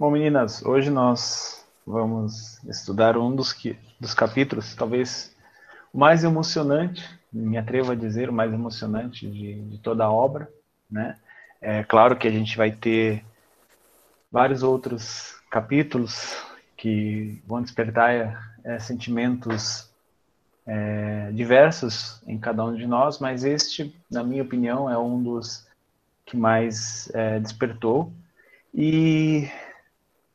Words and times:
Bom, 0.00 0.12
meninas, 0.12 0.64
hoje 0.64 0.90
nós 0.90 1.66
vamos 1.84 2.62
estudar 2.66 3.18
um 3.18 3.34
dos, 3.34 3.52
que, 3.52 3.76
dos 3.98 4.14
capítulos, 4.14 4.72
talvez 4.76 5.34
o 5.92 5.98
mais 5.98 6.22
emocionante, 6.22 7.04
me 7.32 7.58
atrevo 7.58 7.90
a 7.90 7.96
dizer, 7.96 8.30
o 8.30 8.32
mais 8.32 8.52
emocionante 8.52 9.28
de, 9.28 9.60
de 9.60 9.78
toda 9.78 10.04
a 10.04 10.12
obra, 10.12 10.48
né? 10.88 11.18
É 11.60 11.82
claro 11.82 12.16
que 12.16 12.28
a 12.28 12.30
gente 12.30 12.56
vai 12.56 12.70
ter 12.70 13.24
vários 14.30 14.62
outros 14.62 15.34
capítulos 15.50 16.46
que 16.76 17.42
vão 17.44 17.60
despertar 17.60 18.54
é, 18.62 18.78
sentimentos 18.78 19.90
é, 20.64 21.32
diversos 21.32 22.22
em 22.24 22.38
cada 22.38 22.64
um 22.64 22.72
de 22.72 22.86
nós, 22.86 23.18
mas 23.18 23.42
este, 23.42 23.92
na 24.08 24.22
minha 24.22 24.44
opinião, 24.44 24.88
é 24.88 24.96
um 24.96 25.20
dos 25.20 25.66
que 26.24 26.36
mais 26.36 27.10
é, 27.12 27.40
despertou. 27.40 28.12
E 28.72 29.50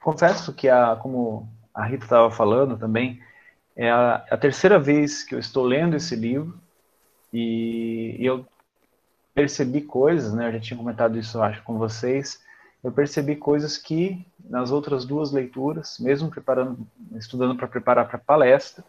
confesso 0.03 0.53
que, 0.53 0.67
a, 0.67 0.95
como 0.97 1.49
a 1.73 1.85
Rita 1.85 2.03
estava 2.03 2.29
falando 2.29 2.77
também, 2.77 3.21
é 3.75 3.89
a, 3.89 4.15
a, 4.29 4.37
terceira 4.37 4.77
vez 4.77 5.23
que 5.23 5.33
eu 5.33 5.39
estou 5.39 5.63
lendo 5.63 5.95
esse 5.95 6.15
livro 6.15 6.59
e, 7.31 8.17
e 8.19 8.25
eu 8.25 8.45
percebi 9.33 9.81
coisas, 9.81 10.33
né? 10.33 10.47
Eu 10.47 10.51
já 10.51 10.59
tinha 10.59 10.77
comentado 10.77 11.17
isso, 11.17 11.41
acho, 11.41 11.63
com 11.63 11.77
vocês. 11.77 12.43
Eu 12.83 12.91
percebi 12.91 13.35
coisas 13.35 13.77
que 13.77 14.23
nas 14.43 14.69
outras 14.69 15.05
duas 15.05 15.31
leituras, 15.31 15.97
mesmo 15.99 16.29
preparando, 16.29 16.85
estudando 17.15 17.55
para 17.55 17.67
preparar 17.67 18.05
para 18.05 18.17
a 18.17 18.21
palestra, 18.21 18.83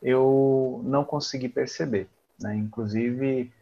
eu 0.00 0.80
não 0.84 1.04
consegui 1.04 1.48
perceber. 1.48 2.08
Né? 2.40 2.54
Inclusive, 2.56 3.52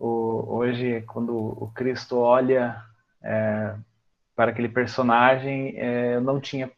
o, 0.00 0.56
hoje, 0.56 1.02
quando 1.06 1.36
o 1.36 1.70
Cristo 1.74 2.16
olha 2.18 2.82
é, 3.22 3.74
para 4.36 4.50
aquele 4.50 4.68
personagem, 4.68 5.74
é, 5.76 6.16
eu 6.16 6.20
não 6.20 6.38
tinha 6.38 6.70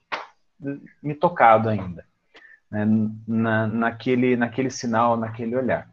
me 1.02 1.14
tocado 1.14 1.68
ainda, 1.68 2.04
né, 2.70 2.86
na, 3.26 3.66
naquele, 3.66 4.36
naquele 4.36 4.70
sinal, 4.70 5.16
naquele 5.16 5.56
olhar. 5.56 5.90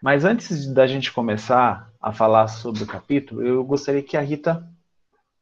Mas 0.00 0.24
antes 0.24 0.72
da 0.72 0.86
gente 0.86 1.10
começar 1.10 1.90
a 2.00 2.12
falar 2.12 2.48
sobre 2.48 2.82
o 2.82 2.86
capítulo, 2.86 3.42
eu 3.42 3.64
gostaria 3.64 4.02
que 4.02 4.16
a 4.16 4.20
Rita 4.20 4.66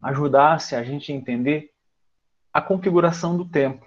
ajudasse 0.01 0.77
a 0.77 0.83
gente 0.83 1.13
a 1.13 1.15
entender 1.15 1.71
a 2.53 2.61
configuração 2.61 3.37
do 3.37 3.45
templo, 3.45 3.87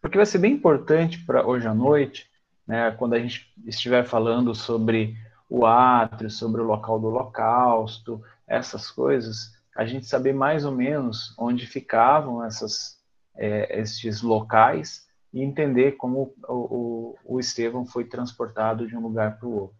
porque 0.00 0.16
vai 0.16 0.26
ser 0.26 0.38
bem 0.38 0.52
importante 0.52 1.24
para 1.24 1.46
hoje 1.46 1.66
à 1.66 1.74
noite, 1.74 2.28
né, 2.66 2.90
quando 2.92 3.14
a 3.14 3.18
gente 3.18 3.52
estiver 3.64 4.04
falando 4.04 4.54
sobre 4.54 5.16
o 5.48 5.66
átrio, 5.66 6.30
sobre 6.30 6.60
o 6.60 6.64
local 6.64 6.98
do 6.98 7.08
holocausto, 7.08 8.22
essas 8.46 8.90
coisas, 8.90 9.52
a 9.74 9.84
gente 9.84 10.06
saber 10.06 10.32
mais 10.32 10.64
ou 10.64 10.72
menos 10.72 11.34
onde 11.38 11.66
ficavam 11.66 12.44
essas, 12.44 13.00
é, 13.34 13.80
esses 13.80 14.22
locais 14.22 15.08
e 15.32 15.42
entender 15.42 15.92
como 15.92 16.34
o, 16.48 16.52
o, 16.52 17.18
o 17.24 17.40
Estevão 17.40 17.86
foi 17.86 18.04
transportado 18.04 18.86
de 18.86 18.96
um 18.96 19.00
lugar 19.00 19.38
para 19.38 19.48
o 19.48 19.54
outro. 19.62 19.76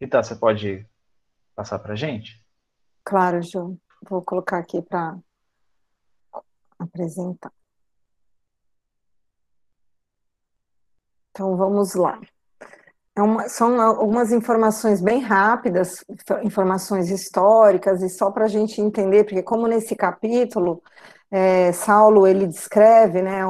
Rita, 0.00 0.22
você 0.22 0.34
pode 0.34 0.86
passar 1.54 1.78
para 1.78 1.92
a 1.92 1.96
gente? 1.96 2.42
Claro, 3.04 3.42
João. 3.42 3.78
Vou 4.08 4.22
colocar 4.22 4.58
aqui 4.58 4.80
para 4.80 5.18
apresentar. 6.78 7.52
Então, 11.30 11.56
vamos 11.56 11.94
lá. 11.94 12.20
É 13.18 13.22
uma, 13.22 13.48
são 13.48 13.80
algumas 13.80 14.30
informações 14.30 15.00
bem 15.00 15.18
rápidas, 15.18 16.04
informações 16.44 17.10
históricas, 17.10 18.00
e 18.00 18.08
só 18.08 18.30
para 18.30 18.44
a 18.44 18.48
gente 18.48 18.80
entender, 18.80 19.24
porque 19.24 19.42
como 19.42 19.66
nesse 19.66 19.96
capítulo, 19.96 20.80
é, 21.28 21.72
Saulo 21.72 22.28
ele 22.28 22.46
descreve, 22.46 23.20
né, 23.20 23.40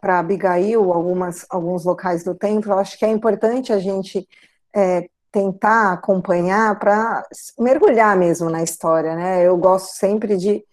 para 0.00 0.18
Abigail 0.18 0.92
algumas, 0.92 1.46
alguns 1.48 1.84
locais 1.84 2.24
do 2.24 2.34
templo, 2.34 2.72
eu 2.72 2.78
acho 2.80 2.98
que 2.98 3.04
é 3.04 3.08
importante 3.08 3.72
a 3.72 3.78
gente 3.78 4.26
é, 4.74 5.08
tentar 5.30 5.92
acompanhar 5.92 6.76
para 6.80 7.24
mergulhar 7.60 8.16
mesmo 8.16 8.50
na 8.50 8.64
história, 8.64 9.14
né? 9.14 9.46
Eu 9.46 9.56
gosto 9.56 9.94
sempre 9.94 10.36
de 10.36 10.64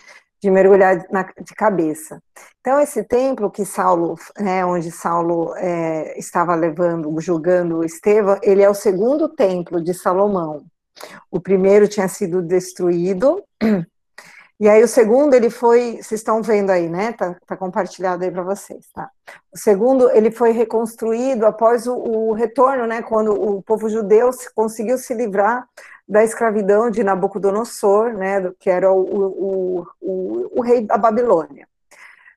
de 0.46 0.52
mergulhar 0.52 1.04
na, 1.10 1.24
de 1.24 1.56
cabeça. 1.56 2.22
Então, 2.62 2.80
esse 2.80 3.04
templo 3.04 3.50
que 3.50 3.66
Saulo, 3.66 4.16
né, 4.40 4.64
onde 4.64 4.92
Saulo 4.92 5.56
é, 5.56 6.18
estava 6.20 6.54
levando, 6.54 7.20
julgando 7.20 7.84
Estevão, 7.84 8.38
ele 8.44 8.62
é 8.62 8.70
o 8.70 8.76
segundo 8.76 9.28
templo 9.28 9.84
de 9.84 9.92
Salomão. 9.92 10.64
O 11.32 11.42
primeiro 11.42 11.88
tinha 11.88 12.08
sido 12.08 12.44
destruído, 12.44 13.44
e 14.60 14.70
aí 14.70 14.84
o 14.84 14.88
segundo 14.88 15.34
ele 15.34 15.50
foi, 15.50 15.94
vocês 15.94 16.22
estão 16.22 16.44
vendo 16.44 16.70
aí, 16.70 16.88
né? 16.88 17.12
Tá, 17.14 17.36
tá 17.48 17.58
compartilhado 17.58 18.24
aí 18.24 18.30
para 18.30 18.44
vocês, 18.44 18.86
tá? 18.94 19.10
O 19.52 19.58
segundo 19.58 20.12
ele 20.12 20.30
foi 20.30 20.52
reconstruído 20.52 21.48
após 21.48 21.88
o, 21.88 21.96
o 21.96 22.34
retorno, 22.34 22.86
né? 22.86 23.02
Quando 23.02 23.34
o 23.34 23.64
povo 23.64 23.90
judeu 23.90 24.30
conseguiu 24.54 25.00
se 25.00 25.14
livrar 25.16 25.68
da 26.08 26.24
escravidão 26.24 26.90
de 26.90 27.04
Nabucodonosor, 27.04 28.14
né, 28.14 28.52
que 28.60 28.70
era 28.70 28.92
o, 28.92 29.00
o, 29.02 29.88
o, 30.02 30.60
o 30.60 30.62
rei 30.62 30.82
da 30.82 30.98
Babilônia, 30.98 31.68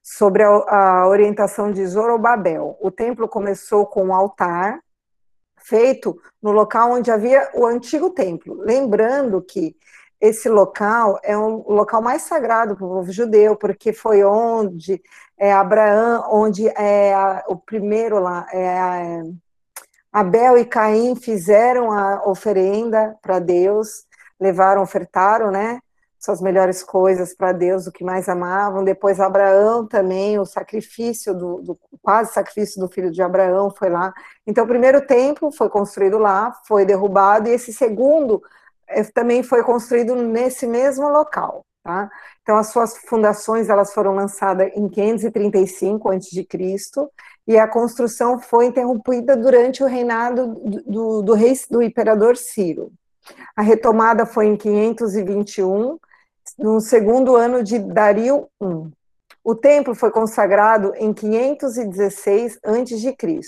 sobre 0.02 0.42
a, 0.42 0.48
a, 0.48 1.08
orientação 1.08 1.70
de 1.70 1.84
Zorobabel. 1.86 2.78
O 2.80 2.90
templo 2.90 3.28
começou 3.28 3.86
com 3.86 4.06
um 4.06 4.14
altar 4.14 4.80
feito 5.58 6.18
no 6.42 6.50
local 6.50 6.92
onde 6.92 7.10
havia 7.10 7.50
o 7.54 7.66
antigo 7.66 8.10
templo. 8.10 8.54
Lembrando 8.54 9.42
que 9.42 9.76
esse 10.20 10.48
local 10.48 11.20
é 11.22 11.36
um 11.36 11.62
local 11.68 12.00
mais 12.00 12.22
sagrado 12.22 12.74
para 12.74 12.86
o 12.86 12.88
povo 12.88 13.12
judeu, 13.12 13.54
porque 13.54 13.92
foi 13.92 14.24
onde 14.24 15.00
é, 15.36 15.52
Abraão, 15.52 16.26
onde 16.32 16.68
é 16.68 17.14
a, 17.14 17.44
o 17.46 17.56
primeiro 17.56 18.18
lá, 18.18 18.46
é 18.52 19.22
Abel 20.18 20.58
e 20.58 20.64
Caim 20.64 21.14
fizeram 21.14 21.92
a 21.92 22.28
oferenda 22.28 23.16
para 23.22 23.38
Deus, 23.38 24.04
levaram, 24.40 24.82
ofertaram, 24.82 25.52
né? 25.52 25.78
Suas 26.18 26.40
melhores 26.40 26.82
coisas 26.82 27.32
para 27.32 27.52
Deus, 27.52 27.86
o 27.86 27.92
que 27.92 28.02
mais 28.02 28.28
amavam. 28.28 28.82
Depois 28.82 29.20
Abraão 29.20 29.86
também, 29.86 30.36
o 30.36 30.44
sacrifício 30.44 31.32
do, 31.32 31.62
do, 31.62 31.78
quase 32.02 32.32
sacrifício 32.32 32.80
do 32.80 32.88
filho 32.88 33.12
de 33.12 33.22
Abraão 33.22 33.70
foi 33.70 33.90
lá. 33.90 34.12
Então, 34.44 34.64
o 34.64 34.66
primeiro 34.66 35.06
templo 35.06 35.52
foi 35.52 35.68
construído 35.68 36.18
lá, 36.18 36.52
foi 36.66 36.84
derrubado, 36.84 37.48
e 37.48 37.52
esse 37.52 37.72
segundo 37.72 38.42
eh, 38.88 39.04
também 39.04 39.44
foi 39.44 39.62
construído 39.62 40.16
nesse 40.16 40.66
mesmo 40.66 41.08
local. 41.08 41.64
Tá? 41.84 42.10
Então, 42.42 42.56
as 42.56 42.70
suas 42.70 42.98
fundações 42.98 43.68
elas 43.68 43.94
foram 43.94 44.16
lançadas 44.16 44.68
em 44.74 44.88
535 44.88 46.10
a.C. 46.10 46.44
e 47.48 47.56
a 47.56 47.66
construção 47.66 48.38
foi 48.38 48.66
interrompida 48.66 49.34
durante 49.34 49.82
o 49.82 49.86
reinado 49.86 50.48
do, 50.86 51.22
do, 51.22 51.32
rei, 51.32 51.58
do 51.70 51.82
imperador 51.82 52.36
Ciro. 52.36 52.92
A 53.56 53.62
retomada 53.62 54.26
foi 54.26 54.46
em 54.48 54.56
521, 54.56 55.98
no 56.58 56.78
segundo 56.78 57.36
ano 57.36 57.64
de 57.64 57.78
Dario 57.78 58.46
I. 58.62 58.92
O 59.42 59.54
templo 59.54 59.94
foi 59.94 60.10
consagrado 60.10 60.92
em 60.96 61.14
516 61.14 62.58
a.C. 62.62 63.40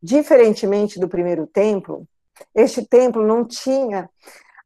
Diferentemente 0.00 1.00
do 1.00 1.08
primeiro 1.08 1.44
templo, 1.44 2.06
este 2.54 2.86
templo 2.86 3.26
não 3.26 3.44
tinha 3.44 4.08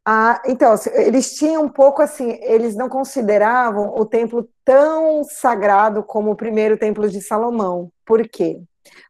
ah, 0.08 0.40
então, 0.46 0.72
eles 0.92 1.34
tinham 1.34 1.64
um 1.64 1.68
pouco 1.68 2.00
assim, 2.00 2.38
eles 2.42 2.76
não 2.76 2.88
consideravam 2.88 3.92
o 3.96 4.06
templo 4.06 4.48
tão 4.64 5.24
sagrado 5.24 6.00
como 6.04 6.30
o 6.30 6.36
primeiro 6.36 6.78
templo 6.78 7.08
de 7.08 7.20
Salomão. 7.20 7.90
Por 8.04 8.22
quê? 8.28 8.62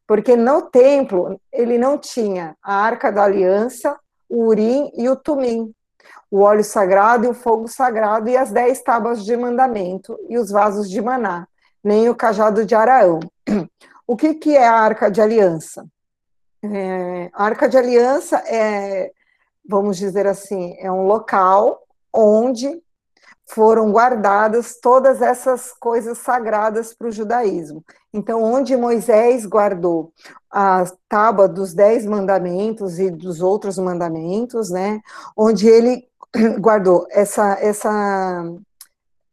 Porque 0.07 0.35
no 0.35 0.63
templo 0.63 1.39
ele 1.53 1.77
não 1.77 1.99
tinha 1.99 2.57
a 2.63 2.77
arca 2.77 3.13
da 3.13 3.25
aliança, 3.25 3.95
o 4.27 4.47
urim 4.47 4.91
e 4.95 5.07
o 5.07 5.17
tumim, 5.17 5.71
o 6.31 6.41
óleo 6.41 6.65
sagrado 6.65 7.27
e 7.27 7.29
o 7.29 7.35
fogo 7.35 7.69
sagrado 7.69 8.31
e 8.31 8.37
as 8.37 8.51
dez 8.51 8.81
tábuas 8.81 9.23
de 9.23 9.37
mandamento 9.37 10.19
e 10.31 10.39
os 10.39 10.51
vasos 10.51 10.89
de 10.89 11.03
maná, 11.03 11.47
nem 11.85 12.09
o 12.09 12.15
cajado 12.15 12.65
de 12.65 12.75
Araão. 12.75 13.21
O 14.09 14.17
que, 14.17 14.33
que 14.33 14.57
é 14.57 14.67
a 14.67 14.73
arca 14.73 15.11
de 15.11 15.21
aliança? 15.21 15.85
É, 16.63 17.29
a 17.35 17.45
arca 17.45 17.69
de 17.69 17.77
aliança 17.77 18.39
é 18.47 19.11
vamos 19.69 19.97
dizer 19.97 20.27
assim, 20.27 20.77
é 20.79 20.91
um 20.91 21.07
local 21.07 21.83
onde 22.13 22.83
foram 23.49 23.93
guardadas 23.93 24.79
todas 24.81 25.23
essas 25.23 25.73
coisas 25.73 26.19
sagradas 26.19 26.93
para 26.93 27.09
o 27.09 27.13
judaísmo. 27.13 27.85
Então, 28.13 28.43
onde 28.43 28.77
Moisés 28.77 29.47
guardou 29.47 30.13
a 30.51 30.85
tábua 31.09 31.47
dos 31.47 31.73
dez 31.73 32.05
mandamentos 32.05 32.99
e 32.99 33.11
dos 33.11 33.41
outros 33.41 33.79
mandamentos, 33.79 34.71
né? 34.71 35.01
Onde 35.37 35.69
ele 35.69 36.09
guardou 36.59 37.07
essa 37.11 37.57
essa 37.61 38.45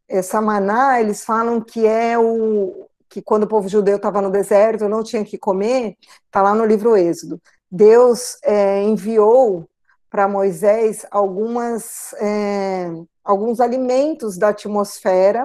essa 0.08 0.40
maná, 0.40 1.00
eles 1.00 1.24
falam 1.24 1.60
que 1.60 1.86
é 1.86 2.16
o 2.18 2.86
que 3.08 3.22
quando 3.22 3.44
o 3.44 3.48
povo 3.48 3.68
judeu 3.68 3.96
estava 3.96 4.20
no 4.20 4.30
deserto 4.30 4.88
não 4.88 5.02
tinha 5.02 5.24
que 5.24 5.38
comer, 5.38 5.96
está 6.26 6.42
lá 6.42 6.54
no 6.54 6.64
livro 6.64 6.96
Êxodo. 6.96 7.40
Deus 7.70 8.36
é, 8.42 8.82
enviou 8.82 9.68
para 10.14 10.28
Moisés 10.28 11.04
algumas, 11.10 12.12
é, 12.20 12.88
alguns 13.24 13.58
alimentos 13.58 14.38
da 14.38 14.50
atmosfera 14.50 15.44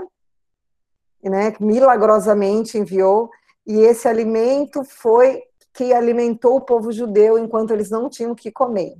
né, 1.24 1.56
milagrosamente 1.60 2.77
enviou, 2.77 3.31
e 3.66 3.80
esse 3.80 4.07
alimento 4.07 4.83
foi 4.83 5.42
que 5.74 5.92
alimentou 5.92 6.57
o 6.57 6.62
povo 6.62 6.92
judeu 6.92 7.39
enquanto 7.39 7.71
eles 7.71 7.89
não 7.89 8.12
tinham 8.12 8.36
que 8.36 8.51
comer. 8.51 8.94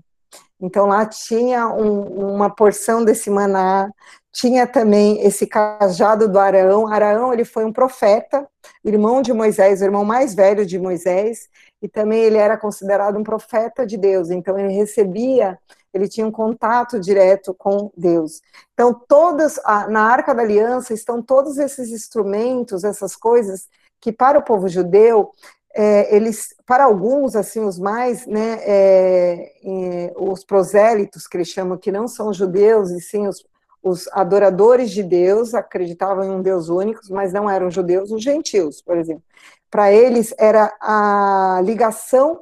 Então 0.60 0.88
lá 0.88 1.06
tinha 1.06 1.68
um, 1.68 2.34
uma 2.34 2.50
porção 2.50 3.06
desse 3.06 3.30
maná, 3.30 3.92
tinha 4.32 4.66
também 4.66 5.22
esse 5.22 5.46
cajado 5.46 6.28
do 6.28 6.40
Arão. 6.40 6.88
Arão 6.88 7.32
ele 7.32 7.46
foi 7.46 7.64
um 7.64 7.72
profeta, 7.72 8.50
irmão 8.84 9.22
de 9.22 9.34
Moisés, 9.34 9.82
o 9.82 9.86
irmão 9.86 10.04
mais 10.04 10.34
velho 10.34 10.66
de 10.66 10.80
Moisés, 10.80 11.48
e 11.82 11.88
também 11.88 12.20
ele 12.20 12.38
era 12.38 12.58
considerado 12.58 13.18
um 13.18 13.24
profeta 13.24 13.86
de 13.86 13.98
Deus. 13.98 14.30
Então 14.30 14.58
ele 14.58 14.74
recebia, 14.74 15.58
ele 15.94 16.08
tinha 16.08 16.28
um 16.28 16.32
contato 16.32 17.00
direto 17.00 17.54
com 17.54 17.92
Deus. 17.96 18.42
Então 18.74 18.94
todas 19.08 19.60
na 19.90 20.02
Arca 20.02 20.34
da 20.34 20.42
Aliança 20.42 20.94
estão 20.94 21.22
todos 21.22 21.58
esses 21.58 21.90
instrumentos, 21.90 22.84
essas 22.84 23.16
coisas 23.16 23.68
que 24.02 24.12
para 24.12 24.40
o 24.40 24.44
povo 24.44 24.68
judeu 24.68 25.32
é, 25.74 26.16
eles, 26.16 26.56
para 26.66 26.86
alguns, 26.86 27.36
assim, 27.36 27.62
os 27.62 27.78
mais, 27.78 28.26
né, 28.26 28.60
é, 28.62 29.54
é, 29.64 30.14
os 30.18 30.44
prosélitos, 30.44 31.28
que 31.28 31.38
eles 31.38 31.50
chamam, 31.50 31.78
que 31.78 31.92
não 31.92 32.08
são 32.08 32.34
judeus, 32.34 32.90
e 32.90 33.00
sim 33.00 33.28
os, 33.28 33.46
os 33.84 34.08
adoradores 34.10 34.92
de 34.92 35.04
Deus, 35.04 35.54
acreditavam 35.54 36.24
em 36.24 36.32
um 36.32 36.42
Deus 36.42 36.70
único, 36.70 37.02
mas 37.12 37.32
não 37.32 37.50
eram 37.50 37.70
judeus, 37.70 38.12
os 38.12 38.24
gentios, 38.24 38.82
por 38.82 38.98
exemplo. 38.98 39.24
Para 39.70 39.92
eles 39.92 40.34
era 40.38 40.74
a 40.82 41.62
ligação 41.64 42.42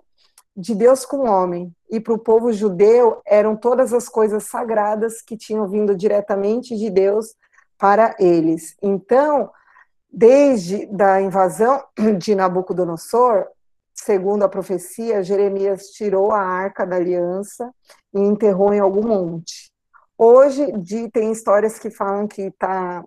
de 0.56 0.74
Deus 0.74 1.06
com 1.06 1.18
o 1.18 1.30
homem, 1.30 1.72
e 1.90 2.00
para 2.00 2.14
o 2.14 2.20
povo 2.20 2.52
judeu 2.52 3.22
eram 3.26 3.56
todas 3.56 3.94
as 3.94 4.10
coisas 4.10 4.46
sagradas 4.46 5.22
que 5.22 5.38
tinham 5.38 5.68
vindo 5.68 5.96
diretamente 5.96 6.76
de 6.76 6.90
Deus 6.90 7.36
para 7.78 8.16
eles. 8.20 8.76
Então, 8.82 9.52
Desde 10.10 10.86
da 10.88 11.22
invasão 11.22 11.84
de 12.18 12.34
Nabucodonosor, 12.34 13.46
segundo 13.94 14.44
a 14.44 14.50
profecia, 14.50 15.24
Jeremias 15.24 15.90
tirou 15.92 16.32
a 16.32 16.40
arca 16.40 16.86
da 16.86 16.96
aliança 16.96 17.72
e 18.14 18.20
enterrou 18.20 18.74
em 18.74 18.80
algum 18.80 19.08
monte. 19.08 19.72
Hoje 20.18 20.72
de, 20.72 21.10
tem 21.12 21.32
histórias 21.32 21.78
que 21.78 21.92
falam 21.92 22.28
que 22.28 22.44
está 22.44 23.04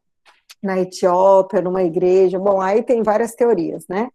na 0.63 0.79
Etiópia, 0.79 1.63
numa 1.63 1.83
igreja. 1.83 2.39
Bom, 2.39 2.61
aí 2.61 2.83
tem 2.83 3.03
várias 3.03 3.35
teorias, 3.35 3.85
né? 3.89 4.09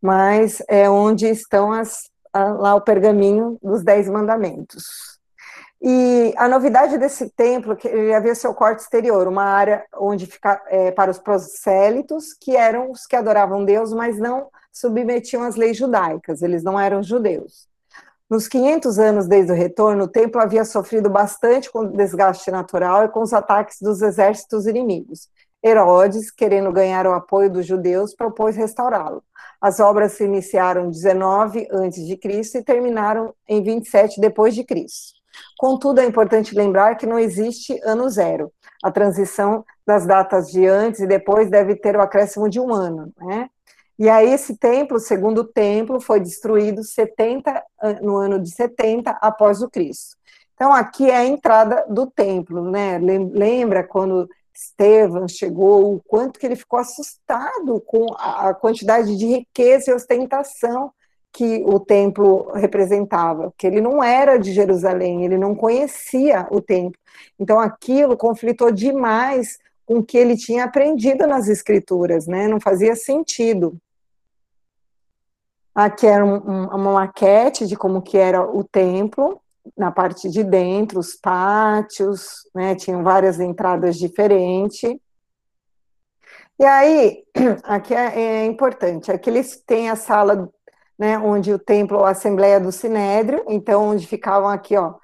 Mas 0.00 0.62
é 0.68 0.88
onde 0.88 1.26
estão 1.28 1.72
as, 1.72 2.10
lá 2.34 2.74
o 2.74 2.80
pergaminho 2.80 3.58
dos 3.62 3.82
Dez 3.82 4.08
Mandamentos. 4.08 5.12
E 5.84 6.32
a 6.36 6.48
novidade 6.48 6.96
desse 6.96 7.28
templo, 7.30 7.74
que 7.74 7.88
ele 7.88 8.14
havia 8.14 8.36
seu 8.36 8.54
corte 8.54 8.82
exterior, 8.82 9.26
uma 9.26 9.42
área 9.44 9.84
onde 9.96 10.26
fica 10.26 10.62
é, 10.68 10.92
para 10.92 11.10
os 11.10 11.18
prosélitos, 11.18 12.32
que 12.40 12.56
eram 12.56 12.92
os 12.92 13.04
que 13.04 13.16
adoravam 13.16 13.64
Deus, 13.64 13.92
mas 13.92 14.16
não 14.16 14.46
submetiam 14.72 15.42
às 15.42 15.56
leis 15.56 15.76
judaicas, 15.76 16.40
eles 16.40 16.62
não 16.62 16.78
eram 16.78 17.02
judeus. 17.02 17.66
Nos 18.30 18.48
500 18.48 18.98
anos 18.98 19.26
desde 19.26 19.52
o 19.52 19.54
retorno, 19.54 20.04
o 20.04 20.08
templo 20.08 20.40
havia 20.40 20.64
sofrido 20.64 21.10
bastante 21.10 21.70
com 21.70 21.80
o 21.80 21.88
desgaste 21.88 22.50
natural 22.50 23.04
e 23.04 23.08
com 23.08 23.20
os 23.20 23.32
ataques 23.34 23.78
dos 23.80 24.00
exércitos 24.00 24.66
inimigos. 24.66 25.28
Herodes, 25.64 26.30
querendo 26.30 26.72
ganhar 26.72 27.06
o 27.06 27.12
apoio 27.12 27.50
dos 27.50 27.66
judeus, 27.66 28.14
propôs 28.14 28.56
restaurá-lo. 28.56 29.22
As 29.60 29.78
obras 29.78 30.12
se 30.12 30.24
iniciaram 30.24 30.86
em 30.86 30.90
19 30.90 31.68
a.C. 31.70 32.58
e 32.58 32.64
terminaram 32.64 33.32
em 33.48 33.62
27 33.62 34.20
depois 34.20 34.54
de 34.54 34.64
Cristo. 34.64 35.20
Contudo, 35.56 36.00
é 36.00 36.04
importante 36.04 36.54
lembrar 36.54 36.96
que 36.96 37.06
não 37.06 37.18
existe 37.18 37.80
ano 37.84 38.08
zero. 38.10 38.50
A 38.82 38.90
transição 38.90 39.64
das 39.86 40.04
datas 40.04 40.50
de 40.50 40.66
antes 40.66 41.00
e 41.00 41.06
depois 41.06 41.48
deve 41.48 41.76
ter 41.76 41.96
o 41.96 42.02
acréscimo 42.02 42.48
de 42.48 42.58
um 42.58 42.72
ano, 42.74 43.12
né? 43.16 43.48
E 43.98 44.08
aí 44.08 44.32
esse 44.32 44.56
templo, 44.56 44.98
segundo 44.98 45.42
o 45.42 45.44
templo, 45.44 46.00
foi 46.00 46.18
destruído 46.18 46.82
70 46.82 47.62
no 48.00 48.16
ano 48.16 48.40
de 48.40 48.50
70 48.50 49.12
após 49.20 49.62
o 49.62 49.70
Cristo. 49.70 50.16
Então 50.54 50.72
aqui 50.72 51.08
é 51.08 51.16
a 51.16 51.24
entrada 51.24 51.84
do 51.88 52.06
templo, 52.06 52.68
né? 52.68 52.98
Lembra 52.98 53.84
quando 53.84 54.28
Estevão 54.64 55.26
chegou, 55.28 55.94
o 55.94 56.02
quanto 56.06 56.38
que 56.38 56.46
ele 56.46 56.56
ficou 56.56 56.78
assustado 56.78 57.80
com 57.86 58.06
a 58.18 58.54
quantidade 58.54 59.16
de 59.16 59.26
riqueza 59.26 59.90
e 59.90 59.94
ostentação 59.94 60.92
que 61.32 61.62
o 61.66 61.80
templo 61.80 62.52
representava, 62.52 63.52
que 63.56 63.66
ele 63.66 63.80
não 63.80 64.04
era 64.04 64.36
de 64.36 64.52
Jerusalém, 64.52 65.24
ele 65.24 65.38
não 65.38 65.54
conhecia 65.54 66.46
o 66.50 66.60
templo. 66.60 67.00
Então 67.38 67.58
aquilo 67.58 68.16
conflitou 68.16 68.70
demais 68.70 69.58
com 69.86 69.98
o 69.98 70.04
que 70.04 70.18
ele 70.18 70.36
tinha 70.36 70.64
aprendido 70.64 71.26
nas 71.26 71.48
escrituras, 71.48 72.26
né? 72.26 72.46
Não 72.46 72.60
fazia 72.60 72.94
sentido. 72.94 73.76
Aqui 75.74 76.06
era 76.06 76.24
um, 76.24 76.34
um, 76.34 76.64
uma 76.66 76.92
maquete 76.92 77.66
de 77.66 77.76
como 77.76 78.02
que 78.02 78.18
era 78.18 78.42
o 78.42 78.62
templo, 78.62 79.40
na 79.76 79.90
parte 79.90 80.28
de 80.28 80.42
dentro, 80.42 80.98
os 80.98 81.14
pátios, 81.14 82.48
né? 82.54 82.74
Tinham 82.74 83.02
várias 83.02 83.40
entradas 83.40 83.96
diferentes. 83.96 84.96
E 86.58 86.64
aí, 86.64 87.24
aqui 87.64 87.94
é, 87.94 88.20
é 88.20 88.46
importante, 88.46 89.10
aqui 89.10 89.30
eles 89.30 89.62
têm 89.66 89.90
a 89.90 89.96
sala 89.96 90.48
né, 90.98 91.18
onde 91.18 91.52
o 91.52 91.58
templo, 91.58 92.04
a 92.04 92.10
Assembleia 92.10 92.60
do 92.60 92.70
Sinédrio, 92.70 93.44
então 93.48 93.88
onde 93.88 94.06
ficavam 94.06 94.48
aqui, 94.48 94.76
ó, 94.76 94.94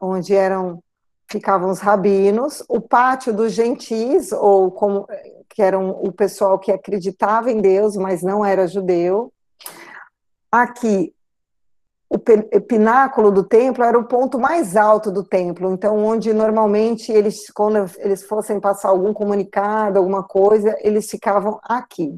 onde 0.00 0.34
eram 0.34 0.82
ficavam 1.30 1.70
os 1.70 1.80
rabinos, 1.80 2.62
o 2.68 2.80
pátio 2.80 3.32
dos 3.32 3.52
gentis, 3.52 4.30
ou 4.32 4.70
como 4.70 5.06
que 5.48 5.62
eram 5.62 5.90
o 5.90 6.12
pessoal 6.12 6.58
que 6.58 6.70
acreditava 6.70 7.50
em 7.50 7.60
Deus, 7.60 7.96
mas 7.96 8.22
não 8.22 8.44
era 8.44 8.66
judeu. 8.66 9.32
Aqui, 10.50 11.13
o 12.08 12.60
pináculo 12.60 13.30
do 13.30 13.42
templo 13.42 13.82
era 13.82 13.98
o 13.98 14.04
ponto 14.04 14.38
mais 14.38 14.76
alto 14.76 15.10
do 15.10 15.24
templo, 15.24 15.72
então 15.72 15.98
onde 15.98 16.32
normalmente 16.32 17.10
eles, 17.10 17.50
quando 17.50 17.90
eles 17.98 18.22
fossem 18.24 18.60
passar 18.60 18.90
algum 18.90 19.12
comunicado, 19.12 19.98
alguma 19.98 20.22
coisa, 20.22 20.76
eles 20.80 21.10
ficavam 21.10 21.58
aqui. 21.62 22.16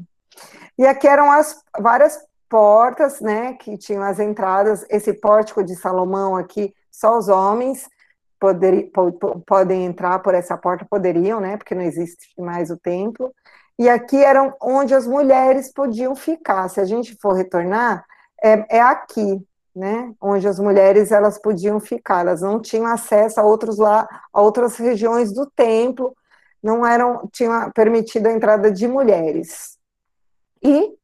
E 0.77 0.85
aqui 0.85 1.07
eram 1.07 1.31
as 1.31 1.63
várias 1.79 2.19
portas, 2.49 3.19
né, 3.19 3.53
que 3.53 3.77
tinham 3.77 4.03
as 4.03 4.19
entradas, 4.19 4.85
esse 4.89 5.13
pórtico 5.13 5.63
de 5.63 5.75
Salomão 5.75 6.35
aqui, 6.35 6.73
só 6.91 7.17
os 7.17 7.27
homens 7.27 7.89
poder, 8.39 8.91
podem 9.45 9.85
entrar 9.85 10.19
por 10.19 10.35
essa 10.35 10.55
porta, 10.55 10.85
poderiam, 10.87 11.39
né, 11.39 11.57
porque 11.57 11.73
não 11.73 11.81
existe 11.81 12.39
mais 12.39 12.69
o 12.69 12.77
templo, 12.77 13.33
e 13.79 13.89
aqui 13.89 14.23
eram 14.23 14.53
onde 14.61 14.93
as 14.93 15.07
mulheres 15.07 15.71
podiam 15.73 16.15
ficar, 16.15 16.67
se 16.69 16.79
a 16.79 16.85
gente 16.85 17.17
for 17.19 17.33
retornar, 17.33 18.05
é, 18.43 18.77
é 18.77 18.81
aqui, 18.81 19.43
né, 19.77 20.11
onde 20.19 20.47
as 20.47 20.59
mulheres 20.59 21.11
elas 21.11 21.37
podiam 21.37 21.79
ficar, 21.79 22.21
elas 22.21 22.41
não 22.41 22.59
tinham 22.59 22.87
acesso 22.87 23.39
a 23.39 23.43
outros 23.43 23.77
lá, 23.77 24.07
a 24.33 24.41
outras 24.41 24.75
regiões 24.77 25.31
do 25.31 25.45
templo, 25.45 26.15
não 26.63 26.85
eram, 26.85 27.29
tinha 27.31 27.71
permitido 27.75 28.25
a 28.25 28.31
entrada 28.31 28.71
de 28.71 28.87
mulheres. 28.87 29.77
E 30.63 30.95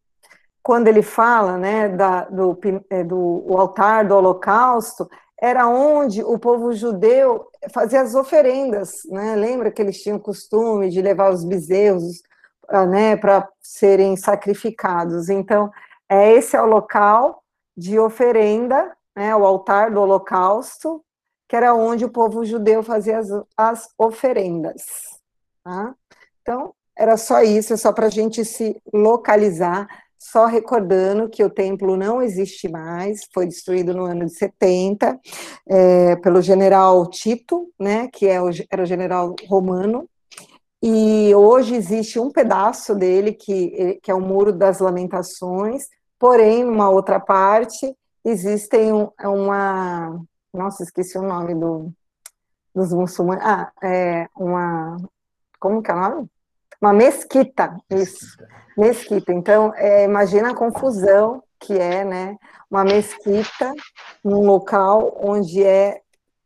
quando 0.63 0.87
ele 0.87 1.03
fala 1.03 1.57
né, 1.57 1.87
da, 1.87 2.23
do, 2.25 2.59
é, 2.89 3.03
do 3.03 3.45
altar 3.55 4.07
do 4.07 4.15
holocausto, 4.15 5.07
era 5.39 5.67
onde 5.67 6.23
o 6.23 6.39
povo 6.39 6.73
judeu 6.73 7.45
fazia 7.71 8.01
as 8.01 8.15
oferendas, 8.15 9.01
né? 9.09 9.35
Lembra 9.35 9.69
que 9.69 9.81
eles 9.81 10.01
tinham 10.01 10.17
costume 10.17 10.89
de 10.89 11.01
levar 11.01 11.31
os 11.31 11.43
bezerros, 11.43 12.23
ah, 12.69 12.85
né, 12.85 13.17
para 13.17 13.47
serem 13.61 14.15
sacrificados. 14.15 15.29
Então, 15.29 15.69
é 16.09 16.31
esse 16.31 16.55
é 16.55 16.61
o 16.61 16.65
local 16.65 17.42
de 17.75 17.99
oferenda, 17.99 18.95
né, 19.15 19.35
o 19.35 19.45
altar 19.45 19.91
do 19.91 20.01
holocausto, 20.01 21.03
que 21.47 21.55
era 21.55 21.73
onde 21.73 22.05
o 22.05 22.11
povo 22.11 22.45
judeu 22.45 22.81
fazia 22.83 23.19
as, 23.19 23.29
as 23.55 23.89
oferendas. 23.97 24.83
Tá? 25.63 25.93
Então, 26.41 26.73
era 26.97 27.17
só 27.17 27.41
isso, 27.41 27.73
é 27.73 27.77
só 27.77 27.91
para 27.91 28.07
a 28.07 28.09
gente 28.09 28.43
se 28.45 28.79
localizar. 28.93 29.87
Só 30.17 30.45
recordando 30.45 31.27
que 31.27 31.43
o 31.43 31.49
templo 31.49 31.97
não 31.97 32.21
existe 32.21 32.69
mais, 32.69 33.27
foi 33.33 33.45
destruído 33.45 33.93
no 33.93 34.05
ano 34.05 34.25
de 34.25 34.33
70 34.33 35.19
é, 35.67 36.15
pelo 36.17 36.41
general 36.41 37.09
Tito, 37.09 37.69
né, 37.77 38.07
que 38.07 38.27
é 38.27 38.41
o, 38.41 38.49
era 38.71 38.83
o 38.83 38.85
general 38.85 39.35
romano, 39.47 40.07
e 40.81 41.33
hoje 41.35 41.75
existe 41.75 42.19
um 42.19 42.29
pedaço 42.29 42.93
dele 42.93 43.31
que, 43.31 43.99
que 44.01 44.11
é 44.11 44.13
o 44.13 44.19
Muro 44.19 44.51
das 44.51 44.79
Lamentações, 44.79 45.87
porém, 46.23 46.63
uma 46.63 46.89
outra 46.89 47.19
parte, 47.19 47.93
existem 48.23 48.93
uma... 49.21 50.23
Nossa, 50.53 50.81
esqueci 50.81 51.17
o 51.17 51.21
nome 51.21 51.53
do, 51.53 51.91
dos 52.73 52.93
muçulmanos. 52.93 53.43
Ah, 53.45 53.69
é 53.83 54.29
uma... 54.33 54.95
Como 55.59 55.83
que 55.83 55.91
é 55.91 55.93
o 55.93 55.99
nome? 55.99 56.31
Uma 56.81 56.93
mesquita, 56.93 57.75
isso. 57.89 58.37
Mesquita. 58.77 59.33
Então, 59.33 59.73
é, 59.75 60.05
imagina 60.05 60.51
a 60.51 60.55
confusão 60.55 61.43
que 61.59 61.77
é, 61.77 62.05
né? 62.05 62.37
Uma 62.71 62.85
mesquita 62.85 63.73
num 64.23 64.45
local 64.45 65.19
onde 65.21 65.61
é, 65.61 65.99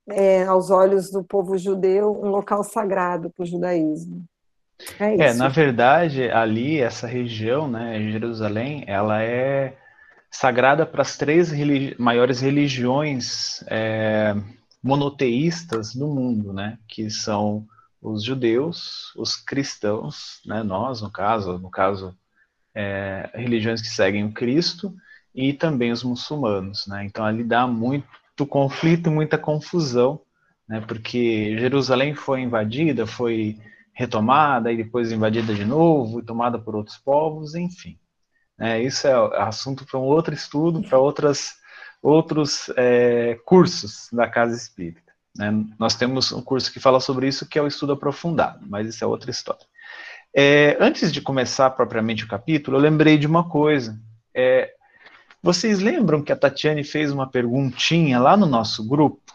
é, 0.09 0.43
aos 0.45 0.71
olhos 0.71 1.11
do 1.11 1.23
povo 1.23 1.55
judeu, 1.55 2.19
um 2.19 2.31
local 2.31 2.63
sagrado 2.63 3.29
para 3.29 3.43
o 3.43 3.45
judaísmo. 3.45 4.25
É, 4.99 5.27
é, 5.27 5.33
na 5.33 5.47
verdade, 5.47 6.29
ali, 6.29 6.79
essa 6.79 7.07
região, 7.07 7.67
né, 7.67 7.99
Jerusalém, 8.11 8.83
ela 8.87 9.23
é 9.23 9.75
sagrada 10.29 10.85
para 10.85 11.01
as 11.01 11.17
três 11.17 11.49
religi 11.49 11.95
maiores 11.97 12.41
religiões 12.41 13.63
é, 13.67 14.35
monoteístas 14.83 15.95
do 15.95 16.07
mundo, 16.07 16.53
né, 16.53 16.77
que 16.87 17.09
são 17.09 17.65
os 18.01 18.23
judeus, 18.23 19.13
os 19.15 19.35
cristãos, 19.35 20.41
né, 20.45 20.61
nós, 20.61 21.01
no 21.01 21.11
caso, 21.11 21.57
no 21.57 21.71
caso, 21.71 22.15
é, 22.75 23.29
religiões 23.33 23.81
que 23.81 23.87
seguem 23.87 24.25
o 24.25 24.33
Cristo, 24.33 24.93
e 25.33 25.53
também 25.53 25.91
os 25.91 26.03
muçulmanos, 26.03 26.85
né, 26.87 27.03
então 27.03 27.25
ali 27.25 27.43
dá 27.43 27.65
muito 27.65 28.45
conflito, 28.47 29.09
muita 29.09 29.39
confusão, 29.39 30.21
né, 30.69 30.81
porque 30.87 31.57
Jerusalém 31.57 32.13
foi 32.13 32.41
invadida, 32.41 33.07
foi 33.07 33.57
retomada 33.97 34.71
e 34.71 34.77
depois 34.77 35.11
invadida 35.11 35.55
de 35.55 35.65
novo 35.65 36.21
tomada 36.21 36.59
por 36.59 36.75
outros 36.75 36.97
povos, 36.97 37.55
enfim. 37.55 37.97
É, 38.59 38.79
isso 38.79 39.07
é 39.07 39.13
assunto 39.41 39.85
para 39.85 39.99
um 39.99 40.03
outro 40.03 40.35
estudo, 40.35 40.83
para 40.83 40.99
outras, 40.99 41.55
outros 41.99 42.71
é, 42.77 43.39
cursos 43.43 44.07
da 44.11 44.29
Casa 44.29 44.55
Espírita. 44.55 45.11
Né? 45.35 45.51
Nós 45.79 45.95
temos 45.95 46.31
um 46.31 46.43
curso 46.43 46.71
que 46.71 46.79
fala 46.79 46.99
sobre 46.99 47.27
isso, 47.27 47.49
que 47.49 47.57
é 47.57 47.61
o 47.61 47.65
estudo 47.65 47.93
aprofundado, 47.93 48.63
mas 48.69 48.87
isso 48.87 49.03
é 49.03 49.07
outra 49.07 49.31
história. 49.31 49.65
É, 50.31 50.77
antes 50.79 51.11
de 51.11 51.19
começar 51.19 51.71
propriamente 51.71 52.23
o 52.23 52.27
capítulo, 52.27 52.77
eu 52.77 52.81
lembrei 52.81 53.17
de 53.17 53.25
uma 53.25 53.49
coisa. 53.49 53.99
É, 54.31 54.75
vocês 55.41 55.79
lembram 55.79 56.21
que 56.21 56.31
a 56.31 56.37
Tatiane 56.37 56.83
fez 56.83 57.11
uma 57.11 57.27
perguntinha 57.27 58.19
lá 58.19 58.37
no 58.37 58.45
nosso 58.45 58.87
grupo? 58.87 59.33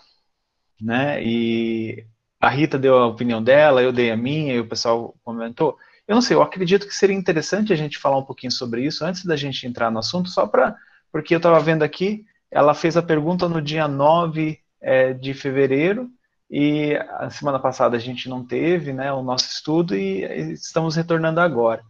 Né? 0.80 1.20
E 1.20 2.06
a 2.42 2.48
Rita 2.48 2.76
deu 2.76 2.98
a 2.98 3.06
opinião 3.06 3.40
dela, 3.40 3.80
eu 3.80 3.92
dei 3.92 4.10
a 4.10 4.16
minha 4.16 4.54
e 4.54 4.58
o 4.58 4.68
pessoal 4.68 5.14
comentou. 5.22 5.78
Eu 6.08 6.16
não 6.16 6.20
sei, 6.20 6.36
eu 6.36 6.42
acredito 6.42 6.88
que 6.88 6.94
seria 6.94 7.14
interessante 7.14 7.72
a 7.72 7.76
gente 7.76 8.00
falar 8.00 8.18
um 8.18 8.24
pouquinho 8.24 8.50
sobre 8.50 8.84
isso 8.84 9.04
antes 9.04 9.24
da 9.24 9.36
gente 9.36 9.64
entrar 9.64 9.92
no 9.92 10.00
assunto, 10.00 10.28
só 10.28 10.44
para. 10.44 10.76
Porque 11.12 11.32
eu 11.32 11.36
estava 11.36 11.60
vendo 11.60 11.84
aqui, 11.84 12.24
ela 12.50 12.74
fez 12.74 12.96
a 12.96 13.02
pergunta 13.02 13.48
no 13.48 13.62
dia 13.62 13.86
9 13.86 14.58
é, 14.80 15.12
de 15.12 15.32
fevereiro, 15.34 16.10
e 16.50 16.96
a 17.10 17.30
semana 17.30 17.60
passada 17.60 17.96
a 17.96 18.00
gente 18.00 18.28
não 18.28 18.44
teve 18.44 18.92
né, 18.92 19.12
o 19.12 19.22
nosso 19.22 19.48
estudo 19.48 19.94
e 19.94 20.52
estamos 20.52 20.96
retornando 20.96 21.38
agora. 21.38 21.84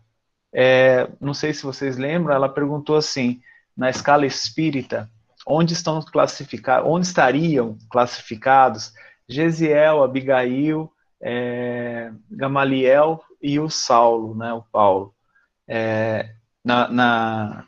É, 0.53 1.09
não 1.19 1.33
sei 1.33 1.55
se 1.55 1.63
vocês 1.63 1.97
lembram, 1.97 2.35
ela 2.35 2.49
perguntou 2.51 2.97
assim, 2.97 3.41
na 3.75 3.89
escala 3.89 4.27
espírita, 4.27 5.11
onde 5.47 5.73
estão 5.73 6.03
classificados, 6.03 6.87
onde 6.87 7.07
estariam 7.07 7.79
classificados 7.89 8.93
Gesiel, 9.33 10.03
Abigail, 10.03 10.93
é, 11.21 12.12
Gamaliel 12.31 13.23
e 13.41 13.59
o 13.59 13.69
Saulo, 13.69 14.35
né, 14.35 14.53
o 14.53 14.62
Paulo. 14.62 15.15
É, 15.67 16.35
na, 16.65 16.89
na, 16.89 17.67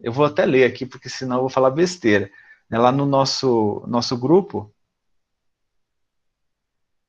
eu 0.00 0.12
vou 0.12 0.26
até 0.26 0.44
ler 0.44 0.64
aqui, 0.64 0.86
porque 0.86 1.08
senão 1.08 1.36
eu 1.36 1.40
vou 1.42 1.50
falar 1.50 1.70
besteira. 1.70 2.30
É, 2.70 2.78
lá 2.78 2.92
no 2.92 3.06
nosso, 3.06 3.82
nosso 3.86 4.16
grupo, 4.16 4.72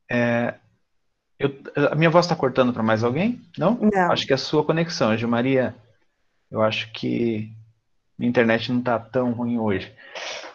é, 0.10 0.56
eu, 1.38 1.54
a 1.92 1.96
minha 1.96 2.10
voz 2.10 2.26
está 2.26 2.36
cortando 2.36 2.74
para 2.74 2.84
mais 2.84 3.04
alguém? 3.04 3.42
Não? 3.58 3.78
Não. 3.82 4.12
Acho 4.12 4.26
que 4.26 4.34
é 4.34 4.36
a 4.36 4.38
sua 4.38 4.64
conexão, 4.64 5.16
Maria. 5.28 5.76
Eu 6.50 6.62
acho 6.62 6.92
que 6.92 7.52
minha 8.18 8.30
internet 8.30 8.72
não 8.72 8.80
está 8.80 9.00
tão 9.00 9.32
ruim 9.32 9.58
hoje. 9.58 9.94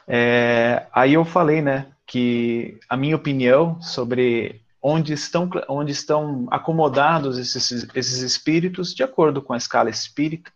É, 0.06 0.86
aí 0.92 1.14
eu 1.14 1.24
falei, 1.24 1.62
né, 1.62 1.86
que 2.06 2.78
a 2.88 2.96
minha 2.96 3.16
opinião 3.16 3.80
sobre 3.80 4.62
onde 4.82 5.12
estão, 5.12 5.50
onde 5.68 5.92
estão 5.92 6.46
acomodados 6.50 7.38
esses, 7.38 7.88
esses 7.94 8.18
espíritos, 8.18 8.94
de 8.94 9.02
acordo 9.02 9.40
com 9.40 9.52
a 9.52 9.56
escala 9.56 9.88
espírita, 9.88 10.52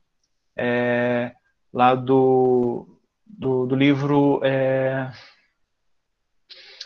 é, 0.56 1.32
lá 1.72 1.94
do, 1.94 2.86
do, 3.26 3.66
do 3.66 3.74
livro 3.74 4.40
é, 4.44 5.10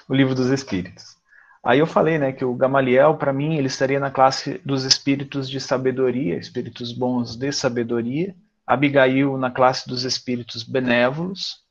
o 0.09 0.15
livro 0.15 0.35
dos 0.35 0.51
espíritos. 0.51 1.17
Aí 1.65 1.79
eu 1.79 1.87
falei, 1.87 2.19
né, 2.19 2.33
que 2.33 2.45
o 2.45 2.55
Gamaliel, 2.55 3.17
para 3.17 3.33
mim, 3.33 3.57
ele 3.57 3.69
estaria 3.69 4.01
na 4.01 4.11
classe 4.11 4.61
dos 4.65 4.85
espíritos 4.85 5.49
de 5.49 5.61
sabedoria, 5.61 6.37
espíritos 6.37 6.93
bons 6.93 7.37
de 7.37 7.53
sabedoria, 7.53 8.35
Abigail 8.67 9.37
na 9.39 9.51
classe 9.51 9.89
dos 9.89 10.05
espíritos 10.05 10.63
benévolos, 10.63 11.62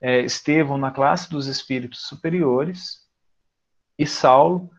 é, 0.00 0.20
Estevão 0.20 0.76
na 0.76 0.90
classe 0.90 1.30
dos 1.30 1.46
espíritos 1.46 2.06
superiores 2.06 3.04
e 3.98 4.06
Saulo, 4.06 4.70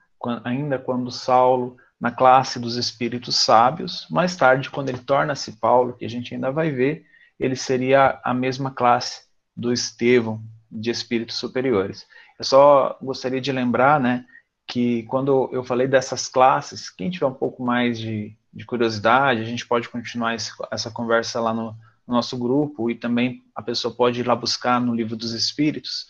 ainda 0.44 0.78
quando 0.78 1.12
Saulo 1.12 1.78
na 2.00 2.12
classe 2.12 2.60
dos 2.60 2.76
espíritos 2.76 3.38
sábios, 3.38 4.06
mais 4.10 4.36
tarde, 4.36 4.70
quando 4.70 4.90
ele 4.90 5.00
torna-se 5.00 5.54
Paulo, 5.54 5.94
que 5.94 6.06
a 6.06 6.10
gente 6.10 6.34
ainda 6.34 6.52
vai 6.52 6.70
ver, 6.70 7.06
ele 7.40 7.56
seria 7.56 8.20
a 8.24 8.34
mesma 8.34 8.72
classe 8.72 9.26
do 9.56 9.72
Estevão, 9.72 10.44
de 10.70 10.90
espíritos 10.90 11.38
superiores. 11.38 12.06
Eu 12.38 12.46
só 12.46 12.98
gostaria 13.02 13.40
de 13.40 13.52
lembrar, 13.52 14.00
né, 14.00 14.26
que 14.68 15.04
quando 15.04 15.50
eu 15.54 15.64
falei 15.64 15.88
dessas 15.88 16.28
classes, 16.28 16.90
quem 16.90 17.10
tiver 17.10 17.28
um 17.28 17.34
pouco 17.34 17.64
mais 17.64 17.98
de, 17.98 18.36
de 18.54 18.66
curiosidade, 18.66 19.42
a 19.42 19.46
gente 19.46 19.66
pode 19.66 19.88
continuar 19.88 20.36
esse, 20.36 20.52
essa 20.72 20.92
conversa 20.92 21.40
lá 21.40 21.54
no, 21.54 21.76
no 22.08 22.16
nosso 22.16 22.38
grupo 22.38 22.90
e 22.90 22.96
também 22.96 23.44
a 23.56 23.62
pessoa 23.62 23.94
pode 23.94 24.20
ir 24.20 24.28
lá 24.28 24.36
buscar 24.36 24.80
no 24.80 24.94
livro 24.94 25.16
dos 25.16 25.34
Espíritos. 25.34 26.08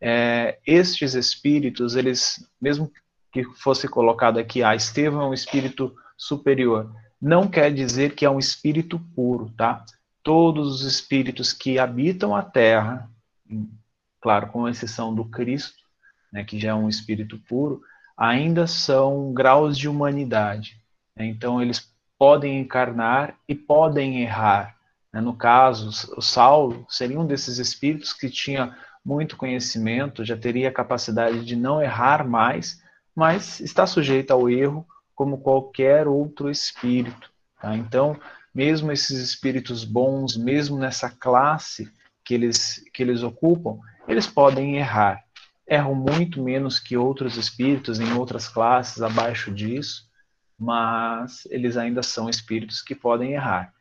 É, 0.00 0.58
estes 0.66 1.14
espíritos, 1.14 1.96
eles, 1.96 2.46
mesmo 2.60 2.90
que 3.32 3.44
fosse 3.44 3.88
colocado 3.88 4.38
aqui, 4.38 4.62
ah, 4.62 4.74
Estevão 4.74 5.22
é 5.22 5.26
um 5.26 5.34
espírito 5.34 5.94
superior, 6.16 6.94
não 7.20 7.48
quer 7.48 7.72
dizer 7.72 8.14
que 8.14 8.24
é 8.24 8.30
um 8.30 8.38
espírito 8.38 8.98
puro, 9.14 9.50
tá? 9.56 9.84
Todos 10.22 10.80
os 10.80 10.82
espíritos 10.82 11.52
que 11.52 11.78
habitam 11.78 12.34
a 12.34 12.42
Terra, 12.42 13.10
claro, 14.20 14.48
com 14.48 14.68
exceção 14.68 15.14
do 15.14 15.24
Cristo, 15.24 15.82
né, 16.32 16.44
que 16.44 16.58
já 16.58 16.70
é 16.70 16.74
um 16.74 16.88
espírito 16.88 17.38
puro, 17.48 17.82
ainda 18.16 18.66
são 18.66 19.32
graus 19.32 19.76
de 19.76 19.88
humanidade. 19.88 20.80
Né? 21.16 21.26
Então, 21.26 21.60
eles 21.60 21.92
podem 22.18 22.60
encarnar 22.60 23.36
e 23.48 23.54
podem 23.54 24.22
errar. 24.22 24.76
Né? 25.12 25.20
No 25.20 25.36
caso, 25.36 25.90
o 26.16 26.22
Saulo 26.22 26.86
seria 26.88 27.18
um 27.18 27.26
desses 27.26 27.58
espíritos 27.58 28.12
que 28.12 28.28
tinha 28.28 28.76
muito 29.04 29.36
conhecimento, 29.36 30.24
já 30.24 30.36
teria 30.36 30.68
a 30.68 30.72
capacidade 30.72 31.44
de 31.44 31.56
não 31.56 31.82
errar 31.82 32.26
mais, 32.26 32.82
mas 33.14 33.60
está 33.60 33.86
sujeito 33.86 34.32
ao 34.32 34.50
erro 34.50 34.86
como 35.14 35.38
qualquer 35.38 36.06
outro 36.06 36.50
espírito. 36.50 37.30
Tá? 37.60 37.76
Então, 37.76 38.18
mesmo 38.54 38.92
esses 38.92 39.18
espíritos 39.18 39.84
bons, 39.84 40.36
mesmo 40.36 40.78
nessa 40.78 41.08
classe 41.08 41.90
que 42.24 42.34
eles, 42.34 42.84
que 42.92 43.02
eles 43.02 43.22
ocupam, 43.22 43.78
eles 44.06 44.26
podem 44.26 44.76
errar. 44.76 45.24
Erram 45.66 45.94
muito 45.94 46.42
menos 46.42 46.78
que 46.78 46.96
outros 46.96 47.36
espíritos 47.36 48.00
em 48.00 48.12
outras 48.12 48.48
classes 48.48 49.02
abaixo 49.02 49.52
disso, 49.52 50.08
mas 50.58 51.46
eles 51.50 51.76
ainda 51.76 52.02
são 52.02 52.28
espíritos 52.28 52.82
que 52.82 52.94
podem 52.94 53.32
errar. 53.32 53.72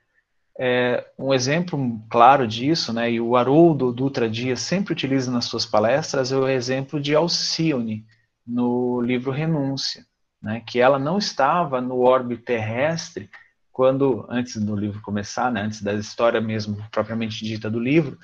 É, 0.59 1.05
um 1.19 1.31
exemplo 1.33 2.01
claro 2.09 2.47
disso, 2.47 2.91
né, 2.91 3.11
e 3.11 3.21
o 3.21 3.35
Haroldo 3.35 3.93
Dutra 3.93 4.27
Dias 4.27 4.59
sempre 4.59 4.91
utiliza 4.93 5.29
nas 5.29 5.45
suas 5.45 5.67
palestras, 5.67 6.31
é 6.31 6.35
o 6.35 6.47
exemplo 6.47 6.99
de 6.99 7.13
Alcione, 7.13 8.03
no 8.45 8.99
livro 9.01 9.31
Renúncia, 9.31 10.03
né, 10.41 10.63
que 10.65 10.79
ela 10.79 10.97
não 10.97 11.19
estava 11.19 11.79
no 11.79 11.99
orbe 11.99 12.37
terrestre 12.37 13.29
quando, 13.71 14.25
antes 14.29 14.57
do 14.57 14.75
livro 14.75 14.99
começar, 15.01 15.51
né, 15.51 15.61
antes 15.61 15.83
da 15.83 15.93
história 15.93 16.41
mesmo 16.41 16.83
propriamente 16.89 17.45
dita 17.45 17.69
do 17.69 17.79
livro, 17.79 18.17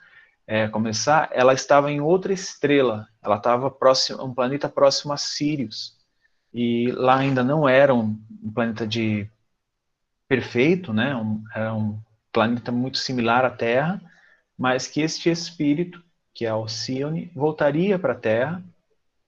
é, 0.47 0.67
começar, 0.67 1.29
ela 1.31 1.53
estava 1.53 1.91
em 1.91 2.01
outra 2.01 2.33
estrela, 2.33 3.07
ela 3.21 3.35
estava 3.35 3.69
próximo, 3.69 4.23
um 4.23 4.33
planeta 4.33 4.67
próximo 4.67 5.13
a 5.13 5.17
Sirius, 5.17 5.95
e 6.51 6.91
lá 6.93 7.17
ainda 7.17 7.43
não 7.43 7.69
era 7.69 7.93
um, 7.93 8.19
um 8.41 8.51
planeta 8.51 8.87
de 8.87 9.29
perfeito, 10.27 10.91
né, 10.91 11.15
um, 11.15 11.43
era 11.53 11.75
um 11.75 11.99
planeta 12.33 12.71
muito 12.71 12.97
similar 12.97 13.45
à 13.45 13.49
Terra, 13.49 14.01
mas 14.57 14.87
que 14.87 15.01
este 15.01 15.29
espírito, 15.29 16.03
que 16.33 16.45
é 16.45 16.49
Alcione, 16.49 17.31
voltaria 17.33 17.97
para 17.97 18.13
a 18.13 18.17
Terra 18.17 18.63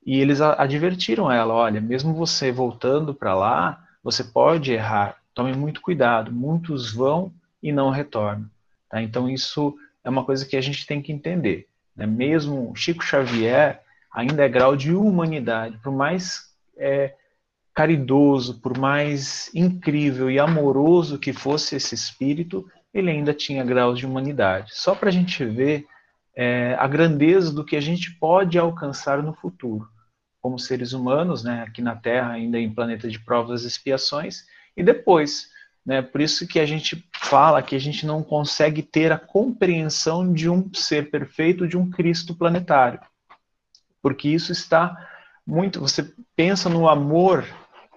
e 0.06 0.20
eles 0.20 0.42
advertiram 0.42 1.32
ela: 1.32 1.54
olha, 1.54 1.80
mesmo 1.80 2.14
você 2.14 2.52
voltando 2.52 3.14
para 3.14 3.34
lá, 3.34 3.88
você 4.04 4.24
pode 4.24 4.74
errar, 4.74 5.18
tome 5.34 5.54
muito 5.56 5.82
cuidado, 5.82 6.32
muitos 6.32 6.92
vão 6.92 7.32
e 7.62 7.72
não 7.72 7.90
retornam. 7.90 8.50
Tá? 8.90 9.02
Então, 9.02 9.30
isso 9.30 9.76
é 10.04 10.10
uma 10.10 10.24
coisa 10.24 10.46
que 10.46 10.56
a 10.56 10.62
gente 10.62 10.86
tem 10.86 11.02
que 11.02 11.12
entender. 11.12 11.68
Né? 11.96 12.06
Mesmo 12.06 12.76
Chico 12.76 13.04
Xavier 13.04 13.82
ainda 14.12 14.44
é 14.44 14.50
grau 14.50 14.76
de 14.76 14.94
humanidade, 14.94 15.78
por 15.80 15.92
mais 15.92 16.54
é, 16.78 17.16
caridoso, 17.74 18.62
por 18.62 18.78
mais 18.78 19.50
incrível 19.54 20.30
e 20.32 20.40
amoroso 20.40 21.20
que 21.20 21.34
fosse 21.34 21.76
esse 21.76 21.94
espírito, 21.94 22.70
ele 22.96 23.12
ainda 23.12 23.34
tinha 23.34 23.62
graus 23.62 24.00
de 24.00 24.06
humanidade. 24.06 24.72
Só 24.74 24.96
para 24.96 25.10
a 25.10 25.12
gente 25.12 25.44
ver 25.44 25.86
é, 26.34 26.78
a 26.80 26.88
grandeza 26.88 27.54
do 27.54 27.66
que 27.66 27.76
a 27.76 27.82
gente 27.82 28.10
pode 28.18 28.58
alcançar 28.58 29.22
no 29.22 29.34
futuro, 29.34 29.86
como 30.42 30.58
seres 30.58 30.94
humanos, 30.94 31.44
né, 31.44 31.66
aqui 31.68 31.82
na 31.82 31.94
Terra, 31.94 32.32
ainda 32.32 32.58
em 32.58 32.74
planeta 32.74 33.10
de 33.10 33.20
provas 33.20 33.66
e 33.66 33.68
expiações, 33.68 34.46
e 34.78 34.82
depois. 34.82 35.50
Né? 35.86 36.02
Por 36.02 36.22
isso 36.22 36.48
que 36.48 36.58
a 36.58 36.66
gente 36.66 37.06
fala 37.14 37.62
que 37.62 37.76
a 37.76 37.80
gente 37.80 38.06
não 38.06 38.24
consegue 38.24 38.82
ter 38.82 39.12
a 39.12 39.20
compreensão 39.20 40.32
de 40.32 40.50
um 40.50 40.74
ser 40.74 41.12
perfeito, 41.12 41.68
de 41.68 41.78
um 41.78 41.90
Cristo 41.90 42.34
planetário. 42.34 43.02
Porque 44.02 44.30
isso 44.30 44.54
está 44.54 44.96
muito. 45.46 45.82
Você 45.82 46.14
pensa 46.34 46.70
no 46.70 46.88
amor 46.88 47.46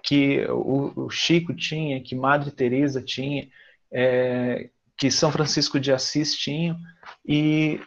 que 0.03 0.45
o, 0.49 1.05
o 1.05 1.09
Chico 1.09 1.53
tinha, 1.53 2.01
que 2.01 2.15
Madre 2.15 2.51
Teresa 2.51 3.01
tinha, 3.01 3.47
é, 3.91 4.69
que 4.99 5.09
São 5.09 5.31
Francisco 5.31 5.79
de 5.79 5.93
Assis 5.93 6.35
tinha, 6.35 6.77
e 7.25 7.81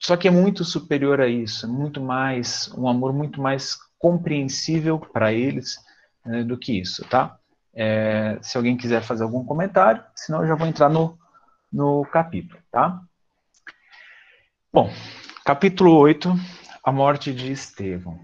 só 0.00 0.16
que 0.16 0.26
é 0.26 0.30
muito 0.30 0.64
superior 0.64 1.20
a 1.20 1.28
isso, 1.28 1.66
é 1.66 1.68
muito 1.68 2.00
mais 2.00 2.72
um 2.76 2.88
amor 2.88 3.12
muito 3.12 3.40
mais 3.40 3.76
compreensível 3.98 4.98
para 4.98 5.32
eles 5.32 5.76
né, 6.24 6.42
do 6.42 6.58
que 6.58 6.80
isso, 6.80 7.06
tá? 7.08 7.38
É, 7.74 8.38
se 8.40 8.56
alguém 8.56 8.76
quiser 8.76 9.02
fazer 9.02 9.24
algum 9.24 9.44
comentário, 9.44 10.02
senão 10.14 10.40
eu 10.40 10.48
já 10.48 10.54
vou 10.54 10.66
entrar 10.66 10.88
no, 10.88 11.18
no 11.70 12.04
capítulo, 12.06 12.60
tá? 12.70 13.00
Bom, 14.72 14.90
capítulo 15.44 15.96
8, 15.96 16.32
a 16.82 16.90
morte 16.90 17.32
de 17.32 17.52
Estevão. 17.52 18.18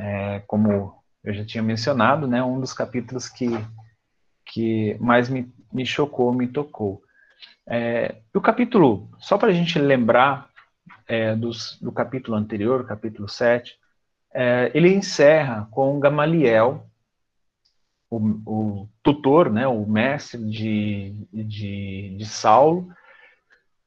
É, 0.00 0.42
como 0.46 1.00
eu 1.22 1.32
já 1.32 1.44
tinha 1.44 1.62
mencionado, 1.62 2.26
né, 2.26 2.42
um 2.42 2.60
dos 2.60 2.72
capítulos 2.72 3.28
que, 3.28 3.48
que 4.46 4.96
mais 5.00 5.28
me, 5.28 5.52
me 5.72 5.86
chocou, 5.86 6.32
me 6.32 6.48
tocou. 6.48 7.02
É, 7.70 8.16
o 8.34 8.40
capítulo, 8.40 9.10
só 9.18 9.36
para 9.36 9.50
a 9.50 9.52
gente 9.52 9.78
lembrar 9.78 10.48
é, 11.06 11.36
dos, 11.36 11.78
do 11.82 11.92
capítulo 11.92 12.34
anterior, 12.34 12.86
capítulo 12.86 13.28
7, 13.28 13.78
é, 14.32 14.70
ele 14.74 14.92
encerra 14.94 15.68
com 15.70 16.00
Gamaliel, 16.00 16.86
o, 18.10 18.16
o, 18.46 18.88
tutor, 19.02 19.50
né, 19.50 19.66
o 19.66 19.84
mestre 19.84 20.42
de, 20.50 21.14
de, 21.30 22.16
de 22.16 22.26
Saulo, 22.26 22.90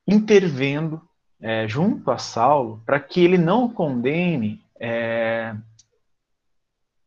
intervendo 0.07 1.01
é, 1.39 1.67
junto 1.67 2.11
a 2.11 2.19
Saulo 2.19 2.83
para 2.85 2.99
que 2.99 3.23
ele 3.23 3.37
não 3.37 3.67
condene 3.67 4.63
é, 4.79 5.55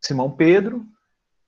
Simão 0.01 0.29
Pedro, 0.29 0.85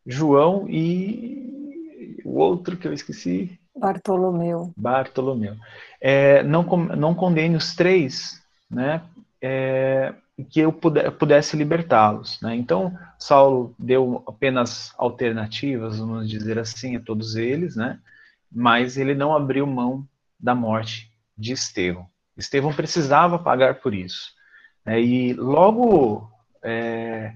João 0.06 0.68
e 0.68 2.20
o 2.24 2.38
outro 2.38 2.76
que 2.76 2.86
eu 2.86 2.92
esqueci. 2.92 3.58
Bartolomeu. 3.76 4.72
Bartolomeu. 4.76 5.56
É, 6.00 6.42
não, 6.42 6.62
não 6.64 7.14
condene 7.14 7.56
os 7.56 7.74
três, 7.74 8.42
né? 8.70 9.02
É, 9.40 10.14
que 10.50 10.60
eu 10.60 10.72
pudesse 10.72 11.56
libertá-los. 11.56 12.40
Né? 12.40 12.54
Então, 12.56 12.96
Saulo 13.18 13.74
deu 13.78 14.22
apenas 14.26 14.92
alternativas, 14.98 15.98
vamos 15.98 16.28
dizer 16.28 16.58
assim, 16.58 16.96
a 16.96 17.00
todos 17.00 17.36
eles, 17.36 17.74
né? 17.76 17.98
mas 18.52 18.96
ele 18.96 19.14
não 19.14 19.34
abriu 19.34 19.66
mão 19.66 20.06
da 20.38 20.54
morte 20.54 21.10
de 21.36 21.52
Estevão. 21.52 22.06
Estevão 22.36 22.72
precisava 22.72 23.38
pagar 23.38 23.76
por 23.76 23.94
isso. 23.94 24.32
Né? 24.84 25.00
E 25.00 25.32
logo 25.32 26.30
é, 26.62 27.32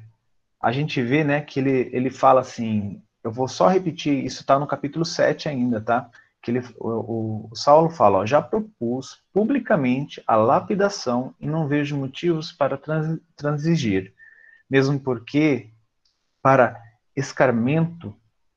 a 0.61 0.71
gente 0.71 1.03
vê 1.03 1.25
né, 1.25 1.41
que 1.41 1.59
ele, 1.59 1.89
ele 1.93 2.11
fala 2.11 2.43
assim, 2.43 3.03
eu 3.25 3.33
vou 3.33 3.49
só 3.49 3.67
repetir, 3.67 4.25
isso 4.25 4.43
está 4.43 4.59
no 4.59 4.67
capítulo 4.67 5.05
7 5.05 5.49
ainda, 5.49 5.81
tá? 5.81 6.11
Que 6.43 6.51
ele, 6.51 6.63
o, 6.79 7.49
o 7.51 7.57
Saulo 7.57 7.91
fala, 7.91 8.19
ó, 8.19 8.27
já 8.27 8.41
propus 8.41 9.23
publicamente 9.33 10.23
a 10.27 10.37
lapidação 10.37 11.35
e 11.39 11.47
não 11.47 11.69
vejo 11.69 11.97
motivos 11.97 12.51
para 12.53 12.77
trans, 12.77 13.19
transigir, 13.37 14.15
mesmo 14.69 14.99
porque, 14.99 15.71
para 16.43 16.81
escarmento, 17.15 18.15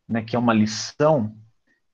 né, 0.08 0.22
que 0.22 0.36
é 0.36 0.40
uma 0.40 0.54
lição, 0.54 1.36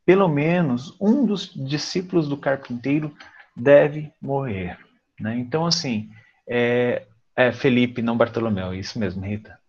pelo 0.05 0.27
menos 0.27 0.95
um 0.99 1.25
dos 1.25 1.53
discípulos 1.53 2.27
do 2.27 2.37
carpinteiro 2.37 3.13
deve 3.55 4.11
morrer. 4.21 4.77
Né? 5.19 5.37
Então, 5.37 5.65
assim, 5.65 6.11
é, 6.47 7.05
é 7.35 7.51
Felipe, 7.51 8.01
não 8.01 8.17
Bartolomeu, 8.17 8.73
isso 8.73 8.99
mesmo, 8.99 9.25
Rita 9.25 9.59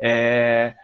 é, 0.00 0.74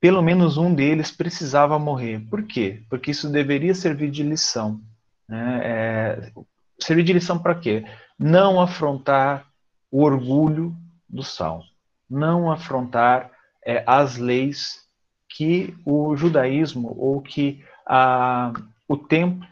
pelo 0.00 0.22
menos 0.22 0.56
um 0.56 0.74
deles 0.74 1.10
precisava 1.10 1.78
morrer. 1.78 2.20
Por 2.28 2.42
quê? 2.42 2.82
Porque 2.88 3.10
isso 3.10 3.30
deveria 3.30 3.74
servir 3.74 4.10
de 4.10 4.22
lição. 4.22 4.80
Né? 5.28 5.60
É, 5.64 6.32
servir 6.78 7.02
de 7.02 7.12
lição 7.12 7.38
para 7.38 7.54
quê? 7.54 7.84
Não 8.18 8.60
afrontar 8.60 9.46
o 9.90 10.02
orgulho 10.02 10.76
do 11.08 11.22
sal, 11.22 11.62
não 12.08 12.50
afrontar 12.50 13.30
é, 13.64 13.82
as 13.86 14.16
leis 14.16 14.84
que 15.28 15.76
o 15.84 16.16
judaísmo 16.16 16.94
ou 16.98 17.20
que 17.20 17.64
a, 17.86 18.52
o 18.88 18.96
templo, 18.96 19.46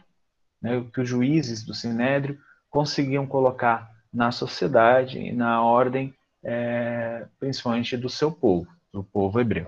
né, 0.61 0.83
que 0.93 1.01
os 1.01 1.09
juízes 1.09 1.63
do 1.63 1.73
Sinédrio 1.73 2.39
conseguiam 2.69 3.25
colocar 3.25 3.89
na 4.13 4.31
sociedade 4.31 5.19
e 5.19 5.31
na 5.31 5.61
ordem 5.61 6.13
é, 6.43 7.25
principalmente 7.39 7.97
do 7.97 8.09
seu 8.09 8.31
povo, 8.31 8.67
do 8.91 9.03
povo 9.03 9.39
hebreu. 9.39 9.67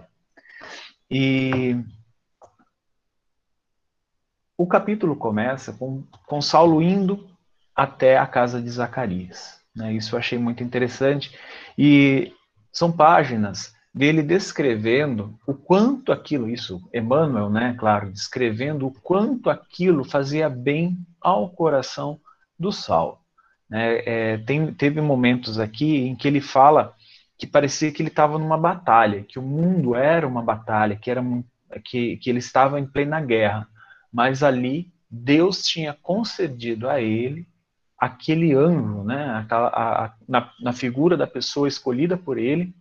E 1.10 1.76
o 4.58 4.66
capítulo 4.66 5.16
começa 5.16 5.72
com, 5.72 6.04
com 6.26 6.42
Saulo 6.42 6.82
indo 6.82 7.30
até 7.76 8.18
a 8.18 8.26
casa 8.26 8.62
de 8.62 8.70
Zacarias. 8.70 9.60
Né? 9.76 9.94
Isso 9.94 10.16
eu 10.16 10.20
achei 10.20 10.38
muito 10.40 10.64
interessante. 10.64 11.38
E 11.78 12.34
são 12.72 12.92
páginas 12.92 13.74
dele 13.94 14.22
descrevendo 14.22 15.38
o 15.46 15.54
quanto 15.54 16.12
aquilo, 16.12 16.50
isso, 16.50 16.82
Emmanuel, 16.94 17.50
né, 17.50 17.76
claro, 17.80 18.12
descrevendo 18.12 18.88
o 18.88 18.92
quanto 18.92 19.50
aquilo 19.50 20.04
fazia 20.04 20.50
bem 20.50 20.98
ao 21.20 21.50
coração 21.50 22.20
do 22.60 22.72
Saulo. 22.72 23.18
Né? 23.70 24.02
É, 24.06 24.38
tem, 24.40 24.74
teve 24.74 25.02
momentos 25.02 25.60
aqui 25.60 25.98
em 25.98 26.16
que 26.16 26.28
ele 26.28 26.42
fala 26.42 26.94
que 27.38 27.46
parecia 27.46 27.92
que 27.92 28.02
ele 28.02 28.10
estava 28.10 28.40
numa 28.40 28.58
batalha, 28.58 29.24
que 29.24 29.38
o 29.38 29.44
mundo 29.44 29.96
era 29.96 30.28
uma 30.28 30.42
batalha, 30.42 30.96
que, 30.96 31.12
era, 31.12 31.24
que, 31.84 32.18
que 32.18 32.30
ele 32.30 32.40
estava 32.40 32.80
em 32.80 32.86
plena 32.86 33.22
guerra. 33.22 33.68
Mas 34.12 34.42
ali 34.42 34.92
Deus 35.10 35.62
tinha 35.62 35.94
concedido 35.94 36.90
a 36.90 37.00
ele 37.00 37.48
aquele 37.98 38.54
anjo, 38.54 39.04
né, 39.04 39.32
aquela, 39.38 39.70
a, 39.70 40.06
a, 40.06 40.14
na, 40.28 40.52
na, 40.62 40.72
figura 40.72 41.18
da 41.18 41.26
pessoa 41.26 41.68
escolhida 41.68 42.16
por 42.16 42.38
ele, 42.38 42.76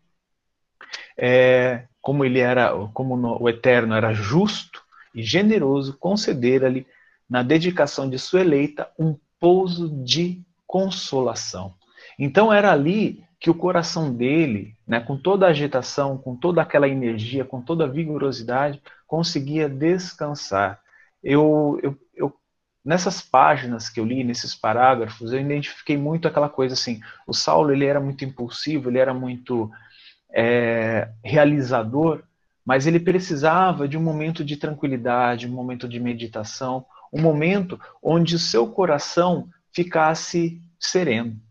é, 1.16 1.86
como 2.02 2.22
ele 2.22 2.38
era, 2.38 2.70
como 2.92 3.16
no, 3.16 3.42
o 3.42 3.48
Eterno 3.48 3.94
era 3.94 4.12
justo 4.12 4.82
e 5.14 5.22
generoso, 5.22 5.96
conceder-lhe 5.98 6.86
na 7.28 7.42
dedicação 7.42 8.10
de 8.10 8.18
sua 8.18 8.42
eleita 8.42 8.90
um 8.98 9.18
pouso 9.40 9.88
de 10.04 10.42
consolação. 10.66 11.74
Então 12.18 12.52
era 12.52 12.70
ali 12.70 13.24
que 13.46 13.50
o 13.50 13.54
coração 13.54 14.12
dele, 14.12 14.74
né, 14.85 14.98
com 14.98 15.16
toda 15.16 15.46
a 15.46 15.50
agitação, 15.50 16.18
com 16.18 16.35
toda 16.35 16.61
aquela 16.61 16.88
energia, 16.88 17.44
com 17.44 17.62
toda 17.62 17.85
a 17.85 17.87
vigorosidade, 17.88 18.82
conseguia 19.06 19.68
descansar. 19.68 20.80
Eu, 21.22 21.78
eu, 21.80 21.96
eu, 22.12 22.35
nessas 22.85 23.22
páginas 23.22 23.88
que 23.88 24.00
eu 24.00 24.04
li, 24.04 24.24
nesses 24.24 24.52
parágrafos, 24.52 25.32
eu 25.32 25.40
identifiquei 25.40 25.96
muito 25.96 26.26
aquela 26.26 26.48
coisa 26.48 26.74
assim. 26.74 27.00
O 27.24 27.32
Saulo 27.32 27.70
ele 27.70 27.85
era 27.85 28.00
muito 28.00 28.24
impulsivo, 28.24 28.90
ele 28.90 28.98
era 28.98 29.14
muito 29.14 29.70
é, 30.35 31.09
realizador, 31.24 32.24
mas 32.64 32.85
ele 32.85 32.98
precisava 32.98 33.87
de 33.87 33.96
um 33.96 34.02
momento 34.02 34.44
de 34.44 34.56
tranquilidade, 34.56 35.46
um 35.46 35.52
momento 35.52 35.88
de 35.88 36.00
meditação, 36.00 36.85
um 37.12 37.22
momento 37.22 37.80
onde 38.02 38.35
o 38.35 38.40
seu 38.40 38.66
coração 38.66 39.48
ficasse 39.72 40.61
sereno. 40.80 41.45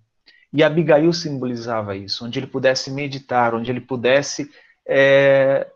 E 0.56 0.64
Abigail 0.64 1.12
simbolizava 1.12 1.98
isso, 1.98 2.26
onde 2.26 2.40
ele 2.40 2.48
pudesse 2.48 2.90
meditar, 2.90 3.54
onde 3.54 3.70
ele 3.70 3.82
pudesse 3.82 4.50
é, 4.88 5.70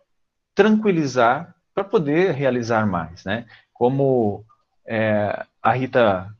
tranquilizar 0.56 1.54
para 1.76 1.84
poder 1.84 2.32
realizar 2.32 2.88
mais, 2.88 3.26
né? 3.26 3.46
Como 3.74 4.46
é, 4.88 5.46
a 5.62 5.74
Rita 5.74 6.34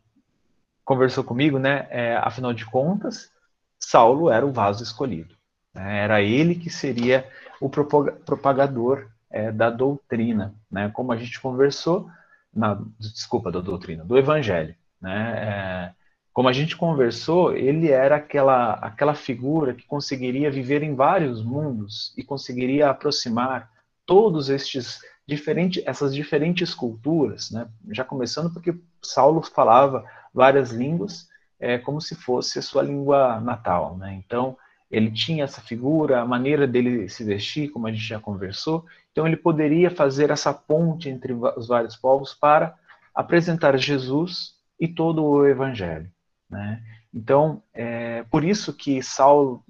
conversou 0.86 1.22
comigo, 1.22 1.60
né? 1.60 1.86
É, 1.90 2.16
afinal 2.16 2.54
de 2.54 2.66
contas, 2.66 3.30
Saulo 3.78 4.30
era 4.30 4.46
o 4.46 4.54
vaso 4.54 4.82
escolhido. 4.82 5.36
Né? 5.74 6.00
Era 6.00 6.22
ele 6.22 6.56
que 6.56 6.70
seria 6.70 7.30
o 7.60 7.70
propagador 7.70 9.10
é, 9.30 9.52
da 9.52 9.70
doutrina, 9.70 10.56
né? 10.72 10.90
Como 10.94 11.12
a 11.12 11.18
gente 11.18 11.42
conversou, 11.42 12.10
na, 12.54 12.82
desculpa, 12.98 13.52
da 13.52 13.60
doutrina, 13.60 14.06
do 14.06 14.18
evangelho, 14.18 14.74
né? 15.02 15.94
Como 16.40 16.48
a 16.48 16.54
gente 16.54 16.78
conversou, 16.78 17.54
ele 17.54 17.92
era 17.92 18.16
aquela, 18.16 18.76
aquela 18.76 19.14
figura 19.14 19.74
que 19.74 19.86
conseguiria 19.86 20.50
viver 20.50 20.82
em 20.84 20.96
vários 20.96 21.44
mundos 21.44 22.14
e 22.18 22.24
conseguiria 22.24 22.90
aproximar 22.90 23.70
todos 24.06 24.50
estes 24.50 25.02
diferentes, 25.28 25.84
essas 25.86 26.16
diferentes 26.16 26.74
culturas, 26.74 27.52
né? 27.52 27.68
Já 27.92 28.06
começando 28.06 28.54
porque 28.54 28.74
Saulo 29.02 29.42
falava 29.42 30.06
várias 30.34 30.72
línguas, 30.72 31.28
é, 31.60 31.78
como 31.78 32.00
se 32.00 32.16
fosse 32.16 32.58
a 32.58 32.62
sua 32.62 32.84
língua 32.84 33.42
natal, 33.42 33.98
né? 33.98 34.14
Então 34.26 34.58
ele 34.90 35.12
tinha 35.12 35.44
essa 35.44 35.60
figura, 35.60 36.22
a 36.22 36.26
maneira 36.26 36.66
dele 36.66 37.10
se 37.10 37.22
vestir, 37.22 37.70
como 37.70 37.86
a 37.86 37.92
gente 37.92 38.08
já 38.08 38.18
conversou, 38.18 38.86
Então 39.12 39.28
ele 39.28 39.36
poderia 39.36 39.92
fazer 39.92 40.32
essa 40.32 40.54
ponte 40.54 41.10
entre 41.10 41.34
os 41.34 41.68
vários 41.68 41.98
povos 41.98 42.34
para 42.34 42.76
apresentar 43.14 43.78
Jesus 43.78 44.54
e 44.80 44.88
todo 44.88 45.22
o 45.22 45.46
Evangelho. 45.46 46.10
Né? 46.50 46.82
Então, 47.14 47.62
é 47.74 48.24
por 48.24 48.44
isso 48.44 48.74
que 48.74 49.02
Saulo, 49.04 49.64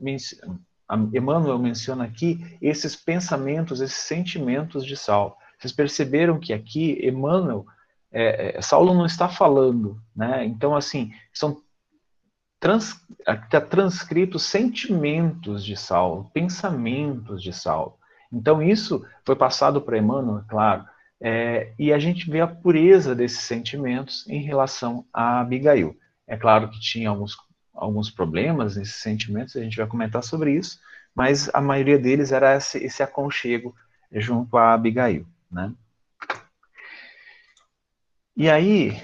Emmanuel 1.14 1.60
menciona 1.60 2.06
aqui 2.06 2.58
esses 2.62 2.96
pensamentos, 2.96 3.82
esses 3.82 3.98
sentimentos 3.98 4.86
de 4.86 4.96
Saulo. 4.96 5.36
Vocês 5.60 5.74
perceberam 5.74 6.40
que 6.40 6.54
aqui 6.54 6.98
Emmanuel, 7.06 7.66
é, 8.12 8.58
é, 8.58 8.62
Saulo 8.62 8.94
não 8.94 9.06
está 9.06 9.28
falando, 9.28 10.02
né? 10.16 10.46
Então, 10.46 10.76
assim, 10.76 11.12
são 11.34 11.62
trans, 12.60 12.96
está 13.28 13.62
transcrito 13.62 14.40
sentimentos 14.40 15.64
de 15.64 15.76
Saulo, 15.76 16.30
pensamentos 16.34 17.44
de 17.44 17.54
Saulo. 17.54 17.98
Então, 18.32 18.62
isso 18.62 19.06
foi 19.26 19.36
passado 19.36 19.82
para 19.82 19.98
Emmanuel, 19.98 20.44
claro, 20.48 20.86
é, 21.22 21.74
e 21.78 21.92
a 21.92 22.00
gente 22.00 22.30
vê 22.30 22.40
a 22.40 22.48
pureza 22.48 23.14
desses 23.14 23.42
sentimentos 23.42 24.28
em 24.28 24.42
relação 24.42 25.06
a 25.14 25.42
Abigail. 25.42 25.96
É 26.30 26.38
claro 26.38 26.70
que 26.70 26.80
tinha 26.80 27.10
alguns, 27.10 27.36
alguns 27.74 28.12
problemas 28.12 28.78
nesses 28.78 29.02
sentimentos, 29.02 29.56
a 29.56 29.62
gente 29.62 29.76
vai 29.76 29.88
comentar 29.88 30.24
sobre 30.24 30.54
isso, 30.54 30.80
mas 31.14 31.50
a 31.54 31.60
maioria 31.60 31.98
deles 31.98 32.32
era 32.32 32.56
esse, 32.56 32.78
esse 32.78 33.02
aconchego 33.02 33.76
junto 34.12 34.56
a 34.56 34.74
Abigail. 34.74 35.26
Né? 35.52 35.74
E 38.38 38.48
aí, 38.48 39.02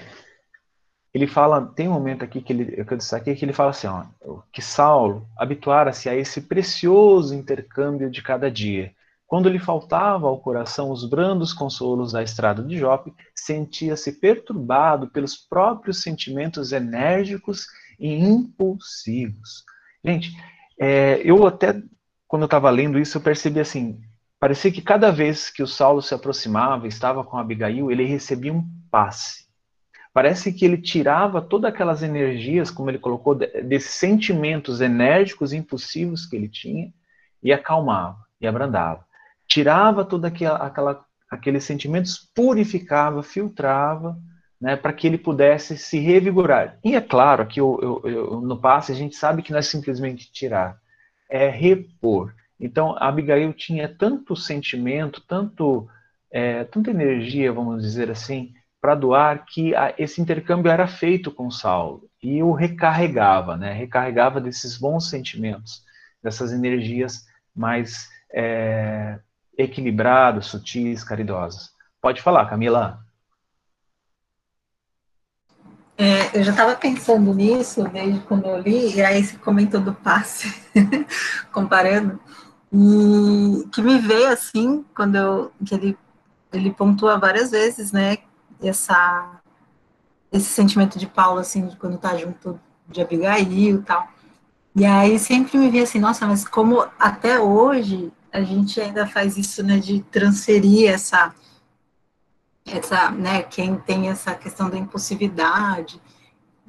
ele 1.12 1.26
fala, 1.26 1.66
tem 1.66 1.88
um 1.88 1.92
momento 1.92 2.24
aqui 2.24 2.40
que, 2.40 2.52
ele, 2.52 2.84
que 2.84 2.92
eu 2.92 2.96
destaquei 2.96 3.34
que 3.34 3.44
ele 3.44 3.52
fala 3.52 3.70
assim, 3.70 3.88
ó, 3.88 4.04
que 4.52 4.62
Saulo 4.62 5.28
habituara-se 5.36 6.08
a 6.08 6.14
esse 6.14 6.42
precioso 6.42 7.34
intercâmbio 7.34 8.08
de 8.08 8.22
cada 8.22 8.48
dia, 8.48 8.94
quando 9.26 9.48
lhe 9.48 9.58
faltava 9.58 10.28
ao 10.28 10.38
coração 10.38 10.90
os 10.90 11.04
brandos 11.04 11.52
consolos 11.52 12.12
da 12.12 12.22
estrada 12.22 12.62
de 12.62 12.78
Jope, 12.78 13.12
sentia-se 13.34 14.12
perturbado 14.20 15.08
pelos 15.08 15.36
próprios 15.36 16.00
sentimentos 16.00 16.70
enérgicos 16.70 17.66
e 17.98 18.14
impulsivos. 18.14 19.64
Gente, 20.04 20.30
é, 20.78 21.20
eu 21.24 21.44
até, 21.44 21.82
quando 22.28 22.42
eu 22.42 22.46
estava 22.46 22.70
lendo 22.70 22.98
isso, 23.00 23.18
eu 23.18 23.22
percebi 23.22 23.58
assim, 23.58 24.00
parecia 24.38 24.70
que 24.70 24.80
cada 24.80 25.10
vez 25.10 25.50
que 25.50 25.62
o 25.62 25.66
Saulo 25.66 26.00
se 26.00 26.14
aproximava, 26.14 26.86
estava 26.86 27.24
com 27.24 27.36
Abigail, 27.36 27.90
ele 27.90 28.04
recebia 28.04 28.52
um 28.52 28.64
passe. 28.90 29.44
Parece 30.14 30.52
que 30.52 30.64
ele 30.64 30.78
tirava 30.78 31.42
todas 31.42 31.70
aquelas 31.70 32.02
energias, 32.02 32.70
como 32.70 32.90
ele 32.90 32.98
colocou, 32.98 33.34
desses 33.34 33.90
sentimentos 33.90 34.80
enérgicos 34.80 35.52
e 35.52 35.56
impulsivos 35.56 36.24
que 36.24 36.36
ele 36.36 36.48
tinha, 36.48 36.92
e 37.42 37.52
acalmava, 37.52 38.16
e 38.40 38.46
abrandava 38.46 39.05
tirava 39.46 40.04
todos 40.04 40.24
aquela, 40.24 41.04
aqueles 41.30 41.64
sentimentos, 41.64 42.30
purificava, 42.34 43.22
filtrava, 43.22 44.18
né, 44.60 44.76
para 44.76 44.92
que 44.92 45.06
ele 45.06 45.18
pudesse 45.18 45.76
se 45.76 45.98
revigorar. 45.98 46.78
E 46.84 46.94
é 46.94 47.00
claro, 47.00 47.42
aqui 47.42 47.60
eu, 47.60 47.78
eu, 47.82 48.10
eu, 48.10 48.40
no 48.40 48.58
passe 48.58 48.92
a 48.92 48.94
gente 48.94 49.16
sabe 49.16 49.42
que 49.42 49.52
não 49.52 49.58
é 49.58 49.62
simplesmente 49.62 50.30
tirar, 50.32 50.78
é 51.30 51.48
repor. 51.48 52.34
Então, 52.58 52.96
Abigail 52.98 53.52
tinha 53.52 53.88
tanto 53.88 54.34
sentimento, 54.34 55.22
tanto, 55.28 55.86
é, 56.30 56.64
tanta 56.64 56.90
energia, 56.90 57.52
vamos 57.52 57.82
dizer 57.82 58.10
assim, 58.10 58.54
para 58.80 58.94
doar, 58.94 59.44
que 59.44 59.74
a, 59.74 59.94
esse 59.98 60.20
intercâmbio 60.20 60.70
era 60.70 60.86
feito 60.86 61.30
com 61.30 61.50
Saulo. 61.50 62.08
E 62.22 62.42
o 62.42 62.52
recarregava, 62.52 63.56
né? 63.56 63.72
recarregava 63.72 64.40
desses 64.40 64.78
bons 64.78 65.10
sentimentos, 65.10 65.82
dessas 66.22 66.50
energias 66.50 67.26
mais 67.54 68.08
é, 68.32 69.18
equilibrados, 69.56 70.46
sutis, 70.46 71.02
caridosos. 71.02 71.70
Pode 72.00 72.22
falar, 72.22 72.46
Camila. 72.46 73.00
É, 75.98 76.38
eu 76.38 76.44
já 76.44 76.50
estava 76.50 76.76
pensando 76.76 77.32
nisso 77.32 77.82
desde 77.88 78.20
quando 78.20 78.46
eu 78.46 78.58
li, 78.58 78.96
e 78.96 79.02
aí 79.02 79.24
você 79.24 79.38
comentou 79.38 79.80
do 79.80 79.94
passe, 79.94 80.54
comparando, 81.50 82.20
e 82.70 83.66
que 83.72 83.80
me 83.80 83.98
veio 83.98 84.28
assim, 84.28 84.84
quando 84.94 85.16
eu, 85.16 85.52
que 85.64 85.74
ele, 85.74 85.98
ele 86.52 86.70
pontua 86.70 87.18
várias 87.18 87.50
vezes, 87.50 87.92
né, 87.92 88.18
essa, 88.62 89.40
esse 90.30 90.44
sentimento 90.44 90.98
de 90.98 91.06
Paulo, 91.06 91.40
assim, 91.40 91.66
de 91.66 91.76
quando 91.76 91.96
tá 91.96 92.14
junto 92.14 92.60
de 92.86 93.00
Abigail 93.00 93.76
e 93.76 93.82
tal, 93.82 94.06
e 94.74 94.84
aí 94.84 95.18
sempre 95.18 95.56
me 95.56 95.70
via 95.70 95.84
assim, 95.84 95.98
nossa, 95.98 96.26
mas 96.26 96.46
como 96.46 96.86
até 96.98 97.40
hoje 97.40 98.12
a 98.36 98.42
gente 98.42 98.78
ainda 98.78 99.06
faz 99.06 99.38
isso, 99.38 99.62
né, 99.62 99.78
de 99.78 100.02
transferir 100.02 100.90
essa, 100.90 101.34
essa, 102.66 103.10
né, 103.10 103.42
quem 103.42 103.76
tem 103.76 104.10
essa 104.10 104.34
questão 104.34 104.68
da 104.68 104.76
impulsividade. 104.76 105.98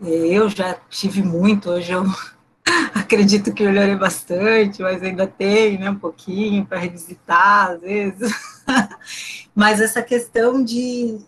É, 0.02 0.08
eu 0.08 0.48
já 0.50 0.76
tive 0.90 1.22
muito, 1.22 1.70
hoje 1.70 1.92
eu 1.92 2.06
acredito 2.96 3.54
que 3.54 3.66
melhorei 3.66 3.98
bastante, 3.98 4.82
mas 4.82 5.04
ainda 5.04 5.28
tem, 5.28 5.78
né, 5.78 5.90
um 5.90 6.00
pouquinho 6.00 6.66
para 6.66 6.80
revisitar, 6.80 7.72
às 7.72 7.82
vezes. 7.82 8.32
mas 9.54 9.82
essa 9.82 10.02
questão 10.02 10.64
de 10.64 11.20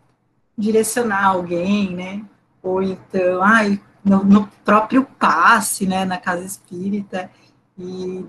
direcionar 0.57 1.25
alguém, 1.25 1.93
né, 1.93 2.25
ou 2.63 2.81
então, 2.81 3.43
ai, 3.43 3.77
no, 4.01 4.23
no 4.23 4.47
próprio 4.63 5.03
passe, 5.19 5.85
né, 5.85 6.05
na 6.05 6.17
casa 6.17 6.45
espírita, 6.45 7.29
e 7.77 8.25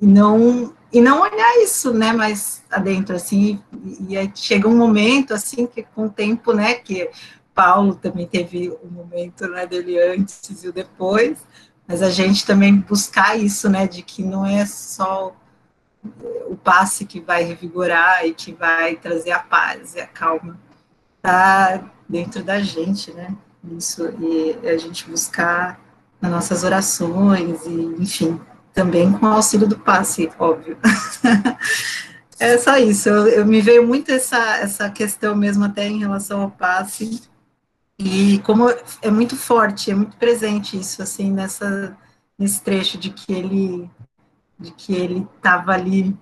não 0.00 0.74
e 0.92 1.00
não 1.00 1.20
olhar 1.20 1.62
isso, 1.62 1.92
né, 1.92 2.12
mais 2.12 2.62
adentro, 2.70 3.14
assim, 3.14 3.62
e, 4.08 4.16
chega 4.34 4.66
um 4.66 4.76
momento, 4.76 5.34
assim, 5.34 5.66
que 5.66 5.82
com 5.82 6.06
o 6.06 6.10
tempo, 6.10 6.52
né, 6.52 6.74
que 6.74 7.10
Paulo 7.54 7.94
também 7.94 8.26
teve 8.26 8.70
o 8.70 8.86
um 8.86 8.90
momento, 8.90 9.46
né, 9.48 9.66
dele 9.66 10.00
antes 10.00 10.64
e 10.64 10.68
o 10.68 10.72
depois, 10.72 11.38
mas 11.86 12.02
a 12.02 12.10
gente 12.10 12.46
também 12.46 12.74
buscar 12.74 13.38
isso, 13.38 13.68
né, 13.68 13.86
de 13.86 14.02
que 14.02 14.22
não 14.22 14.46
é 14.46 14.64
só 14.64 15.36
o 16.46 16.56
passe 16.56 17.04
que 17.04 17.20
vai 17.20 17.42
revigorar 17.42 18.24
e 18.24 18.32
que 18.32 18.52
vai 18.52 18.96
trazer 18.96 19.32
a 19.32 19.40
paz 19.40 19.94
e 19.94 20.00
a 20.00 20.06
calma, 20.06 20.58
tá 21.20 21.90
dentro 22.08 22.42
da 22.42 22.60
gente, 22.60 23.12
né, 23.12 23.36
isso, 23.76 24.08
e 24.20 24.66
a 24.66 24.78
gente 24.78 25.08
buscar 25.10 25.78
nas 26.20 26.30
nossas 26.30 26.64
orações 26.64 27.66
e, 27.66 27.96
enfim, 27.98 28.40
também 28.78 29.10
com 29.10 29.26
o 29.26 29.30
auxílio 29.30 29.66
do 29.66 29.76
passe, 29.76 30.30
óbvio. 30.38 30.78
é 32.38 32.56
só 32.58 32.76
isso, 32.76 33.08
eu, 33.08 33.26
eu, 33.26 33.44
me 33.44 33.60
veio 33.60 33.84
muito 33.84 34.12
essa, 34.12 34.58
essa 34.58 34.88
questão 34.88 35.34
mesmo 35.34 35.64
até 35.64 35.88
em 35.88 35.98
relação 35.98 36.42
ao 36.42 36.50
passe, 36.52 37.22
e 37.98 38.38
como 38.44 38.68
é 39.02 39.10
muito 39.10 39.36
forte, 39.36 39.90
é 39.90 39.94
muito 39.96 40.16
presente 40.16 40.78
isso, 40.78 41.02
assim, 41.02 41.32
nessa, 41.32 41.98
nesse 42.38 42.62
trecho 42.62 42.96
de 42.96 43.10
que 43.10 43.32
ele 43.32 43.90
de 44.60 44.72
que 44.72 44.92
ele 44.92 45.26
estava 45.36 45.72
ali 45.72 46.16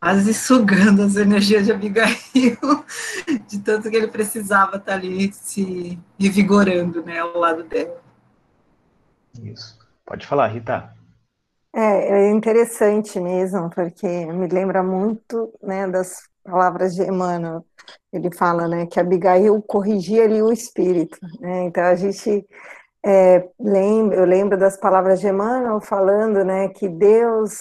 quase 0.00 0.34
sugando 0.34 1.02
as 1.02 1.14
energias 1.14 1.66
de 1.66 1.72
Abigail, 1.72 2.16
de 3.48 3.58
tanto 3.60 3.88
que 3.88 3.96
ele 3.96 4.08
precisava 4.08 4.76
estar 4.76 4.94
ali 4.94 5.32
se 5.32 5.98
revigorando, 6.18 7.04
né, 7.04 7.20
ao 7.20 7.38
lado 7.38 7.62
dela. 7.64 8.00
Isso. 9.42 9.78
Pode 10.04 10.26
falar, 10.26 10.48
Rita. 10.48 10.94
É, 11.76 11.80
é 11.80 12.30
interessante 12.30 13.18
mesmo, 13.18 13.68
porque 13.70 14.06
me 14.06 14.46
lembra 14.46 14.82
muito 14.82 15.52
né, 15.60 15.88
das 15.88 16.22
palavras 16.44 16.94
de 16.94 17.02
Emmanuel. 17.02 17.64
Ele 18.12 18.32
fala 18.32 18.68
né, 18.68 18.86
que 18.86 19.00
Abigail 19.00 19.60
corrigia 19.62 20.24
ali 20.24 20.40
o 20.40 20.52
espírito. 20.52 21.18
Né? 21.40 21.64
Então 21.64 21.82
a 21.82 21.96
gente 21.96 22.46
é, 23.04 23.48
lembra, 23.58 24.18
eu 24.18 24.24
lembro 24.24 24.56
das 24.56 24.76
palavras 24.76 25.20
de 25.20 25.26
Emmanuel 25.26 25.80
falando 25.80 26.44
né, 26.44 26.68
que 26.68 26.88
Deus 26.88 27.58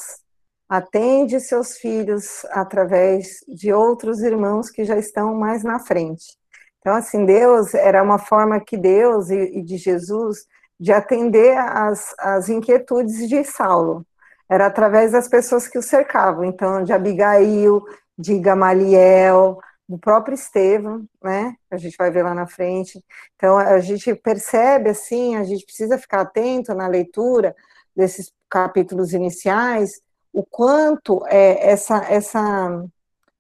atende 0.70 1.40
seus 1.40 1.78
filhos 1.78 2.46
através 2.52 3.40
de 3.48 3.74
outros 3.74 4.22
irmãos 4.22 4.70
que 4.70 4.86
já 4.86 4.98
estão 4.98 5.34
mais 5.36 5.64
na 5.64 5.80
frente. 5.80 6.38
Então, 6.80 6.94
assim, 6.94 7.26
Deus 7.26 7.74
era 7.74 8.04
uma 8.04 8.20
forma 8.20 8.60
que 8.60 8.78
Deus 8.78 9.30
e, 9.30 9.60
e 9.60 9.64
de 9.64 9.78
Jesus 9.78 10.46
de 10.84 10.92
atender 10.92 11.58
às, 11.58 12.14
às 12.20 12.50
inquietudes 12.50 13.30
de 13.30 13.42
Saulo. 13.46 14.06
Era 14.50 14.66
através 14.66 15.14
das 15.14 15.30
pessoas 15.30 15.66
que 15.66 15.78
o 15.78 15.82
cercavam, 15.82 16.44
então, 16.44 16.84
de 16.84 16.92
Abigail, 16.92 17.82
de 18.18 18.38
Gamaliel, 18.38 19.60
do 19.88 19.98
próprio 19.98 20.36
Estevão, 20.36 21.06
né? 21.24 21.56
A 21.72 21.78
gente 21.78 21.96
vai 21.98 22.12
ver 22.12 22.24
lá 22.24 22.34
na 22.34 22.46
frente. 22.48 23.02
Então, 23.38 23.58
a 23.58 23.80
gente 23.80 24.14
percebe, 24.14 24.90
assim, 24.90 25.38
a 25.38 25.46
gente 25.46 25.64
precisa 25.64 25.98
ficar 25.98 26.20
atento 26.20 26.74
na 26.74 26.86
leitura 26.86 27.56
desses 27.96 28.34
capítulos 28.50 29.14
iniciais, 29.14 30.02
o 30.34 30.44
quanto 30.44 31.26
é, 31.28 31.66
essa, 31.72 32.04
essa, 32.10 32.86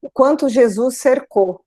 o 0.01 0.10
quanto 0.10 0.47
Jesus 0.47 0.97
cercou, 0.97 1.60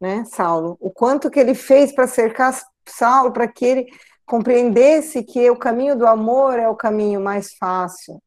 né, 0.00 0.24
Saulo, 0.26 0.76
o 0.78 0.90
quanto 0.90 1.28
que 1.28 1.40
ele 1.40 1.56
fez 1.56 1.90
para 1.90 2.06
cercar 2.06 2.56
Saulo, 2.86 3.32
para 3.32 3.48
que 3.48 3.64
ele 3.64 3.86
compreendesse 4.28 5.22
que 5.24 5.50
o 5.50 5.56
caminho 5.56 5.96
do 5.96 6.06
amor 6.06 6.58
é 6.58 6.68
o 6.68 6.76
caminho 6.76 7.18
mais 7.18 7.54
fácil, 7.54 8.22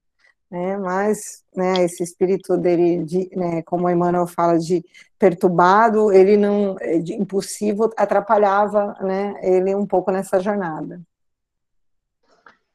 né, 0.49 0.75
mas 0.77 1.43
né, 1.55 1.85
esse 1.85 2.03
espírito 2.03 2.57
dele, 2.57 3.05
de, 3.05 3.29
né, 3.35 3.61
como 3.61 3.85
o 3.85 3.89
Emmanuel 3.89 4.25
fala, 4.25 4.57
de 4.57 4.83
perturbado, 5.17 6.11
ele 6.11 6.35
não, 6.35 6.75
de 7.03 7.13
impulsivo, 7.13 7.93
atrapalhava 7.95 8.97
né, 9.01 9.35
ele 9.43 9.75
um 9.75 9.85
pouco 9.85 10.11
nessa 10.11 10.39
jornada. 10.39 10.99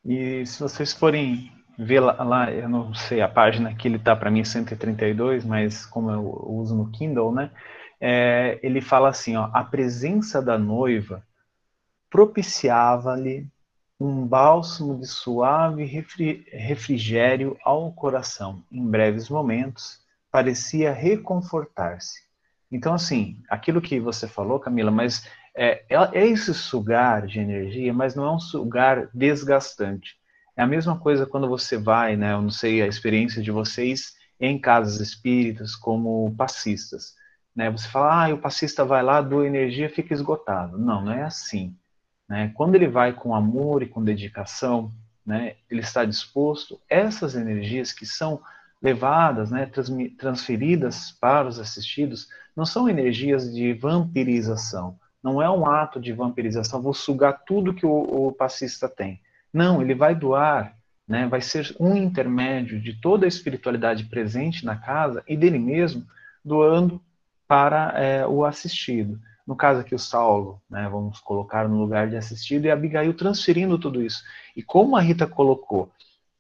E 0.05 0.47
se 0.47 0.61
vocês 0.61 0.93
forem 0.93 1.51
ver 1.77 2.01
lá, 2.01 2.23
lá 2.23 2.53
eu 2.53 2.69
não 2.69 2.95
sei 2.95 3.21
a 3.21 3.29
página 3.29 3.75
que 3.75 3.89
ele 3.89 3.97
está 3.97 4.15
para 4.15 4.31
mim 4.31 4.45
132, 4.45 5.45
mas 5.45 5.85
como 5.85 6.11
eu 6.13 6.23
uso 6.49 6.77
no 6.77 6.91
Kindle, 6.93 7.33
né? 7.33 7.51
É, 8.01 8.61
ele 8.63 8.81
fala 8.81 9.09
assim, 9.09 9.37
ó, 9.37 9.51
a 9.53 9.65
presença 9.65 10.41
da 10.41 10.57
noiva 10.57 11.23
propiciava-lhe 12.17 13.47
um 14.01 14.27
bálsamo 14.27 14.99
de 14.99 15.07
suave 15.07 15.85
refrigério 15.85 17.59
ao 17.63 17.93
coração. 17.93 18.65
Em 18.73 18.87
breves 18.87 19.29
momentos, 19.29 19.99
parecia 20.31 20.95
reconfortar-se. 20.95 22.23
Então, 22.73 22.95
assim, 22.95 23.43
aquilo 23.51 23.83
que 23.83 24.01
você 24.01 24.27
falou, 24.27 24.59
Camila, 24.59 24.91
mas 24.91 25.29
é, 25.55 25.85
é, 25.91 25.97
é 26.15 26.27
esse 26.27 26.55
sugar 26.55 27.27
de 27.27 27.39
energia, 27.39 27.93
mas 27.93 28.15
não 28.15 28.25
é 28.25 28.33
um 28.33 28.41
sugar 28.41 29.11
desgastante. 29.13 30.17
É 30.57 30.63
a 30.63 30.67
mesma 30.67 30.99
coisa 30.99 31.27
quando 31.27 31.47
você 31.47 31.77
vai, 31.77 32.17
né? 32.17 32.33
Eu 32.33 32.41
não 32.41 32.49
sei 32.51 32.81
a 32.81 32.87
experiência 32.87 33.43
de 33.43 33.51
vocês 33.51 34.15
em 34.41 34.59
casas 34.59 35.01
espíritas 35.01 35.77
como 35.77 36.35
passistas. 36.35 37.13
Né? 37.55 37.71
Você 37.71 37.87
fala, 37.89 38.25
ah, 38.25 38.35
o 38.35 38.39
passista 38.39 38.87
vai 38.87 39.03
lá, 39.03 39.21
doa 39.21 39.47
energia, 39.47 39.91
fica 39.91 40.15
esgotado. 40.15 40.79
Não, 40.79 41.05
não 41.05 41.13
é 41.13 41.23
assim. 41.23 41.77
Né? 42.29 42.51
Quando 42.55 42.75
ele 42.75 42.89
vai 42.89 43.13
com 43.13 43.35
amor 43.35 43.83
e 43.83 43.89
com 43.89 44.03
dedicação, 44.03 44.93
né, 45.25 45.57
ele 45.71 45.81
está 45.81 46.05
disposto, 46.05 46.81
essas 46.89 47.35
energias 47.35 47.93
que 47.93 48.07
são 48.07 48.41
levadas, 48.81 49.51
né, 49.51 49.69
transferidas 50.17 51.11
para 51.13 51.49
os 51.49 51.59
assistidos, 51.59 52.29
não 52.55 52.65
são 52.65 52.89
energias 52.89 53.53
de 53.53 53.73
vampirização. 53.73 54.99
Não 55.23 55.43
é 55.43 55.51
um 55.51 55.67
ato 55.67 55.99
de 55.99 56.13
vampirização, 56.13 56.81
vou 56.81 56.95
sugar 56.95 57.43
tudo 57.45 57.75
que 57.75 57.85
o, 57.85 58.29
o 58.29 58.33
passista 58.33 58.89
tem. 58.89 59.21
Não, 59.53 59.83
ele 59.83 59.95
vai 59.95 60.15
doar, 60.15 60.77
né, 61.09 61.27
vai 61.27 61.41
ser 61.41 61.75
um 61.81 61.97
intermédio 61.97 62.81
de 62.81 62.95
toda 62.95 63.25
a 63.25 63.29
espiritualidade 63.29 64.05
presente 64.05 64.65
na 64.65 64.77
casa 64.77 65.25
e 65.27 65.37
dele 65.37 65.59
mesmo, 65.59 66.07
doando 66.45 67.03
para 67.49 67.93
é, 67.97 68.27
o 68.27 68.45
assistido. 68.45 69.19
No 69.47 69.55
caso 69.55 69.81
aqui, 69.81 69.95
o 69.95 69.99
Saulo, 69.99 70.61
né, 70.69 70.89
vamos 70.91 71.21
colocar 71.21 71.69
no 71.69 71.79
lugar 71.79 72.09
de 72.09 72.17
assistido, 72.17 72.65
e 72.65 72.71
Abigail 72.71 73.15
transferindo 73.15 73.79
tudo 73.79 74.03
isso. 74.03 74.23
E 74.57 74.63
como 74.63 74.97
a 74.97 75.01
Rita 75.01 75.27
colocou, 75.27 75.93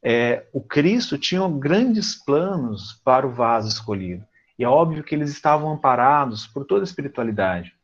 é, 0.02 0.46
o 0.52 0.60
Cristo 0.60 1.16
tinha 1.16 1.48
grandes 1.48 2.14
planos 2.14 3.00
para 3.04 3.26
o 3.26 3.32
vaso 3.32 3.68
escolhido. 3.68 4.24
E 4.58 4.64
é 4.64 4.68
óbvio 4.68 5.04
que 5.04 5.14
eles 5.14 5.30
estavam 5.30 5.72
amparados 5.72 6.46
por 6.46 6.64
toda 6.64 6.82
a 6.82 6.84
espiritualidade. 6.84 7.74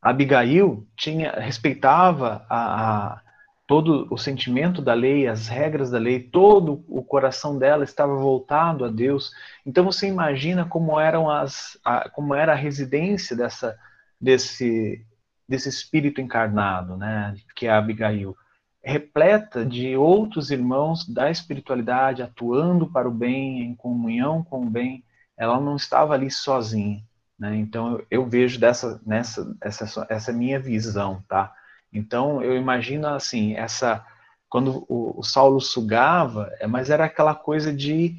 Abigail 0.00 0.86
tinha, 0.96 1.32
respeitava 1.32 2.44
a, 2.48 3.14
a, 3.14 3.20
todo 3.66 4.06
o 4.10 4.18
sentimento 4.18 4.82
da 4.82 4.94
lei, 4.94 5.28
as 5.28 5.48
regras 5.48 5.90
da 5.90 5.98
lei, 5.98 6.20
todo 6.20 6.84
o 6.88 7.02
coração 7.02 7.56
dela 7.56 7.84
estava 7.84 8.14
voltado 8.16 8.84
a 8.84 8.88
Deus. 8.88 9.30
Então 9.64 9.84
você 9.84 10.06
imagina 10.08 10.64
como 10.64 10.98
eram 10.98 11.30
as, 11.30 11.78
a, 11.84 12.08
como 12.10 12.34
era 12.34 12.52
a 12.52 12.56
residência 12.56 13.36
dessa 13.36 13.78
desse, 14.22 15.04
desse 15.48 15.68
espírito 15.68 16.20
encarnado, 16.20 16.96
né, 16.96 17.34
que 17.56 17.66
é 17.66 17.72
Abigail, 17.72 18.36
repleta 18.82 19.64
de 19.64 19.96
outros 19.96 20.50
irmãos 20.50 21.06
da 21.08 21.30
espiritualidade 21.30 22.22
atuando 22.22 22.86
para 22.86 23.08
o 23.08 23.12
bem, 23.12 23.62
em 23.62 23.74
comunhão 23.74 24.42
com 24.42 24.62
o 24.62 24.70
bem. 24.70 25.04
Ela 25.36 25.60
não 25.60 25.76
estava 25.76 26.14
ali 26.14 26.30
sozinha, 26.30 27.02
né? 27.38 27.56
Então 27.56 27.92
eu, 27.92 28.06
eu 28.10 28.26
vejo 28.26 28.58
dessa 28.58 29.00
nessa 29.06 29.56
essa 29.60 30.06
essa 30.10 30.32
minha 30.32 30.58
visão, 30.58 31.22
tá? 31.28 31.52
Então 31.92 32.42
eu 32.42 32.56
imagino 32.56 33.06
assim 33.06 33.54
essa 33.54 34.04
quando 34.48 34.84
o, 34.88 35.20
o 35.20 35.22
Saulo 35.22 35.60
sugava, 35.60 36.52
é, 36.58 36.66
mas 36.66 36.90
era 36.90 37.04
aquela 37.04 37.34
coisa 37.34 37.72
de 37.72 38.16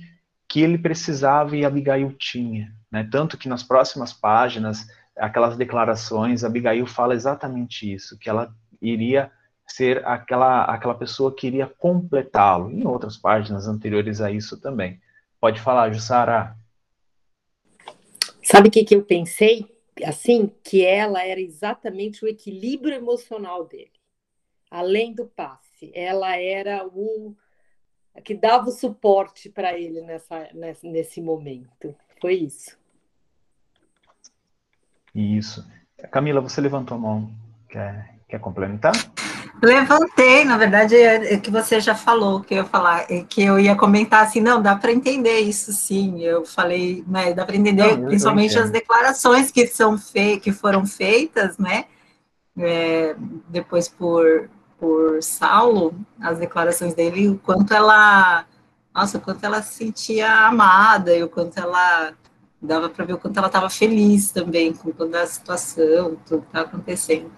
que 0.48 0.62
ele 0.62 0.78
precisava 0.78 1.58
e 1.58 1.66
Abigail 1.66 2.14
tinha, 2.14 2.74
né? 2.90 3.08
Tanto 3.12 3.38
que 3.38 3.50
nas 3.50 3.64
próximas 3.64 4.14
páginas 4.14 4.88
aquelas 5.16 5.58
declarações, 5.58 6.44
Abigail 6.44 6.86
fala 6.86 7.14
exatamente 7.14 7.92
isso, 7.92 8.18
que 8.18 8.30
ela 8.30 8.54
iria 8.82 9.32
ser 9.68 10.06
aquela, 10.06 10.66
aquela 10.66 10.96
pessoa 10.96 11.34
que 11.34 11.48
iria 11.48 11.68
completá-lo. 11.68 12.72
Em 12.72 12.86
outras 12.86 13.18
páginas 13.18 13.68
anteriores 13.68 14.22
a 14.22 14.32
isso 14.32 14.60
também. 14.60 15.00
Pode 15.40 15.60
falar, 15.60 15.92
Jussara. 15.92 16.56
Sabe 18.42 18.68
o 18.68 18.72
que, 18.72 18.84
que 18.84 18.96
eu 18.96 19.04
pensei? 19.04 19.66
Assim, 20.06 20.52
que 20.64 20.86
ela 20.86 21.26
era 21.26 21.40
exatamente 21.40 22.24
o 22.24 22.28
equilíbrio 22.28 22.96
emocional 22.96 23.66
dele. 23.66 23.92
Além 24.70 25.14
do 25.14 25.26
passe, 25.26 25.92
ela 25.94 26.36
era 26.36 26.86
o 26.88 27.36
que 28.24 28.34
dava 28.34 28.70
o 28.70 28.72
suporte 28.72 29.50
para 29.50 29.78
ele 29.78 30.02
nessa, 30.02 30.50
nesse 30.84 31.22
momento. 31.22 31.96
Foi 32.22 32.36
isso. 32.36 32.78
Isso. 35.14 35.66
Camila, 36.12 36.42
você 36.42 36.60
levantou 36.60 36.98
a 36.98 37.00
mão. 37.00 37.32
Quer, 37.70 38.16
quer 38.28 38.40
complementar? 38.40 38.94
Levantei, 39.62 40.44
na 40.44 40.58
verdade, 40.58 40.96
é, 40.96 41.36
é 41.36 41.38
que 41.38 41.50
você 41.50 41.80
já 41.80 41.96
falou 41.96 42.42
que 42.42 42.54
eu 42.54 42.58
ia 42.58 42.66
falar, 42.66 43.06
é 43.10 43.24
que 43.24 43.42
eu 43.42 43.58
ia 43.58 43.76
comentar 43.76 44.26
assim, 44.26 44.42
não, 44.42 44.62
dá 44.62 44.76
para 44.76 44.92
entender 44.92 45.40
isso 45.40 45.72
sim. 45.72 46.22
Eu 46.22 46.46
falei, 46.46 47.04
né, 47.08 47.34
dá 47.34 47.46
para 47.46 47.56
entender 47.56 47.96
não, 47.96 48.08
principalmente 48.08 48.60
as 48.60 48.70
declarações 48.70 49.52
que 49.52 49.66
são 49.68 49.98
fe 49.98 50.38
que 50.38 50.52
foram 50.52 50.86
feitas, 50.86 51.58
né? 51.58 51.86
É, 52.58 53.16
depois 53.48 53.88
por, 53.88 54.50
por 54.78 55.24
Saulo, 55.24 55.94
as 56.20 56.38
declarações 56.40 56.94
dele, 56.94 57.30
o 57.30 57.38
quanto 57.38 57.74
ela, 57.74 58.46
nossa, 58.94 59.18
o 59.18 59.22
quanto 59.22 59.46
ela 59.46 59.62
se 59.62 59.76
sentia 59.76 60.46
amada 60.46 61.16
e 61.16 61.24
o 61.24 61.30
quanto 61.30 61.58
ela 61.58 62.14
dava 62.64 62.90
para 62.90 63.04
ver 63.04 63.14
o 63.14 63.18
quanto 63.18 63.38
ela 63.38 63.48
estava 63.48 63.70
feliz 63.70 64.32
também 64.32 64.74
com 64.74 64.92
toda 64.92 65.22
a 65.22 65.28
situação, 65.28 66.16
tudo 66.26 66.42
que 66.42 66.48
estava 66.48 66.66
acontecendo. 66.68 67.32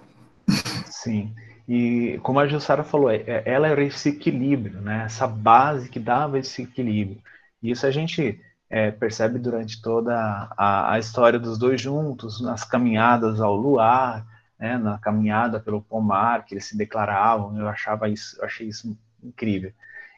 Sim. 0.86 1.34
E 1.68 2.20
como 2.22 2.38
a 2.38 2.46
Jussara 2.46 2.84
falou, 2.84 3.10
é, 3.10 3.16
é, 3.26 3.42
ela 3.44 3.66
era 3.66 3.82
esse 3.82 4.10
equilíbrio, 4.10 4.80
né? 4.80 5.04
essa 5.04 5.26
base 5.26 5.88
que 5.88 5.98
dava 5.98 6.38
esse 6.38 6.62
equilíbrio. 6.62 7.20
E 7.60 7.72
isso 7.72 7.84
a 7.84 7.90
gente 7.90 8.40
é, 8.70 8.92
percebe 8.92 9.38
durante 9.38 9.82
toda 9.82 10.14
a, 10.56 10.92
a, 10.92 10.98
história 10.98 11.40
dos 11.40 11.58
dois 11.58 11.80
juntos, 11.80 12.40
nas 12.40 12.62
caminhadas 12.62 13.40
ao 13.40 13.56
luar, 13.56 14.24
né? 14.58 14.78
na 14.78 14.98
caminhada 14.98 15.58
pelo 15.58 15.82
pomar, 15.82 16.44
que 16.44 16.54
eles 16.54 16.66
se 16.66 16.76
declaravam. 16.76 17.58
Eu 17.58 17.68
achava 17.68 18.08
isso, 18.08 18.38
eu 18.38 18.44
achei 18.44 18.68
isso 18.68 18.96
incrível. 19.20 19.72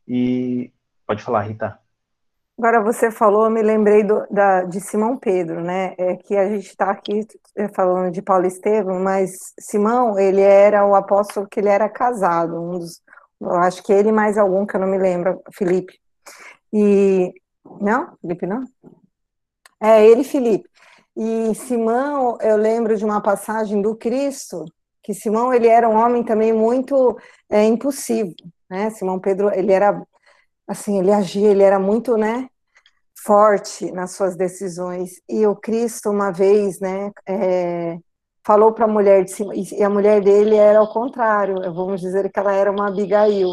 E 0.06 0.70
pode 1.06 1.22
falar, 1.22 1.42
Rita. 1.42 1.78
Agora 2.58 2.82
você 2.82 3.08
falou, 3.08 3.44
eu 3.44 3.50
me 3.50 3.62
lembrei 3.62 4.02
do, 4.02 4.26
da, 4.28 4.64
de 4.64 4.80
Simão 4.80 5.16
Pedro, 5.16 5.60
né? 5.62 5.94
É 5.96 6.16
que 6.16 6.36
a 6.36 6.48
gente 6.48 6.66
está 6.66 6.90
aqui 6.90 7.24
é, 7.56 7.68
falando 7.68 8.10
de 8.10 8.20
Paulo 8.20 8.46
Estevam, 8.46 8.98
mas 8.98 9.30
Simão, 9.60 10.18
ele 10.18 10.40
era 10.40 10.84
o 10.84 10.96
apóstolo 10.96 11.46
que 11.48 11.60
ele 11.60 11.68
era 11.68 11.88
casado, 11.88 12.60
um 12.60 12.80
dos, 12.80 13.00
eu 13.40 13.54
acho 13.54 13.80
que 13.84 13.92
ele 13.92 14.10
mais 14.10 14.36
algum 14.36 14.66
que 14.66 14.74
eu 14.74 14.80
não 14.80 14.88
me 14.88 14.98
lembro, 14.98 15.40
Felipe. 15.52 16.00
E 16.72 17.32
não, 17.80 18.16
Felipe 18.20 18.44
não. 18.44 18.64
É 19.80 20.04
ele, 20.04 20.24
Felipe. 20.24 20.68
E 21.16 21.54
Simão, 21.54 22.38
eu 22.40 22.56
lembro 22.56 22.96
de 22.96 23.04
uma 23.04 23.20
passagem 23.20 23.80
do 23.80 23.94
Cristo 23.94 24.64
que 25.02 25.14
Simão 25.14 25.54
ele 25.54 25.68
era 25.68 25.88
um 25.88 25.96
homem 25.96 26.24
também 26.24 26.52
muito 26.52 27.16
é, 27.48 27.64
impulsivo, 27.64 28.34
né? 28.68 28.90
Simão 28.90 29.18
Pedro 29.20 29.50
ele 29.54 29.72
era 29.72 30.02
assim, 30.68 30.98
ele 30.98 31.10
agia, 31.10 31.50
ele 31.50 31.62
era 31.62 31.78
muito, 31.78 32.16
né, 32.16 32.48
forte 33.24 33.90
nas 33.90 34.12
suas 34.12 34.36
decisões. 34.36 35.20
E 35.28 35.46
o 35.46 35.56
Cristo, 35.56 36.10
uma 36.10 36.30
vez, 36.30 36.78
né, 36.80 37.10
é, 37.26 37.98
falou 38.44 38.72
para 38.72 38.84
a 38.84 38.88
mulher 38.88 39.24
de 39.24 39.32
cima, 39.32 39.52
e 39.54 39.82
a 39.82 39.90
mulher 39.90 40.22
dele 40.22 40.56
era 40.56 40.78
ao 40.78 40.92
contrário, 40.92 41.56
vamos 41.74 42.00
dizer 42.00 42.30
que 42.30 42.38
ela 42.38 42.52
era 42.52 42.70
uma 42.70 42.88
Abigail, 42.88 43.50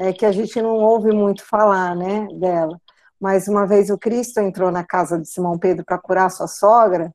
é, 0.00 0.12
que 0.12 0.24
a 0.26 0.32
gente 0.32 0.60
não 0.62 0.76
ouve 0.76 1.12
muito 1.12 1.44
falar, 1.46 1.96
né, 1.96 2.28
dela. 2.38 2.78
Mas 3.20 3.48
uma 3.48 3.66
vez 3.66 3.90
o 3.90 3.98
Cristo 3.98 4.40
entrou 4.40 4.70
na 4.70 4.84
casa 4.84 5.18
de 5.18 5.28
Simão 5.28 5.58
Pedro 5.58 5.84
para 5.84 5.98
curar 5.98 6.30
sua 6.30 6.46
sogra, 6.46 7.12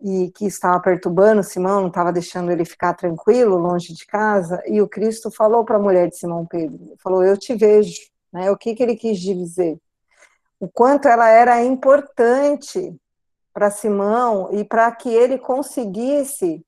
e 0.00 0.30
que 0.30 0.46
estava 0.46 0.80
perturbando 0.80 1.42
Simão, 1.42 1.80
não 1.80 1.88
estava 1.88 2.12
deixando 2.12 2.52
ele 2.52 2.64
ficar 2.64 2.94
tranquilo, 2.94 3.56
longe 3.56 3.92
de 3.92 4.06
casa, 4.06 4.62
e 4.66 4.80
o 4.80 4.88
Cristo 4.88 5.30
falou 5.30 5.64
para 5.64 5.76
a 5.76 5.80
mulher 5.80 6.08
de 6.08 6.16
Simão 6.16 6.46
Pedro, 6.46 6.78
falou, 7.02 7.24
eu 7.24 7.36
te 7.36 7.54
vejo, 7.54 7.98
né? 8.32 8.50
O 8.50 8.56
que, 8.56 8.74
que 8.74 8.82
ele 8.82 8.96
quis 8.96 9.18
dizer? 9.18 9.78
O 10.60 10.68
quanto 10.68 11.08
ela 11.08 11.28
era 11.28 11.62
importante 11.62 12.96
para 13.52 13.70
Simão 13.70 14.50
e 14.52 14.64
para 14.64 14.90
que 14.92 15.08
ele 15.08 15.38
conseguisse 15.38 16.64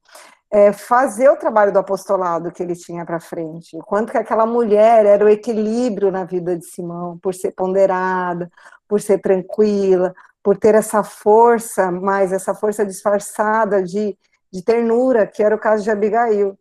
é, 0.51 0.73
fazer 0.73 1.29
o 1.31 1.37
trabalho 1.37 1.73
do 1.73 1.79
apostolado 1.79 2.51
que 2.51 2.63
ele 2.63 2.75
tinha 2.75 3.07
para 3.07 3.21
frente. 3.21 3.77
O 3.77 3.85
quanto 3.85 4.11
que 4.11 4.19
aquela 4.19 4.45
mulher 4.45 5.07
era 5.07 5.25
o 5.25 5.29
equilíbrio 5.29 6.11
na 6.11 6.25
vida 6.25 6.57
de 6.57 6.65
Simão, 6.65 7.19
por 7.19 7.35
ser 7.35 7.53
ponderada, 7.53 8.51
por 8.89 9.01
ser 9.01 9.19
tranquila, 9.21 10.13
por 10.43 10.57
ter 10.57 10.75
essa 10.75 11.05
força, 11.05 11.93
mais 11.93 12.33
essa 12.33 12.55
força 12.55 12.85
disfarçada 12.85 13.83
de, 13.83 14.17
de 14.53 14.63
ternura, 14.63 15.27
que 15.27 15.43
era 15.43 15.55
o 15.55 15.59
caso 15.59 15.85
de 15.85 15.91
Abigail. 15.91 16.59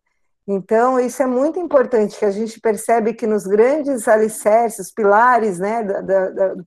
Então, 0.52 1.00
isso 1.00 1.22
é 1.22 1.28
muito 1.28 1.60
importante, 1.60 2.18
que 2.18 2.26
a 2.26 2.32
gente 2.32 2.60
percebe 2.60 3.14
que 3.14 3.28
nos 3.28 3.46
grandes 3.46 4.08
alicerces, 4.08 4.92
pilares 4.92 5.60
né, 5.60 5.84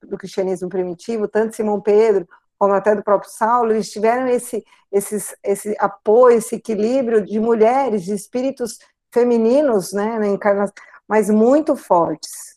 do 0.09 0.17
cristianismo 0.17 0.69
primitivo, 0.69 1.27
tanto 1.27 1.57
Simão 1.57 1.81
Pedro 1.81 2.29
como 2.57 2.75
até 2.75 2.95
do 2.95 3.03
próprio 3.03 3.29
Saulo, 3.29 3.73
eles 3.73 3.91
tiveram 3.91 4.29
esse, 4.29 4.65
esse, 4.93 5.35
esse 5.43 5.77
apoio, 5.81 6.39
esse 6.39 6.55
equilíbrio 6.55 7.25
de 7.25 7.41
mulheres, 7.41 8.05
de 8.05 8.13
espíritos 8.13 8.79
femininos, 9.13 9.93
né, 9.93 10.17
na 10.17 10.29
encarnação, 10.29 10.75
mas 11.09 11.29
muito 11.29 11.75
fortes. 11.75 12.57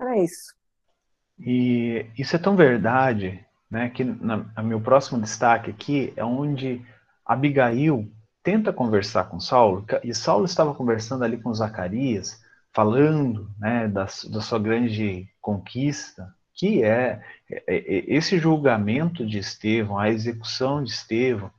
Era 0.00 0.16
isso. 0.16 0.54
E 1.38 2.06
isso 2.16 2.34
é 2.36 2.38
tão 2.38 2.56
verdade, 2.56 3.44
né, 3.70 3.90
que 3.90 4.02
na, 4.02 4.46
na 4.56 4.62
meu 4.62 4.80
próximo 4.80 5.20
destaque 5.20 5.70
aqui 5.70 6.10
é 6.16 6.24
onde 6.24 6.82
Abigail 7.22 8.10
tenta 8.42 8.72
conversar 8.72 9.24
com 9.24 9.40
Saulo, 9.40 9.84
e 10.02 10.14
Saulo 10.14 10.44
estava 10.44 10.74
conversando 10.74 11.24
ali 11.24 11.36
com 11.38 11.52
Zacarias, 11.52 12.40
falando 12.72 13.50
né, 13.58 13.88
da, 13.88 14.04
da 14.04 14.40
sua 14.40 14.58
grande 14.58 15.28
conquista, 15.40 16.34
que 16.54 16.82
é, 16.82 17.22
é, 17.50 17.62
é 17.66 18.14
esse 18.14 18.38
julgamento 18.38 19.26
de 19.26 19.38
Estevão, 19.38 19.98
a 19.98 20.08
execução 20.10 20.82
de 20.82 20.90
Estevão, 20.90 21.50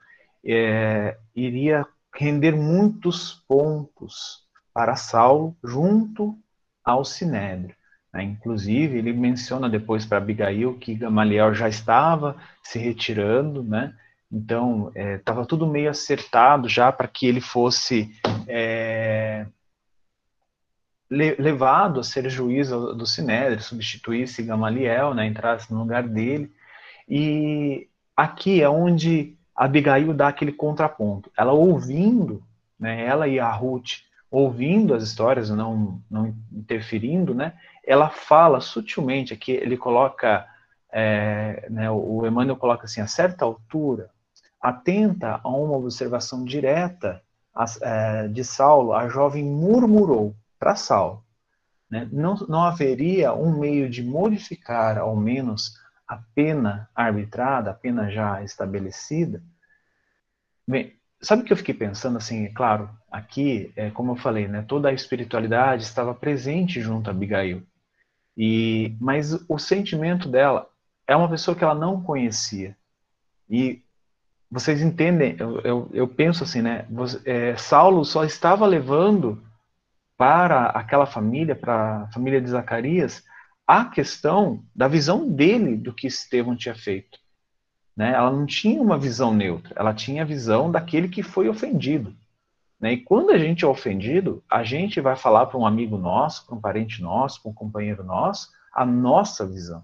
é, 0.46 1.18
iria 1.36 1.86
render 2.16 2.56
muitos 2.56 3.34
pontos 3.48 4.48
para 4.74 4.96
Saulo 4.96 5.56
junto 5.64 6.38
ao 6.84 7.06
Sinédrio. 7.06 7.76
Né? 8.14 8.24
Inclusive, 8.24 8.98
ele 8.98 9.14
menciona 9.14 9.70
depois 9.70 10.06
para 10.06 10.18
Abigail 10.18 10.78
que 10.78 10.96
Gamaliel 10.96 11.54
já 11.54 11.70
estava 11.70 12.36
se 12.64 12.80
retirando, 12.80 13.64
né? 13.64 13.96
Então, 14.32 14.92
estava 14.96 15.42
é, 15.42 15.46
tudo 15.46 15.66
meio 15.66 15.90
acertado 15.90 16.70
já 16.70 16.92
para 16.92 17.08
que 17.08 17.26
ele 17.26 17.42
fosse 17.42 18.12
é, 18.48 19.48
le 21.10 21.36
levado 21.40 22.00
a 22.00 22.04
ser 22.04 22.30
juiz 22.30 22.70
do 22.70 23.06
Sinédrio, 23.06 23.62
substituísse 23.62 24.44
Gamaliel, 24.44 25.14
né, 25.14 25.26
entrasse 25.26 25.74
no 25.74 25.80
lugar 25.80 26.08
dele. 26.08 26.52
E 27.08 27.88
aqui 28.16 28.62
é 28.62 28.70
onde 28.70 29.36
Abigail 29.56 30.14
dá 30.14 30.28
aquele 30.28 30.52
contraponto. 30.52 31.32
Ela 31.36 31.52
ouvindo, 31.52 32.44
né, 32.80 33.04
ela 33.04 33.28
e 33.28 33.40
a 33.40 33.52
Ruth, 33.52 34.04
ouvindo 34.30 34.94
as 34.94 35.02
histórias, 35.02 35.50
não, 35.50 36.00
não 36.10 36.36
interferindo, 36.52 37.34
né, 37.34 37.54
ela 37.84 38.10
fala 38.10 38.62
sutilmente, 38.62 39.34
aqui 39.34 39.52
ele 39.52 39.76
coloca, 39.76 40.46
é, 40.92 41.68
né, 41.72 41.90
o 41.90 42.24
Emmanuel 42.28 42.56
coloca 42.56 42.86
assim, 42.86 43.02
a 43.02 43.08
certa 43.08 43.44
altura, 43.44 44.12
Atenta 44.62 45.40
a 45.44 45.50
uma 45.50 45.78
observação 45.78 46.44
direta 46.44 47.22
é, 47.82 48.28
de 48.28 48.44
Saulo, 48.44 48.94
a 48.94 49.08
jovem 49.08 49.44
murmurou 49.44 50.36
para 50.58 50.76
Saulo. 50.76 51.24
Né? 51.90 52.08
Não, 52.12 52.36
não 52.48 52.64
haveria 52.64 53.34
um 53.34 53.58
meio 53.58 53.90
de 53.90 54.04
modificar, 54.04 54.98
ao 54.98 55.16
menos, 55.16 55.74
a 56.08 56.18
pena 56.36 56.90
arbitrada, 56.94 57.72
a 57.72 57.74
pena 57.74 58.10
já 58.10 58.44
estabelecida? 58.44 59.44
Bem, 60.68 60.94
sabe 61.22 61.42
o 61.42 61.46
que 61.46 61.54
eu 61.54 61.58
fiquei 61.58 61.74
pensando 61.74 62.18
assim? 62.18 62.46
É 62.46 62.50
claro, 62.50 62.90
aqui, 63.12 63.72
é, 63.76 63.90
como 63.92 64.12
eu 64.12 64.16
falei, 64.16 64.48
né, 64.48 64.64
toda 64.68 64.90
a 64.90 64.94
espiritualidade 64.94 65.84
estava 65.84 66.14
presente 66.14 66.82
junto 66.82 67.10
a 67.10 67.12
Abigail. 67.12 67.64
E, 68.38 68.96
mas 69.02 69.34
o 69.50 69.58
sentimento 69.58 70.30
dela 70.30 70.70
é 71.08 71.16
uma 71.16 71.30
pessoa 71.30 71.58
que 71.58 71.64
ela 71.64 71.76
não 71.76 72.02
conhecia. 72.02 72.78
E 73.50 73.84
vocês 74.52 74.82
entendem, 74.82 75.36
eu, 75.38 75.60
eu, 75.62 75.90
eu 75.94 76.08
penso 76.08 76.44
assim, 76.44 76.62
né? 76.62 76.88
É, 77.26 77.56
Saulo 77.56 78.04
só 78.04 78.24
estava 78.24 78.66
levando 78.66 79.44
para 80.18 80.66
aquela 80.68 81.06
família, 81.06 81.56
para 81.56 82.04
a 82.04 82.12
família 82.12 82.42
de 82.42 82.50
Zacarias, 82.50 83.24
a 83.66 83.86
questão 83.86 84.64
da 84.76 84.88
visão 84.88 85.30
dele 85.30 85.78
do 85.78 85.94
que 85.94 86.08
Estevão 86.08 86.56
tinha 86.56 86.74
feito. 86.74 87.20
Né? 87.96 88.14
Ela 88.14 88.32
não 88.32 88.46
tinha 88.46 88.82
uma 88.82 88.98
visão 88.98 89.34
neutra, 89.34 89.74
ela 89.78 89.94
tinha 89.94 90.24
a 90.24 90.26
visão 90.26 90.72
daquele 90.72 91.08
que 91.08 91.22
foi 91.22 91.48
ofendido. 91.48 92.16
Né? 92.80 92.94
E 92.94 92.98
quando 92.98 93.30
a 93.30 93.38
gente 93.38 93.64
é 93.64 93.68
ofendido, 93.68 94.44
a 94.50 94.64
gente 94.64 95.00
vai 95.00 95.16
falar 95.16 95.46
para 95.46 95.60
um 95.60 95.66
amigo 95.66 95.98
nosso, 95.98 96.46
para 96.46 96.56
um 96.56 96.62
parente 96.62 97.02
nosso, 97.02 97.42
para 97.42 97.52
um 97.52 97.54
companheiro 97.54 98.04
nosso, 98.04 98.50
a 98.74 98.86
nossa 98.86 99.46
visão. 99.46 99.84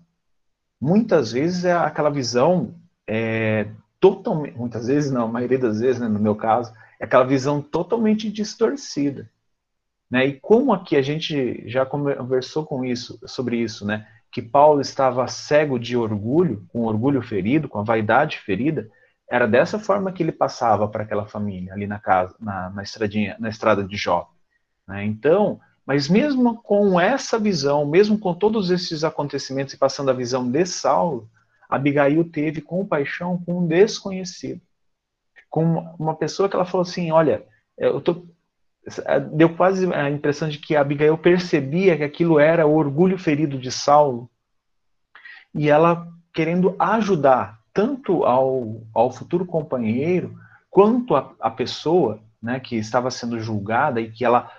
Muitas 0.82 1.32
vezes 1.32 1.66
é 1.66 1.74
aquela 1.74 2.10
visão 2.10 2.74
é, 3.08 3.68
totalmente, 4.06 4.56
muitas 4.56 4.86
vezes 4.86 5.12
não, 5.12 5.24
a 5.24 5.28
maioria 5.28 5.58
das 5.58 5.80
vezes, 5.80 6.00
né, 6.00 6.08
no 6.08 6.20
meu 6.20 6.36
caso, 6.36 6.72
é 7.00 7.06
aquela 7.06 7.24
visão 7.24 7.60
totalmente 7.60 8.30
distorcida. 8.30 9.32
Né? 10.12 10.28
E 10.28 10.40
como 10.40 10.72
aqui 10.72 10.96
a 10.96 11.02
gente 11.02 11.68
já 11.68 11.84
conversou 11.88 12.68
com 12.68 12.86
isso, 12.86 13.20
sobre 13.26 13.58
isso, 13.58 13.84
né? 13.84 14.08
que 14.32 14.44
Paulo 14.44 14.80
estava 14.80 15.28
cego 15.28 15.80
de 15.80 15.98
orgulho, 15.98 16.68
com 16.68 16.84
orgulho 16.84 17.20
ferido, 17.20 17.68
com 17.68 17.80
a 17.80 17.84
vaidade 17.84 18.38
ferida, 18.38 18.88
era 19.28 19.48
dessa 19.48 19.80
forma 19.80 20.12
que 20.12 20.22
ele 20.22 20.32
passava 20.32 20.88
para 20.88 21.02
aquela 21.02 21.26
família 21.26 21.74
ali 21.74 21.88
na 21.88 21.98
casa, 21.98 22.36
na, 22.40 22.70
na 22.70 22.84
estradinha, 22.84 23.36
na 23.40 23.50
estrada 23.50 23.84
de 23.84 23.98
Jó. 23.98 24.30
Né? 24.88 25.04
Então, 25.04 25.60
mas 25.84 26.08
mesmo 26.08 26.62
com 26.62 27.00
essa 27.00 27.40
visão, 27.40 27.88
mesmo 27.88 28.20
com 28.20 28.36
todos 28.36 28.70
esses 28.70 29.04
acontecimentos 29.04 29.74
e 29.74 29.78
passando 29.80 30.12
a 30.12 30.14
visão 30.14 30.48
de 30.48 30.64
Saulo, 30.68 31.28
Abigail 31.76 32.24
teve 32.30 32.62
compaixão 32.62 33.42
com 33.46 33.60
um 33.60 33.68
desconhecido, 33.68 34.62
com 35.50 35.78
uma 36.00 36.16
pessoa 36.16 36.50
que 36.50 36.56
ela 36.56 36.66
falou 36.66 36.82
assim, 36.82 37.12
olha, 37.12 37.46
eu 37.78 38.02
tô 38.02 38.26
deu 39.32 39.56
quase 39.56 39.92
a 39.94 40.10
impressão 40.10 40.48
de 40.48 40.60
que 40.60 40.76
Abigail 40.76 41.18
percebia 41.18 41.98
que 41.98 42.04
aquilo 42.04 42.40
era 42.40 42.68
o 42.68 42.76
orgulho 42.76 43.18
ferido 43.18 43.58
de 43.58 43.72
Saulo. 43.72 44.30
E 45.54 45.70
ela 45.70 46.08
querendo 46.34 46.76
ajudar 46.78 47.60
tanto 47.74 48.24
ao, 48.24 48.84
ao 48.94 49.12
futuro 49.12 49.46
companheiro 49.46 50.38
quanto 50.70 51.16
a 51.16 51.50
pessoa 51.50 52.20
né, 52.42 52.60
que 52.60 52.76
estava 52.76 53.10
sendo 53.10 53.40
julgada 53.40 54.00
e 54.00 54.12
que 54.12 54.24
ela, 54.24 54.52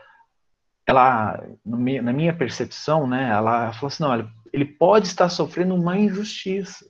ela 0.86 1.42
na 1.64 2.12
minha 2.12 2.34
percepção, 2.34 3.06
né, 3.06 3.30
ela 3.30 3.72
falou 3.74 3.88
assim, 3.88 4.02
não, 4.02 4.30
ele 4.52 4.64
pode 4.64 5.06
estar 5.06 5.28
sofrendo 5.28 5.74
uma 5.74 5.98
injustiça 5.98 6.86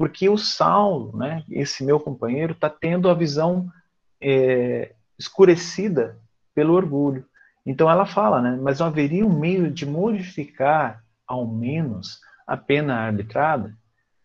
porque 0.00 0.30
o 0.30 0.38
Saulo, 0.38 1.14
né, 1.14 1.44
esse 1.50 1.84
meu 1.84 2.00
companheiro, 2.00 2.54
está 2.54 2.70
tendo 2.70 3.10
a 3.10 3.12
visão 3.12 3.70
é, 4.18 4.94
escurecida 5.18 6.16
pelo 6.54 6.72
orgulho. 6.72 7.26
Então 7.66 7.90
ela 7.90 8.06
fala, 8.06 8.40
né, 8.40 8.58
mas 8.62 8.78
não 8.78 8.86
haveria 8.86 9.26
um 9.26 9.38
meio 9.38 9.70
de 9.70 9.84
modificar, 9.84 11.04
ao 11.26 11.46
menos, 11.46 12.18
a 12.46 12.56
pena 12.56 12.94
arbitrada? 12.94 13.76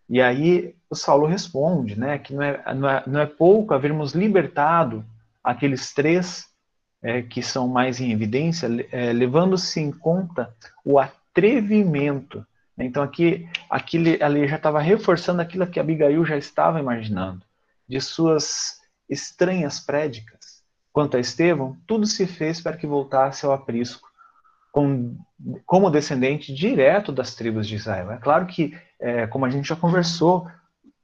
E 0.07 0.21
aí 0.21 0.73
o 0.89 0.95
Saulo 0.95 1.25
responde, 1.27 1.99
né, 1.99 2.19
que 2.19 2.33
não 2.33 2.41
é, 2.41 2.73
não 2.73 2.89
é, 2.89 3.03
não 3.05 3.19
é 3.19 3.25
pouco 3.25 3.73
havermos 3.73 4.13
libertado 4.13 5.03
aqueles 5.43 5.93
três 5.93 6.45
é, 7.03 7.21
que 7.21 7.43
são 7.43 7.67
mais 7.67 7.99
em 7.99 8.13
evidência, 8.13 8.69
é, 8.93 9.11
levando-se 9.11 9.81
em 9.81 9.91
conta 9.91 10.55
o 10.85 10.97
atrevimento 10.97 12.47
então 12.77 13.01
aqui, 13.01 13.47
aqui 13.69 14.21
ali 14.21 14.47
já 14.47 14.57
estava 14.57 14.81
reforçando 14.81 15.41
aquilo 15.41 15.67
que 15.67 15.79
Abigail 15.79 16.25
já 16.25 16.37
estava 16.37 16.79
imaginando, 16.79 17.41
de 17.87 18.01
suas 18.01 18.79
estranhas 19.09 19.79
prédicas. 19.79 20.63
Quanto 20.91 21.17
a 21.17 21.19
Estevão, 21.19 21.77
tudo 21.87 22.05
se 22.05 22.25
fez 22.25 22.61
para 22.61 22.77
que 22.77 22.87
voltasse 22.87 23.45
ao 23.45 23.53
aprisco, 23.53 24.09
com, 24.71 25.17
como 25.65 25.89
descendente 25.89 26.53
direto 26.53 27.11
das 27.11 27.33
tribos 27.33 27.65
de 27.65 27.75
Israel. 27.75 28.11
É 28.11 28.17
claro 28.17 28.45
que, 28.45 28.77
é, 28.99 29.25
como 29.25 29.45
a 29.45 29.49
gente 29.49 29.69
já 29.69 29.75
conversou, 29.75 30.47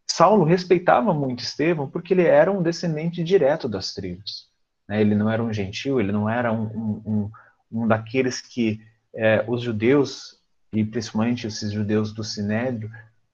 Saulo 0.06 0.44
respeitava 0.44 1.14
muito 1.14 1.42
Estevão 1.42 1.90
porque 1.90 2.14
ele 2.14 2.26
era 2.26 2.52
um 2.52 2.62
descendente 2.62 3.24
direto 3.24 3.70
das 3.70 3.94
tribos. 3.94 4.50
Né? 4.88 5.00
Ele 5.00 5.16
não 5.16 5.30
era 5.30 5.42
um 5.42 5.54
gentil, 5.54 6.02
ele 6.02 6.12
não 6.12 6.30
era 6.30 6.52
um, 6.52 6.64
um, 6.66 7.02
um, 7.06 7.32
um 7.72 7.88
daqueles 7.88 8.42
que 8.42 8.82
é, 9.16 9.46
os 9.48 9.62
judeus 9.62 10.41
e 10.74 10.84
principalmente 10.84 11.48
esses 11.48 11.72
judeus 11.72 12.14
do 12.14 12.24
Sinédrio, 12.24 12.92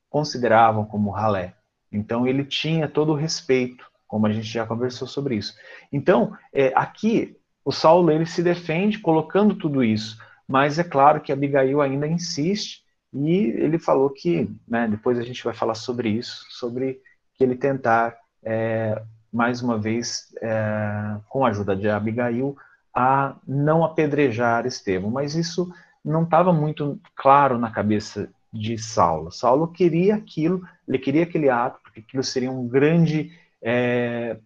consideravam 0.10 0.86
como 0.86 1.12
ralé. 1.12 1.54
Então 1.92 2.26
ele 2.28 2.44
tinha 2.44 2.88
todo 2.88 3.12
o 3.12 3.16
respeito, 3.16 3.86
como 4.08 4.26
a 4.26 4.32
gente 4.32 4.48
já 4.48 4.66
conversou 4.66 5.08
sobre 5.08 5.36
isso. 5.36 5.54
Então, 5.92 6.36
é, 6.54 6.72
aqui, 6.76 7.38
o 7.64 7.72
Saulo 7.72 8.12
ele 8.12 8.26
se 8.26 8.42
defende 8.42 9.00
colocando 9.00 9.56
tudo 9.56 9.84
isso, 9.84 10.18
mas 10.48 10.80
é 10.80 10.84
claro 10.84 11.22
que 11.22 11.32
Abigail 11.32 11.82
ainda 11.82 12.08
insiste, 12.08 12.84
e 13.14 13.48
ele 13.58 13.80
falou 13.80 14.10
que, 14.10 14.50
né, 14.68 14.88
depois 14.88 15.18
a 15.18 15.24
gente 15.24 15.44
vai 15.44 15.54
falar 15.54 15.76
sobre 15.76 16.10
isso, 16.10 16.46
sobre 16.50 17.02
que 17.36 17.44
ele 17.44 17.56
tentar 17.56 18.18
é, 18.44 19.02
mais 19.32 19.62
uma 19.62 19.78
vez, 19.78 20.34
é, 20.42 21.18
com 21.30 21.46
a 21.46 21.50
ajuda 21.50 21.76
de 21.76 21.90
Abigail, 21.90 22.56
a 22.94 23.36
não 23.48 23.84
apedrejar 23.84 24.66
Estevão. 24.66 25.12
Mas 25.12 25.36
isso 25.36 25.72
não 26.08 26.24
estava 26.24 26.54
muito 26.54 27.00
claro 27.16 27.58
na 27.58 27.70
cabeça 27.70 28.30
de 28.52 28.78
Saulo. 28.78 29.32
Saulo 29.32 29.68
queria 29.68 30.16
aquilo, 30.16 30.66
ele 30.88 30.98
queria 30.98 31.24
aquele 31.24 31.50
ato, 31.50 31.80
porque 31.84 32.00
aquilo 32.00 32.24
seria 32.24 32.50
um 32.50 32.68
grande, 32.68 33.38
é, 33.62 34.40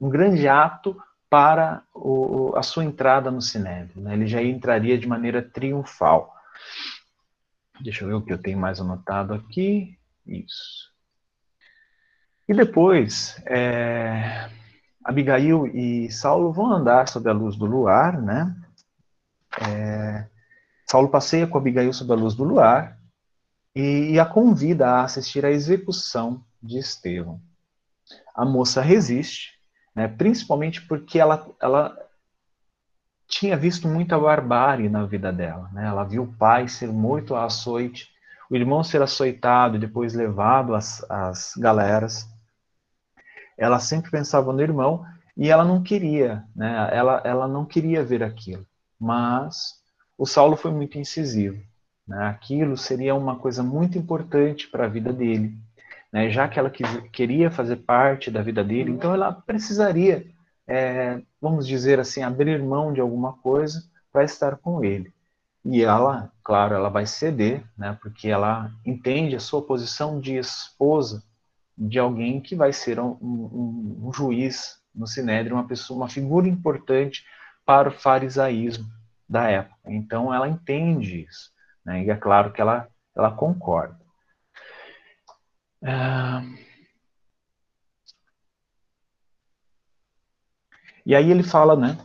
um 0.00 0.08
grande 0.08 0.46
ato 0.46 0.96
para 1.28 1.82
o, 1.94 2.54
a 2.56 2.62
sua 2.62 2.84
entrada 2.84 3.30
no 3.30 3.42
Sinédrio. 3.42 4.00
Né? 4.00 4.14
Ele 4.14 4.26
já 4.26 4.42
entraria 4.42 4.96
de 4.96 5.06
maneira 5.06 5.42
triunfal. 5.42 6.34
Deixa 7.80 8.04
eu 8.04 8.08
ver 8.08 8.14
o 8.14 8.22
que 8.22 8.32
eu 8.32 8.38
tenho 8.38 8.58
mais 8.58 8.80
anotado 8.80 9.34
aqui. 9.34 9.98
Isso. 10.26 10.88
E 12.48 12.54
depois, 12.54 13.40
é, 13.44 14.48
Abigail 15.04 15.66
e 15.66 16.10
Saulo 16.10 16.52
vão 16.52 16.72
andar 16.72 17.08
sob 17.08 17.28
a 17.28 17.32
luz 17.32 17.56
do 17.56 17.66
luar, 17.66 18.20
né? 18.20 18.54
É, 19.68 20.26
Saulo 20.90 21.10
passeia 21.10 21.46
com 21.46 21.58
Abigail 21.58 21.92
sob 21.92 22.10
a 22.12 22.16
luz 22.16 22.34
do 22.34 22.44
luar 22.44 22.98
e, 23.74 24.18
a 24.18 24.24
convida 24.24 24.88
a 24.88 25.04
assistir 25.04 25.44
à 25.44 25.50
execução 25.50 26.42
de 26.62 26.78
Estevão. 26.78 27.40
A 28.34 28.44
moça 28.44 28.80
resiste, 28.80 29.52
né, 29.94 30.08
principalmente 30.08 30.80
porque 30.86 31.18
ela, 31.18 31.46
ela 31.60 31.96
tinha 33.26 33.56
visto 33.56 33.86
muita 33.86 34.18
barbárie 34.18 34.88
na 34.88 35.04
vida 35.04 35.30
dela. 35.30 35.68
Né? 35.72 35.86
Ela 35.86 36.04
viu 36.04 36.22
o 36.22 36.32
pai 36.32 36.66
ser 36.68 36.88
morto 36.88 37.34
a 37.34 37.44
açoite, 37.44 38.08
o 38.50 38.56
irmão 38.56 38.82
ser 38.82 39.02
açoitado 39.02 39.76
e 39.76 39.80
depois 39.80 40.14
levado 40.14 40.74
às, 40.74 41.04
às 41.10 41.52
galeras. 41.54 42.26
Ela 43.58 43.78
sempre 43.78 44.10
pensava 44.10 44.54
no 44.54 44.62
irmão 44.62 45.04
e 45.36 45.50
ela 45.50 45.64
não 45.64 45.82
queria, 45.82 46.44
né? 46.56 46.88
ela, 46.90 47.20
ela 47.24 47.46
não 47.46 47.66
queria 47.66 48.02
ver 48.02 48.22
aquilo. 48.22 48.66
Mas 48.98 49.77
o 50.18 50.26
Saulo 50.26 50.56
foi 50.56 50.72
muito 50.72 50.98
incisivo. 50.98 51.62
Né? 52.06 52.26
Aquilo 52.26 52.76
seria 52.76 53.14
uma 53.14 53.36
coisa 53.36 53.62
muito 53.62 53.96
importante 53.96 54.68
para 54.68 54.84
a 54.84 54.88
vida 54.88 55.12
dele. 55.12 55.56
Né? 56.12 56.28
Já 56.28 56.48
que 56.48 56.58
ela 56.58 56.68
quis, 56.68 56.88
queria 57.12 57.50
fazer 57.50 57.76
parte 57.76 58.30
da 58.30 58.42
vida 58.42 58.64
dele, 58.64 58.90
então 58.90 59.14
ela 59.14 59.32
precisaria 59.32 60.26
é, 60.68 61.22
vamos 61.40 61.66
dizer 61.66 61.98
assim, 61.98 62.22
abrir 62.22 62.62
mão 62.62 62.92
de 62.92 63.00
alguma 63.00 63.32
coisa 63.32 63.82
para 64.12 64.22
estar 64.22 64.56
com 64.56 64.84
ele. 64.84 65.10
E 65.64 65.82
ela, 65.82 66.30
claro, 66.44 66.74
ela 66.74 66.90
vai 66.90 67.06
ceder, 67.06 67.64
né, 67.76 67.96
porque 68.02 68.28
ela 68.28 68.70
entende 68.84 69.34
a 69.34 69.40
sua 69.40 69.62
posição 69.62 70.20
de 70.20 70.36
esposa 70.36 71.22
de 71.76 71.98
alguém 71.98 72.40
que 72.40 72.54
vai 72.54 72.72
ser 72.72 73.00
um, 73.00 73.16
um, 73.20 74.08
um 74.08 74.12
juiz 74.12 74.78
no 74.94 75.06
Sinédrio, 75.06 75.56
uma 75.56 75.66
pessoa, 75.66 76.00
uma 76.00 76.08
figura 76.08 76.46
importante 76.48 77.24
para 77.64 77.88
o 77.88 77.92
farisaísmo 77.92 78.86
da 79.28 79.48
época. 79.50 79.78
Então 79.86 80.32
ela 80.32 80.48
entende 80.48 81.24
isso, 81.28 81.50
né, 81.84 82.04
e 82.04 82.10
é 82.10 82.16
claro 82.16 82.52
que 82.52 82.60
ela, 82.60 82.88
ela 83.16 83.30
concorda. 83.30 83.98
Ah, 85.84 86.42
E 91.08 91.14
aí 91.16 91.30
ele 91.30 91.42
fala, 91.42 91.74
né, 91.74 91.96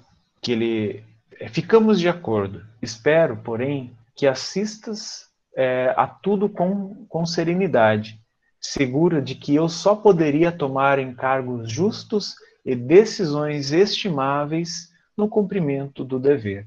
que 0.41 0.53
ele 0.53 1.03
é, 1.37 1.49
ficamos 1.49 1.99
de 1.99 2.07
acordo. 2.07 2.63
Espero, 2.81 3.35
porém, 3.35 3.93
que 4.15 4.25
assistas 4.25 5.25
é, 5.57 5.93
a 5.97 6.07
tudo 6.07 6.47
com, 6.47 7.05
com 7.09 7.25
serenidade, 7.25 8.17
segura 8.61 9.21
de 9.21 9.35
que 9.35 9.53
eu 9.53 9.67
só 9.67 9.93
poderia 9.93 10.53
tomar 10.53 10.99
encargos 10.99 11.69
justos 11.69 12.35
e 12.65 12.77
decisões 12.77 13.73
estimáveis 13.73 14.87
no 15.17 15.27
cumprimento 15.27 16.05
do 16.05 16.17
dever. 16.17 16.65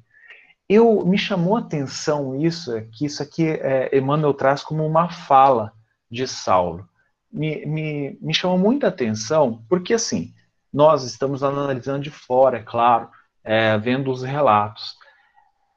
Eu 0.69 1.05
me 1.07 1.17
chamou 1.17 1.57
a 1.57 1.61
atenção 1.61 2.35
isso, 2.41 2.77
é 2.77 2.83
que 2.83 3.07
isso 3.07 3.23
aqui 3.23 3.49
é, 3.49 3.97
Emmanuel 3.97 4.35
traz 4.35 4.63
como 4.63 4.85
uma 4.85 5.09
fala 5.09 5.73
de 6.11 6.27
Saulo. 6.27 6.89
Me, 7.33 7.65
me, 7.67 8.19
me 8.21 8.35
chamou 8.35 8.59
muita 8.59 8.89
atenção, 8.89 9.65
porque 9.69 9.95
assim, 9.95 10.35
nós 10.73 11.05
estamos 11.05 11.43
analisando 11.45 12.01
de 12.01 12.11
fora, 12.11 12.59
é 12.59 12.63
claro, 12.63 13.09
é, 13.45 13.79
vendo 13.79 14.11
os 14.11 14.23
relatos. 14.23 14.97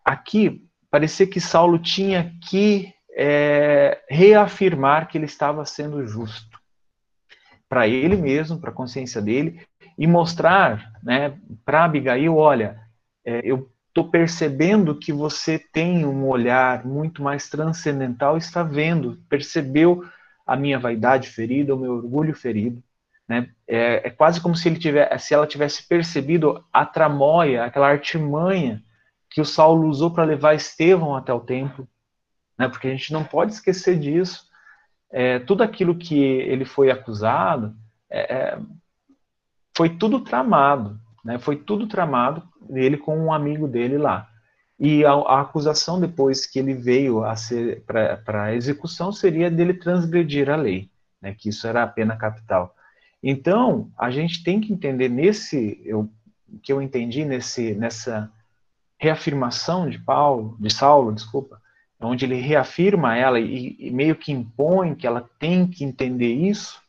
Aqui, 0.04 0.68
parecia 0.90 1.28
que 1.28 1.40
Saulo 1.40 1.78
tinha 1.78 2.34
que 2.50 2.92
é, 3.12 4.02
reafirmar 4.10 5.08
que 5.08 5.18
ele 5.18 5.26
estava 5.26 5.66
sendo 5.66 6.06
justo 6.08 6.60
para 7.68 7.88
ele 7.88 8.18
mesmo, 8.18 8.60
para 8.60 8.72
a 8.72 8.74
consciência 8.74 9.22
dele, 9.22 9.62
e 9.96 10.08
mostrar 10.08 10.94
né, 11.04 11.38
para 11.64 11.84
Abigail: 11.84 12.36
olha, 12.36 12.80
é, 13.24 13.42
eu 13.44 13.70
estou 14.00 14.10
percebendo 14.10 14.96
que 14.96 15.12
você 15.12 15.60
tem 15.60 16.06
um 16.06 16.28
olhar 16.28 16.86
muito 16.86 17.22
mais 17.22 17.50
transcendental, 17.50 18.38
está 18.38 18.64
vendo, 18.64 19.22
percebeu 19.28 20.06
a 20.48 20.56
minha 20.56 20.80
vaidade 20.80 21.30
ferida, 21.30 21.76
o 21.76 21.80
meu 21.80 21.96
orgulho 21.96 22.34
ferido, 22.34 22.82
né? 23.28 23.50
É, 23.68 24.08
é, 24.08 24.10
quase 24.10 24.40
como 24.40 24.56
se, 24.56 24.70
ele 24.70 24.80
tivesse, 24.80 25.28
se 25.28 25.34
ela 25.34 25.46
tivesse 25.46 25.86
percebido 25.88 26.64
a 26.72 26.86
tramóia, 26.86 27.66
aquela 27.66 27.90
artimanha 27.90 28.82
que 29.30 29.42
o 29.42 29.46
Saulo 29.46 29.88
usou 29.88 30.12
para 30.12 30.24
levar 30.24 30.56
Estevão 30.56 31.16
até 31.16 31.34
o 31.34 31.42
templo, 31.42 31.88
né? 32.58 32.68
porque 32.68 32.88
a 32.88 32.92
gente 32.92 33.14
não 33.14 33.24
pode 33.24 33.54
esquecer 33.54 34.00
disso. 34.00 34.48
É, 35.12 35.40
tudo 35.40 35.62
aquilo 35.62 35.96
que 35.96 36.18
ele 36.20 36.66
foi 36.66 36.90
acusado 36.90 37.76
é, 38.10 38.34
é 38.34 38.60
foi 39.76 39.90
tudo 39.90 40.20
tramado, 40.22 41.00
né? 41.24 41.38
foi 41.38 41.56
tudo 41.56 41.88
tramado 41.88 42.44
dele 42.62 42.98
com 42.98 43.18
um 43.18 43.32
amigo 43.34 43.68
dele 43.68 43.98
lá. 43.98 44.28
E 44.80 45.06
a, 45.06 45.12
a 45.12 45.42
acusação 45.42 46.00
depois 46.00 46.46
que 46.46 46.60
ele 46.60 46.74
veio 46.74 47.24
a 47.24 47.36
ser 47.36 47.84
para 47.84 48.44
a 48.44 48.56
execução 48.56 49.12
seria 49.12 49.52
dele 49.52 49.74
transgredir 49.74 50.50
a 50.50 50.56
lei, 50.56 50.90
né? 51.22 51.36
que 51.38 51.50
isso 51.50 51.68
era 51.68 51.84
a 51.84 51.88
pena 51.88 52.16
capital. 52.16 52.76
Então, 53.22 53.92
a 53.98 54.10
gente 54.10 54.44
tem 54.44 54.62
que 54.62 54.72
entender 54.72 55.10
nesse, 55.10 55.82
eu, 55.84 56.10
que 56.64 56.72
eu 56.72 56.82
entendi 56.82 57.26
nesse, 57.26 57.74
nessa 57.74 58.32
reafirmação 58.98 59.90
de 59.90 60.00
Paulo, 60.00 60.56
de 60.60 60.74
Saulo, 60.74 61.14
desculpa, 61.14 61.62
onde 62.02 62.26
ele 62.26 62.36
reafirma 62.36 63.18
ela 63.18 63.40
e, 63.40 63.76
e 63.78 63.92
meio 63.92 64.16
que 64.16 64.32
impõe 64.32 64.96
que 64.96 65.06
ela 65.06 65.30
tem 65.38 65.68
que 65.68 65.84
entender 65.84 66.34
isso 66.34 66.82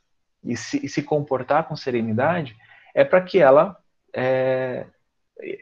e 0.45 0.57
se, 0.57 0.85
e 0.85 0.89
se 0.89 1.03
comportar 1.03 1.65
com 1.65 1.77
serenidade, 1.77 2.57
é 2.95 3.05
para 3.05 3.21
que 3.21 3.39
ela, 3.39 3.77
é, 4.15 4.87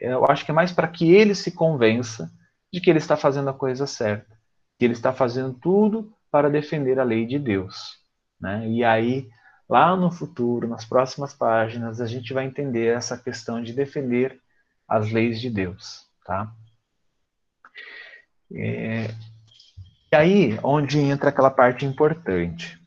eu 0.01 0.25
acho 0.25 0.45
que 0.45 0.51
é 0.51 0.53
mais 0.53 0.71
para 0.71 0.87
que 0.87 1.11
ele 1.11 1.35
se 1.35 1.51
convença 1.51 2.31
de 2.71 2.79
que 2.79 2.89
ele 2.89 2.99
está 2.99 3.17
fazendo 3.17 3.49
a 3.49 3.53
coisa 3.53 3.87
certa, 3.87 4.37
que 4.77 4.85
ele 4.85 4.93
está 4.93 5.11
fazendo 5.13 5.53
tudo 5.53 6.13
para 6.31 6.49
defender 6.49 6.99
a 6.99 7.03
lei 7.03 7.25
de 7.25 7.39
Deus, 7.39 7.97
né? 8.39 8.67
E 8.67 8.83
aí 8.83 9.29
Lá 9.69 9.95
no 9.95 10.11
futuro, 10.11 10.67
nas 10.67 10.83
próximas 10.83 11.31
páginas, 11.31 12.01
a 12.01 12.07
gente 12.07 12.33
vai 12.33 12.45
entender 12.45 12.87
essa 12.87 13.15
questão 13.15 13.61
de 13.61 13.71
defender 13.71 14.41
as 14.87 15.11
leis 15.11 15.39
de 15.39 15.47
Deus, 15.47 16.07
tá? 16.25 16.51
É, 18.51 19.13
e 20.11 20.15
aí, 20.15 20.59
onde 20.63 20.97
entra 20.97 21.29
aquela 21.29 21.51
parte 21.51 21.85
importante 21.85 22.79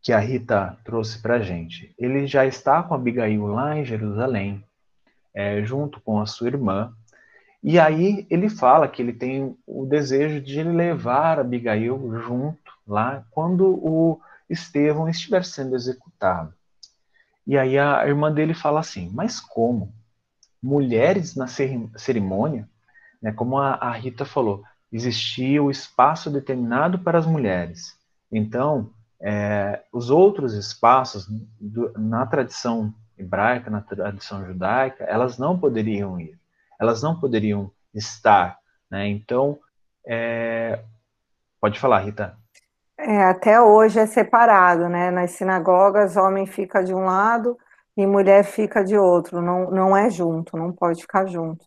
que 0.00 0.12
a 0.12 0.20
Rita 0.20 0.78
trouxe 0.84 1.20
para 1.20 1.42
gente. 1.42 1.92
Ele 1.98 2.28
já 2.28 2.46
está 2.46 2.80
com 2.80 2.94
Abigail 2.94 3.46
lá 3.46 3.76
em 3.76 3.84
Jerusalém, 3.84 4.64
é, 5.34 5.62
junto 5.64 6.00
com 6.00 6.20
a 6.20 6.26
sua 6.26 6.46
irmã, 6.46 6.94
e 7.62 7.78
aí 7.80 8.26
ele 8.28 8.50
fala 8.50 8.86
que 8.86 9.00
ele 9.00 9.14
tem 9.14 9.56
o 9.66 9.86
desejo 9.86 10.38
de 10.38 10.62
levar 10.62 11.40
Abigail 11.40 11.98
junto 12.20 12.72
lá 12.86 13.24
quando 13.30 13.66
o 13.66 14.20
Estevão 14.50 15.08
estiver 15.08 15.42
sendo 15.44 15.74
executado. 15.74 16.52
E 17.46 17.56
aí 17.56 17.78
a 17.78 18.06
irmã 18.06 18.30
dele 18.30 18.52
fala 18.52 18.80
assim: 18.80 19.10
Mas 19.14 19.40
como? 19.40 19.94
Mulheres 20.62 21.34
na 21.34 21.46
cerimônia? 21.46 22.68
Né, 23.20 23.32
como 23.32 23.56
a, 23.56 23.74
a 23.76 23.92
Rita 23.92 24.26
falou, 24.26 24.62
existia 24.92 25.62
o 25.62 25.70
espaço 25.70 26.30
determinado 26.30 26.98
para 26.98 27.18
as 27.18 27.26
mulheres. 27.26 27.98
Então, 28.30 28.90
é, 29.18 29.82
os 29.90 30.10
outros 30.10 30.52
espaços, 30.52 31.26
do, 31.58 31.90
na 31.98 32.26
tradição 32.26 32.94
hebraica, 33.18 33.70
na 33.70 33.80
tradição 33.80 34.44
judaica, 34.44 35.04
elas 35.04 35.38
não 35.38 35.58
poderiam 35.58 36.20
ir, 36.20 36.38
elas 36.80 37.02
não 37.02 37.18
poderiam 37.18 37.70
estar. 37.94 38.58
Né? 38.90 39.08
Então, 39.08 39.58
é, 40.06 40.82
pode 41.60 41.78
falar, 41.78 42.00
Rita. 42.00 42.36
É, 42.98 43.24
até 43.24 43.60
hoje 43.60 43.98
é 43.98 44.06
separado, 44.06 44.88
né? 44.88 45.10
Nas 45.10 45.32
sinagogas, 45.32 46.16
homem 46.16 46.46
fica 46.46 46.82
de 46.82 46.94
um 46.94 47.04
lado 47.04 47.58
e 47.96 48.06
mulher 48.06 48.44
fica 48.44 48.84
de 48.84 48.96
outro. 48.96 49.42
Não, 49.42 49.70
não 49.70 49.96
é 49.96 50.08
junto, 50.10 50.56
não 50.56 50.72
pode 50.72 51.02
ficar 51.02 51.26
junto. 51.26 51.64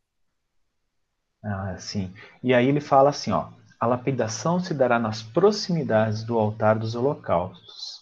Ah, 1.43 1.75
sim. 1.77 2.13
E 2.41 2.53
aí 2.53 2.67
ele 2.67 2.81
fala 2.81 3.09
assim, 3.09 3.31
ó, 3.31 3.49
a 3.79 3.85
lapidação 3.85 4.59
se 4.59 4.73
dará 4.73 4.97
nas 4.97 5.21
proximidades 5.21 6.23
do 6.23 6.37
altar 6.37 6.77
dos 6.79 6.95
holocaustos. 6.95 7.96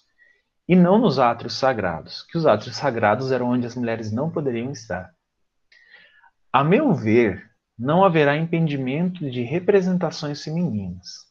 E 0.68 0.76
não 0.76 0.98
nos 0.98 1.20
átrios 1.20 1.54
sagrados, 1.54 2.24
que 2.24 2.38
os 2.38 2.46
átrios 2.46 2.76
sagrados 2.76 3.32
eram 3.32 3.50
onde 3.50 3.68
as 3.68 3.76
mulheres 3.76 4.12
não 4.12 4.30
poderiam 4.30 4.72
estar. 4.72 5.14
A 6.52 6.64
meu 6.64 6.94
ver, 6.94 7.52
não 7.78 8.04
haverá 8.04 8.38
impedimento 8.38 9.30
de 9.30 9.44
representações 9.44 10.44
femininas. 10.44 11.26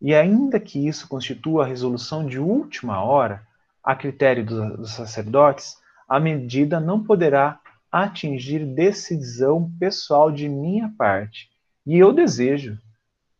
E 0.00 0.14
ainda 0.14 0.58
que 0.58 0.86
isso 0.88 1.08
constitua 1.08 1.64
a 1.64 1.66
resolução 1.66 2.26
de 2.26 2.38
última 2.38 3.02
hora, 3.02 3.46
a 3.82 3.94
critério 3.94 4.44
dos 4.44 4.92
sacerdotes, 4.92 5.76
a 6.08 6.18
medida 6.18 6.80
não 6.80 7.02
poderá 7.02 7.60
atingir 7.90 8.64
decisão 8.64 9.70
pessoal 9.78 10.30
de 10.30 10.48
minha 10.48 10.92
parte. 10.98 11.48
E 11.86 11.98
eu 11.98 12.12
desejo 12.12 12.78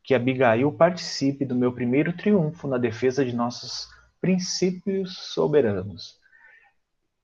que 0.02 0.14
Abigail 0.14 0.72
participe 0.72 1.44
do 1.44 1.54
meu 1.54 1.72
primeiro 1.72 2.12
triunfo 2.12 2.66
na 2.66 2.78
defesa 2.78 3.24
de 3.24 3.34
nossos 3.34 3.88
princípios 4.20 5.16
soberanos. 5.32 6.18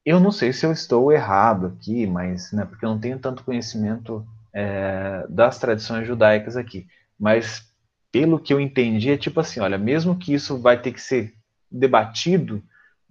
Eu 0.05 0.20
não 0.20 0.30
sei 0.30 0.53
se 0.53 0.64
eu 0.64 0.72
estou 0.72 1.12
errado 1.12 1.66
aqui, 1.66 2.07
mas 2.07 2.53
né, 2.53 2.64
porque 2.64 2.84
eu 2.84 2.90
não 2.90 3.01
tenho 3.01 3.18
tanto 3.18 3.44
conhecimento 3.44 4.26
é, 4.53 5.26
das 5.28 5.59
tradições 5.59 6.07
judaicas 6.07 6.57
aqui, 6.57 6.86
mas 7.18 7.68
pelo 8.12 8.38
que 8.38 8.53
eu 8.53 8.61
entendi 8.61 9.11
é 9.11 9.16
tipo 9.16 9.40
assim, 9.40 9.61
olha, 9.61 9.76
mesmo 9.76 10.16
que 10.16 10.32
isso 10.32 10.59
vai 10.59 10.80
ter 10.80 10.92
que 10.92 11.01
ser 11.01 11.34
debatido 11.70 12.62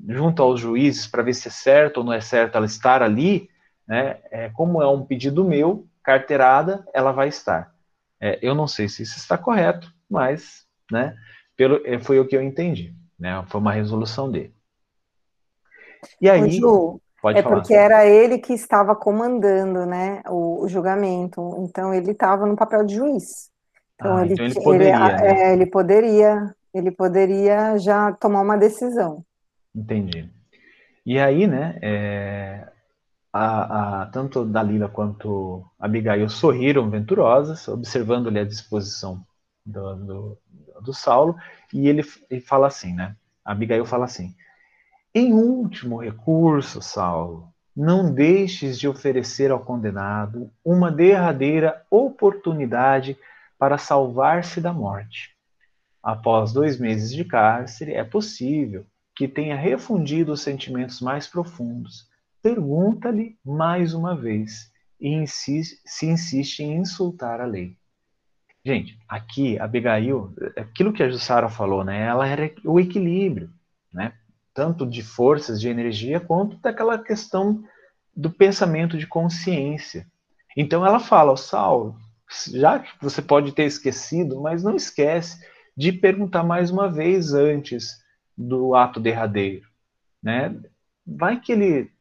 junto 0.08 0.42
aos 0.42 0.60
juízes 0.60 1.06
para 1.08 1.24
ver 1.24 1.34
se 1.34 1.48
é 1.48 1.52
certo 1.52 1.98
ou 1.98 2.04
não 2.04 2.14
é 2.14 2.22
certo 2.22 2.56
ela 2.56 2.66
estar 2.66 3.04
ali, 3.04 3.50
né? 3.88 4.20
É, 4.32 4.50
como 4.50 4.82
é 4.82 4.88
um 4.88 5.06
pedido 5.06 5.44
meu, 5.44 5.88
carteirada, 6.04 6.86
ela 6.94 7.12
vai 7.12 7.28
estar. 7.28 7.74
É, 8.20 8.40
eu 8.42 8.56
não 8.56 8.68
sei 8.68 8.88
se 8.90 9.04
isso 9.04 9.18
está 9.18 9.38
correto, 9.38 9.94
mas, 10.10 10.66
né? 10.92 11.16
Pelo, 11.56 11.82
é, 11.86 12.00
foi 12.00 12.20
o 12.20 12.28
que 12.28 12.36
eu 12.36 12.42
entendi, 12.42 12.94
né? 13.20 13.44
Foi 13.48 13.60
uma 13.60 13.72
resolução 13.72 14.32
dele. 14.32 14.54
E 16.22 16.30
aí, 16.30 16.52
Ju, 16.52 17.00
pode 17.22 17.40
é 17.40 17.44
falar. 17.44 17.56
porque 17.56 17.74
era 17.74 18.06
ele 18.06 18.38
que 18.38 18.54
estava 18.54 18.96
comandando, 18.96 19.86
né? 19.86 20.22
O, 20.28 20.64
o 20.64 20.68
julgamento. 20.68 21.56
Então 21.60 21.94
ele 21.94 22.12
estava 22.12 22.46
no 22.46 22.56
papel 22.56 22.86
de 22.86 22.96
juiz. 22.96 23.50
Então, 23.96 24.18
ah, 24.18 24.26
ele, 24.26 24.34
então 24.34 24.46
ele, 24.46 24.56
poderia, 24.56 24.96
ele, 24.96 25.04
né? 25.04 25.42
é, 25.42 25.54
ele 25.54 25.66
poderia, 25.66 26.56
ele 26.74 26.92
poderia 26.92 27.78
já 27.78 28.12
tomar 28.14 28.42
uma 28.42 28.58
decisão. 28.58 29.24
Entendi. 29.74 30.30
E 31.06 31.20
aí, 31.20 31.48
né, 31.48 31.78
é, 31.82 32.68
a, 33.32 34.02
a, 34.02 34.06
tanto 34.08 34.44
Dalila 34.44 34.90
quanto 34.90 35.64
Abigail 35.80 36.28
sorriram 36.30 36.90
venturosas, 36.90 37.68
observando-lhe 37.68 38.40
a 38.40 38.46
disposição 38.46 39.24
do, 39.66 39.96
do, 39.96 40.38
do, 40.82 40.94
Saulo, 40.94 41.36
e 41.74 41.88
ele, 41.88 42.04
ele 42.30 42.42
fala 42.42 42.68
assim, 42.68 42.94
né, 42.94 43.16
Abigail 43.44 43.86
fala 43.86 44.06
assim, 44.06 44.36
em 45.14 45.34
último 45.34 46.02
recurso, 46.02 46.82
Saulo, 46.82 47.54
não 47.76 48.14
deixes 48.14 48.80
de 48.80 48.88
oferecer 48.88 49.52
ao 49.52 49.60
condenado 49.60 50.52
uma 50.64 50.92
derradeira 50.92 51.86
oportunidade 51.90 53.18
para 53.58 53.78
salvar-se 53.78 54.62
da 54.62 54.74
morte. 54.74 55.36
Após 56.02 56.54
dois 56.54 56.80
meses 56.80 57.12
de 57.12 57.26
cárcere, 57.26 57.94
é 57.94 58.04
possível 58.04 58.86
que 59.16 59.28
tenha 59.28 59.56
refundido 59.56 60.34
os 60.34 60.42
sentimentos 60.42 61.02
mais 61.02 61.28
profundos. 61.28 62.08
Pergunta-lhe 62.42 63.38
mais 63.44 63.94
uma 63.94 64.16
vez 64.16 64.72
e 65.00 65.10
insiste, 65.10 65.82
se 65.86 66.06
insiste 66.06 66.60
em 66.62 66.78
insultar 66.78 67.42
a 67.42 67.46
lei. 67.46 67.78
Gente, 68.66 68.98
aqui 69.08 69.60
Abigail, 69.60 70.34
aquilo 70.58 70.92
que 70.92 71.04
a 71.04 71.10
Jussara 71.10 71.48
falou, 71.50 71.84
né? 71.84 72.02
Ela 72.02 72.28
era 72.28 72.52
o 72.64 72.80
equilíbrio, 72.80 73.52
né? 73.94 74.14
Tanto 74.56 74.88
de 74.88 75.04
forças, 75.04 75.62
de 75.62 75.70
energia, 75.70 76.20
quanto 76.20 76.58
daquela 76.58 76.98
questão 76.98 77.64
do 78.16 78.32
pensamento 78.32 78.98
de 78.98 79.06
consciência. 79.06 80.08
Então 80.58 80.84
ela 80.84 81.00
fala, 81.00 81.32
o 81.32 81.38
Saulo, 81.38 81.96
já 82.54 82.80
que 82.80 82.92
você 83.00 83.22
pode 83.22 83.52
ter 83.52 83.66
esquecido, 83.66 84.42
mas 84.42 84.64
não 84.64 84.76
esquece 84.76 85.46
de 85.78 85.92
perguntar 85.92 86.44
mais 86.44 86.72
uma 86.72 86.90
vez 86.90 87.34
antes 87.34 88.04
do 88.36 88.74
ato 88.74 89.00
derradeiro, 89.00 89.68
né? 90.24 90.56
Vai 91.06 91.40
que 91.40 91.52
ele 91.52 91.92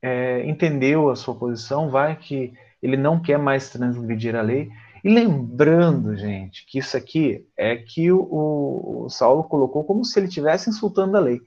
é, 0.00 0.48
entendeu 0.48 1.10
a 1.10 1.16
sua 1.16 1.34
posição, 1.34 1.90
vai 1.90 2.14
que 2.14 2.52
ele 2.80 2.96
não 2.96 3.20
quer 3.20 3.38
mais 3.38 3.70
transgredir 3.70 4.36
a 4.36 4.42
lei. 4.42 4.70
E 5.02 5.08
lembrando, 5.08 6.16
gente, 6.16 6.66
que 6.66 6.78
isso 6.78 6.96
aqui 6.96 7.46
é 7.56 7.76
que 7.76 8.12
o, 8.12 9.04
o 9.04 9.08
Saulo 9.08 9.44
colocou 9.44 9.84
como 9.84 10.04
se 10.04 10.18
ele 10.18 10.26
estivesse 10.26 10.68
insultando 10.68 11.16
a 11.16 11.20
lei. 11.20 11.40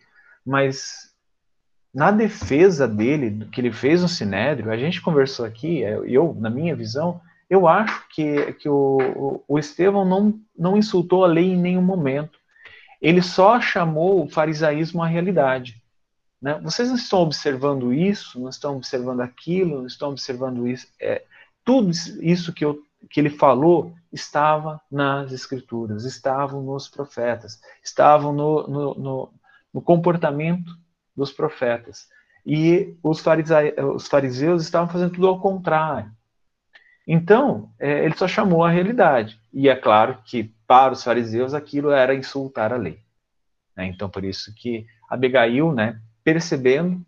Mas 0.46 1.14
na 1.94 2.10
defesa 2.10 2.88
dele, 2.88 3.30
do 3.30 3.46
que 3.48 3.62
ele 3.62 3.72
fez 3.72 4.02
no 4.02 4.10
Sinédrio, 4.10 4.72
a 4.72 4.78
gente 4.78 5.02
conversou 5.02 5.46
aqui, 5.46 5.84
é, 5.84 6.00
eu, 6.06 6.36
na 6.40 6.50
minha 6.50 6.76
visão, 6.76 7.22
eu 7.50 7.68
acho 7.68 8.08
que, 8.10 8.54
que 8.54 8.68
o, 8.68 9.44
o 9.48 9.60
Estevão 9.60 10.04
não, 10.04 10.40
não 10.58 10.76
insultou 10.76 11.24
a 11.24 11.28
lei 11.28 11.52
em 11.52 11.58
nenhum 11.58 11.84
momento. 11.84 12.40
Ele 13.00 13.22
só 13.22 13.62
chamou 13.62 14.24
o 14.24 14.30
farisaísmo 14.30 15.04
à 15.04 15.08
realidade. 15.08 15.84
Né? 16.42 16.60
Vocês 16.64 16.90
não 16.90 16.96
estão 16.96 17.20
observando 17.20 17.94
isso, 17.94 18.40
não 18.40 18.50
estão 18.50 18.78
observando 18.78 19.22
aquilo, 19.22 19.80
não 19.80 19.88
estão 19.88 20.10
observando 20.10 20.68
isso. 20.68 20.88
É, 21.00 21.24
tudo 21.64 21.92
isso 22.22 22.52
que, 22.52 22.66
eu, 22.66 22.82
que 23.10 23.20
ele 23.20 23.30
falou 23.30 23.94
estava 24.12 24.82
nas 24.92 25.32
escrituras, 25.32 26.06
estavam 26.06 26.62
nos 26.62 26.88
profetas, 26.88 27.60
estavam 27.84 28.32
no, 28.32 28.68
no, 28.68 28.94
no, 28.96 29.34
no 29.74 29.82
comportamento 29.82 30.72
dos 31.16 31.32
profetas. 31.32 32.08
E 32.46 32.98
os 33.02 33.20
fariseus, 33.20 33.74
os 33.96 34.08
fariseus 34.08 34.64
estavam 34.64 34.90
fazendo 34.90 35.14
tudo 35.14 35.28
ao 35.28 35.40
contrário. 35.40 36.12
Então, 37.08 37.72
é, 37.80 38.06
ele 38.06 38.16
só 38.16 38.28
chamou 38.28 38.64
a 38.64 38.70
realidade. 38.70 39.40
E 39.52 39.68
é 39.68 39.76
claro 39.76 40.20
que, 40.26 40.54
para 40.68 40.94
os 40.94 41.04
fariseus, 41.04 41.54
aquilo 41.54 41.92
era 41.92 42.16
insultar 42.16 42.72
a 42.72 42.78
lei. 42.78 43.00
Né? 43.76 43.88
Então, 43.88 44.10
por 44.10 44.24
isso 44.24 44.54
que 44.56 44.86
Abigail, 45.10 45.74
né, 45.74 46.00
percebendo, 46.24 47.06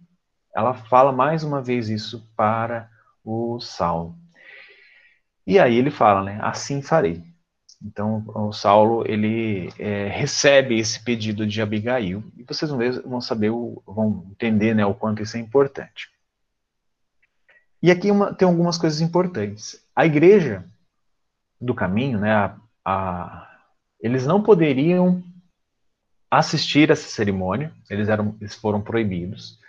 ela 0.54 0.74
fala 0.74 1.12
mais 1.12 1.43
uma 1.43 1.62
vez 1.62 1.89
isso 1.89 2.28
para 2.36 2.89
o 3.24 3.60
Saulo. 3.60 4.16
E 5.46 5.60
aí 5.60 5.76
ele 5.76 5.91
fala, 5.91 6.24
né, 6.24 6.39
assim 6.41 6.82
farei. 6.82 7.24
Então, 7.84 8.24
o 8.28 8.52
Saulo, 8.52 9.04
ele 9.06 9.70
é, 9.78 10.08
recebe 10.08 10.80
esse 10.80 11.04
pedido 11.04 11.46
de 11.46 11.62
Abigail, 11.62 12.24
e 12.36 12.43
vocês 12.43 12.70
vão, 12.72 12.80
ver, 12.80 13.02
vão 13.04 13.22
saber, 13.22 13.52
vão 13.86 14.26
entender 14.32 14.74
né, 14.74 14.86
o 14.86 14.96
quanto 14.96 15.22
isso 15.22 15.38
é 15.38 15.39
importante. 15.39 16.10
E 17.84 17.91
aqui 17.91 18.10
uma, 18.10 18.34
tem 18.34 18.48
algumas 18.48 18.78
coisas 18.78 19.02
importantes. 19.02 19.80
A 19.96 20.06
igreja 20.06 20.66
do 21.62 21.76
caminho, 21.76 22.20
né, 22.20 22.34
a, 22.34 22.58
a, 22.84 23.60
eles 24.00 24.26
não 24.26 24.41
poderiam 24.41 25.24
assistir 26.32 26.89
essa 26.89 27.08
cerimônia, 27.08 27.72
eles, 27.89 28.10
eram, 28.10 28.36
eles 28.41 28.56
foram 28.56 28.82
proibidos. 28.82 29.60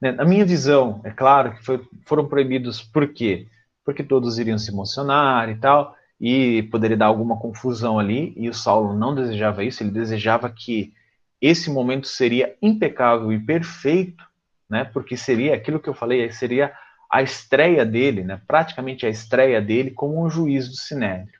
Né, 0.00 0.12
na 0.12 0.24
minha 0.24 0.44
visão, 0.44 1.00
é 1.02 1.10
claro 1.10 1.56
que 1.56 1.64
foi, 1.64 1.84
foram 2.06 2.28
proibidos 2.28 2.80
por 2.80 3.08
quê? 3.12 3.48
Porque 3.84 4.02
todos 4.02 4.38
iriam 4.38 4.58
se 4.58 4.70
emocionar 4.70 5.48
e 5.48 5.56
tal, 5.56 5.94
e 6.20 6.62
poderia 6.64 6.96
dar 6.96 7.06
alguma 7.06 7.38
confusão 7.38 7.98
ali, 7.98 8.32
e 8.36 8.48
o 8.48 8.54
Saulo 8.54 8.94
não 8.94 9.14
desejava 9.14 9.64
isso, 9.64 9.82
ele 9.82 9.90
desejava 9.90 10.48
que 10.48 10.92
esse 11.40 11.70
momento 11.70 12.06
seria 12.06 12.56
impecável 12.62 13.32
e 13.32 13.38
perfeito, 13.38 14.24
né, 14.68 14.84
porque 14.84 15.16
seria 15.16 15.54
aquilo 15.54 15.78
que 15.78 15.88
eu 15.88 15.94
falei, 15.94 16.30
seria 16.32 16.72
a 17.10 17.22
estreia 17.22 17.84
dele, 17.84 18.24
né, 18.24 18.40
praticamente 18.46 19.04
a 19.04 19.10
estreia 19.10 19.60
dele 19.60 19.90
como 19.90 20.24
um 20.24 20.30
juiz 20.30 20.68
do 20.68 20.76
Sinédrio, 20.76 21.38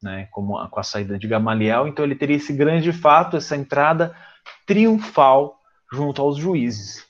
né, 0.00 0.28
como 0.30 0.56
a, 0.58 0.68
com 0.68 0.78
a 0.78 0.84
saída 0.84 1.18
de 1.18 1.26
Gamaliel, 1.26 1.88
então 1.88 2.04
ele 2.04 2.14
teria 2.14 2.36
esse 2.36 2.52
grande 2.52 2.92
fato, 2.92 3.36
essa 3.36 3.56
entrada 3.56 4.14
triunfal 4.66 5.60
junto 5.92 6.22
aos 6.22 6.36
juízes. 6.36 7.04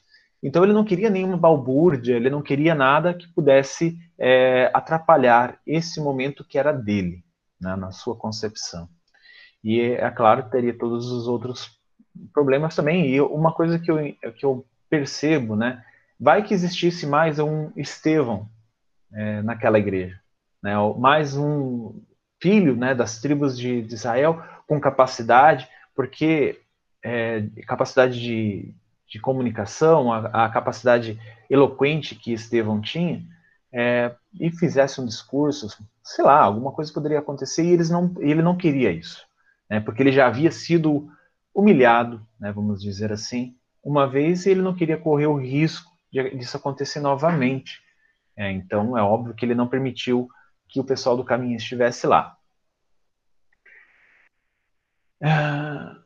Então 0.44 0.62
ele 0.62 0.74
não 0.74 0.84
queria 0.84 1.08
nenhuma 1.08 1.38
balbúrdia, 1.38 2.14
ele 2.14 2.28
não 2.28 2.42
queria 2.42 2.74
nada 2.74 3.14
que 3.14 3.26
pudesse 3.28 3.98
é, 4.18 4.70
atrapalhar 4.74 5.58
esse 5.66 5.98
momento 5.98 6.44
que 6.44 6.58
era 6.58 6.70
dele, 6.70 7.24
né, 7.58 7.74
na 7.76 7.90
sua 7.90 8.14
concepção. 8.14 8.86
E 9.64 9.80
é 9.80 10.10
claro 10.10 10.50
teria 10.50 10.76
todos 10.76 11.10
os 11.10 11.26
outros 11.26 11.80
problemas 12.30 12.76
também. 12.76 13.06
E 13.06 13.18
uma 13.22 13.54
coisa 13.54 13.78
que 13.78 13.90
eu, 13.90 13.96
que 14.34 14.44
eu 14.44 14.66
percebo, 14.90 15.56
né, 15.56 15.82
vai 16.20 16.42
que 16.42 16.52
existisse 16.52 17.06
mais 17.06 17.38
um 17.38 17.72
Estevão 17.74 18.46
é, 19.14 19.40
naquela 19.40 19.78
igreja, 19.78 20.20
né? 20.62 20.74
mais 20.98 21.34
um 21.38 22.02
filho 22.38 22.76
né, 22.76 22.94
das 22.94 23.18
tribos 23.18 23.56
de, 23.56 23.80
de 23.80 23.94
Israel 23.94 24.42
com 24.66 24.78
capacidade, 24.78 25.66
porque 25.94 26.60
é, 27.02 27.46
capacidade 27.66 28.20
de, 28.20 28.74
de 29.08 29.20
comunicação, 29.20 30.12
a, 30.12 30.46
a, 30.46 30.48
capacidade 30.48 31.20
eloquente 31.48 32.14
que 32.14 32.32
Estevão 32.32 32.80
tinha, 32.80 33.22
é, 33.72 34.14
e 34.40 34.50
fizesse 34.50 35.00
um 35.00 35.06
discurso, 35.06 35.68
sei 36.02 36.24
lá, 36.24 36.40
alguma 36.40 36.72
coisa 36.72 36.92
poderia 36.92 37.18
acontecer 37.18 37.64
e 37.64 37.72
eles 37.72 37.90
não, 37.90 38.14
ele 38.18 38.42
não 38.42 38.56
queria 38.56 38.90
isso, 38.90 39.26
né, 39.68 39.80
porque 39.80 40.02
ele 40.02 40.12
já 40.12 40.26
havia 40.26 40.50
sido 40.50 41.08
humilhado, 41.54 42.24
né, 42.38 42.52
vamos 42.52 42.82
dizer 42.82 43.12
assim, 43.12 43.56
uma 43.82 44.08
vez 44.08 44.46
e 44.46 44.50
ele 44.50 44.62
não 44.62 44.74
queria 44.74 44.96
correr 44.96 45.26
o 45.26 45.36
risco 45.36 45.90
de, 46.10 46.36
disso 46.36 46.56
acontecer 46.56 47.00
novamente. 47.00 47.82
É, 48.36 48.50
então, 48.50 48.96
é 48.96 49.02
óbvio 49.02 49.34
que 49.34 49.44
ele 49.44 49.54
não 49.54 49.68
permitiu 49.68 50.28
que 50.68 50.80
o 50.80 50.84
pessoal 50.84 51.16
do 51.16 51.24
caminho 51.24 51.56
estivesse 51.56 52.06
lá. 52.06 52.36
Ah, 55.22 56.03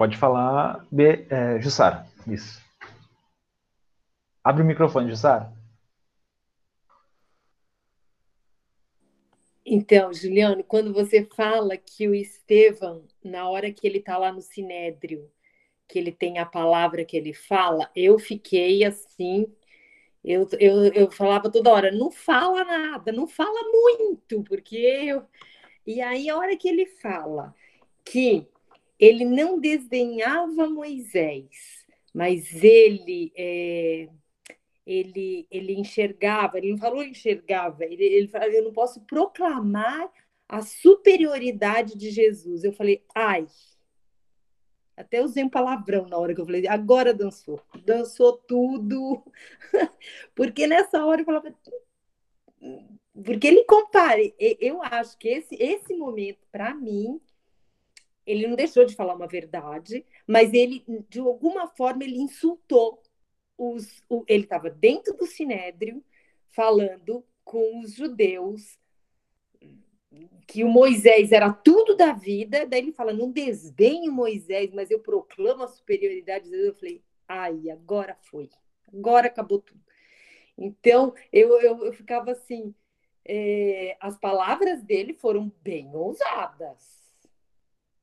pode 0.00 0.16
falar, 0.16 0.86
B, 0.90 1.26
é, 1.28 1.60
Jussara. 1.60 2.06
Isso. 2.26 2.58
Abre 4.42 4.62
o 4.62 4.66
microfone, 4.66 5.10
Jussara. 5.10 5.52
Então, 9.62 10.10
Juliano, 10.10 10.64
quando 10.64 10.94
você 10.94 11.28
fala 11.36 11.76
que 11.76 12.08
o 12.08 12.14
Estevão, 12.14 13.04
na 13.22 13.46
hora 13.50 13.70
que 13.70 13.86
ele 13.86 13.98
está 13.98 14.16
lá 14.16 14.32
no 14.32 14.40
Sinédrio, 14.40 15.30
que 15.86 15.98
ele 15.98 16.12
tem 16.12 16.38
a 16.38 16.46
palavra 16.46 17.04
que 17.04 17.14
ele 17.14 17.34
fala, 17.34 17.90
eu 17.94 18.18
fiquei 18.18 18.82
assim, 18.84 19.54
eu, 20.24 20.48
eu, 20.58 20.84
eu 20.94 21.10
falava 21.10 21.52
toda 21.52 21.70
hora, 21.70 21.92
não 21.92 22.10
fala 22.10 22.64
nada, 22.64 23.12
não 23.12 23.28
fala 23.28 23.70
muito, 23.70 24.42
porque 24.44 24.78
eu. 24.78 25.26
E 25.86 26.00
aí, 26.00 26.30
a 26.30 26.38
hora 26.38 26.56
que 26.56 26.70
ele 26.70 26.86
fala 26.86 27.54
que 28.02 28.48
ele 29.00 29.24
não 29.24 29.58
desdenhava 29.58 30.68
Moisés, 30.68 31.86
mas 32.14 32.62
ele. 32.62 33.32
É, 33.34 34.08
ele, 34.86 35.46
ele 35.50 35.74
enxergava, 35.74 36.58
ele 36.58 36.72
não 36.72 36.78
falou 36.78 37.02
enxergava, 37.02 37.84
ele, 37.84 38.02
ele 38.02 38.26
falou, 38.26 38.48
eu 38.48 38.64
não 38.64 38.72
posso 38.72 39.00
proclamar 39.02 40.10
a 40.48 40.62
superioridade 40.62 41.96
de 41.96 42.10
Jesus. 42.10 42.64
Eu 42.64 42.72
falei, 42.72 43.04
ai, 43.14 43.46
até 44.96 45.22
usei 45.22 45.44
um 45.44 45.48
palavrão 45.48 46.06
na 46.06 46.18
hora 46.18 46.34
que 46.34 46.40
eu 46.40 46.44
falei, 46.44 46.66
agora 46.66 47.14
dançou. 47.14 47.62
Dançou 47.84 48.32
tudo. 48.36 49.22
Porque 50.34 50.66
nessa 50.66 51.04
hora 51.04 51.22
eu 51.22 51.24
falava. 51.24 51.54
Porque 53.24 53.46
ele 53.46 53.64
compara. 53.64 54.20
Eu 54.38 54.82
acho 54.82 55.16
que 55.18 55.28
esse, 55.28 55.54
esse 55.54 55.94
momento, 55.94 56.46
para 56.50 56.74
mim, 56.74 57.20
ele 58.30 58.46
não 58.46 58.56
deixou 58.56 58.84
de 58.84 58.94
falar 58.94 59.14
uma 59.14 59.26
verdade, 59.26 60.04
mas 60.26 60.52
ele, 60.52 60.84
de 61.08 61.20
alguma 61.20 61.66
forma, 61.68 62.04
ele 62.04 62.18
insultou 62.18 63.02
os. 63.56 64.02
O, 64.08 64.24
ele 64.28 64.44
estava 64.44 64.70
dentro 64.70 65.16
do 65.16 65.26
sinédrio 65.26 66.02
falando 66.48 67.24
com 67.44 67.80
os 67.80 67.94
judeus 67.94 68.78
que 70.46 70.64
o 70.64 70.68
Moisés 70.68 71.30
era 71.30 71.52
tudo 71.52 71.96
da 71.96 72.12
vida, 72.12 72.66
daí 72.66 72.80
ele 72.80 72.92
fala, 72.92 73.12
não 73.12 73.30
desdenho 73.30 74.10
Moisés, 74.10 74.72
mas 74.72 74.90
eu 74.90 74.98
proclamo 74.98 75.62
a 75.62 75.68
superioridade 75.68 76.44
de 76.44 76.50
Deus. 76.50 76.66
Eu 76.66 76.74
falei, 76.74 77.02
ai, 77.28 77.70
agora 77.70 78.16
foi, 78.22 78.50
agora 78.92 79.28
acabou 79.28 79.60
tudo. 79.60 79.80
Então, 80.58 81.14
eu, 81.32 81.60
eu, 81.60 81.84
eu 81.86 81.92
ficava 81.92 82.32
assim, 82.32 82.74
é, 83.24 83.96
as 84.00 84.18
palavras 84.18 84.82
dele 84.82 85.14
foram 85.14 85.52
bem 85.62 85.94
ousadas, 85.94 86.99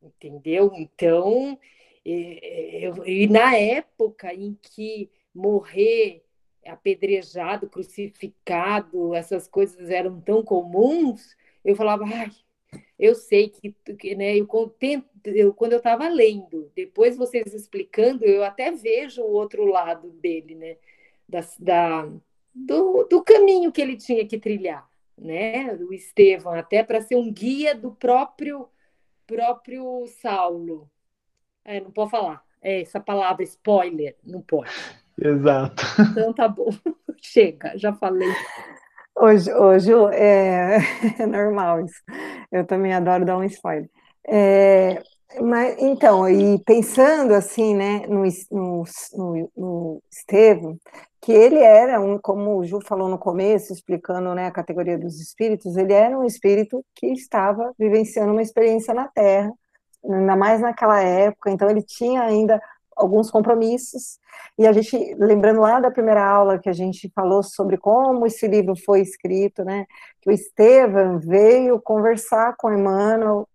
entendeu? 0.01 0.71
Então, 0.75 1.57
eu, 2.05 3.05
e 3.05 3.27
na 3.27 3.55
época 3.55 4.33
em 4.33 4.57
que 4.61 5.09
morrer 5.33 6.23
apedrejado, 6.65 7.69
crucificado, 7.69 9.13
essas 9.13 9.47
coisas 9.47 9.89
eram 9.89 10.19
tão 10.19 10.43
comuns, 10.43 11.35
eu 11.63 11.75
falava, 11.75 12.03
ai, 12.05 12.31
eu 12.99 13.15
sei 13.15 13.49
que, 13.49 13.75
que 13.97 14.15
né, 14.15 14.37
eu, 14.37 14.47
eu, 15.25 15.53
quando 15.53 15.73
eu 15.73 15.77
estava 15.77 16.07
lendo, 16.07 16.71
depois 16.75 17.15
vocês 17.15 17.53
explicando, 17.53 18.25
eu 18.25 18.43
até 18.43 18.71
vejo 18.71 19.21
o 19.21 19.31
outro 19.31 19.65
lado 19.65 20.09
dele, 20.11 20.55
né, 20.55 20.77
da, 21.27 21.41
da 21.59 22.09
do, 22.53 23.03
do 23.03 23.23
caminho 23.23 23.71
que 23.71 23.81
ele 23.81 23.95
tinha 23.95 24.25
que 24.25 24.39
trilhar, 24.39 24.89
né, 25.17 25.75
do 25.75 25.93
Estevão, 25.93 26.53
até 26.53 26.83
para 26.83 27.01
ser 27.01 27.15
um 27.15 27.31
guia 27.31 27.75
do 27.75 27.91
próprio 27.91 28.67
próprio 29.27 30.05
Saulo. 30.21 30.89
É, 31.63 31.81
não 31.81 31.91
pode 31.91 32.11
falar. 32.11 32.41
É, 32.61 32.81
essa 32.81 32.99
palavra 32.99 33.43
spoiler, 33.43 34.15
não 34.23 34.41
pode. 34.41 34.71
Exato. 35.19 35.83
Então 36.11 36.33
tá 36.33 36.47
bom. 36.47 36.69
Chega, 37.21 37.77
já 37.77 37.93
falei. 37.93 38.29
Hoje, 39.15 39.51
hoje 39.53 39.91
é, 40.13 40.77
é 41.19 41.25
normal 41.25 41.83
isso. 41.83 42.01
Eu 42.51 42.65
também 42.65 42.93
adoro 42.93 43.25
dar 43.25 43.37
um 43.37 43.43
spoiler. 43.43 43.89
É, 44.27 45.01
mas, 45.41 45.75
então, 45.79 46.27
e 46.29 46.59
pensando 46.63 47.33
assim, 47.33 47.75
né, 47.75 48.05
no, 48.07 48.23
no, 48.51 48.83
no, 49.13 49.51
no 49.55 50.03
Estevam, 50.09 50.79
que 51.21 51.31
ele 51.31 51.59
era 51.59 51.99
um, 51.99 52.17
como 52.17 52.57
o 52.57 52.63
Ju 52.65 52.79
falou 52.81 53.09
no 53.09 53.17
começo, 53.17 53.73
explicando 53.73 54.33
né, 54.35 54.47
a 54.47 54.51
categoria 54.51 54.97
dos 54.97 55.19
espíritos, 55.19 55.75
ele 55.75 55.93
era 55.93 56.17
um 56.17 56.23
espírito 56.23 56.83
que 56.95 57.07
estava 57.07 57.73
vivenciando 57.77 58.31
uma 58.31 58.41
experiência 58.41 58.93
na 58.93 59.07
Terra, 59.07 59.51
ainda 60.05 60.35
mais 60.35 60.61
naquela 60.61 61.01
época, 61.01 61.51
então 61.51 61.69
ele 61.69 61.81
tinha 61.81 62.21
ainda 62.21 62.61
alguns 62.95 63.29
compromissos. 63.29 64.19
E 64.57 64.65
a 64.65 64.73
gente, 64.73 65.15
lembrando 65.15 65.61
lá 65.61 65.79
da 65.79 65.91
primeira 65.91 66.25
aula 66.25 66.59
que 66.59 66.69
a 66.69 66.73
gente 66.73 67.11
falou 67.13 67.43
sobre 67.43 67.77
como 67.77 68.25
esse 68.25 68.47
livro 68.47 68.75
foi 68.75 69.01
escrito, 69.01 69.63
né? 69.63 69.85
Que 70.21 70.29
o 70.29 70.33
Estevam 70.33 71.19
veio 71.19 71.79
conversar 71.79 72.55
com 72.57 72.73
Emmanuel, 72.73 73.47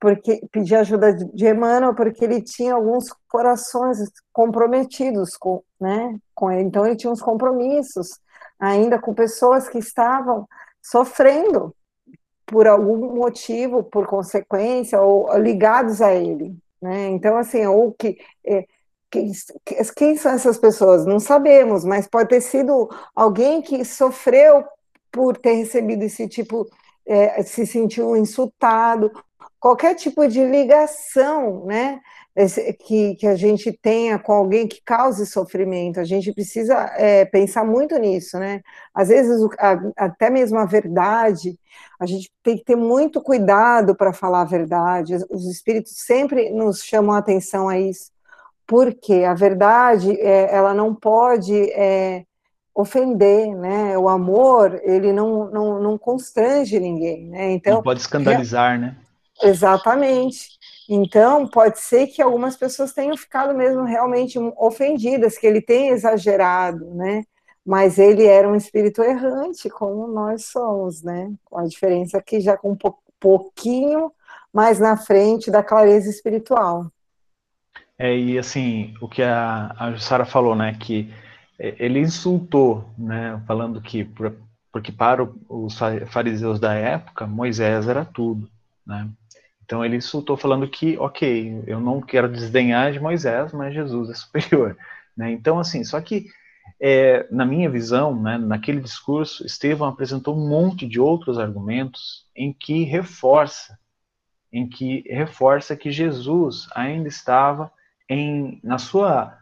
porque 0.00 0.40
pedir 0.50 0.76
ajuda 0.76 1.12
de 1.12 1.46
Emmanuel, 1.46 1.94
porque 1.94 2.24
ele 2.24 2.40
tinha 2.40 2.74
alguns 2.74 3.12
corações 3.28 3.98
comprometidos 4.32 5.36
com, 5.36 5.62
né, 5.78 6.18
com 6.34 6.50
ele. 6.50 6.62
Então 6.62 6.86
ele 6.86 6.96
tinha 6.96 7.12
uns 7.12 7.20
compromissos 7.20 8.18
ainda 8.58 8.98
com 8.98 9.12
pessoas 9.12 9.68
que 9.68 9.78
estavam 9.78 10.48
sofrendo 10.82 11.74
por 12.46 12.66
algum 12.66 13.14
motivo, 13.14 13.84
por 13.84 14.06
consequência, 14.06 15.00
ou 15.00 15.36
ligados 15.36 16.00
a 16.00 16.14
ele. 16.14 16.56
Né? 16.80 17.08
Então, 17.08 17.36
assim, 17.36 17.64
ou 17.66 17.92
que, 17.92 18.18
é, 18.44 18.64
quem, 19.10 19.30
quem 19.94 20.16
são 20.16 20.32
essas 20.32 20.58
pessoas? 20.58 21.06
Não 21.06 21.20
sabemos, 21.20 21.84
mas 21.84 22.08
pode 22.08 22.30
ter 22.30 22.40
sido 22.40 22.88
alguém 23.14 23.62
que 23.62 23.84
sofreu 23.84 24.64
por 25.12 25.36
ter 25.36 25.52
recebido 25.52 26.02
esse 26.02 26.26
tipo, 26.26 26.66
é, 27.06 27.42
se 27.42 27.66
sentiu 27.66 28.16
insultado, 28.16 29.12
qualquer 29.60 29.94
tipo 29.94 30.26
de 30.26 30.44
ligação, 30.44 31.66
né? 31.66 32.00
que, 32.86 33.16
que 33.16 33.26
a 33.26 33.34
gente 33.34 33.72
tenha 33.72 34.18
com 34.18 34.32
alguém 34.32 34.66
que 34.66 34.80
cause 34.84 35.26
sofrimento. 35.26 36.00
A 36.00 36.04
gente 36.04 36.32
precisa 36.32 36.74
é, 36.96 37.24
pensar 37.24 37.64
muito 37.64 37.98
nisso, 37.98 38.38
né? 38.38 38.62
Às 38.94 39.08
vezes, 39.08 39.42
a, 39.58 39.78
até 39.96 40.30
mesmo 40.30 40.58
a 40.58 40.64
verdade, 40.64 41.58
a 41.98 42.06
gente 42.06 42.30
tem 42.42 42.56
que 42.56 42.64
ter 42.64 42.76
muito 42.76 43.20
cuidado 43.20 43.94
para 43.94 44.12
falar 44.12 44.42
a 44.42 44.44
verdade. 44.44 45.16
Os 45.28 45.46
espíritos 45.46 45.92
sempre 45.96 46.50
nos 46.50 46.82
chamam 46.82 47.14
a 47.14 47.18
atenção 47.18 47.68
a 47.68 47.78
isso, 47.78 48.10
porque 48.66 49.24
a 49.24 49.34
verdade, 49.34 50.18
é, 50.20 50.54
ela 50.54 50.72
não 50.72 50.94
pode 50.94 51.70
é, 51.72 52.24
ofender, 52.74 53.54
né? 53.56 53.98
O 53.98 54.08
amor, 54.08 54.80
ele 54.84 55.12
não, 55.12 55.50
não, 55.50 55.82
não 55.82 55.98
constrange 55.98 56.78
ninguém, 56.78 57.28
né? 57.28 57.50
Então, 57.52 57.74
não 57.74 57.82
pode 57.82 58.00
escandalizar, 58.00 58.78
né? 58.78 58.96
Exatamente. 59.42 60.58
Então, 60.88 61.46
pode 61.46 61.78
ser 61.78 62.08
que 62.08 62.20
algumas 62.20 62.56
pessoas 62.56 62.92
tenham 62.92 63.16
ficado 63.16 63.54
mesmo 63.54 63.84
realmente 63.84 64.38
ofendidas, 64.56 65.38
que 65.38 65.46
ele 65.46 65.60
tenha 65.60 65.92
exagerado, 65.92 66.84
né? 66.94 67.22
Mas 67.64 67.98
ele 67.98 68.26
era 68.26 68.48
um 68.48 68.56
espírito 68.56 69.02
errante, 69.02 69.70
como 69.70 70.08
nós 70.08 70.46
somos, 70.46 71.02
né? 71.02 71.32
Com 71.44 71.58
a 71.58 71.64
diferença 71.64 72.20
que 72.20 72.40
já 72.40 72.56
com 72.56 72.72
um 72.72 72.78
pouquinho 73.20 74.10
mais 74.52 74.80
na 74.80 74.96
frente 74.96 75.50
da 75.50 75.62
clareza 75.62 76.10
espiritual. 76.10 76.90
É, 77.96 78.16
e 78.16 78.38
assim, 78.38 78.94
o 79.00 79.08
que 79.08 79.22
a, 79.22 79.74
a 79.78 79.92
Jussara 79.92 80.24
falou, 80.24 80.56
né? 80.56 80.76
Que 80.80 81.12
ele 81.58 82.00
insultou, 82.00 82.84
né? 82.98 83.40
Falando 83.46 83.80
que, 83.80 84.10
porque 84.72 84.90
para 84.90 85.28
os 85.48 85.78
fariseus 86.08 86.58
da 86.58 86.74
época, 86.74 87.26
Moisés 87.26 87.86
era 87.86 88.04
tudo, 88.04 88.50
né? 88.84 89.08
Então 89.70 89.84
ele 89.84 89.98
insultou 89.98 90.36
falando 90.36 90.68
que, 90.68 90.98
ok, 90.98 91.62
eu 91.64 91.78
não 91.78 92.00
quero 92.00 92.28
desdenhar 92.28 92.90
de 92.90 92.98
Moisés, 92.98 93.52
mas 93.52 93.72
Jesus 93.72 94.10
é 94.10 94.14
superior. 94.14 94.76
Né? 95.16 95.32
Então, 95.32 95.58
assim, 95.58 95.84
só 95.84 96.00
que 96.00 96.28
é, 96.80 97.26
na 97.30 97.44
minha 97.44 97.68
visão, 97.68 98.18
né, 98.22 98.38
naquele 98.38 98.80
discurso, 98.80 99.44
Estevão 99.44 99.88
apresentou 99.88 100.34
um 100.34 100.48
monte 100.48 100.86
de 100.86 100.98
outros 100.98 101.36
argumentos 101.36 102.26
em 102.34 102.52
que 102.52 102.84
reforça, 102.84 103.76
em 104.52 104.66
que 104.68 105.02
reforça 105.08 105.76
que 105.76 105.90
Jesus 105.90 106.68
ainda 106.74 107.08
estava 107.08 107.70
em, 108.08 108.60
na 108.62 108.78
sua 108.78 109.36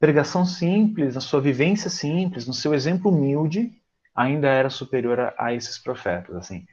pregação 0.00 0.44
simples, 0.44 1.14
na 1.14 1.20
sua 1.20 1.40
vivência 1.40 1.90
simples, 1.90 2.46
no 2.46 2.54
seu 2.54 2.74
exemplo 2.74 3.12
humilde, 3.12 3.70
ainda 4.14 4.48
era 4.48 4.70
superior 4.70 5.20
a, 5.20 5.34
a 5.38 5.54
esses 5.54 5.78
profetas. 5.78 6.34
Assim, 6.34 6.66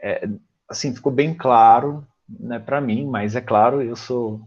é, 0.00 0.26
assim 0.68 0.92
ficou 0.94 1.12
bem 1.12 1.34
claro 1.34 2.04
né, 2.38 2.58
para 2.58 2.80
mim, 2.80 3.06
mas 3.06 3.36
é 3.36 3.40
claro, 3.40 3.82
eu 3.82 3.96
sou 3.96 4.40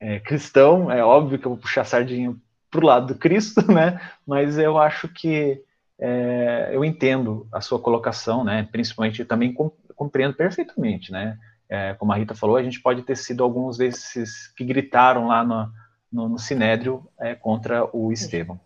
é, 0.00 0.18
cristão, 0.20 0.90
é 0.90 1.04
óbvio 1.04 1.38
que 1.38 1.46
eu 1.46 1.52
vou 1.52 1.58
puxar 1.58 1.82
a 1.82 1.84
sardinha 1.84 2.34
para 2.70 2.80
o 2.80 2.86
lado 2.86 3.14
do 3.14 3.18
Cristo, 3.18 3.60
né? 3.70 4.00
Mas 4.26 4.58
eu 4.58 4.78
acho 4.78 5.08
que 5.08 5.62
é, 5.98 6.70
eu 6.72 6.84
entendo 6.84 7.46
a 7.52 7.60
sua 7.60 7.78
colocação, 7.78 8.44
né? 8.44 8.68
Principalmente 8.70 9.24
também 9.24 9.54
compreendo 9.96 10.34
perfeitamente, 10.34 11.10
né? 11.10 11.38
É, 11.68 11.94
como 11.94 12.12
a 12.12 12.16
Rita 12.16 12.34
falou, 12.34 12.56
a 12.56 12.62
gente 12.62 12.80
pode 12.80 13.02
ter 13.02 13.16
sido 13.16 13.42
alguns 13.42 13.76
desses 13.76 14.48
que 14.56 14.64
gritaram 14.64 15.26
lá 15.26 15.44
no, 15.44 15.70
no, 16.10 16.28
no 16.28 16.38
Sinédrio 16.38 17.06
é, 17.20 17.34
contra 17.34 17.84
o 17.94 18.10
Estevão. 18.12 18.58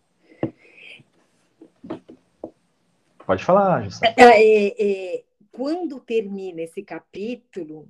Pode 3.27 3.45
falar, 3.45 3.85
Justine. 3.85 4.15
É, 4.17 4.23
é, 4.23 4.75
é, 4.79 5.23
quando 5.51 5.99
termina 6.01 6.63
esse 6.63 6.83
capítulo, 6.83 7.89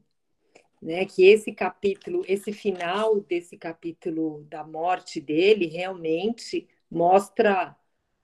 né, 0.82 1.06
que 1.06 1.24
esse 1.24 1.52
capítulo, 1.52 2.24
esse 2.28 2.52
final 2.52 3.20
desse 3.20 3.56
capítulo 3.56 4.44
da 4.50 4.64
morte 4.64 5.20
dele 5.20 5.66
realmente 5.68 6.68
mostra, 6.90 7.76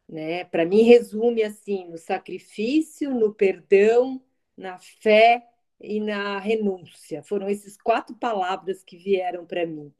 né, 0.08 0.44
para 0.44 0.66
mim 0.66 0.82
resume 0.82 1.42
assim, 1.44 1.86
no 1.88 1.98
sacrifício, 1.98 3.14
no 3.14 3.32
perdão, 3.34 4.22
na 4.56 4.78
fé 4.78 5.46
e 5.80 6.00
na 6.00 6.38
renúncia. 6.40 7.22
Foram 7.22 7.48
essas 7.48 7.76
quatro 7.76 8.16
palavras 8.16 8.82
que 8.84 8.96
vieram 8.96 9.46
para 9.46 9.66
mim. 9.66 9.94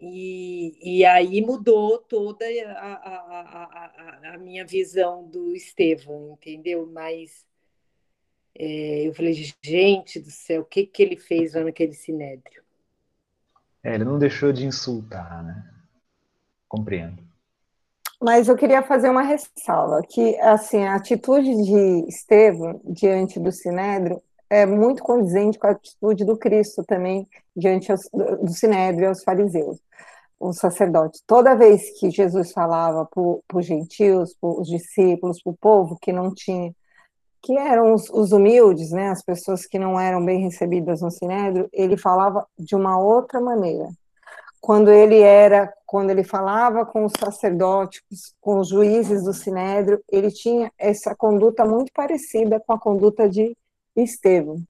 E, 0.00 1.00
e 1.00 1.04
aí 1.04 1.40
mudou 1.42 1.98
toda 1.98 2.44
a, 2.46 2.94
a, 2.94 4.30
a, 4.30 4.34
a 4.34 4.38
minha 4.38 4.64
visão 4.64 5.28
do 5.28 5.54
Estevão, 5.56 6.34
entendeu? 6.34 6.86
Mas 6.86 7.44
é, 8.58 9.06
eu 9.06 9.14
falei, 9.14 9.32
gente 9.62 10.18
do 10.18 10.30
céu, 10.30 10.62
o 10.62 10.64
que, 10.64 10.84
que 10.84 11.02
ele 11.02 11.16
fez 11.16 11.54
lá 11.54 11.62
naquele 11.62 11.94
sinédrio? 11.94 12.62
É, 13.84 13.94
ele 13.94 14.04
não 14.04 14.18
deixou 14.18 14.52
de 14.52 14.66
insultar, 14.66 15.44
né? 15.44 15.64
Compreendo. 16.68 17.22
Mas 18.20 18.48
eu 18.48 18.56
queria 18.56 18.82
fazer 18.82 19.08
uma 19.08 19.22
ressalva, 19.22 20.02
que 20.02 20.36
assim, 20.40 20.84
a 20.84 20.96
atitude 20.96 21.54
de 21.62 22.08
Estevão 22.08 22.80
diante 22.84 23.38
do 23.38 23.52
Sinédrio 23.52 24.20
é 24.50 24.66
muito 24.66 25.04
condizente 25.04 25.56
com 25.56 25.68
a 25.68 25.70
atitude 25.70 26.24
do 26.24 26.36
Cristo 26.36 26.82
também 26.82 27.28
diante 27.56 27.92
do 28.12 28.52
Sinédrio 28.52 29.08
aos 29.08 29.22
fariseus, 29.22 29.78
os 30.40 30.56
sacerdotes. 30.56 31.22
Toda 31.24 31.54
vez 31.54 31.96
que 32.00 32.10
Jesus 32.10 32.50
falava 32.50 33.06
para 33.06 33.58
os 33.58 33.64
gentios, 33.64 34.34
para 34.34 34.50
os 34.50 34.66
discípulos, 34.66 35.40
para 35.40 35.52
o 35.52 35.56
povo 35.56 35.96
que 36.00 36.12
não 36.12 36.34
tinha 36.34 36.74
que 37.42 37.56
eram 37.56 37.94
os, 37.94 38.08
os, 38.10 38.32
humildes, 38.32 38.90
né, 38.90 39.10
as 39.10 39.22
pessoas 39.22 39.66
que 39.66 39.78
não 39.78 39.98
eram 39.98 40.24
bem 40.24 40.40
recebidas 40.40 41.00
no 41.00 41.10
Sinédrio, 41.10 41.68
ele 41.72 41.96
falava 41.96 42.46
de 42.58 42.74
uma 42.74 42.98
outra 42.98 43.40
maneira. 43.40 43.88
Quando 44.60 44.90
ele 44.90 45.20
era, 45.20 45.72
quando 45.86 46.10
ele 46.10 46.24
falava 46.24 46.84
com 46.84 47.04
os 47.04 47.12
sacerdotes, 47.18 48.02
com 48.40 48.58
os 48.58 48.68
juízes 48.68 49.22
do 49.22 49.32
Sinédrio, 49.32 50.02
ele 50.10 50.30
tinha 50.30 50.72
essa 50.76 51.14
conduta 51.14 51.64
muito 51.64 51.92
parecida 51.92 52.60
com 52.66 52.72
a 52.72 52.78
conduta 52.78 53.28
de 53.28 53.56
Estevão. 53.94 54.60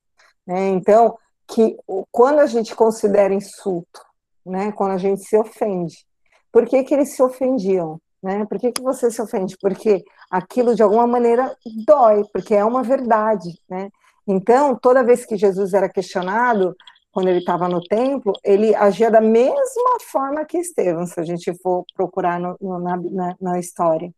Né? 0.46 0.68
Então, 0.68 1.16
que 1.46 1.76
quando 2.12 2.40
a 2.40 2.46
gente 2.46 2.74
considera 2.74 3.32
insulto, 3.32 4.00
né, 4.44 4.70
quando 4.72 4.92
a 4.92 4.98
gente 4.98 5.22
se 5.24 5.36
ofende, 5.36 6.06
por 6.52 6.66
que, 6.66 6.84
que 6.84 6.94
eles 6.94 7.14
se 7.14 7.22
ofendiam? 7.22 8.00
Né? 8.22 8.44
Por 8.46 8.58
que, 8.58 8.72
que 8.72 8.82
você 8.82 9.10
se 9.10 9.22
ofende? 9.22 9.56
Porque 9.60 10.04
aquilo 10.30 10.74
de 10.74 10.82
alguma 10.82 11.06
maneira 11.06 11.54
dói, 11.86 12.24
porque 12.32 12.54
é 12.54 12.64
uma 12.64 12.82
verdade, 12.82 13.50
né? 13.68 13.90
Então, 14.26 14.76
toda 14.76 15.04
vez 15.04 15.24
que 15.24 15.36
Jesus 15.36 15.72
era 15.72 15.88
questionado, 15.88 16.76
quando 17.10 17.28
ele 17.28 17.38
estava 17.38 17.68
no 17.68 17.80
templo, 17.80 18.32
ele 18.44 18.74
agia 18.74 19.10
da 19.10 19.20
mesma 19.20 19.98
forma 20.10 20.44
que 20.44 20.58
Estevão, 20.58 21.06
se 21.06 21.18
a 21.18 21.24
gente 21.24 21.52
for 21.62 21.84
procurar 21.94 22.38
no, 22.38 22.56
no, 22.60 22.78
na, 22.78 23.36
na, 23.40 23.58
história. 23.58 24.12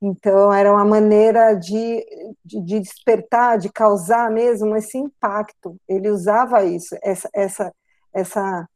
Então, 0.00 0.52
era 0.52 0.70
uma 0.70 0.84
maneira 0.84 1.54
de, 1.54 2.04
de, 2.44 2.60
de, 2.60 2.80
despertar, 2.80 3.58
de 3.58 3.72
causar 3.72 4.30
mesmo 4.30 4.76
esse 4.76 4.98
impacto. 4.98 5.76
Ele 5.88 6.10
usava 6.10 6.62
isso, 6.62 6.94
essa, 7.02 7.28
essa, 7.32 7.72
essa 8.12 8.68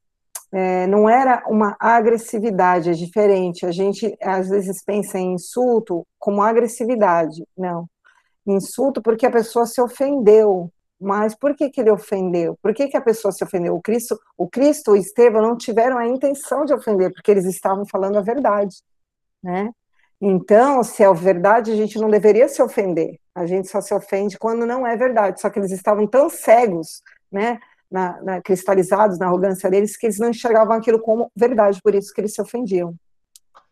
é, 0.52 0.86
não 0.86 1.08
era 1.08 1.44
uma 1.46 1.76
agressividade, 1.78 2.90
é 2.90 2.92
diferente. 2.92 3.64
A 3.64 3.72
gente 3.72 4.16
às 4.20 4.48
vezes 4.48 4.82
pensa 4.84 5.18
em 5.18 5.34
insulto 5.34 6.06
como 6.18 6.42
agressividade. 6.42 7.44
Não. 7.56 7.88
Insulto 8.46 9.00
porque 9.02 9.26
a 9.26 9.30
pessoa 9.30 9.66
se 9.66 9.80
ofendeu. 9.80 10.70
Mas 11.00 11.34
por 11.34 11.56
que, 11.56 11.70
que 11.70 11.80
ele 11.80 11.90
ofendeu? 11.90 12.58
Por 12.62 12.74
que, 12.74 12.88
que 12.88 12.96
a 12.96 13.00
pessoa 13.00 13.32
se 13.32 13.42
ofendeu? 13.42 13.74
O 13.74 13.80
Cristo, 13.80 14.18
o 14.36 14.46
Cristo 14.48 14.94
e 14.94 15.00
Estevão 15.00 15.40
não 15.40 15.56
tiveram 15.56 15.96
a 15.96 16.06
intenção 16.06 16.64
de 16.66 16.74
ofender, 16.74 17.10
porque 17.12 17.30
eles 17.30 17.46
estavam 17.46 17.86
falando 17.86 18.18
a 18.18 18.20
verdade, 18.20 18.76
né? 19.42 19.70
Então, 20.20 20.82
se 20.84 21.02
é 21.02 21.10
verdade, 21.14 21.72
a 21.72 21.76
gente 21.76 21.98
não 21.98 22.10
deveria 22.10 22.46
se 22.48 22.62
ofender. 22.62 23.18
A 23.34 23.46
gente 23.46 23.68
só 23.68 23.80
se 23.80 23.94
ofende 23.94 24.38
quando 24.38 24.66
não 24.66 24.86
é 24.86 24.94
verdade. 24.94 25.40
Só 25.40 25.48
que 25.48 25.58
eles 25.58 25.70
estavam 25.70 26.06
tão 26.06 26.28
cegos, 26.28 27.02
né? 27.32 27.58
Na, 27.90 28.22
na, 28.22 28.40
cristalizados 28.40 29.18
na 29.18 29.26
arrogância 29.26 29.70
deles 29.70 29.96
que 29.96 30.06
eles 30.06 30.18
não 30.18 30.30
enxergavam 30.30 30.76
aquilo 30.76 31.00
como 31.00 31.30
verdade, 31.34 31.80
por 31.82 31.94
isso 31.94 32.12
que 32.14 32.20
eles 32.20 32.34
se 32.34 32.40
ofendiam. 32.40 32.94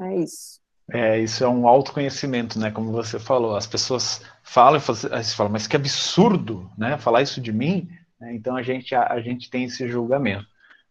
É 0.00 0.16
isso. 0.16 0.58
É, 0.90 1.18
isso 1.18 1.44
é 1.44 1.48
um 1.48 1.68
autoconhecimento, 1.68 2.58
né? 2.58 2.70
Como 2.70 2.90
você 2.90 3.18
falou, 3.18 3.54
as 3.54 3.66
pessoas 3.66 4.22
falam 4.42 4.80
e 4.80 5.24
falam, 5.34 5.52
mas 5.52 5.66
que 5.66 5.76
absurdo, 5.76 6.70
né? 6.78 6.96
Falar 6.96 7.22
isso 7.22 7.40
de 7.40 7.52
mim. 7.52 7.88
Né? 8.18 8.34
Então 8.34 8.56
a 8.56 8.62
gente 8.62 8.94
a, 8.94 9.12
a, 9.12 9.20
gente 9.20 9.50
tem 9.50 9.64
esse 9.64 9.86
julgamento. 9.86 10.46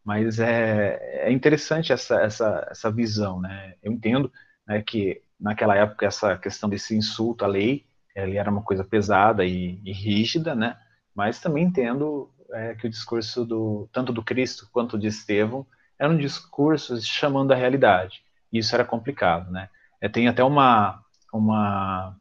Mas 0.06 0.40
é, 0.40 1.26
é 1.28 1.32
interessante 1.32 1.92
essa, 1.92 2.22
essa, 2.22 2.68
essa 2.72 2.92
visão, 2.92 3.42
né? 3.42 3.74
Eu 3.82 3.92
entendo 3.92 4.32
né, 4.68 4.82
que 4.82 5.22
naquela 5.40 5.76
época 5.76 6.06
essa 6.06 6.38
questão 6.38 6.70
desse 6.70 6.96
insulto 6.96 7.44
à 7.44 7.48
lei, 7.48 7.86
ele 8.16 8.38
era 8.38 8.50
uma 8.50 8.62
coisa 8.62 8.84
pesada 8.84 9.44
e, 9.44 9.82
e 9.84 9.92
rígida, 9.92 10.56
né? 10.56 10.78
Mas 11.14 11.40
também 11.40 11.64
entendo 11.64 12.30
é, 12.54 12.76
que 12.76 12.88
o 12.88 12.90
discurso 12.90 13.46
do 13.46 13.90
tanto 13.92 14.14
do 14.14 14.24
Cristo 14.24 14.68
quanto 14.72 14.98
de 14.98 15.08
Estevão 15.08 15.66
era 16.00 16.12
um 16.12 16.18
discurso 16.18 17.00
chamando 17.02 17.52
a 17.52 17.56
realidade. 17.56 18.22
E 18.52 18.60
isso 18.60 18.74
era 18.76 18.86
complicado, 18.86 19.52
né? 19.52 19.70
É, 20.00 20.08
tem 20.08 20.28
até 20.28 20.44
uma, 20.44 21.02
uma 21.34 22.16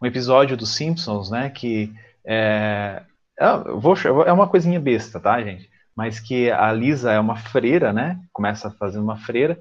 um 0.00 0.06
episódio 0.06 0.56
dos 0.56 0.74
Simpsons, 0.74 1.30
né? 1.30 1.50
Que 1.50 1.92
é, 2.24 3.02
é, 3.38 3.56
vou, 3.76 3.94
é 4.26 4.32
uma 4.32 4.48
coisinha 4.48 4.78
besta, 4.78 5.18
tá, 5.18 5.42
gente? 5.42 5.70
Mas 5.96 6.20
que 6.20 6.50
a 6.50 6.72
Lisa 6.72 7.12
é 7.12 7.18
uma 7.18 7.36
freira, 7.36 7.92
né? 7.92 8.20
Começa 8.32 8.70
fazendo 8.70 9.04
uma 9.04 9.16
freira. 9.16 9.58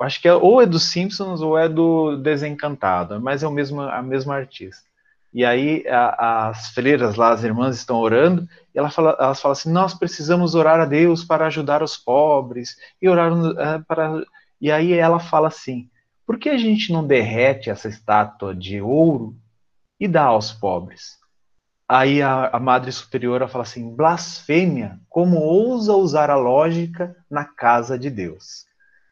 Acho 0.00 0.20
que 0.20 0.28
é, 0.28 0.34
ou 0.34 0.62
é 0.62 0.66
dos 0.66 0.84
Simpsons 0.84 1.40
ou 1.40 1.58
é 1.58 1.68
do 1.68 2.16
Desencantado, 2.16 3.20
mas 3.20 3.42
é 3.42 3.48
o 3.48 3.50
mesmo, 3.50 3.80
a 3.80 4.02
mesma 4.02 4.36
artista. 4.36 4.84
E 5.34 5.44
aí 5.44 5.84
a, 5.88 6.48
as 6.48 6.68
freiras 6.68 7.16
lá, 7.16 7.32
as 7.32 7.42
irmãs 7.42 7.74
estão 7.76 7.96
orando, 7.96 8.48
e 8.72 8.78
ela 8.78 8.88
fala, 8.88 9.16
elas 9.18 9.40
falam 9.40 9.52
assim: 9.52 9.72
nós 9.72 9.92
precisamos 9.92 10.54
orar 10.54 10.78
a 10.78 10.84
Deus 10.84 11.24
para 11.24 11.46
ajudar 11.46 11.82
os 11.82 11.96
pobres 11.96 12.76
e 13.02 13.08
orar 13.08 13.32
uh, 13.32 13.84
para. 13.84 14.22
E 14.60 14.70
aí 14.70 14.92
ela 14.92 15.18
fala 15.18 15.48
assim: 15.48 15.90
por 16.24 16.38
que 16.38 16.48
a 16.48 16.56
gente 16.56 16.92
não 16.92 17.04
derrete 17.04 17.68
essa 17.68 17.88
estátua 17.88 18.54
de 18.54 18.80
ouro 18.80 19.36
e 19.98 20.06
dá 20.06 20.22
aos 20.26 20.52
pobres? 20.52 21.18
Aí 21.88 22.22
a, 22.22 22.50
a 22.50 22.60
Madre 22.60 22.92
Superiora 22.92 23.48
fala 23.48 23.64
assim: 23.64 23.92
blasfêmia, 23.92 25.00
como 25.08 25.40
ousa 25.40 25.94
usar 25.94 26.30
a 26.30 26.36
lógica 26.36 27.16
na 27.28 27.44
casa 27.44 27.98
de 27.98 28.08
Deus? 28.08 28.66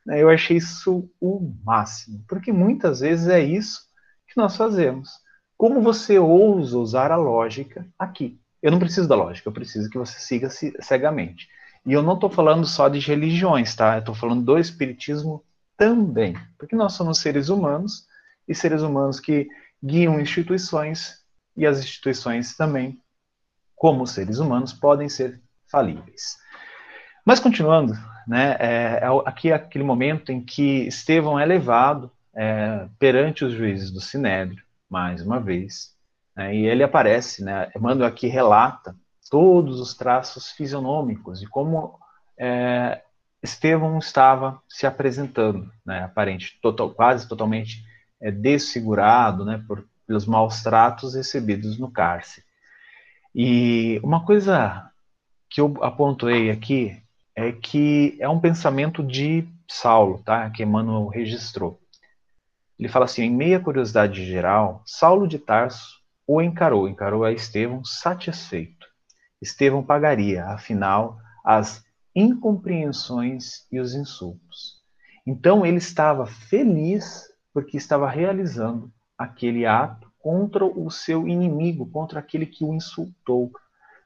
Eu 0.06 0.30
achei 0.30 0.56
isso 0.56 1.10
o 1.20 1.52
máximo, 1.64 2.24
porque 2.28 2.52
muitas 2.52 3.00
vezes 3.00 3.26
é 3.26 3.40
isso 3.40 3.80
que 4.28 4.36
nós 4.36 4.56
fazemos 4.56 5.21
como 5.62 5.80
você 5.80 6.18
ousa 6.18 6.76
usar 6.76 7.12
a 7.12 7.16
lógica 7.16 7.86
aqui? 7.96 8.36
Eu 8.60 8.72
não 8.72 8.80
preciso 8.80 9.06
da 9.06 9.14
lógica, 9.14 9.48
eu 9.48 9.52
preciso 9.52 9.88
que 9.88 9.96
você 9.96 10.18
siga 10.18 10.50
cegamente. 10.50 11.48
E 11.86 11.92
eu 11.92 12.02
não 12.02 12.14
estou 12.14 12.28
falando 12.28 12.66
só 12.66 12.88
de 12.88 12.98
religiões, 12.98 13.72
tá? 13.72 13.94
Eu 13.94 14.00
estou 14.00 14.12
falando 14.12 14.44
do 14.44 14.58
espiritismo 14.58 15.44
também, 15.76 16.36
porque 16.58 16.74
nós 16.74 16.94
somos 16.94 17.18
seres 17.18 17.48
humanos 17.48 18.08
e 18.48 18.56
seres 18.56 18.82
humanos 18.82 19.20
que 19.20 19.46
guiam 19.80 20.18
instituições 20.18 21.22
e 21.56 21.64
as 21.64 21.78
instituições 21.78 22.56
também, 22.56 22.98
como 23.76 24.04
seres 24.04 24.40
humanos, 24.40 24.72
podem 24.72 25.08
ser 25.08 25.40
falíveis. 25.70 26.38
Mas 27.24 27.38
continuando, 27.38 27.92
né, 28.26 28.56
é, 28.58 29.00
é 29.00 29.06
aqui 29.24 29.52
é 29.52 29.54
aquele 29.54 29.84
momento 29.84 30.32
em 30.32 30.44
que 30.44 30.88
Estevão 30.88 31.38
é 31.38 31.46
levado 31.46 32.10
é, 32.34 32.88
perante 32.98 33.44
os 33.44 33.52
juízes 33.52 33.92
do 33.92 34.00
Sinédrio 34.00 34.60
mais 34.92 35.22
uma 35.22 35.40
vez. 35.40 35.96
Né, 36.36 36.54
e 36.54 36.66
ele 36.66 36.82
aparece, 36.82 37.42
né, 37.42 37.70
Emmanuel 37.74 38.06
aqui 38.06 38.26
relata 38.26 38.94
todos 39.30 39.80
os 39.80 39.94
traços 39.94 40.50
fisionômicos 40.50 41.40
de 41.40 41.48
como 41.48 41.98
é, 42.38 43.02
Estevão 43.42 43.98
estava 43.98 44.60
se 44.68 44.86
apresentando, 44.86 45.72
né, 45.84 46.04
aparente, 46.04 46.58
total, 46.60 46.90
quase 46.90 47.26
totalmente 47.26 47.82
é, 48.20 48.30
desfigurado 48.30 49.44
né, 49.44 49.64
por, 49.66 49.84
pelos 50.06 50.26
maus 50.26 50.62
tratos 50.62 51.14
recebidos 51.14 51.78
no 51.78 51.90
cárcere. 51.90 52.44
E 53.34 53.98
uma 54.04 54.24
coisa 54.24 54.90
que 55.48 55.60
eu 55.60 55.74
apontei 55.82 56.50
aqui 56.50 57.02
é 57.34 57.50
que 57.50 58.18
é 58.20 58.28
um 58.28 58.38
pensamento 58.38 59.02
de 59.02 59.48
Saulo, 59.66 60.22
tá? 60.22 60.50
Que 60.50 60.62
Emmanuel 60.62 61.08
registrou. 61.08 61.81
Ele 62.78 62.88
fala 62.88 63.04
assim: 63.04 63.22
em 63.22 63.30
meia 63.30 63.60
curiosidade 63.60 64.24
geral, 64.24 64.82
Saulo 64.86 65.26
de 65.26 65.38
Tarso 65.38 66.00
o 66.26 66.40
encarou, 66.40 66.88
encarou 66.88 67.24
a 67.24 67.32
Estevão 67.32 67.84
satisfeito. 67.84 68.86
Estevão 69.40 69.82
pagaria, 69.82 70.44
afinal, 70.46 71.18
as 71.44 71.84
incompreensões 72.14 73.66
e 73.70 73.80
os 73.80 73.94
insultos. 73.94 74.82
Então 75.26 75.64
ele 75.66 75.78
estava 75.78 76.26
feliz 76.26 77.24
porque 77.52 77.76
estava 77.76 78.08
realizando 78.08 78.92
aquele 79.18 79.66
ato 79.66 80.10
contra 80.18 80.64
o 80.64 80.90
seu 80.90 81.26
inimigo, 81.26 81.90
contra 81.90 82.20
aquele 82.20 82.46
que 82.46 82.64
o 82.64 82.72
insultou. 82.72 83.50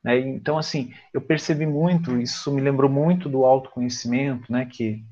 Né? 0.02 0.18
Então, 0.18 0.56
assim, 0.56 0.92
eu 1.12 1.20
percebi 1.20 1.66
muito, 1.66 2.18
isso 2.18 2.50
me 2.52 2.60
lembrou 2.60 2.90
muito 2.90 3.28
do 3.28 3.44
autoconhecimento, 3.44 4.50
né, 4.50 4.66
que 4.66 5.04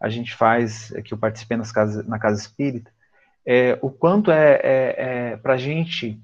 a 0.00 0.08
gente 0.08 0.34
faz, 0.34 0.92
que 1.04 1.14
eu 1.14 1.18
participei 1.18 1.56
nas 1.56 1.72
casas, 1.72 2.06
na 2.06 2.18
Casa 2.18 2.40
Espírita, 2.40 2.90
é, 3.46 3.78
o 3.80 3.90
quanto 3.90 4.30
é, 4.30 4.60
é, 4.62 4.94
é 5.32 5.36
para 5.36 5.54
a 5.54 5.58
gente 5.58 6.20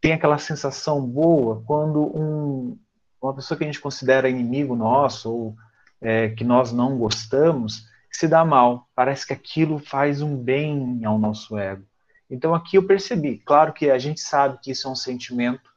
ter 0.00 0.12
aquela 0.12 0.38
sensação 0.38 1.04
boa 1.04 1.62
quando 1.66 2.00
um, 2.00 2.78
uma 3.20 3.34
pessoa 3.34 3.58
que 3.58 3.64
a 3.64 3.66
gente 3.66 3.80
considera 3.80 4.28
inimigo 4.28 4.76
nosso, 4.76 5.30
ou 5.30 5.56
é, 6.00 6.28
que 6.30 6.44
nós 6.44 6.72
não 6.72 6.96
gostamos, 6.96 7.86
se 8.10 8.28
dá 8.28 8.44
mal. 8.44 8.88
Parece 8.94 9.26
que 9.26 9.32
aquilo 9.32 9.78
faz 9.78 10.22
um 10.22 10.36
bem 10.36 11.04
ao 11.04 11.18
nosso 11.18 11.58
ego. 11.58 11.84
Então 12.30 12.54
aqui 12.54 12.76
eu 12.76 12.86
percebi, 12.86 13.38
claro 13.38 13.72
que 13.72 13.90
a 13.90 13.98
gente 13.98 14.20
sabe 14.20 14.58
que 14.62 14.70
isso 14.70 14.86
é 14.86 14.90
um 14.90 14.96
sentimento 14.96 15.70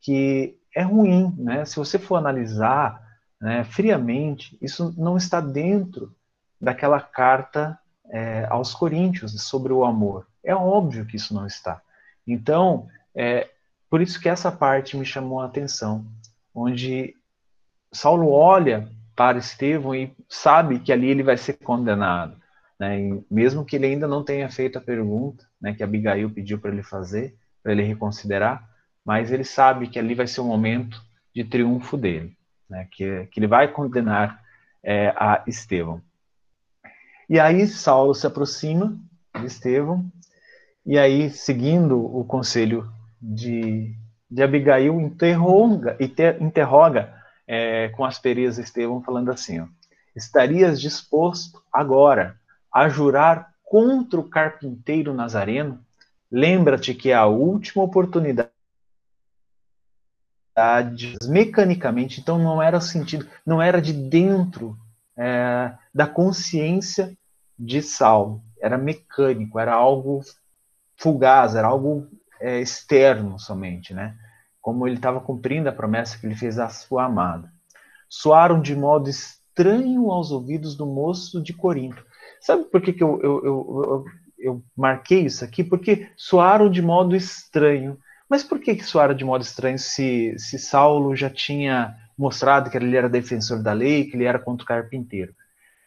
que 0.00 0.56
é 0.74 0.82
ruim, 0.82 1.32
né? 1.38 1.64
Se 1.64 1.76
você 1.76 1.98
for 1.98 2.16
analisar 2.16 3.00
né, 3.40 3.62
friamente, 3.64 4.56
isso 4.60 4.94
não 4.96 5.16
está 5.16 5.40
dentro 5.40 6.14
daquela 6.60 7.00
carta 7.00 7.78
é, 8.10 8.46
aos 8.50 8.74
Coríntios 8.74 9.40
sobre 9.42 9.72
o 9.72 9.84
amor. 9.84 10.26
É 10.44 10.54
óbvio 10.54 11.06
que 11.06 11.16
isso 11.16 11.34
não 11.34 11.46
está. 11.46 11.80
Então, 12.26 12.88
é, 13.14 13.48
por 13.88 14.00
isso 14.00 14.20
que 14.20 14.28
essa 14.28 14.50
parte 14.50 14.96
me 14.96 15.04
chamou 15.04 15.40
a 15.40 15.46
atenção, 15.46 16.06
onde 16.54 17.14
Saulo 17.92 18.30
olha 18.30 18.88
para 19.14 19.38
Estevão 19.38 19.94
e 19.94 20.14
sabe 20.28 20.78
que 20.78 20.92
ali 20.92 21.08
ele 21.08 21.22
vai 21.22 21.36
ser 21.36 21.54
condenado. 21.54 22.40
Né? 22.78 23.22
mesmo 23.30 23.64
que 23.64 23.76
ele 23.76 23.86
ainda 23.86 24.08
não 24.08 24.24
tenha 24.24 24.50
feito 24.50 24.76
a 24.76 24.80
pergunta 24.80 25.46
né, 25.60 25.72
que 25.72 25.84
Abigail 25.84 26.28
pediu 26.28 26.58
para 26.58 26.72
ele 26.72 26.82
fazer, 26.82 27.36
para 27.62 27.70
ele 27.70 27.84
reconsiderar, 27.84 28.68
mas 29.04 29.30
ele 29.30 29.44
sabe 29.44 29.86
que 29.86 30.00
ali 30.00 30.16
vai 30.16 30.26
ser 30.26 30.40
o 30.40 30.44
momento 30.44 31.00
de 31.32 31.44
triunfo 31.44 31.96
dele, 31.96 32.36
né, 32.68 32.88
que, 32.90 33.26
que 33.26 33.38
ele 33.38 33.46
vai 33.46 33.68
condenar 33.68 34.42
é, 34.82 35.10
a 35.10 35.44
Estevão. 35.46 36.02
E 37.28 37.38
aí 37.38 37.68
Saulo 37.68 38.16
se 38.16 38.26
aproxima 38.26 38.98
de 39.38 39.46
Estevão, 39.46 40.04
e 40.84 40.98
aí, 40.98 41.30
seguindo 41.30 41.98
o 41.98 42.24
conselho 42.24 42.90
de, 43.20 43.94
de 44.28 44.42
Abigail, 44.42 45.00
interroga, 45.00 45.96
interroga 46.40 47.14
é, 47.46 47.88
com 47.90 48.04
aspereza 48.04 48.60
Estevão, 48.60 49.02
falando 49.02 49.30
assim: 49.30 49.60
ó, 49.60 49.66
Estarias 50.14 50.80
disposto 50.80 51.62
agora 51.72 52.36
a 52.72 52.88
jurar 52.88 53.52
contra 53.62 54.18
o 54.18 54.28
carpinteiro 54.28 55.14
nazareno, 55.14 55.78
lembra-te 56.30 56.94
que 56.94 57.10
é 57.10 57.14
a 57.14 57.26
última 57.26 57.82
oportunidade 57.84 58.50
mecanicamente, 61.26 62.20
então 62.20 62.38
não 62.38 62.60
era 62.60 62.80
sentido, 62.80 63.26
não 63.46 63.62
era 63.62 63.80
de 63.80 63.92
dentro 63.92 64.76
é, 65.16 65.72
da 65.94 66.06
consciência 66.06 67.16
de 67.58 67.80
Saulo, 67.80 68.42
era 68.60 68.76
mecânico, 68.76 69.58
era 69.58 69.72
algo 69.72 70.22
fugaz, 70.96 71.54
era 71.54 71.68
algo 71.68 72.06
é, 72.40 72.60
externo 72.60 73.38
somente, 73.38 73.94
né? 73.94 74.16
Como 74.60 74.86
ele 74.86 74.96
estava 74.96 75.20
cumprindo 75.20 75.68
a 75.68 75.72
promessa 75.72 76.18
que 76.18 76.26
ele 76.26 76.34
fez 76.34 76.58
à 76.58 76.68
sua 76.68 77.04
amada. 77.04 77.50
Soaram 78.08 78.60
de 78.60 78.76
modo 78.76 79.08
estranho 79.08 80.10
aos 80.10 80.30
ouvidos 80.30 80.76
do 80.76 80.86
moço 80.86 81.42
de 81.42 81.52
Corinto. 81.52 82.04
Sabe 82.40 82.64
por 82.64 82.80
que, 82.80 82.92
que 82.92 83.02
eu, 83.02 83.20
eu, 83.22 83.44
eu, 83.44 84.04
eu, 84.38 84.64
marquei 84.76 85.24
isso 85.26 85.44
aqui? 85.44 85.62
Porque 85.62 86.08
soaram 86.16 86.68
de 86.68 86.82
modo 86.82 87.14
estranho. 87.14 87.98
Mas 88.28 88.42
por 88.42 88.58
que, 88.58 88.74
que 88.74 88.84
soaram 88.84 89.14
de 89.14 89.24
modo 89.24 89.42
estranho 89.42 89.78
se, 89.78 90.34
se 90.38 90.58
Saulo 90.58 91.14
já 91.14 91.30
tinha 91.30 91.96
mostrado 92.16 92.70
que 92.70 92.76
ele 92.76 92.96
era 92.96 93.08
defensor 93.08 93.62
da 93.62 93.72
lei, 93.72 94.04
que 94.04 94.16
ele 94.16 94.24
era 94.24 94.38
contra 94.38 94.64
o 94.64 94.66
carpinteiro? 94.66 95.34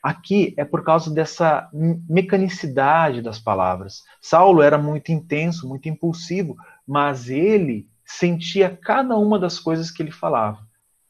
Aqui 0.05 0.53
é 0.55 0.63
por 0.63 0.83
causa 0.83 1.09
dessa 1.09 1.67
mecanicidade 1.73 3.23
das 3.23 3.39
palavras. 3.39 4.03
Saulo 4.21 4.61
era 4.61 4.77
muito 4.77 5.11
intenso, 5.11 5.67
muito 5.67 5.89
impulsivo, 5.89 6.55
mas 6.87 7.27
ele 7.27 7.89
sentia 8.05 8.69
cada 8.69 9.17
uma 9.17 9.39
das 9.39 9.59
coisas 9.59 9.89
que 9.89 10.03
ele 10.03 10.11
falava. 10.11 10.59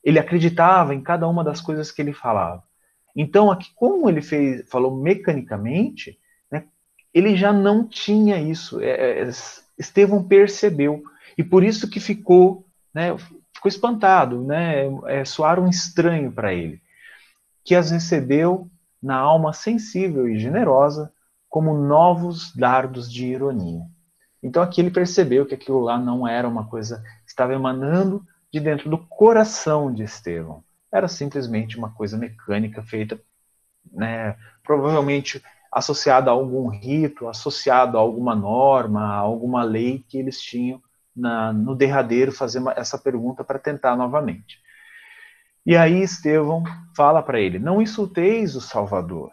Ele 0.01 0.17
acreditava 0.17 0.95
em 0.95 1.01
cada 1.01 1.27
uma 1.27 1.43
das 1.43 1.59
coisas 1.59 1.91
que 1.91 2.01
ele 2.01 2.13
falava. 2.13 2.63
Então, 3.13 3.51
aqui, 3.51 3.69
como 3.75 4.09
ele 4.09 4.21
fez, 4.21 4.63
falou 4.69 4.95
mecanicamente, 4.95 6.17
né, 6.49 6.63
ele 7.13 7.35
já 7.35 7.51
não 7.51 7.85
tinha 7.85 8.39
isso. 8.39 8.79
É, 8.79 9.23
é, 9.23 9.29
Estevão 9.77 10.23
percebeu. 10.23 11.03
E 11.37 11.43
por 11.43 11.65
isso 11.65 11.89
que 11.89 11.99
ficou, 11.99 12.65
né, 12.93 13.13
ficou 13.53 13.67
espantado, 13.67 14.41
né, 14.41 14.85
é, 15.07 15.25
soaram 15.25 15.67
estranho 15.67 16.31
para 16.31 16.53
ele. 16.53 16.79
Que 17.61 17.75
as 17.75 17.91
recebeu 17.91 18.71
na 19.05 19.15
alma 19.15 19.53
sensível 19.53 20.27
e 20.27 20.39
generosa 20.39 21.11
como 21.47 21.77
novos 21.77 22.53
dardos 22.55 23.11
de 23.11 23.27
ironia. 23.27 23.83
Então 24.41 24.61
aqui 24.61 24.81
ele 24.81 24.91
percebeu 24.91 25.45
que 25.45 25.55
aquilo 25.55 25.79
lá 25.79 25.97
não 25.97 26.27
era 26.27 26.47
uma 26.47 26.67
coisa 26.67 27.01
que 27.23 27.29
estava 27.29 27.53
emanando 27.53 28.25
de 28.51 28.59
dentro 28.59 28.89
do 28.89 28.97
coração 28.97 29.93
de 29.93 30.03
Estevão 30.03 30.63
era 30.95 31.07
simplesmente 31.09 31.77
uma 31.77 31.91
coisa 31.91 32.17
mecânica 32.17 32.81
feita, 32.81 33.19
né, 33.91 34.37
provavelmente 34.63 35.43
associada 35.71 36.29
a 36.29 36.33
algum 36.33 36.69
rito, 36.69 37.27
associado 37.27 37.97
a 37.97 38.01
alguma 38.01 38.33
norma, 38.33 39.01
a 39.01 39.17
alguma 39.17 39.63
lei 39.63 40.05
que 40.07 40.17
eles 40.17 40.41
tinham 40.41 40.81
na, 41.13 41.51
no 41.51 41.75
derradeiro 41.75 42.31
fazer 42.31 42.59
uma, 42.59 42.71
essa 42.71 42.97
pergunta 42.97 43.43
para 43.43 43.59
tentar 43.59 43.97
novamente. 43.97 44.57
E 45.65 45.75
aí 45.75 46.01
Estevão 46.01 46.63
fala 46.95 47.23
para 47.23 47.39
ele: 47.39 47.57
Não 47.57 47.81
insulteis 47.81 48.55
o 48.55 48.61
Salvador. 48.61 49.31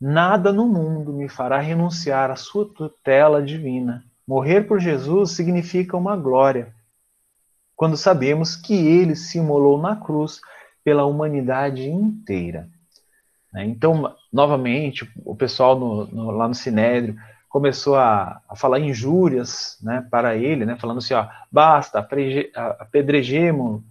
Nada 0.00 0.52
no 0.52 0.66
mundo 0.66 1.12
me 1.12 1.28
fará 1.28 1.58
renunciar 1.58 2.30
à 2.30 2.36
sua 2.36 2.66
tutela 2.72 3.42
divina. 3.42 4.02
Morrer 4.26 4.62
por 4.62 4.80
Jesus 4.80 5.32
significa 5.32 5.96
uma 5.96 6.16
glória 6.16 6.74
quando 7.76 7.96
sabemos 7.96 8.56
que 8.56 8.74
ele 8.74 9.16
se 9.16 9.38
imolou 9.38 9.80
na 9.80 9.96
cruz 9.96 10.40
pela 10.84 11.04
humanidade 11.06 11.88
inteira. 11.88 12.68
Né? 13.52 13.64
Então, 13.64 14.14
novamente, 14.32 15.10
o 15.24 15.34
pessoal 15.34 15.78
no, 15.78 16.06
no, 16.06 16.30
lá 16.30 16.46
no 16.46 16.54
Sinédrio 16.54 17.16
começou 17.48 17.96
a, 17.96 18.40
a 18.48 18.56
falar 18.56 18.80
injúrias 18.80 19.78
né, 19.82 20.06
para 20.10 20.36
ele, 20.36 20.64
né, 20.64 20.76
falando 20.78 20.98
assim: 20.98 21.14
ó, 21.14 21.26
basta, 21.50 22.06
apedrejemos 22.78 23.82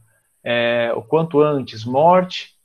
é, 0.43 0.91
o 0.95 1.01
quanto 1.01 1.41
antes, 1.41 1.83
morte 1.83 2.55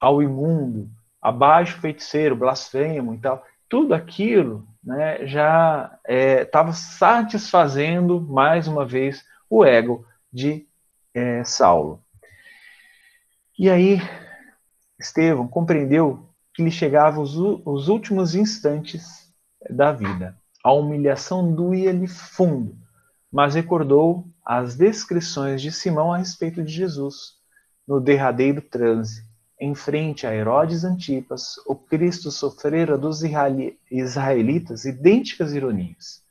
ao 0.00 0.22
imundo, 0.22 0.90
abaixo 1.20 1.80
feiticeiro, 1.80 2.36
blasfemo 2.36 3.14
e 3.14 3.18
tal. 3.18 3.44
Tudo 3.68 3.94
aquilo 3.94 4.66
né, 4.82 5.26
já 5.26 5.98
estava 6.42 6.70
é, 6.70 6.74
satisfazendo, 6.74 8.20
mais 8.20 8.66
uma 8.66 8.84
vez, 8.84 9.24
o 9.48 9.64
ego 9.64 10.04
de 10.32 10.66
é, 11.14 11.44
Saulo. 11.44 12.02
E 13.58 13.70
aí, 13.70 14.00
Estevão 14.98 15.46
compreendeu 15.46 16.28
que 16.54 16.62
lhe 16.62 16.70
chegavam 16.70 17.22
os, 17.22 17.36
os 17.36 17.88
últimos 17.88 18.34
instantes 18.34 19.32
da 19.70 19.92
vida. 19.92 20.36
A 20.64 20.72
humilhação 20.72 21.54
doía-lhe 21.54 22.06
fundo, 22.06 22.76
mas 23.32 23.54
recordou 23.54 24.26
as 24.44 24.76
descrições 24.76 25.62
de 25.62 25.72
Simão 25.72 26.12
a 26.12 26.18
respeito 26.18 26.62
de 26.62 26.72
Jesus. 26.72 27.36
No 27.88 28.00
derradeiro 28.00 28.60
transe, 28.60 29.24
em 29.60 29.74
frente 29.74 30.26
a 30.26 30.34
Herodes 30.34 30.84
Antipas, 30.84 31.54
o 31.66 31.74
Cristo 31.74 32.30
sofrera 32.30 32.98
dos 32.98 33.22
israelitas 33.90 34.84
idênticas 34.84 35.54
ironias. 35.54 36.22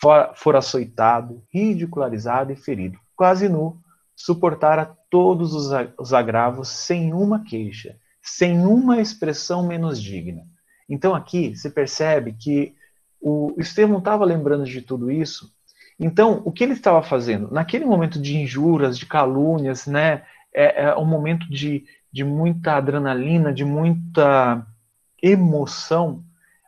Fora, 0.00 0.32
for 0.34 0.56
açoitado, 0.56 1.42
ridicularizado 1.52 2.52
e 2.52 2.56
ferido 2.56 2.98
quase 3.20 3.50
nu, 3.50 3.78
suportara 4.16 4.96
todos 5.10 5.52
os 5.54 6.14
agravos 6.14 6.70
sem 6.70 7.12
uma 7.12 7.44
queixa, 7.44 7.98
sem 8.22 8.64
uma 8.64 8.98
expressão 8.98 9.66
menos 9.66 10.00
digna. 10.00 10.46
Então 10.88 11.14
aqui 11.14 11.54
se 11.54 11.68
percebe 11.68 12.32
que 12.32 12.74
o 13.20 13.54
Estevão 13.58 13.98
estava 13.98 14.24
lembrando 14.24 14.64
de 14.64 14.80
tudo 14.80 15.10
isso. 15.10 15.54
Então, 16.00 16.40
o 16.46 16.50
que 16.50 16.64
ele 16.64 16.72
estava 16.72 17.02
fazendo? 17.02 17.52
Naquele 17.52 17.84
momento 17.84 18.18
de 18.18 18.38
injuras, 18.38 18.98
de 18.98 19.04
calúnias, 19.04 19.86
né, 19.86 20.22
é, 20.52 20.84
é 20.84 20.96
um 20.96 21.04
momento 21.04 21.46
de, 21.50 21.84
de 22.10 22.24
muita 22.24 22.76
adrenalina, 22.76 23.52
de 23.52 23.66
muita 23.66 24.66
emoção, 25.22 26.24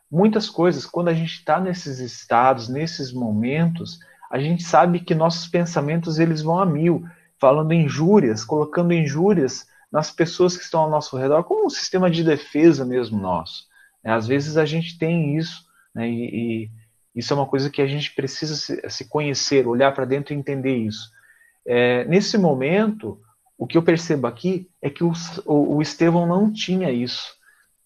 muitas 0.09 0.47
coisas. 0.47 0.85
Quando 0.85 1.07
a 1.07 1.13
gente 1.15 1.33
está 1.33 1.59
nesses 1.59 1.97
estados, 1.97 2.69
nesses 2.69 3.11
momentos, 3.11 3.99
a 4.29 4.37
gente 4.37 4.61
sabe 4.61 4.99
que 4.99 5.15
nossos 5.15 5.47
pensamentos 5.47 6.19
eles 6.19 6.43
vão 6.43 6.59
a 6.59 6.65
mil, 6.65 7.03
falando 7.39 7.73
injúrias, 7.73 8.45
colocando 8.45 8.93
injúrias 8.93 9.65
nas 9.91 10.11
pessoas 10.11 10.55
que 10.55 10.63
estão 10.63 10.81
ao 10.81 10.89
nosso 10.91 11.17
redor, 11.17 11.43
como 11.43 11.65
um 11.65 11.69
sistema 11.71 12.09
de 12.09 12.23
defesa 12.23 12.85
mesmo 12.85 13.19
nosso. 13.19 13.65
Né? 14.03 14.13
Às 14.13 14.27
vezes 14.27 14.57
a 14.57 14.65
gente 14.65 14.95
tem 14.97 15.35
isso, 15.37 15.65
né? 15.93 16.07
e, 16.07 16.65
e, 16.65 16.71
isso 17.15 17.31
é 17.33 17.35
uma 17.35 17.45
coisa 17.45 17.69
que 17.69 17.81
a 17.81 17.87
gente 17.87 18.13
precisa 18.13 18.55
se, 18.89 19.05
conhecer, 19.07 19.67
olhar 19.67 19.93
para 19.93 20.05
dentro 20.05 20.33
e 20.33 20.37
entender 20.37 20.75
isso. 20.75 21.11
É, 21.65 22.03
nesse 22.05 22.37
momento, 22.37 23.19
o 23.57 23.67
que 23.67 23.77
eu 23.77 23.83
percebo 23.83 24.27
aqui 24.27 24.69
é 24.81 24.89
que 24.89 25.03
o, 25.03 25.13
o, 25.45 25.81
Estevão 25.81 26.25
não 26.25 26.51
tinha 26.51 26.91
isso. 26.91 27.35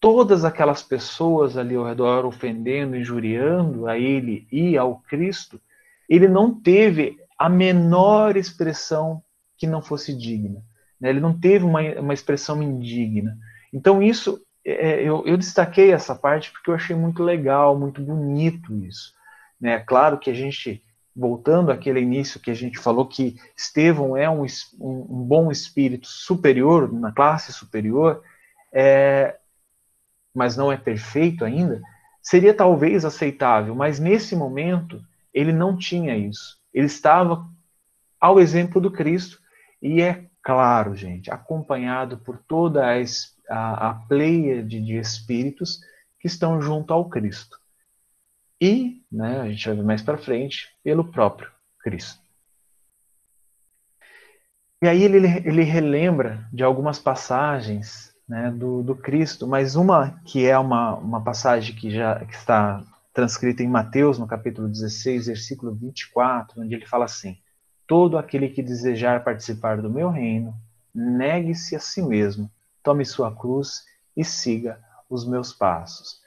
Todas 0.00 0.44
aquelas 0.44 0.82
pessoas 0.82 1.56
ali 1.56 1.74
ao 1.74 1.84
redor 1.84 2.24
ofendendo, 2.24 2.96
injuriando 2.96 3.86
a 3.86 3.98
ele 3.98 4.46
e 4.50 4.76
ao 4.78 5.00
Cristo, 5.00 5.60
ele 6.08 6.26
não 6.26 6.54
teve 6.54 7.18
a 7.38 7.48
menor 7.48 8.36
expressão 8.36 9.22
que 9.56 9.66
não 9.66 9.82
fosse 9.82 10.16
digna. 10.16 10.62
Né? 11.00 11.10
Ele 11.10 11.20
não 11.20 11.38
teve 11.38 11.64
uma, 11.64 11.80
uma 12.00 12.14
expressão 12.14 12.62
indigna. 12.62 13.36
Então, 13.72 14.02
isso, 14.02 14.40
é, 14.64 15.02
eu, 15.02 15.24
eu, 15.26 15.36
destaquei 15.36 15.92
essa 15.92 16.14
parte 16.14 16.50
porque 16.50 16.70
eu 16.70 16.74
achei 16.74 16.96
muito 16.96 17.22
legal, 17.22 17.78
muito 17.78 18.00
bonito 18.00 18.74
isso. 18.84 19.12
Né? 19.60 19.78
Claro 19.80 20.18
que 20.18 20.30
a 20.30 20.34
gente, 20.34 20.82
voltando 21.14 21.70
àquele 21.70 22.00
início 22.00 22.40
que 22.40 22.50
a 22.50 22.54
gente 22.54 22.78
falou 22.78 23.06
que 23.06 23.36
Estevão 23.56 24.16
é 24.16 24.28
um, 24.28 24.44
um, 24.80 25.24
bom 25.24 25.50
espírito 25.50 26.06
superior, 26.06 26.92
na 26.92 27.12
classe 27.12 27.52
superior, 27.52 28.22
é, 28.72 29.36
mas 30.34 30.56
não 30.56 30.70
é 30.70 30.76
perfeito 30.76 31.44
ainda, 31.44 31.80
seria 32.22 32.54
talvez 32.54 33.04
aceitável, 33.04 33.74
mas 33.74 33.98
nesse 33.98 34.36
momento 34.36 35.02
ele 35.32 35.52
não 35.52 35.76
tinha 35.76 36.16
isso. 36.16 36.58
Ele 36.72 36.86
estava 36.86 37.46
ao 38.20 38.38
exemplo 38.38 38.80
do 38.80 38.90
Cristo 38.90 39.40
e 39.80 40.02
é 40.02 40.26
claro, 40.42 40.94
gente, 40.94 41.30
acompanhado 41.30 42.18
por 42.18 42.38
toda 42.38 42.84
a, 42.86 42.94
a, 43.50 43.90
a 43.90 43.94
pleia 43.94 44.62
de, 44.62 44.80
de 44.80 44.96
espíritos 44.96 45.80
que 46.18 46.26
estão 46.26 46.60
junto 46.60 46.92
ao 46.92 47.08
Cristo. 47.08 47.58
E, 48.60 49.02
né, 49.10 49.40
a 49.40 49.48
gente 49.48 49.66
vai 49.66 49.76
ver 49.76 49.84
mais 49.84 50.02
para 50.02 50.18
frente, 50.18 50.68
pelo 50.82 51.04
próprio 51.04 51.50
Cristo. 51.80 52.20
E 54.82 54.86
aí 54.86 55.02
ele, 55.02 55.18
ele 55.44 55.62
relembra 55.62 56.48
de 56.52 56.62
algumas 56.62 56.98
passagens 56.98 58.14
né, 58.28 58.50
do, 58.50 58.82
do 58.82 58.94
Cristo, 58.94 59.46
mas 59.46 59.74
uma 59.74 60.20
que 60.24 60.46
é 60.46 60.56
uma, 60.58 60.94
uma 60.96 61.20
passagem 61.22 61.74
que 61.74 61.90
já 61.90 62.24
que 62.24 62.34
está 62.34 62.84
transcrita 63.12 63.62
em 63.64 63.68
Mateus, 63.68 64.18
no 64.18 64.28
capítulo 64.28 64.68
16, 64.68 65.26
versículo 65.26 65.74
24, 65.74 66.62
onde 66.62 66.74
ele 66.74 66.86
fala 66.86 67.06
assim: 67.06 67.36
Todo 67.86 68.16
aquele 68.16 68.48
que 68.48 68.62
desejar 68.62 69.24
participar 69.24 69.82
do 69.82 69.90
meu 69.90 70.10
reino, 70.10 70.54
negue-se 70.94 71.74
a 71.74 71.80
si 71.80 72.00
mesmo, 72.00 72.48
tome 72.80 73.04
sua 73.04 73.34
cruz 73.34 73.84
e 74.16 74.24
siga 74.24 74.78
os 75.10 75.26
meus 75.26 75.52
passos. 75.52 76.17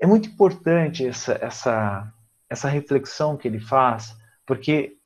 É 0.00 0.06
muito 0.06 0.28
importante 0.28 1.06
essa, 1.06 1.38
essa, 1.40 2.12
essa 2.48 2.68
reflexão 2.68 3.36
que 3.36 3.48
ele 3.48 3.60
faz, 3.60 4.16
porque 4.46 4.96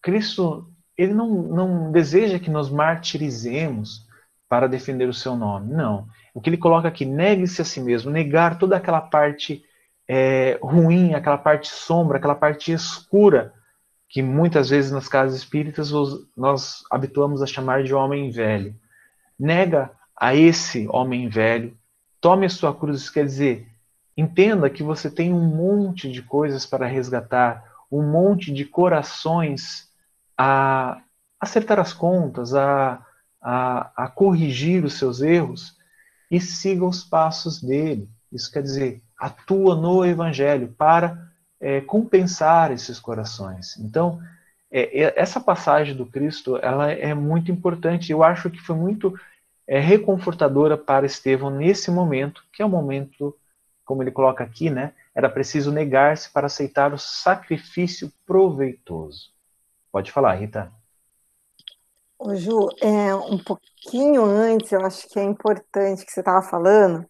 Cristo 0.00 0.68
ele 0.96 1.14
não, 1.14 1.28
não 1.28 1.92
deseja 1.92 2.38
que 2.38 2.50
nós 2.50 2.70
martirizemos 2.70 4.06
para 4.48 4.68
defender 4.68 5.08
o 5.08 5.14
seu 5.14 5.34
nome. 5.34 5.72
Não. 5.72 6.06
O 6.34 6.40
que 6.40 6.50
ele 6.50 6.56
coloca 6.56 6.86
aqui, 6.86 7.04
negue-se 7.04 7.62
a 7.62 7.64
si 7.64 7.80
mesmo, 7.80 8.10
negar 8.10 8.58
toda 8.58 8.76
aquela 8.76 9.00
parte 9.00 9.64
é, 10.06 10.58
ruim, 10.62 11.14
aquela 11.14 11.38
parte 11.38 11.68
sombra, 11.68 12.18
aquela 12.18 12.34
parte 12.34 12.72
escura 12.72 13.54
que 14.08 14.22
muitas 14.22 14.68
vezes 14.68 14.92
nas 14.92 15.08
casas 15.08 15.38
espíritas 15.38 15.90
nós 16.36 16.82
habituamos 16.90 17.40
a 17.40 17.46
chamar 17.46 17.82
de 17.82 17.94
homem 17.94 18.30
velho. 18.30 18.74
Nega 19.38 19.90
a 20.14 20.34
esse 20.34 20.86
homem 20.90 21.28
velho, 21.28 21.74
tome 22.20 22.44
a 22.44 22.50
sua 22.50 22.74
cruz, 22.74 23.08
quer 23.08 23.24
dizer, 23.24 23.66
entenda 24.22 24.70
que 24.70 24.82
você 24.82 25.10
tem 25.10 25.32
um 25.32 25.44
monte 25.44 26.10
de 26.10 26.22
coisas 26.22 26.64
para 26.64 26.86
resgatar, 26.86 27.64
um 27.90 28.02
monte 28.02 28.52
de 28.52 28.64
corações 28.64 29.90
a 30.36 31.02
acertar 31.38 31.78
as 31.78 31.92
contas, 31.92 32.54
a, 32.54 33.04
a, 33.40 34.04
a 34.04 34.08
corrigir 34.08 34.84
os 34.84 34.94
seus 34.94 35.20
erros 35.20 35.76
e 36.30 36.40
siga 36.40 36.84
os 36.84 37.04
passos 37.04 37.60
dele. 37.60 38.08
Isso 38.32 38.50
quer 38.50 38.62
dizer, 38.62 39.02
atua 39.18 39.74
no 39.74 40.04
Evangelho 40.04 40.68
para 40.68 41.30
é, 41.60 41.80
compensar 41.80 42.72
esses 42.72 42.98
corações. 42.98 43.76
Então, 43.76 44.20
é, 44.70 45.20
essa 45.20 45.38
passagem 45.38 45.94
do 45.94 46.06
Cristo, 46.06 46.58
ela 46.62 46.90
é 46.90 47.12
muito 47.12 47.52
importante. 47.52 48.10
Eu 48.10 48.22
acho 48.22 48.50
que 48.50 48.60
foi 48.60 48.74
muito 48.74 49.14
é, 49.66 49.78
reconfortadora 49.78 50.76
para 50.78 51.06
Estevão 51.06 51.50
nesse 51.50 51.90
momento, 51.90 52.42
que 52.52 52.62
é 52.62 52.64
o 52.64 52.70
momento, 52.70 53.36
como 53.84 54.02
ele 54.02 54.10
coloca 54.10 54.44
aqui, 54.44 54.70
né? 54.70 54.92
Era 55.14 55.28
preciso 55.28 55.70
negar-se 55.70 56.30
para 56.30 56.46
aceitar 56.46 56.92
o 56.92 56.98
sacrifício 56.98 58.12
proveitoso. 58.26 59.32
Pode 59.90 60.10
falar, 60.10 60.34
Rita. 60.34 60.72
Ô, 62.18 62.34
Ju, 62.36 62.68
é, 62.80 63.14
um 63.14 63.38
pouquinho 63.42 64.24
antes, 64.24 64.70
eu 64.70 64.84
acho 64.86 65.08
que 65.08 65.18
é 65.18 65.24
importante 65.24 66.06
que 66.06 66.12
você 66.12 66.20
estava 66.20 66.40
falando, 66.40 67.04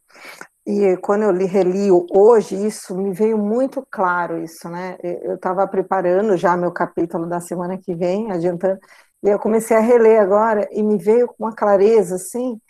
e 0.67 0.97
quando 0.99 1.23
eu 1.23 1.31
li, 1.33 1.45
reli 1.45 1.89
hoje, 2.11 2.55
isso 2.67 2.97
me 2.97 3.13
veio 3.13 3.37
muito 3.37 3.87
claro 3.91 4.43
isso, 4.43 4.69
né? 4.69 4.97
Eu 5.03 5.35
estava 5.35 5.67
preparando 5.67 6.37
já 6.37 6.57
meu 6.57 6.73
capítulo 6.73 7.27
da 7.27 7.41
semana 7.41 7.77
que 7.77 7.95
vem, 7.95 8.31
adiantando, 8.31 8.79
e 9.23 9.29
eu 9.29 9.39
comecei 9.39 9.77
a 9.77 9.81
reler 9.81 10.21
agora 10.21 10.69
e 10.73 10.83
me 10.83 10.97
veio 10.97 11.27
com 11.27 11.45
uma 11.45 11.55
clareza 11.55 12.15
assim, 12.17 12.61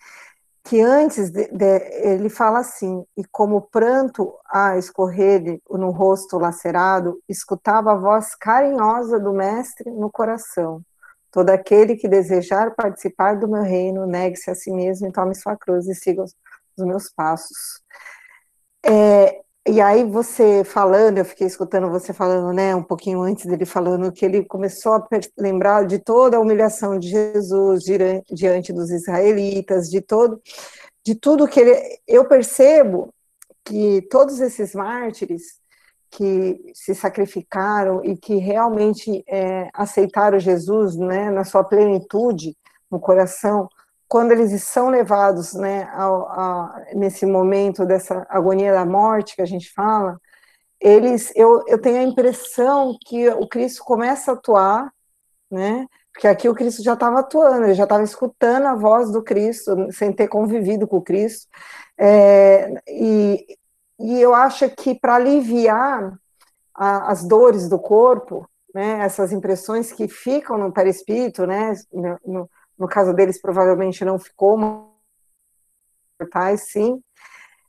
que 0.65 0.81
antes 0.81 1.31
de, 1.31 1.49
de, 1.49 1.79
ele 2.09 2.29
fala 2.29 2.61
assim, 2.61 3.05
e 3.17 3.25
como 3.25 3.63
pranto 3.63 4.33
a 4.47 4.79
escorrer 4.79 5.61
no 5.69 5.91
rosto 5.91 6.39
lacerado, 6.39 7.21
escutava 7.29 7.93
a 7.93 7.97
voz 7.97 8.35
carinhosa 8.35 9.19
do 9.19 9.33
mestre 9.33 9.91
no 9.91 10.11
coração. 10.11 10.81
Todo 11.31 11.51
aquele 11.51 11.97
que 11.97 12.09
desejar 12.09 12.75
participar 12.75 13.37
do 13.39 13.49
meu 13.49 13.63
reino, 13.63 14.07
negue-se 14.07 14.51
a 14.51 14.55
si 14.55 14.71
mesmo 14.71 15.09
e 15.09 15.13
tome 15.13 15.35
sua 15.35 15.57
cruz 15.57 15.89
e 15.89 15.95
siga 15.95 16.23
os 16.23 16.87
meus 16.87 17.11
passos. 17.11 17.83
É, 18.85 19.41
e 19.67 19.81
aí 19.81 20.03
você 20.05 20.65
falando, 20.65 21.19
eu 21.19 21.25
fiquei 21.25 21.47
escutando 21.47 21.89
você 21.89 22.13
falando, 22.13 22.53
né, 22.53 22.75
um 22.75 22.83
pouquinho 22.83 23.23
antes 23.23 23.47
dele 23.47 23.65
falando 23.65 24.11
que 24.11 24.25
ele 24.25 24.45
começou 24.45 24.95
a 24.95 25.09
lembrar 25.39 25.87
de 25.87 26.01
toda 26.01 26.37
a 26.37 26.41
humilhação 26.41 26.99
de 26.99 27.09
Jesus 27.09 27.85
diante 28.31 28.73
dos 28.73 28.91
israelitas, 28.91 29.89
de 29.89 30.01
todo, 30.01 30.43
de 31.05 31.15
tudo 31.15 31.47
que 31.47 31.61
ele, 31.61 32.01
eu 32.09 32.25
percebo 32.25 33.15
que 33.65 34.03
todos 34.11 34.41
esses 34.41 34.75
mártires 34.75 35.61
que 36.11 36.73
se 36.75 36.95
sacrificaram 36.95 38.05
e 38.05 38.17
que 38.17 38.37
realmente 38.37 39.25
é, 39.29 39.71
aceitaram 39.73 40.41
Jesus, 40.41 40.97
né, 40.97 41.31
na 41.31 41.45
sua 41.45 41.63
plenitude 41.63 42.57
no 42.91 42.99
coração, 42.99 43.69
quando 44.13 44.33
eles 44.33 44.63
são 44.65 44.91
levados, 44.91 45.55
né, 45.55 45.85
a, 45.95 46.85
nesse 46.95 47.25
momento 47.25 47.87
dessa 47.87 48.27
agonia 48.29 48.71
da 48.71 48.85
morte 48.85 49.35
que 49.35 49.41
a 49.41 49.47
gente 49.47 49.73
fala, 49.73 50.21
eles, 50.79 51.33
eu, 51.35 51.65
eu 51.67 51.81
tenho 51.81 51.97
a 51.97 52.03
impressão 52.03 52.95
que 53.07 53.31
o 53.31 53.49
Cristo 53.49 53.83
começa 53.83 54.31
a 54.31 54.35
atuar, 54.35 54.93
né, 55.51 55.87
porque 56.13 56.29
aqui 56.29 56.47
o 56.47 56.55
Cristo 56.55 56.83
já 56.83 56.93
estava 56.93 57.21
atuando, 57.21 57.65
ele 57.65 57.73
já 57.73 57.85
estava 57.85 58.03
escutando 58.03 58.67
a 58.67 58.75
voz 58.75 59.11
do 59.11 59.23
Cristo, 59.23 59.91
sem 59.91 60.13
ter 60.13 60.29
convivido 60.29 60.87
com 60.87 60.99
o 60.99 61.03
Cristo, 61.03 61.49
é, 61.97 62.71
e, 62.87 63.57
e 63.99 64.21
eu 64.21 64.35
acho 64.35 64.69
que 64.77 64.95
para 64.95 65.15
aliviar 65.15 66.19
a, 66.75 67.11
as 67.11 67.25
dores 67.25 67.67
do 67.67 67.79
corpo, 67.79 68.47
né, 68.75 68.99
essas 69.01 69.33
impressões 69.33 69.91
que 69.91 70.07
ficam 70.07 70.59
no 70.59 70.71
perispírito, 70.71 71.47
né, 71.47 71.73
no, 71.91 72.19
no 72.27 72.51
no 72.83 72.89
caso 72.89 73.15
deles 73.15 73.41
provavelmente 73.41 74.05
não 74.05 74.19
ficou, 74.19 74.59
mas 76.35 76.63
sim, 76.63 77.01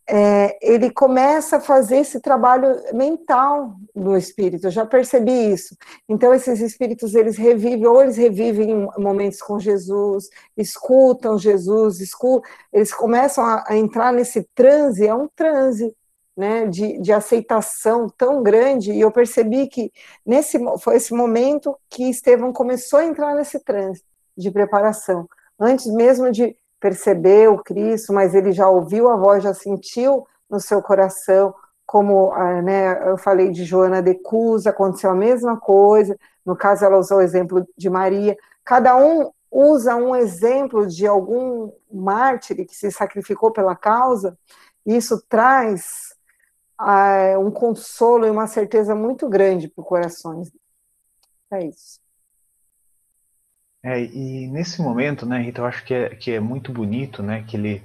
é, 0.09 0.57
ele 0.59 0.89
começa 0.89 1.57
a 1.57 1.61
fazer 1.61 1.97
esse 1.97 2.19
trabalho 2.19 2.67
mental 2.93 3.75
do 3.95 4.17
espírito, 4.17 4.65
eu 4.65 4.71
já 4.71 4.87
percebi 4.87 5.53
isso. 5.53 5.77
Então, 6.09 6.33
esses 6.33 6.59
espíritos, 6.61 7.13
eles 7.13 7.37
revivem, 7.37 7.85
ou 7.85 8.01
eles 8.01 8.17
revivem 8.17 8.87
momentos 8.97 9.39
com 9.39 9.59
Jesus, 9.59 10.29
escutam 10.57 11.37
Jesus, 11.37 11.99
escutam, 11.99 12.49
eles 12.73 12.91
começam 12.91 13.45
a, 13.45 13.63
a 13.67 13.77
entrar 13.77 14.11
nesse 14.11 14.49
transe, 14.55 15.05
é 15.05 15.13
um 15.13 15.29
transe, 15.35 15.95
né, 16.35 16.65
de, 16.65 16.99
de 16.99 17.13
aceitação 17.13 18.09
tão 18.17 18.41
grande, 18.41 18.91
e 18.91 18.99
eu 18.99 19.11
percebi 19.11 19.67
que 19.67 19.91
nesse, 20.25 20.57
foi 20.79 20.95
esse 20.95 21.13
momento 21.13 21.77
que 21.87 22.09
Estevão 22.09 22.51
começou 22.51 22.97
a 22.97 23.05
entrar 23.05 23.35
nesse 23.35 23.59
transe 23.59 24.01
de 24.37 24.51
preparação, 24.51 25.27
antes 25.59 25.87
mesmo 25.87 26.31
de 26.31 26.55
percebeu 26.79 27.57
Cristo, 27.59 28.11
mas 28.11 28.35
ele 28.35 28.51
já 28.51 28.69
ouviu 28.69 29.09
a 29.09 29.15
voz, 29.15 29.43
já 29.43 29.53
sentiu 29.53 30.27
no 30.49 30.59
seu 30.59 30.81
coração, 30.81 31.55
como 31.85 32.31
ah, 32.33 32.61
né, 32.61 33.09
eu 33.09 33.17
falei 33.17 33.49
de 33.51 33.63
Joana 33.63 34.01
de 34.01 34.15
Cusa, 34.15 34.71
aconteceu 34.71 35.11
a 35.11 35.15
mesma 35.15 35.57
coisa, 35.57 36.17
no 36.45 36.55
caso 36.55 36.83
ela 36.83 36.97
usou 36.97 37.19
o 37.19 37.21
exemplo 37.21 37.65
de 37.77 37.89
Maria, 37.89 38.35
cada 38.65 38.97
um 38.97 39.31
usa 39.49 39.95
um 39.95 40.15
exemplo 40.15 40.87
de 40.87 41.05
algum 41.05 41.71
mártir 41.91 42.65
que 42.65 42.75
se 42.75 42.91
sacrificou 42.91 43.51
pela 43.51 43.75
causa, 43.75 44.37
e 44.85 44.97
isso 44.97 45.23
traz 45.29 46.15
ah, 46.77 47.37
um 47.39 47.51
consolo 47.51 48.25
e 48.25 48.29
uma 48.29 48.47
certeza 48.47 48.93
muito 48.95 49.29
grande 49.29 49.69
para 49.69 49.81
os 49.81 49.87
corações. 49.87 50.51
É 51.51 51.65
isso. 51.65 52.02
É, 53.83 54.01
e 54.01 54.47
nesse 54.47 54.81
momento, 54.81 55.25
né, 55.25 55.39
Rita, 55.39 55.59
eu 55.61 55.65
acho 55.65 55.83
que 55.83 55.93
é, 55.93 56.15
que 56.15 56.31
é 56.31 56.39
muito 56.39 56.71
bonito, 56.71 57.21
né, 57.21 57.43
que 57.43 57.57
ele, 57.57 57.83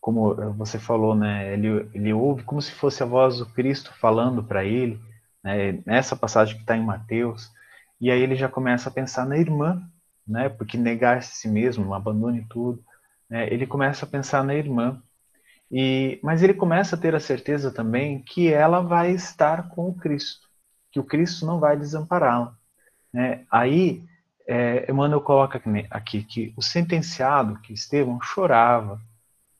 como 0.00 0.34
você 0.54 0.78
falou, 0.78 1.14
né, 1.14 1.52
ele, 1.52 1.88
ele 1.92 2.12
ouve 2.14 2.42
como 2.44 2.62
se 2.62 2.72
fosse 2.72 3.02
a 3.02 3.06
voz 3.06 3.36
do 3.38 3.46
Cristo 3.46 3.92
falando 4.00 4.42
para 4.42 4.64
ele, 4.64 4.98
né, 5.44 5.82
nessa 5.84 6.16
passagem 6.16 6.54
que 6.56 6.62
está 6.62 6.74
em 6.76 6.82
Mateus, 6.82 7.52
e 8.00 8.10
aí 8.10 8.22
ele 8.22 8.36
já 8.36 8.48
começa 8.48 8.88
a 8.88 8.92
pensar 8.92 9.26
na 9.26 9.36
irmã, 9.36 9.82
né, 10.26 10.48
porque 10.48 10.78
negar-se 10.78 11.30
a 11.30 11.34
si 11.34 11.48
mesmo, 11.48 11.92
abandone 11.92 12.46
tudo, 12.48 12.82
né, 13.28 13.52
ele 13.52 13.66
começa 13.66 14.06
a 14.06 14.08
pensar 14.08 14.42
na 14.42 14.54
irmã, 14.54 15.02
e, 15.70 16.18
mas 16.22 16.42
ele 16.42 16.54
começa 16.54 16.96
a 16.96 16.98
ter 16.98 17.14
a 17.14 17.20
certeza 17.20 17.70
também 17.70 18.22
que 18.22 18.50
ela 18.50 18.80
vai 18.80 19.10
estar 19.10 19.68
com 19.68 19.90
o 19.90 19.94
Cristo, 19.94 20.48
que 20.90 20.98
o 20.98 21.04
Cristo 21.04 21.44
não 21.44 21.60
vai 21.60 21.76
desampará-la. 21.76 22.56
Né? 23.12 23.44
Aí 23.50 24.02
é, 24.50 24.90
Emmanuel 24.90 25.20
coloca 25.20 25.62
aqui 25.90 26.24
que 26.24 26.54
o 26.56 26.62
sentenciado, 26.62 27.60
que 27.60 27.74
Estevão, 27.74 28.18
chorava 28.22 28.98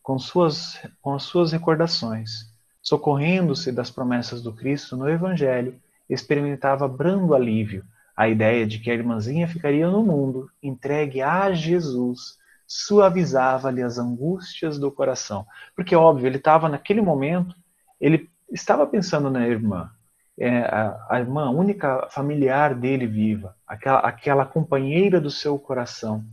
com, 0.03 0.18
suas, 0.18 0.80
com 1.03 1.12
as 1.12 1.24
suas 1.24 1.53
recordações, 1.53 2.51
socorrendo-se 2.80 3.70
das 3.70 3.91
promessas 3.91 4.41
do 4.41 4.51
Cristo 4.51 4.97
no 4.97 5.07
Evangelho, 5.07 5.78
experimentava 6.09 6.89
brando 6.89 7.34
alívio 7.34 7.84
a 8.16 8.28
ideia 8.28 8.66
de 8.66 8.78
que 8.78 8.91
a 8.91 8.95
irmãzinha 8.95 9.47
ficaria 9.47 9.89
no 9.91 10.03
mundo, 10.03 10.51
entregue 10.62 11.20
a 11.20 11.53
Jesus, 11.53 12.39
suavizava-lhe 12.66 13.82
as 13.82 13.99
angústias 13.99 14.78
do 14.78 14.91
coração. 14.91 15.47
Porque, 15.76 15.95
óbvio, 15.95 16.26
ele 16.26 16.39
estava 16.39 16.66
naquele 16.66 17.03
momento, 17.03 17.55
ele 18.01 18.30
estava 18.51 18.86
pensando 18.86 19.30
na 19.30 19.47
irmã, 19.47 19.91
é, 20.39 20.61
a, 20.61 21.07
a, 21.11 21.20
irmã 21.20 21.51
única 21.51 22.09
familiar 22.11 22.74
dele 22.74 23.07
viva, 23.07 23.57
aquela, 23.66 23.99
aquela 24.01 24.47
companheira 24.47 25.20
do 25.20 25.30
seu 25.30 25.59
coração, 25.59 26.24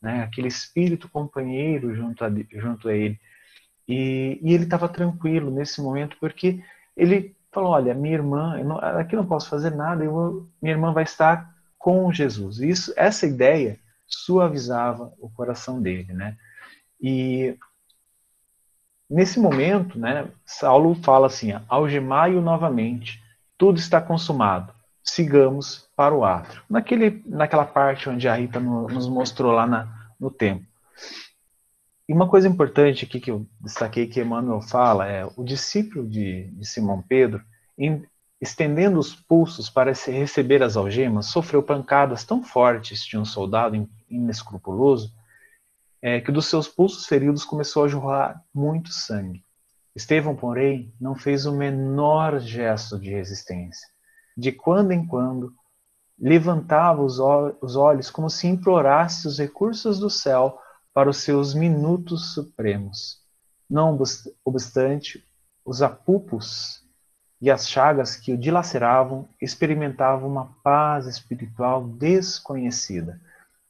né? 0.00 0.22
aquele 0.22 0.48
espírito 0.48 1.08
companheiro 1.08 1.94
junto 1.94 2.24
a, 2.24 2.30
junto 2.52 2.88
a 2.88 2.94
ele. 2.94 3.18
E, 3.88 4.38
e 4.42 4.52
ele 4.52 4.64
estava 4.64 4.88
tranquilo 4.88 5.50
nesse 5.50 5.80
momento 5.80 6.16
porque 6.20 6.62
ele 6.96 7.34
falou: 7.50 7.70
Olha, 7.70 7.94
minha 7.94 8.14
irmã, 8.14 8.62
não, 8.62 8.78
aqui 8.78 9.16
não 9.16 9.26
posso 9.26 9.48
fazer 9.48 9.70
nada, 9.70 10.04
eu, 10.04 10.48
minha 10.60 10.74
irmã 10.74 10.92
vai 10.92 11.04
estar 11.04 11.54
com 11.78 12.12
Jesus. 12.12 12.60
Isso, 12.60 12.92
essa 12.96 13.26
ideia 13.26 13.78
suavizava 14.06 15.12
o 15.18 15.30
coração 15.30 15.80
dele, 15.80 16.12
né? 16.12 16.36
E 17.00 17.56
nesse 19.08 19.38
momento, 19.40 19.98
né, 19.98 20.28
Saulo 20.44 20.94
fala 20.96 21.28
assim: 21.28 21.52
algemai-o 21.68 22.42
novamente 22.42 23.23
tudo 23.64 23.78
está 23.78 23.98
consumado. 23.98 24.74
Sigamos 25.02 25.88
para 25.96 26.14
o 26.14 26.22
átrio. 26.22 26.62
Naquele, 26.68 27.22
naquela 27.24 27.64
parte 27.64 28.10
onde 28.10 28.28
a 28.28 28.34
Rita 28.34 28.60
no, 28.60 28.86
nos 28.88 29.08
mostrou 29.08 29.52
lá 29.52 29.66
na, 29.66 30.10
no 30.20 30.30
templo. 30.30 30.66
E 32.06 32.12
uma 32.12 32.28
coisa 32.28 32.46
importante 32.46 33.06
aqui 33.06 33.18
que 33.18 33.30
eu 33.30 33.46
destaquei 33.58 34.06
que 34.06 34.20
Emmanuel 34.20 34.60
fala 34.60 35.08
é 35.08 35.26
o 35.34 35.42
discípulo 35.42 36.06
de, 36.06 36.50
de 36.50 36.66
Simão 36.66 37.00
Pedro, 37.00 37.42
em, 37.78 38.04
estendendo 38.38 38.98
os 38.98 39.14
pulsos 39.14 39.70
para 39.70 39.94
receber 39.94 40.62
as 40.62 40.76
algemas, 40.76 41.28
sofreu 41.28 41.62
pancadas 41.62 42.22
tão 42.22 42.42
fortes 42.42 43.02
de 43.02 43.16
um 43.16 43.24
soldado 43.24 43.88
inescrupuloso 44.10 45.10
é, 46.02 46.20
que 46.20 46.30
dos 46.30 46.44
seus 46.44 46.68
pulsos 46.68 47.06
feridos 47.06 47.46
começou 47.46 47.84
a 47.86 47.88
jorrar 47.88 48.44
muito 48.52 48.90
sangue. 48.90 49.42
Estevão, 49.94 50.34
porém, 50.34 50.92
não 51.00 51.14
fez 51.14 51.46
o 51.46 51.52
menor 51.52 52.40
gesto 52.40 52.98
de 52.98 53.10
resistência. 53.10 53.86
De 54.36 54.50
quando 54.50 54.90
em 54.92 55.06
quando, 55.06 55.54
levantava 56.18 57.02
os 57.02 57.18
olhos 57.76 58.10
como 58.10 58.28
se 58.28 58.46
implorasse 58.46 59.26
os 59.26 59.38
recursos 59.38 59.98
do 59.98 60.10
céu 60.10 60.58
para 60.92 61.10
os 61.10 61.18
seus 61.18 61.54
minutos 61.54 62.34
supremos. 62.34 63.20
Não 63.68 63.98
obstante, 64.44 65.24
os 65.64 65.82
apupos 65.82 66.84
e 67.40 67.50
as 67.50 67.68
chagas 67.68 68.16
que 68.16 68.32
o 68.32 68.38
dilaceravam 68.38 69.28
experimentavam 69.40 70.28
uma 70.28 70.54
paz 70.62 71.06
espiritual 71.06 71.86
desconhecida. 71.86 73.20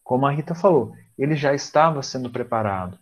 Como 0.03 0.27
a 0.27 0.31
Rita 0.31 0.55
falou, 0.55 0.95
ele 1.18 1.35
já 1.35 1.55
estava 1.55 2.03
sendo 2.03 2.31
preparado. 2.31 2.99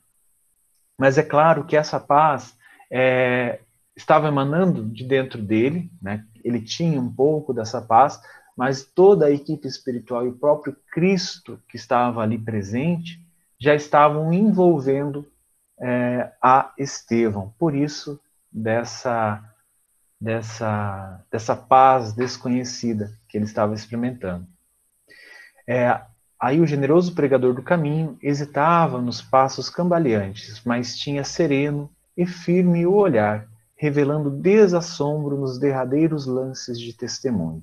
Mas 0.98 1.18
é 1.18 1.22
claro 1.22 1.64
que 1.64 1.76
essa 1.76 1.98
paz 1.98 2.56
é, 2.94 3.60
estava 3.96 4.28
emanando 4.28 4.84
de 4.84 5.02
dentro 5.02 5.40
dele, 5.40 5.90
né? 6.00 6.26
ele 6.44 6.60
tinha 6.60 7.00
um 7.00 7.10
pouco 7.10 7.54
dessa 7.54 7.80
paz, 7.80 8.20
mas 8.54 8.84
toda 8.84 9.26
a 9.26 9.30
equipe 9.30 9.66
espiritual 9.66 10.26
e 10.26 10.28
o 10.28 10.36
próprio 10.36 10.76
Cristo 10.92 11.58
que 11.66 11.76
estava 11.76 12.22
ali 12.22 12.36
presente 12.36 13.18
já 13.58 13.74
estavam 13.74 14.30
envolvendo 14.30 15.26
é, 15.80 16.30
a 16.42 16.70
Estevão. 16.76 17.54
Por 17.58 17.74
isso, 17.74 18.20
dessa, 18.52 19.42
dessa, 20.20 21.24
dessa 21.30 21.56
paz 21.56 22.12
desconhecida 22.12 23.10
que 23.26 23.38
ele 23.38 23.46
estava 23.46 23.72
experimentando. 23.72 24.46
É, 25.66 25.98
aí 26.38 26.60
o 26.60 26.66
generoso 26.66 27.14
pregador 27.14 27.54
do 27.54 27.62
caminho 27.62 28.18
hesitava 28.22 29.00
nos 29.00 29.22
passos 29.22 29.70
cambaleantes, 29.70 30.60
mas 30.62 30.98
tinha 30.98 31.24
sereno 31.24 31.90
e 32.16 32.26
firme 32.26 32.86
o 32.86 32.94
olhar, 32.94 33.48
revelando 33.76 34.30
desassombro 34.30 35.36
nos 35.36 35.58
derradeiros 35.58 36.26
lances 36.26 36.78
de 36.78 36.92
testemunho. 36.92 37.62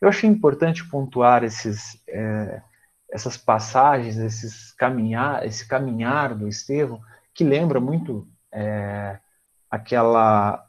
Eu 0.00 0.08
achei 0.08 0.28
importante 0.30 0.88
pontuar 0.88 1.42
esses, 1.42 2.00
é, 2.08 2.62
essas 3.10 3.36
passagens, 3.36 4.16
esses 4.16 4.72
caminhar, 4.72 5.44
esse 5.44 5.66
caminhar 5.66 6.34
do 6.34 6.46
Estevão, 6.46 7.00
que 7.34 7.42
lembra 7.42 7.80
muito 7.80 8.26
é, 8.52 9.18
aquela 9.70 10.64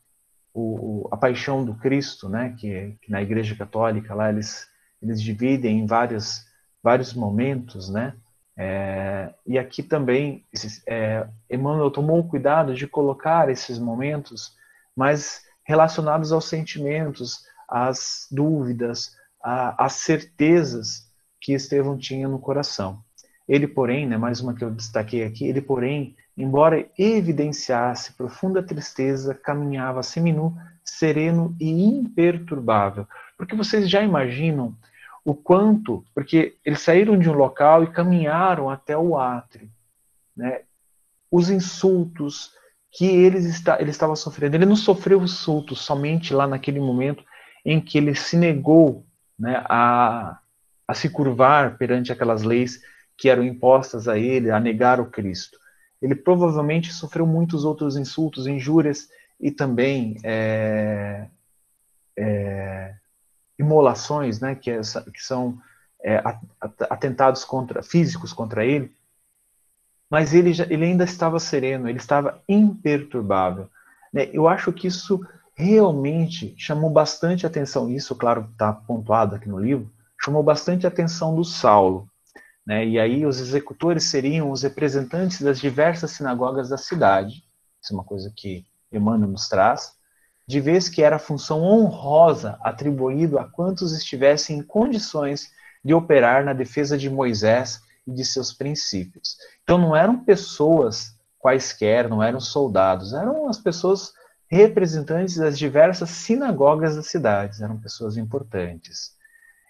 o, 0.53 1.07
a 1.11 1.17
paixão 1.17 1.63
do 1.63 1.75
Cristo, 1.75 2.27
né? 2.27 2.55
Que, 2.57 2.97
que, 3.01 3.11
na 3.11 3.21
Igreja 3.21 3.55
Católica 3.55 4.13
lá 4.13 4.29
eles 4.29 4.67
eles 5.01 5.21
dividem 5.21 5.79
em 5.79 5.85
vários 5.85 6.45
vários 6.83 7.13
momentos, 7.13 7.89
né? 7.89 8.15
É, 8.62 9.34
e 9.47 9.57
aqui 9.57 9.82
também, 9.82 10.46
é, 10.86 11.25
Emmanuel 11.50 11.89
tomou 11.89 12.28
cuidado 12.28 12.74
de 12.74 12.86
colocar 12.86 13.47
esses 13.47 13.79
momentos 13.79 14.54
mais 14.93 15.46
relacionados 15.63 16.33
aos 16.33 16.50
sentimentos, 16.50 17.46
às 17.70 18.28
dúvidas, 18.29 19.16
às 19.42 19.93
certezas 19.93 21.09
que 21.39 21.54
Estevão 21.54 21.97
tinha 21.97 22.28
no 22.28 22.38
coração. 22.38 23.01
Ele, 23.47 23.66
porém, 23.66 24.05
né, 24.05 24.17
mais 24.17 24.42
uma 24.42 24.54
que 24.54 24.62
eu 24.62 24.71
destaquei 24.71 25.24
aqui, 25.24 25.47
ele, 25.47 25.62
porém, 25.62 26.17
embora 26.36 26.86
evidenciasse 26.97 28.12
profunda 28.12 28.62
tristeza, 28.62 29.33
caminhava 29.33 30.04
seminu, 30.04 30.54
sereno 30.83 31.55
e 31.62 31.70
imperturbável. 31.86 33.08
Porque 33.38 33.55
vocês 33.55 33.89
já 33.89 34.04
imaginam 34.04 34.75
o 35.30 35.36
quanto, 35.36 36.04
porque 36.14 36.58
eles 36.66 36.82
saíram 36.82 37.18
de 37.18 37.30
um 37.30 37.34
local 37.34 37.84
e 37.84 37.92
caminharam 37.92 38.70
até 38.70 38.97
o 38.97 39.18
átrio, 39.18 39.70
né? 40.36 40.62
Os 41.32 41.50
insultos 41.50 42.51
que 42.92 43.06
eles 43.06 43.46
está, 43.46 43.80
ele 43.80 43.92
estava 43.92 44.16
sofrendo, 44.16 44.56
ele 44.56 44.66
não 44.66 44.76
sofreu 44.76 45.22
insultos 45.22 45.82
somente 45.82 46.34
lá 46.34 46.47
naquele 46.47 46.80
momento 46.80 47.24
em 47.64 47.80
que 47.80 47.97
ele 47.97 48.16
se 48.16 48.36
negou, 48.36 49.06
né, 49.38 49.64
a, 49.66 50.39
a 50.88 50.93
se 50.93 51.10
curvar 51.10 51.78
perante 51.78 52.12
aquelas 52.12 52.42
leis 52.42 52.82
que 53.16 53.30
eram 53.30 53.43
impostas 53.43 54.08
a 54.08 54.18
ele, 54.18 54.50
a 54.50 54.60
negar 54.60 55.00
o 55.00 55.10
Cristo. 55.10 55.60
Ele 56.01 56.16
provavelmente 56.16 56.92
sofreu 56.92 57.28
muitos 57.28 57.64
outros 57.64 57.96
insultos, 57.96 58.47
injúrias 58.47 59.08
e 59.39 59.51
também 59.51 60.18
é, 60.24 61.28
é, 62.18 62.96
imolações, 63.59 64.39
né, 64.39 64.55
que, 64.55 64.71
é, 64.71 64.79
que 65.13 65.21
são 65.21 65.59
é, 66.01 66.23
atentados 66.89 67.43
contra, 67.43 67.83
físicos 67.83 68.31
contra 68.31 68.65
ele, 68.65 68.95
mas 70.09 70.33
ele, 70.33 70.53
já, 70.53 70.63
ele 70.63 70.86
ainda 70.86 71.03
estava 71.03 71.39
sereno, 71.39 71.87
ele 71.87 71.99
estava 71.99 72.41
imperturbável. 72.47 73.69
Né? 74.11 74.29
Eu 74.33 74.47
acho 74.47 74.71
que 74.71 74.87
isso 74.87 75.19
realmente 75.53 76.55
chamou 76.57 76.89
bastante 76.89 77.45
atenção, 77.45 77.89
isso, 77.89 78.15
claro, 78.15 78.47
está 78.51 78.71
pontuado 78.71 79.36
aqui 79.36 79.49
no 79.49 79.59
livro, 79.59 79.91
chamou 80.19 80.41
bastante 80.41 80.87
atenção 80.87 81.36
do 81.36 81.43
Saulo. 81.43 82.09
Né? 82.65 82.87
E 82.87 82.99
aí 82.99 83.25
os 83.25 83.39
executores 83.39 84.05
seriam 84.05 84.51
os 84.51 84.63
representantes 84.63 85.41
das 85.41 85.59
diversas 85.59 86.11
sinagogas 86.11 86.69
da 86.69 86.77
cidade. 86.77 87.43
Isso 87.81 87.93
é 87.93 87.95
uma 87.95 88.03
coisa 88.03 88.31
que 88.36 88.65
Emmanuel 88.91 89.29
nos 89.31 89.47
traz. 89.47 89.93
De 90.50 90.59
vez 90.59 90.89
que 90.89 91.04
era 91.04 91.20
função 91.20 91.62
honrosa 91.62 92.58
atribuído 92.63 93.38
a 93.38 93.47
quantos 93.47 93.96
estivessem 93.96 94.58
em 94.58 94.63
condições 94.63 95.51
de 95.86 95.93
operar 95.93 96.43
na 96.43 96.54
defesa 96.54 96.97
de 96.97 97.08
Moisés 97.08 97.84
e 98.08 98.12
de 98.12 98.26
seus 98.26 98.51
princípios. 98.51 99.38
Então 99.62 99.78
não 99.78 99.96
eram 99.96 100.26
pessoas 100.26 101.16
quaisquer, 101.38 102.09
não 102.09 102.24
eram 102.24 102.39
soldados, 102.39 103.13
eram 103.13 103.47
as 103.47 103.59
pessoas 103.59 104.12
representantes 104.47 105.38
das 105.38 105.55
diversas 105.55 106.09
sinagogas 106.09 106.96
das 106.96 107.05
cidades, 107.05 107.62
eram 107.62 107.80
pessoas 107.80 108.17
importantes. 108.17 109.12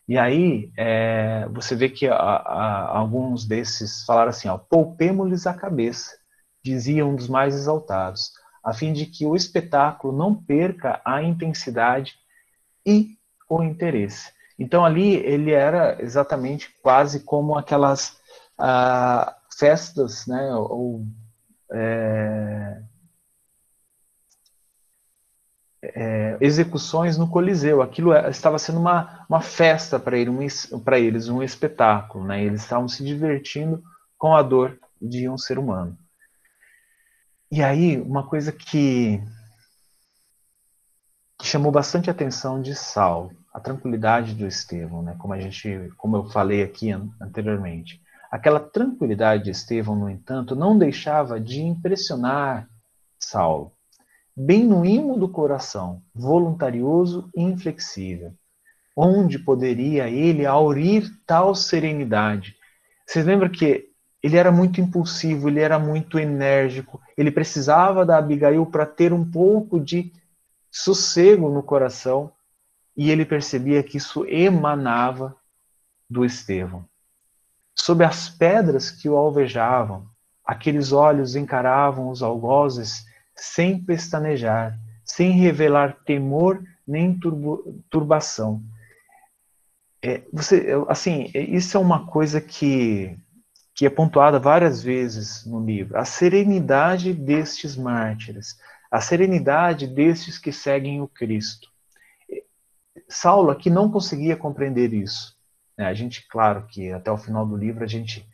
E 0.08 0.18
aí 0.18 0.72
é, 0.78 1.46
você 1.52 1.76
vê 1.76 1.90
que 1.90 2.08
a, 2.08 2.16
a, 2.16 2.98
alguns 2.98 3.46
desses 3.46 4.06
falaram 4.06 4.30
assim, 4.30 4.48
poupemos-lhes 4.70 5.46
a 5.46 5.54
cabeça, 5.54 6.16
dizia 6.64 7.06
um 7.06 7.18
dos 7.18 7.28
mais 7.28 7.54
exaltados, 7.54 8.32
a 8.64 8.74
fim 8.74 8.94
de 8.94 9.06
que 9.06 9.26
o 9.26 9.36
espetáculo 9.36 10.16
não 10.16 10.36
perca 10.36 11.02
a 11.06 11.22
intensidade 11.24 12.16
e 12.86 13.18
o 13.50 13.64
interesse. 13.64 14.32
Então 14.58 14.84
ali 14.84 15.16
ele 15.16 15.52
era 15.52 16.02
exatamente 16.02 16.70
quase 16.82 17.22
como 17.22 17.58
aquelas 17.58 18.20
ah, 18.58 19.36
festas, 19.58 20.28
né, 20.28 20.54
ou 20.54 21.06
é, 21.72 22.82
é, 25.82 26.38
execuções 26.42 27.18
no 27.18 27.30
Coliseu. 27.30 27.82
Aquilo 27.82 28.14
é, 28.14 28.30
estava 28.30 28.60
sendo 28.60 28.80
uma, 28.80 29.26
uma 29.30 29.42
festa 29.42 30.00
para 30.00 30.18
ele, 30.18 30.30
um, 30.30 30.42
eles, 30.42 31.30
um 31.30 31.42
espetáculo. 31.42 32.26
Né? 32.26 32.44
Eles 32.44 32.62
estavam 32.62 32.88
se 32.88 33.04
divertindo 33.04 33.82
com 34.18 34.36
a 34.36 34.42
dor 34.42 34.78
de 35.02 35.30
um 35.30 35.38
ser 35.38 35.58
humano. 35.58 35.98
E 37.52 37.64
aí, 37.64 38.00
uma 38.00 38.28
coisa 38.28 38.52
que, 38.52 39.20
que 41.38 41.48
chamou 41.48 41.72
bastante 41.72 42.10
atenção 42.10 42.62
de 42.62 42.76
Saulo, 42.76 43.32
a 43.54 43.60
tranquilidade 43.60 44.36
do 44.36 44.46
Estevão, 44.46 45.02
né? 45.02 45.16
como 45.18 45.34
a 45.34 45.40
gente, 45.40 45.92
como 45.98 46.18
eu 46.18 46.30
falei 46.30 46.64
aqui 46.64 46.92
anteriormente. 47.20 48.02
Aquela 48.32 48.60
tranquilidade 48.60 49.46
de 49.46 49.52
Estevão, 49.52 49.96
no 49.96 50.10
entanto, 50.10 50.56
não 50.56 50.78
deixava 50.78 51.40
de 51.40 51.62
impressionar 51.62 52.70
Saulo 53.20 53.74
bem 54.40 54.64
no 54.64 54.86
imo 54.86 55.18
do 55.20 55.28
coração, 55.28 56.02
voluntarioso 56.16 57.30
e 57.36 57.42
inflexível. 57.42 58.34
Onde 58.96 59.38
poderia 59.38 60.10
ele 60.10 60.46
aurir 60.46 61.10
tal 61.26 61.54
serenidade? 61.54 62.56
Você 63.06 63.22
lembra 63.22 63.50
que 63.50 63.89
ele 64.22 64.38
era 64.38 64.52
muito 64.52 64.82
impulsivo, 64.82 65.48
ele 65.48 65.60
era 65.60 65.80
muito 65.80 66.20
enérgico, 66.20 67.02
ele 67.18 67.32
precisava 67.32 68.06
da 68.06 68.18
Abigail 68.18 68.66
para 68.66 68.86
ter 68.86 69.14
um 69.14 69.30
pouco 69.30 69.80
de 69.80 70.12
sossego 70.72 71.50
no 71.50 71.64
coração, 71.64 72.32
e 72.96 73.10
ele 73.10 73.26
percebia 73.26 73.82
que 73.82 73.98
isso 73.98 74.26
emanava 74.26 75.36
do 76.10 76.26
Estevão. 76.26 76.86
Sob 77.74 78.04
as 78.04 78.30
pedras 78.30 78.92
que 78.92 79.08
o 79.08 79.16
alvejavam, 79.16 80.06
aqueles 80.44 80.92
olhos 80.92 81.36
encaravam 81.36 82.10
os 82.10 82.22
algozes 82.22 83.06
sem 83.36 83.80
pestanejar, 83.82 84.78
sem 85.06 85.32
revelar 85.32 85.98
temor 86.04 86.62
nem 86.90 87.18
turbo, 87.18 87.82
turbação. 87.90 88.64
É, 90.02 90.24
você, 90.34 90.68
assim, 90.88 91.30
é, 91.34 91.42
isso 91.42 91.78
é 91.78 91.80
uma 91.80 92.08
coisa 92.08 92.42
que, 92.42 93.16
que 93.80 93.86
é 93.86 93.90
pontuada 93.90 94.38
várias 94.38 94.84
vezes 94.84 95.46
no 95.46 95.66
livro. 95.66 95.98
A 95.98 96.04
serenidade 96.04 97.14
destes 97.14 97.78
mártires, 97.78 98.60
a 98.92 99.00
serenidade 99.00 99.88
destes 99.88 100.38
que 100.38 100.52
seguem 100.52 101.02
o 101.02 101.08
Cristo. 101.08 101.70
Saulo 103.08 103.50
aqui 103.50 103.70
não 103.70 103.90
conseguia 103.90 104.36
compreender 104.36 104.94
isso. 104.94 105.34
Né? 105.78 105.86
A 105.86 105.94
gente, 105.94 106.28
claro 106.28 106.68
que 106.68 106.92
até 106.92 107.10
o 107.10 107.16
final 107.16 107.46
do 107.46 107.56
livro 107.56 107.82
a 107.82 107.88
gente 107.88 108.28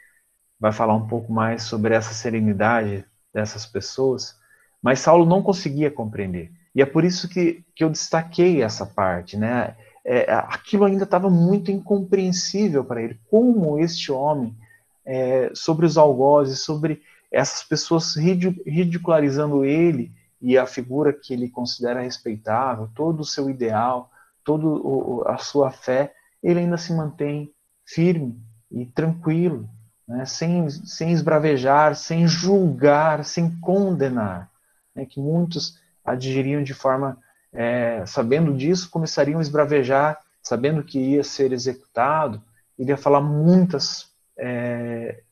vai 0.59 0.71
falar 0.71 0.95
um 0.95 1.07
pouco 1.07 1.31
mais 1.31 1.61
sobre 1.61 1.93
essa 1.93 2.15
serenidade 2.15 3.05
dessas 3.31 3.67
pessoas, 3.67 4.35
mas 4.81 4.99
Saulo 4.99 5.27
não 5.27 5.43
conseguia 5.43 5.91
compreender. 5.91 6.51
E 6.73 6.81
é 6.81 6.87
por 6.87 7.05
isso 7.05 7.29
que, 7.29 7.63
que 7.75 7.83
eu 7.83 7.91
destaquei 7.91 8.63
essa 8.63 8.83
parte, 8.83 9.37
né? 9.37 9.77
É, 10.03 10.33
aquilo 10.33 10.85
ainda 10.85 11.03
estava 11.03 11.29
muito 11.29 11.69
incompreensível 11.69 12.83
para 12.83 13.03
ele. 13.03 13.19
Como 13.29 13.77
este 13.77 14.11
homem, 14.11 14.57
é, 15.05 15.51
sobre 15.53 15.85
os 15.85 15.97
algozes, 15.97 16.61
sobre 16.61 17.01
essas 17.31 17.63
pessoas 17.63 18.15
ridicularizando 18.15 19.65
ele 19.65 20.11
e 20.41 20.57
a 20.57 20.65
figura 20.65 21.13
que 21.13 21.33
ele 21.33 21.49
considera 21.49 22.01
respeitável, 22.01 22.89
todo 22.95 23.21
o 23.21 23.25
seu 23.25 23.49
ideal, 23.49 24.09
toda 24.43 25.29
a 25.29 25.37
sua 25.37 25.71
fé, 25.71 26.13
ele 26.41 26.59
ainda 26.59 26.77
se 26.77 26.93
mantém 26.93 27.51
firme 27.85 28.39
e 28.71 28.85
tranquilo, 28.85 29.69
né? 30.07 30.25
sem, 30.25 30.69
sem 30.69 31.11
esbravejar, 31.11 31.95
sem 31.95 32.27
julgar, 32.27 33.25
sem 33.25 33.59
condenar 33.59 34.49
né, 34.95 35.05
que 35.05 35.19
muitos 35.19 35.79
adgiriam 36.03 36.63
de 36.63 36.73
forma, 36.73 37.17
é, 37.51 38.05
sabendo 38.05 38.55
disso, 38.55 38.89
começariam 38.89 39.39
a 39.39 39.41
esbravejar, 39.41 40.19
sabendo 40.41 40.83
que 40.83 40.99
ia 40.99 41.23
ser 41.23 41.51
executado, 41.51 42.41
iria 42.77 42.95
falar 42.95 43.21
muitas 43.21 44.13
é, 44.37 45.23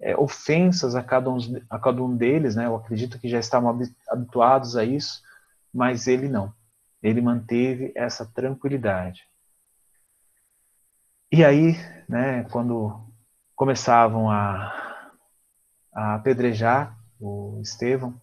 é, 0.00 0.16
ofensas 0.16 0.94
a 0.94 1.02
cada, 1.02 1.30
um, 1.30 1.38
a 1.68 1.78
cada 1.78 2.02
um 2.02 2.16
deles, 2.16 2.56
né? 2.56 2.66
Eu 2.66 2.76
acredito 2.76 3.18
que 3.18 3.28
já 3.28 3.38
estavam 3.38 3.78
habituados 4.08 4.76
a 4.76 4.84
isso, 4.84 5.22
mas 5.72 6.06
ele 6.06 6.28
não. 6.28 6.52
Ele 7.02 7.20
manteve 7.20 7.92
essa 7.94 8.26
tranquilidade. 8.26 9.22
E 11.32 11.44
aí, 11.44 11.76
né, 12.08 12.44
quando 12.50 13.06
começavam 13.54 14.30
a, 14.30 15.06
a 15.94 16.14
apedrejar 16.14 16.98
o 17.20 17.60
Estevão, 17.62 18.20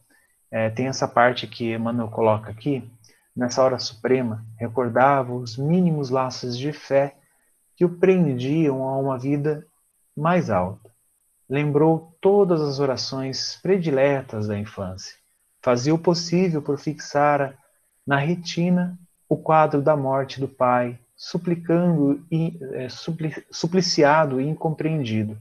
é, 0.51 0.69
tem 0.69 0.87
essa 0.87 1.07
parte 1.07 1.47
que 1.47 1.73
Emmanuel 1.73 2.09
coloca 2.09 2.49
aqui, 2.49 2.89
nessa 3.35 3.63
hora 3.63 3.79
suprema, 3.79 4.43
recordava 4.57 5.33
os 5.33 5.57
mínimos 5.57 6.09
laços 6.09 6.57
de 6.57 6.73
fé 6.73 7.15
que 7.75 7.85
o 7.85 7.97
prendiam 7.97 8.83
a 8.83 8.97
uma 8.97 9.17
vida 9.17 9.65
mais 10.17 10.49
alta. 10.49 10.91
Lembrou 11.49 12.17
todas 12.19 12.61
as 12.61 12.79
orações 12.79 13.57
prediletas 13.61 14.47
da 14.47 14.57
infância. 14.57 15.15
Fazia 15.61 15.93
o 15.93 15.99
possível 15.99 16.61
por 16.61 16.77
fixar 16.77 17.57
na 18.05 18.17
retina 18.17 18.97
o 19.29 19.37
quadro 19.37 19.81
da 19.81 19.95
morte 19.95 20.39
do 20.39 20.47
pai, 20.47 20.99
suplicando 21.15 22.25
e 22.31 22.57
é, 22.73 22.87
supliciado 23.51 24.41
e 24.41 24.47
incompreendido. 24.47 25.37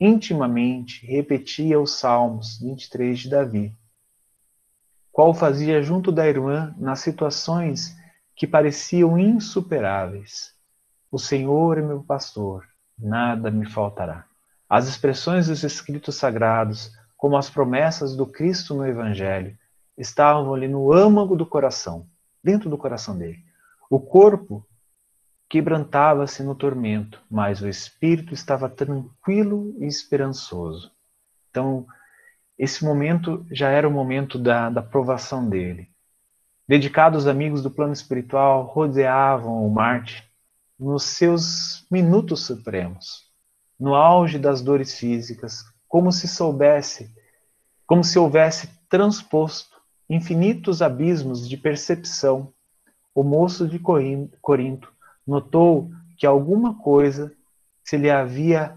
Intimamente 0.00 1.06
repetia 1.06 1.80
os 1.80 1.98
Salmos 1.98 2.58
23 2.60 3.18
de 3.18 3.30
Davi 3.30 3.76
qual 5.14 5.32
fazia 5.32 5.80
junto 5.80 6.10
da 6.10 6.26
irmã 6.26 6.74
nas 6.76 6.98
situações 6.98 7.96
que 8.34 8.48
pareciam 8.48 9.16
insuperáveis. 9.16 10.52
O 11.08 11.20
Senhor 11.20 11.78
é 11.78 11.82
meu 11.82 12.02
pastor, 12.02 12.66
nada 12.98 13.50
me 13.50 13.66
faltará. 13.66 14.24
As 14.68 14.88
expressões 14.88 15.48
dos 15.48 15.62
escritos 15.62 16.16
sagrados, 16.16 16.92
como 17.16 17.36
as 17.36 17.50
promessas 17.50 18.16
do 18.16 18.26
Cristo 18.26 18.74
no 18.74 18.86
Evangelho, 18.86 19.56
estavam 19.96 20.52
ali 20.52 20.68
no 20.68 20.92
âmago 20.92 21.36
do 21.36 21.46
coração, 21.46 22.06
dentro 22.42 22.68
do 22.68 22.78
coração 22.78 23.16
dele. 23.16 23.44
O 23.88 24.00
corpo 24.00 24.66
quebrantava-se 25.48 26.42
no 26.42 26.54
tormento, 26.54 27.22
mas 27.30 27.62
o 27.62 27.68
espírito 27.68 28.34
estava 28.34 28.68
tranquilo 28.68 29.74
e 29.78 29.86
esperançoso. 29.86 30.90
Então, 31.50 31.86
esse 32.58 32.84
momento 32.84 33.46
já 33.50 33.68
era 33.68 33.88
o 33.88 33.92
momento 33.92 34.38
da, 34.38 34.70
da 34.70 34.82
provação 34.82 35.48
dele. 35.48 35.88
Dedicados 36.66 37.26
amigos 37.26 37.62
do 37.62 37.70
plano 37.70 37.92
espiritual 37.92 38.64
rodeavam 38.64 39.64
o 39.64 39.70
Marte 39.70 40.28
nos 40.84 41.04
seus 41.04 41.86
minutos 41.90 42.44
supremos, 42.44 43.22
no 43.80 43.94
auge 43.94 44.38
das 44.38 44.60
dores 44.60 44.94
físicas, 44.94 45.64
como 45.88 46.12
se 46.12 46.28
soubesse, 46.28 47.10
como 47.86 48.04
se 48.04 48.18
houvesse 48.18 48.68
transposto 48.88 49.80
infinitos 50.08 50.82
abismos 50.82 51.48
de 51.48 51.56
percepção. 51.56 52.52
O 53.14 53.22
moço 53.22 53.66
de 53.66 53.78
Corinto 53.78 54.92
notou 55.26 55.90
que 56.18 56.26
alguma 56.26 56.74
coisa 56.74 57.32
se 57.82 57.96
lhe 57.96 58.10
havia 58.10 58.76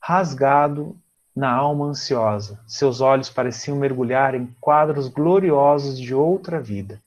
rasgado 0.00 0.96
na 1.34 1.50
alma 1.50 1.86
ansiosa. 1.86 2.60
Seus 2.66 3.00
olhos 3.00 3.28
pareciam 3.28 3.76
mergulhar 3.76 4.36
em 4.36 4.54
quadros 4.60 5.08
gloriosos 5.08 5.98
de 5.98 6.14
outra 6.14 6.60
vida. 6.60 7.02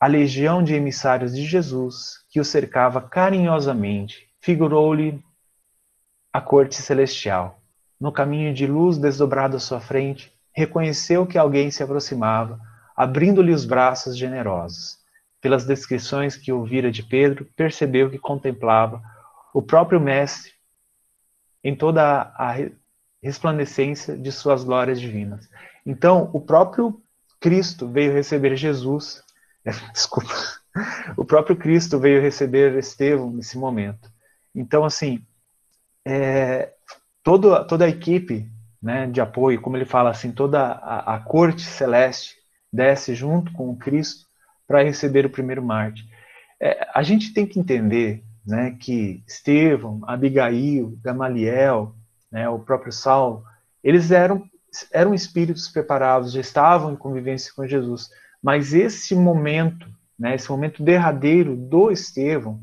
A 0.00 0.06
legião 0.06 0.62
de 0.62 0.72
emissários 0.72 1.36
de 1.36 1.44
Jesus, 1.44 2.24
que 2.30 2.40
o 2.40 2.44
cercava 2.44 3.02
carinhosamente, 3.02 4.26
figurou-lhe 4.40 5.22
à 6.32 6.40
corte 6.40 6.76
celestial. 6.76 7.60
No 8.00 8.10
caminho 8.10 8.54
de 8.54 8.66
luz 8.66 8.96
desdobrado 8.96 9.58
à 9.58 9.60
sua 9.60 9.78
frente, 9.78 10.32
reconheceu 10.54 11.26
que 11.26 11.36
alguém 11.36 11.70
se 11.70 11.82
aproximava, 11.82 12.58
abrindo-lhe 12.96 13.52
os 13.52 13.66
braços 13.66 14.16
generosos. 14.16 14.96
Pelas 15.38 15.66
descrições 15.66 16.34
que 16.34 16.50
ouvira 16.50 16.90
de 16.90 17.02
Pedro, 17.02 17.46
percebeu 17.54 18.10
que 18.10 18.18
contemplava 18.18 19.02
o 19.52 19.60
próprio 19.60 20.00
Mestre 20.00 20.52
em 21.62 21.76
toda 21.76 22.32
a 22.38 22.56
resplandecência 23.22 24.16
de 24.16 24.32
suas 24.32 24.64
glórias 24.64 24.98
divinas. 24.98 25.46
Então, 25.84 26.30
o 26.32 26.40
próprio 26.40 27.02
Cristo 27.38 27.86
veio 27.86 28.14
receber 28.14 28.56
Jesus, 28.56 29.22
desculpa, 29.92 30.32
o 31.16 31.24
próprio 31.24 31.56
Cristo 31.56 31.98
veio 31.98 32.22
receber 32.22 32.76
Estevão 32.78 33.30
nesse 33.30 33.58
momento. 33.58 34.10
Então, 34.54 34.84
assim, 34.84 35.24
é, 36.04 36.72
todo, 37.22 37.64
toda 37.66 37.84
a 37.84 37.88
equipe 37.88 38.50
né, 38.82 39.06
de 39.06 39.20
apoio, 39.20 39.60
como 39.60 39.76
ele 39.76 39.84
fala 39.84 40.10
assim, 40.10 40.32
toda 40.32 40.60
a, 40.60 41.16
a 41.16 41.20
corte 41.20 41.62
celeste 41.62 42.36
desce 42.72 43.14
junto 43.14 43.52
com 43.52 43.70
o 43.70 43.76
Cristo 43.76 44.26
para 44.66 44.82
receber 44.82 45.26
o 45.26 45.30
primeiro 45.30 45.62
mártir. 45.62 46.06
É, 46.60 46.88
a 46.94 47.02
gente 47.02 47.32
tem 47.32 47.46
que 47.46 47.58
entender 47.58 48.22
né, 48.46 48.76
que 48.78 49.22
Estevão, 49.26 50.00
Abigail, 50.06 50.96
Gamaliel, 51.02 51.94
né, 52.30 52.48
o 52.48 52.58
próprio 52.58 52.92
Saulo, 52.92 53.44
eles 53.82 54.10
eram, 54.10 54.48
eram 54.92 55.14
espíritos 55.14 55.68
preparados, 55.68 56.32
já 56.32 56.40
estavam 56.40 56.92
em 56.92 56.96
convivência 56.96 57.52
com 57.54 57.66
Jesus. 57.66 58.10
Mas 58.42 58.72
esse 58.72 59.14
momento, 59.14 59.86
né, 60.18 60.34
esse 60.34 60.50
momento 60.50 60.82
derradeiro 60.82 61.54
do 61.54 61.90
Estevão, 61.90 62.60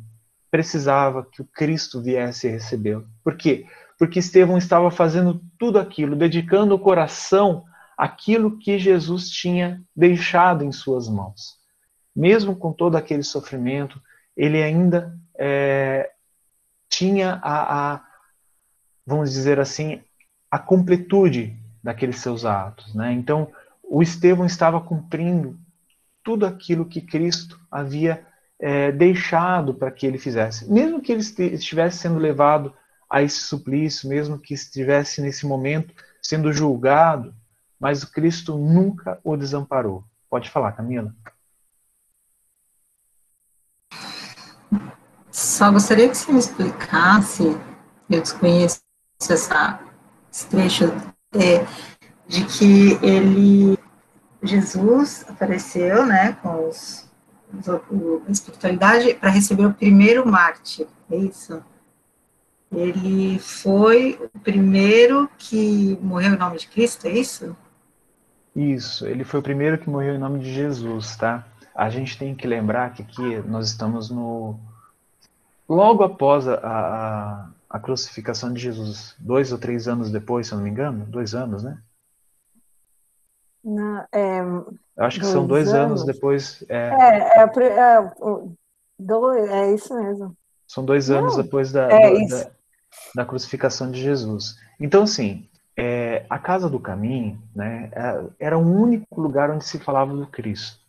precisava 0.50 1.24
que 1.24 1.42
o 1.42 1.46
Cristo 1.46 2.02
viesse 2.02 2.48
recebê-lo. 2.48 3.08
Por 3.24 3.36
quê? 3.36 3.66
Porque 3.98 4.20
Estevão 4.20 4.58
estava 4.58 4.90
fazendo 4.90 5.42
tudo 5.58 5.80
aquilo, 5.80 6.16
dedicando 6.16 6.74
o 6.74 6.80
coração 6.80 7.66
àquilo 7.98 8.58
que 8.58 8.78
Jesus 8.78 9.30
tinha 9.30 9.82
deixado 9.96 10.64
em 10.64 10.72
suas 10.72 11.10
mãos. 11.10 11.58
Mesmo 12.16 12.56
com 12.56 12.72
todo 12.72 12.96
aquele 12.96 13.24
sofrimento, 13.24 14.02
ele 14.36 14.62
ainda 14.62 15.16
é, 15.38 16.12
tinha 16.90 17.40
a, 17.44 17.94
a, 17.94 18.02
vamos 19.06 19.32
dizer 19.32 19.60
assim, 19.60 20.02
a 20.50 20.58
completude 20.58 21.56
daqueles 21.84 22.18
seus 22.18 22.46
atos. 22.46 22.94
Né? 22.94 23.14
Então, 23.14 23.52
o 23.84 24.02
Estevão 24.02 24.46
estava 24.46 24.80
cumprindo 24.82 25.60
tudo 26.28 26.46
aquilo 26.46 26.84
que 26.84 27.00
Cristo 27.00 27.58
havia 27.72 28.28
é, 28.60 28.92
deixado 28.92 29.74
para 29.74 29.90
que 29.90 30.06
ele 30.06 30.18
fizesse. 30.18 30.70
Mesmo 30.70 31.02
que 31.02 31.14
ele 31.14 31.22
estivesse 31.22 32.00
sendo 32.00 32.20
levado 32.20 32.74
a 33.10 33.22
esse 33.22 33.40
suplício, 33.40 34.10
mesmo 34.10 34.38
que 34.38 34.54
estivesse 34.54 35.22
nesse 35.22 35.46
momento 35.46 35.94
sendo 36.22 36.52
julgado, 36.52 37.34
mas 37.80 38.04
Cristo 38.04 38.58
nunca 38.58 39.18
o 39.24 39.38
desamparou. 39.38 40.04
Pode 40.30 40.50
falar, 40.50 40.74
Camila. 40.74 41.16
Só 45.32 45.72
gostaria 45.72 46.10
que 46.10 46.18
você 46.18 46.30
me 46.34 46.40
explicasse, 46.40 47.58
eu 48.10 48.20
desconheço 48.20 48.82
essa, 49.22 49.80
esse 50.30 50.46
trecho, 50.48 50.84
é, 51.34 51.66
de 52.28 52.44
que 52.44 53.00
ele, 53.02 53.77
Jesus 54.42 55.26
apareceu, 55.28 56.06
né, 56.06 56.34
com 56.42 56.68
os, 56.68 57.10
os 57.54 57.70
a 57.70 58.32
espiritualidade 58.32 59.14
para 59.16 59.30
receber 59.30 59.66
o 59.66 59.74
primeiro 59.74 60.28
mártir, 60.28 60.88
é 61.10 61.16
isso? 61.16 61.64
Ele 62.72 63.40
foi 63.40 64.20
o 64.34 64.40
primeiro 64.40 65.30
que 65.38 65.98
morreu 66.02 66.34
em 66.34 66.38
nome 66.38 66.58
de 66.58 66.68
Cristo, 66.68 67.08
é 67.08 67.12
isso? 67.12 67.56
Isso, 68.56 69.06
ele 69.06 69.24
foi 69.24 69.40
o 69.40 69.44
primeiro 69.44 69.78
que 69.78 69.90
morreu 69.90 70.16
em 70.16 70.20
nome 70.20 70.40
de 70.40 70.54
Jesus, 70.54 71.16
tá? 71.16 71.46
A 71.74 71.90
gente 71.90 72.18
tem 72.18 72.36
que 72.36 72.48
lembrar 72.48 72.92
que 72.92 73.04
aqui 73.04 73.38
nós 73.48 73.70
estamos 73.70 74.10
no 74.10 74.60
logo 75.70 76.04
após 76.04 76.48
a, 76.48 76.56
a, 76.56 77.50
a 77.70 77.80
crucificação 77.80 78.52
de 78.52 78.60
Jesus, 78.60 79.16
dois 79.20 79.52
ou 79.52 79.58
três 79.58 79.88
anos 79.88 80.10
depois, 80.10 80.48
se 80.48 80.54
eu 80.54 80.58
não 80.58 80.64
me 80.64 80.72
engano, 80.72 81.06
dois 81.06 81.36
anos, 81.36 81.64
né? 81.64 81.78
É, 84.12 84.40
acho 84.98 85.18
que 85.18 85.24
dois 85.24 85.34
são 85.34 85.48
dois 85.48 85.74
anos, 85.74 86.02
anos 86.02 86.06
depois. 86.06 86.64
É, 86.70 86.76
é, 86.76 87.40
é, 87.40 87.44
é, 87.44 88.14
dois, 88.98 89.50
é 89.50 89.74
isso 89.74 89.94
mesmo. 89.94 90.36
São 90.68 90.86
dois 90.86 91.10
anos 91.10 91.36
não, 91.36 91.44
depois 91.44 91.72
da, 91.72 91.90
é 91.90 92.28
da, 92.28 92.38
da, 92.44 92.52
da, 93.16 93.26
crucificação 93.26 93.92
de 93.92 94.02
Jesus. 94.02 94.58
Então, 94.80 95.04
assim, 95.04 95.48
é, 95.76 96.26
a 96.30 96.40
Casa 96.40 96.70
do 96.70 96.80
Caminho 96.80 97.42
né, 97.56 97.92
era 98.40 98.58
o 98.58 98.62
único 98.62 99.20
lugar 99.20 99.50
onde 99.50 99.66
se 99.66 99.80
falava 99.80 100.16
do 100.16 100.28
Cristo. 100.28 100.80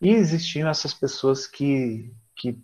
E 0.00 0.10
existiam 0.10 0.68
essas 0.68 0.92
pessoas 0.92 1.46
que, 1.46 2.12
que 2.36 2.58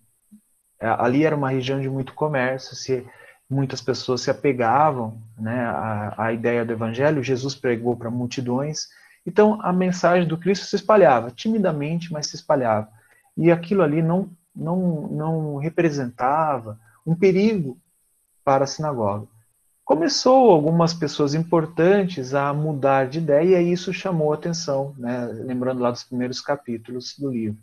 ali 0.78 1.24
era 1.24 1.36
uma 1.36 1.50
região 1.50 1.80
de 1.80 1.88
muito 1.88 2.14
comércio, 2.14 2.74
se 2.76 3.06
muitas 3.48 3.80
pessoas 3.80 4.20
se 4.20 4.30
apegavam 4.30 5.20
né, 5.38 5.64
à, 5.64 6.14
à 6.26 6.32
ideia 6.32 6.64
do 6.64 6.72
evangelho, 6.72 7.22
Jesus 7.22 7.54
pregou 7.54 7.96
para 7.96 8.10
multidões, 8.10 8.88
então 9.30 9.60
a 9.62 9.72
mensagem 9.72 10.26
do 10.26 10.36
Cristo 10.36 10.66
se 10.66 10.74
espalhava, 10.74 11.30
timidamente, 11.30 12.12
mas 12.12 12.26
se 12.26 12.34
espalhava. 12.34 12.88
E 13.36 13.50
aquilo 13.50 13.82
ali 13.82 14.02
não, 14.02 14.28
não, 14.54 15.08
não 15.08 15.56
representava 15.56 16.78
um 17.06 17.14
perigo 17.14 17.78
para 18.44 18.64
a 18.64 18.66
sinagoga. 18.66 19.28
Começou 19.84 20.50
algumas 20.50 20.92
pessoas 20.92 21.32
importantes 21.32 22.34
a 22.34 22.52
mudar 22.52 23.06
de 23.08 23.18
ideia 23.18 23.62
e 23.62 23.72
isso 23.72 23.92
chamou 23.92 24.32
a 24.32 24.34
atenção, 24.34 24.94
né? 24.98 25.26
lembrando 25.26 25.80
lá 25.80 25.92
dos 25.92 26.02
primeiros 26.02 26.40
capítulos 26.40 27.16
do 27.16 27.30
livro. 27.30 27.58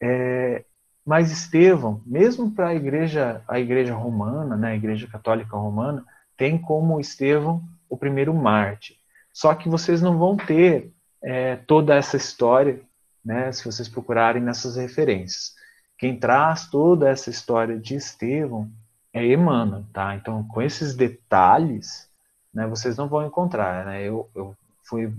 É, 0.00 0.64
mas 1.04 1.32
Estevão, 1.32 2.00
mesmo 2.06 2.52
para 2.52 2.68
a 2.68 2.74
igreja, 2.74 3.42
a 3.48 3.58
igreja 3.58 3.94
romana, 3.94 4.56
né, 4.56 4.72
a 4.72 4.76
igreja 4.76 5.08
católica 5.08 5.56
romana, 5.56 6.04
tem 6.36 6.58
como 6.58 7.00
Estevão 7.00 7.62
o 7.88 7.96
primeiro 7.96 8.34
Marte. 8.34 8.95
Só 9.36 9.54
que 9.54 9.68
vocês 9.68 10.00
não 10.00 10.16
vão 10.16 10.34
ter 10.34 10.94
é, 11.22 11.56
toda 11.56 11.94
essa 11.94 12.16
história, 12.16 12.80
né, 13.22 13.52
se 13.52 13.66
vocês 13.66 13.86
procurarem 13.86 14.42
nessas 14.42 14.76
referências. 14.76 15.54
Quem 15.98 16.18
traz 16.18 16.70
toda 16.70 17.10
essa 17.10 17.28
história 17.28 17.78
de 17.78 17.96
Estevão 17.96 18.72
é 19.12 19.22
Emmanuel, 19.26 19.84
tá? 19.92 20.14
Então, 20.14 20.42
com 20.48 20.62
esses 20.62 20.94
detalhes, 20.94 22.10
né, 22.52 22.66
vocês 22.66 22.96
não 22.96 23.08
vão 23.08 23.26
encontrar, 23.26 23.84
né? 23.84 24.02
Eu, 24.02 24.30
eu 24.34 24.56
fui 24.82 25.12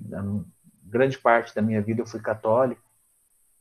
grande 0.83 1.19
parte 1.19 1.53
da 1.53 1.61
minha 1.61 1.81
vida 1.83 2.01
eu 2.01 2.07
fui 2.07 2.19
católico, 2.19 2.81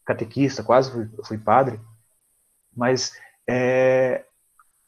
catequista, 0.06 0.64
quase 0.64 0.90
fui, 0.90 1.10
fui 1.22 1.36
padre 1.36 1.78
mas 2.74 3.12
é, 3.46 4.24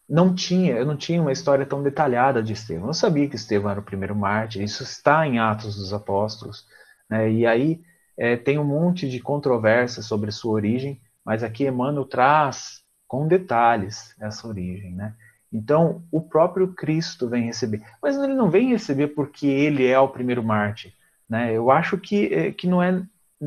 não 0.09 0.35
tinha, 0.35 0.75
eu 0.75 0.87
não 0.87 0.97
tinha 0.97 1.21
uma 1.21 1.33
história 1.33 1.67
tão 1.67 1.83
detalhada 1.83 2.43
de 2.43 2.53
Estevão. 2.53 2.89
Eu 2.89 2.95
sabia 2.95 3.29
que 3.29 3.37
Estevão 3.37 3.71
era 3.71 3.81
o 3.81 3.85
primeiro 3.85 4.17
mártir, 4.17 4.63
isso 4.63 4.83
está 4.83 5.27
em 5.27 5.39
Atos 5.39 5.77
dos 5.77 5.93
Apóstolos, 5.93 6.67
né? 7.09 7.31
e 7.31 7.47
aí 7.47 7.81
é, 8.17 8.37
tem 8.37 8.59
um 8.59 8.65
monte 8.65 9.09
de 9.09 9.21
controvérsia 9.21 10.03
sobre 10.03 10.33
sua 10.33 10.53
origem, 10.53 11.01
mas 11.25 11.43
aqui 11.43 11.67
Emmanuel 11.67 12.05
traz 12.05 12.83
com 13.07 13.27
detalhes 13.27 14.15
essa 14.21 14.47
origem, 14.47 14.95
né? 14.95 15.15
Então, 15.51 16.05
o 16.13 16.21
próprio 16.21 16.75
Cristo 16.75 17.27
vem 17.27 17.45
receber. 17.45 17.83
Mas 18.03 18.17
ele 18.17 18.35
não 18.35 18.51
vem 18.51 18.69
receber 18.69 19.09
porque 19.09 19.47
ele 19.47 19.87
é 19.87 19.99
o 19.99 20.09
primeiro 20.09 20.45
mártir. 20.45 20.93
Né? 21.27 21.55
Eu 21.55 21.71
acho 21.71 21.97
que, 21.97 22.27
é, 22.27 22.53
que 22.53 22.67
não 22.67 22.83
é 22.83 23.03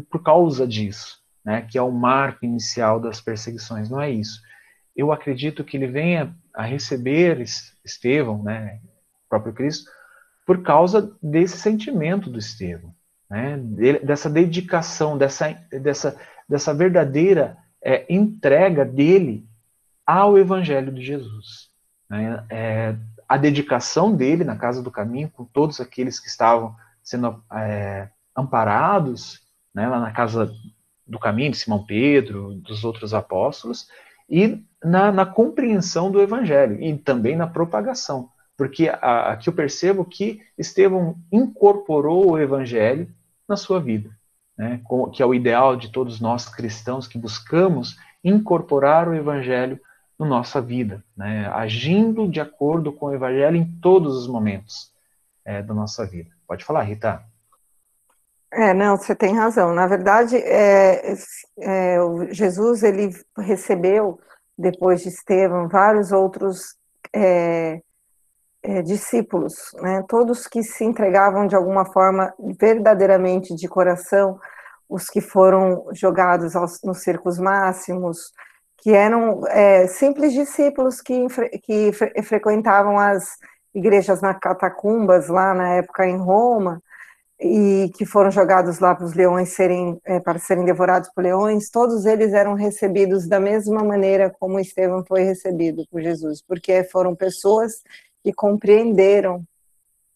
por 0.09 0.23
causa 0.23 0.67
disso 0.67 1.21
né, 1.43 1.61
que 1.63 1.77
é 1.77 1.81
o 1.81 1.91
marco 1.91 2.45
inicial 2.45 2.99
das 2.99 3.19
perseguições. 3.19 3.89
Não 3.89 3.99
é 3.99 4.09
isso. 4.09 4.41
Eu 4.95 5.11
acredito 5.11 5.63
que 5.63 5.77
ele 5.77 5.87
venha 5.87 6.35
a 6.53 6.63
receber 6.63 7.41
Estevão, 7.83 8.41
né, 8.43 8.79
o 9.25 9.29
próprio 9.29 9.53
Cristo, 9.53 9.89
por 10.45 10.61
causa 10.61 11.15
desse 11.21 11.57
sentimento 11.57 12.29
do 12.29 12.39
Estevão, 12.39 12.93
né, 13.29 13.57
dessa 14.03 14.29
dedicação, 14.29 15.17
dessa, 15.17 15.51
dessa, 15.71 16.19
dessa 16.47 16.73
verdadeira 16.73 17.57
é, 17.81 18.05
entrega 18.13 18.83
dele 18.83 19.45
ao 20.05 20.37
Evangelho 20.37 20.91
de 20.91 21.01
Jesus. 21.01 21.69
Né, 22.09 22.45
é, 22.49 22.95
a 23.27 23.37
dedicação 23.37 24.13
dele 24.13 24.43
na 24.43 24.57
Casa 24.57 24.83
do 24.83 24.91
Caminho, 24.91 25.29
com 25.29 25.45
todos 25.45 25.79
aqueles 25.79 26.19
que 26.19 26.27
estavam 26.27 26.75
sendo 27.01 27.41
é, 27.53 28.09
amparados 28.35 29.41
né, 29.73 29.87
lá 29.87 29.99
na 29.99 30.11
casa 30.11 30.53
do 31.07 31.19
caminho 31.19 31.51
de 31.51 31.57
Simão 31.57 31.83
Pedro, 31.85 32.55
dos 32.55 32.83
outros 32.83 33.13
apóstolos, 33.13 33.87
e 34.31 34.63
na, 34.83 35.11
na 35.11 35.25
compreensão 35.25 36.09
do 36.09 36.21
evangelho, 36.21 36.81
e 36.81 36.97
também 36.97 37.35
na 37.35 37.45
propagação. 37.45 38.29
Porque 38.57 38.89
aqui 38.89 39.49
eu 39.49 39.53
percebo 39.53 40.05
que 40.05 40.41
Estevão 40.57 41.17
incorporou 41.31 42.31
o 42.31 42.39
evangelho 42.39 43.07
na 43.47 43.57
sua 43.57 43.79
vida, 43.79 44.09
né, 44.57 44.81
que 45.13 45.21
é 45.21 45.25
o 45.25 45.33
ideal 45.33 45.75
de 45.75 45.91
todos 45.91 46.21
nós 46.21 46.47
cristãos 46.47 47.07
que 47.07 47.17
buscamos 47.17 47.97
incorporar 48.23 49.07
o 49.09 49.13
evangelho 49.13 49.79
na 50.21 50.27
nossa 50.27 50.61
vida, 50.61 51.03
né? 51.17 51.47
agindo 51.47 52.27
de 52.27 52.39
acordo 52.39 52.93
com 52.93 53.07
o 53.07 53.13
Evangelho 53.13 53.57
em 53.57 53.65
todos 53.81 54.15
os 54.15 54.27
momentos 54.27 54.91
é, 55.43 55.63
da 55.63 55.73
nossa 55.73 56.05
vida. 56.05 56.29
Pode 56.47 56.63
falar, 56.63 56.83
Rita. 56.83 57.23
É, 58.53 58.73
não, 58.73 58.97
você 58.97 59.15
tem 59.15 59.33
razão. 59.33 59.73
Na 59.73 59.87
verdade, 59.87 60.35
é, 60.37 61.13
é, 61.59 61.97
Jesus 62.31 62.83
ele 62.83 63.09
recebeu 63.37 64.19
depois 64.57 65.01
de 65.01 65.09
Estevão 65.09 65.69
vários 65.69 66.11
outros 66.11 66.75
é, 67.13 67.81
é, 68.61 68.81
discípulos, 68.81 69.53
né? 69.81 70.03
Todos 70.07 70.47
que 70.47 70.63
se 70.63 70.83
entregavam 70.83 71.47
de 71.47 71.55
alguma 71.55 71.85
forma 71.85 72.33
verdadeiramente 72.59 73.55
de 73.55 73.67
coração, 73.69 74.37
os 74.89 75.07
que 75.07 75.21
foram 75.21 75.85
jogados 75.93 76.55
aos, 76.55 76.81
nos 76.83 77.01
circos 77.01 77.39
máximos, 77.39 78.33
que 78.77 78.91
eram 78.91 79.47
é, 79.47 79.87
simples 79.87 80.33
discípulos 80.33 81.01
que, 81.01 81.27
que 81.63 81.93
fre 81.93 82.23
frequentavam 82.23 82.99
as 82.99 83.37
igrejas 83.73 84.21
na 84.21 84.33
catacumbas 84.33 85.29
lá 85.29 85.53
na 85.53 85.75
época 85.75 86.05
em 86.05 86.17
Roma 86.17 86.81
e 87.41 87.89
que 87.95 88.05
foram 88.05 88.29
jogados 88.29 88.77
lá 88.77 88.93
para 88.93 89.05
os 89.05 89.15
leões 89.15 89.49
serem 89.49 89.99
é, 90.05 90.19
para 90.19 90.37
serem 90.37 90.63
devorados 90.63 91.09
por 91.09 91.23
leões, 91.23 91.71
todos 91.71 92.05
eles 92.05 92.33
eram 92.33 92.53
recebidos 92.53 93.27
da 93.27 93.39
mesma 93.39 93.83
maneira 93.83 94.29
como 94.29 94.59
Estevão 94.59 95.03
foi 95.03 95.23
recebido 95.23 95.83
por 95.89 96.01
Jesus, 96.01 96.39
porque 96.41 96.83
foram 96.83 97.15
pessoas 97.15 97.81
que 98.23 98.31
compreenderam 98.31 99.43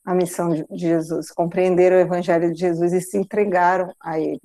a 0.05 0.13
missão 0.13 0.51
de 0.53 0.65
Jesus, 0.77 1.31
compreenderam 1.31 1.97
o 1.97 1.99
evangelho 1.99 2.53
de 2.53 2.59
Jesus 2.59 2.93
e 2.93 3.01
se 3.01 3.17
entregaram 3.17 3.91
a 3.99 4.19
ele. 4.19 4.41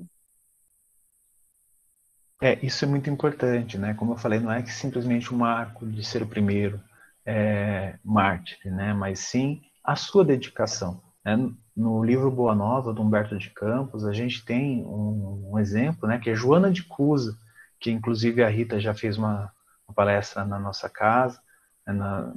É, 2.42 2.58
isso 2.64 2.86
é 2.86 2.88
muito 2.88 3.10
importante, 3.10 3.76
né? 3.76 3.92
Como 3.92 4.14
eu 4.14 4.16
falei, 4.16 4.40
não 4.40 4.50
é 4.50 4.62
que 4.62 4.72
simplesmente 4.72 5.34
um 5.34 5.36
marco 5.36 5.86
de 5.86 6.02
ser 6.02 6.22
o 6.22 6.26
primeiro 6.26 6.80
é, 7.26 7.98
mártir, 8.02 8.72
né? 8.72 8.94
Mas 8.94 9.18
sim 9.18 9.60
a 9.84 9.94
sua 9.94 10.24
dedicação. 10.24 11.02
Né? 11.22 11.52
No 11.80 12.04
livro 12.04 12.30
Boa 12.30 12.54
Nova, 12.54 12.92
do 12.92 13.00
Humberto 13.00 13.38
de 13.38 13.48
Campos, 13.48 14.04
a 14.04 14.12
gente 14.12 14.44
tem 14.44 14.84
um, 14.84 15.52
um 15.52 15.58
exemplo, 15.58 16.06
né? 16.06 16.18
Que 16.18 16.28
é 16.28 16.34
Joana 16.34 16.70
de 16.70 16.82
Cusa, 16.82 17.38
que 17.80 17.90
inclusive 17.90 18.44
a 18.44 18.50
Rita 18.50 18.78
já 18.78 18.92
fez 18.92 19.16
uma, 19.16 19.50
uma 19.88 19.94
palestra 19.94 20.44
na 20.44 20.58
nossa 20.58 20.90
casa, 20.90 21.40
né? 21.86 21.94
na, 21.94 22.34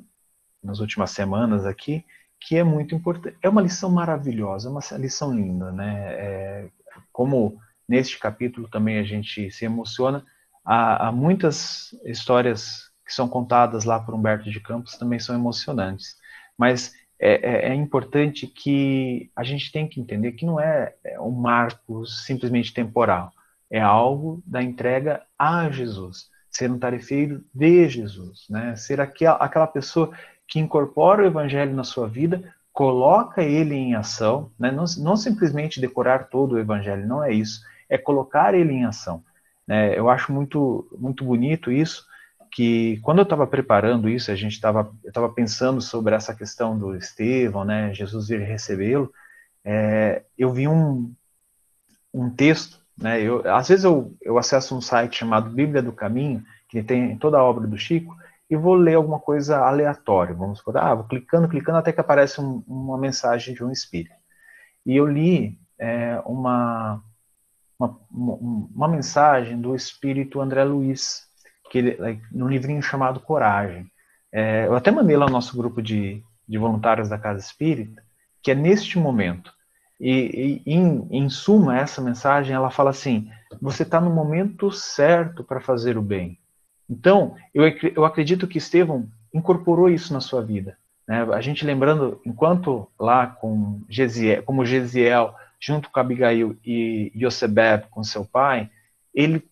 nas 0.63 0.79
últimas 0.79 1.11
semanas 1.11 1.65
aqui, 1.65 2.05
que 2.39 2.55
é 2.55 2.63
muito 2.63 2.95
importante. 2.95 3.35
É 3.41 3.49
uma 3.49 3.61
lição 3.61 3.91
maravilhosa, 3.91 4.69
é 4.69 4.71
uma 4.71 4.79
lição 4.97 5.35
linda, 5.35 5.73
né? 5.73 6.13
É, 6.13 6.69
como 7.11 7.59
neste 7.85 8.17
capítulo 8.17 8.69
também 8.69 8.97
a 8.97 9.03
gente 9.03 9.51
se 9.51 9.65
emociona. 9.65 10.25
Há, 10.63 11.09
há, 11.09 11.11
muitas 11.11 11.93
histórias 12.05 12.89
que 13.05 13.13
são 13.13 13.27
contadas 13.27 13.83
lá 13.83 13.99
por 13.99 14.15
Humberto 14.15 14.49
de 14.49 14.61
Campos 14.61 14.97
também 14.97 15.19
são 15.19 15.35
emocionantes, 15.35 16.15
mas 16.57 16.93
é, 17.25 17.69
é, 17.69 17.69
é 17.69 17.73
importante 17.73 18.45
que 18.45 19.31
a 19.33 19.45
gente 19.45 19.71
tem 19.71 19.87
que 19.87 20.01
entender 20.01 20.33
que 20.33 20.45
não 20.45 20.59
é, 20.59 20.93
é 21.05 21.17
um 21.21 21.31
marco 21.31 22.05
simplesmente 22.05 22.73
temporal, 22.73 23.31
é 23.71 23.79
algo 23.79 24.43
da 24.45 24.61
entrega 24.61 25.21
a 25.39 25.69
Jesus, 25.69 26.29
ser 26.49 26.69
um 26.69 26.77
tarefeiro 26.77 27.41
de 27.53 27.87
Jesus, 27.87 28.45
né? 28.49 28.75
ser 28.75 28.99
aquela, 28.99 29.37
aquela 29.37 29.67
pessoa 29.67 30.11
que 30.45 30.59
incorpora 30.59 31.23
o 31.23 31.25
evangelho 31.25 31.73
na 31.73 31.85
sua 31.85 32.09
vida, 32.09 32.53
coloca 32.73 33.41
ele 33.41 33.73
em 33.73 33.95
ação, 33.95 34.51
né? 34.59 34.69
não, 34.69 34.83
não 34.97 35.15
simplesmente 35.15 35.79
decorar 35.79 36.27
todo 36.27 36.55
o 36.55 36.59
evangelho, 36.59 37.07
não 37.07 37.23
é 37.23 37.31
isso, 37.31 37.61
é 37.87 37.97
colocar 37.97 38.53
ele 38.53 38.73
em 38.73 38.83
ação. 38.83 39.23
É, 39.69 39.97
eu 39.97 40.09
acho 40.09 40.33
muito, 40.33 40.85
muito 40.99 41.23
bonito 41.23 41.71
isso, 41.71 42.05
que 42.53 42.99
quando 43.01 43.17
eu 43.19 43.23
estava 43.23 43.47
preparando 43.47 44.07
isso, 44.07 44.31
a 44.31 44.35
gente 44.35 44.53
estava 44.53 44.93
estava 45.03 45.27
pensando 45.27 45.81
sobre 45.81 46.13
essa 46.13 46.35
questão 46.35 46.77
do 46.77 46.95
Estevão, 46.95 47.65
né, 47.65 47.93
Jesus 47.93 48.27
vir 48.27 48.41
recebê-lo, 48.41 49.11
é, 49.65 50.23
eu 50.37 50.51
vi 50.51 50.67
um, 50.67 51.11
um 52.13 52.29
texto, 52.29 52.79
né, 52.97 53.21
eu, 53.21 53.41
às 53.51 53.67
vezes 53.67 53.83
eu, 53.83 54.15
eu 54.21 54.37
acesso 54.37 54.77
um 54.77 54.81
site 54.81 55.17
chamado 55.17 55.49
Bíblia 55.49 55.81
do 55.81 55.91
Caminho, 55.91 56.43
que 56.69 56.83
tem 56.83 57.17
toda 57.17 57.37
a 57.37 57.43
obra 57.43 57.67
do 57.67 57.77
Chico, 57.77 58.15
e 58.49 58.55
vou 58.55 58.75
ler 58.75 58.95
alguma 58.95 59.19
coisa 59.19 59.57
aleatória, 59.57 60.35
vamos 60.35 60.59
supor, 60.59 60.77
ah, 60.77 60.93
vou 60.93 61.05
clicando, 61.05 61.47
clicando, 61.49 61.79
até 61.79 61.91
que 61.91 61.99
aparece 61.99 62.39
um, 62.39 62.63
uma 62.67 62.99
mensagem 62.99 63.55
de 63.55 63.63
um 63.63 63.71
espírito. 63.71 64.13
E 64.85 64.95
eu 64.95 65.07
li 65.07 65.57
é, 65.79 66.21
uma, 66.25 67.01
uma, 67.79 67.99
uma, 68.11 68.87
mensagem 68.87 69.59
do 69.59 69.75
espírito 69.75 70.39
André 70.39 70.63
Luiz, 70.63 71.27
que 71.73 71.79
ele, 71.79 72.21
num 72.31 72.47
livrinho 72.47 72.83
chamado 72.83 73.19
Coragem. 73.19 73.87
É, 74.31 74.67
eu 74.67 74.75
até 74.75 74.91
mandei 74.91 75.17
lá 75.17 75.25
no 75.25 75.31
nosso 75.31 75.57
grupo 75.57 75.81
de, 75.81 76.21
de 76.47 76.57
voluntários 76.59 77.09
da 77.09 77.17
Casa 77.17 77.39
Espírita, 77.39 78.03
que 78.43 78.51
é 78.51 78.55
neste 78.55 78.99
momento. 78.99 79.51
E, 79.99 80.61
e 80.67 80.71
em, 80.71 81.07
em 81.09 81.29
suma, 81.29 81.75
essa 81.75 81.99
mensagem 81.99 82.55
ela 82.55 82.69
fala 82.69 82.91
assim: 82.91 83.27
você 83.59 83.81
está 83.81 83.99
no 83.99 84.11
momento 84.11 84.71
certo 84.71 85.43
para 85.43 85.59
fazer 85.59 85.97
o 85.97 86.01
bem. 86.03 86.37
Então, 86.87 87.35
eu, 87.55 87.63
eu 87.95 88.05
acredito 88.05 88.47
que 88.47 88.59
Estevão 88.59 89.07
incorporou 89.33 89.89
isso 89.89 90.13
na 90.13 90.19
sua 90.19 90.43
vida. 90.43 90.77
Né? 91.07 91.23
A 91.33 91.41
gente 91.41 91.65
lembrando, 91.65 92.21
enquanto 92.23 92.87
lá 92.99 93.25
com 93.25 93.81
Gesiel, 93.89 94.43
como 94.43 94.63
Gesiel 94.63 95.33
junto 95.59 95.89
com 95.89 95.99
Abigail 95.99 96.55
e 96.63 97.11
Yosebeb, 97.15 97.85
com 97.89 98.03
seu 98.03 98.23
pai, 98.25 98.69
ele 99.11 99.43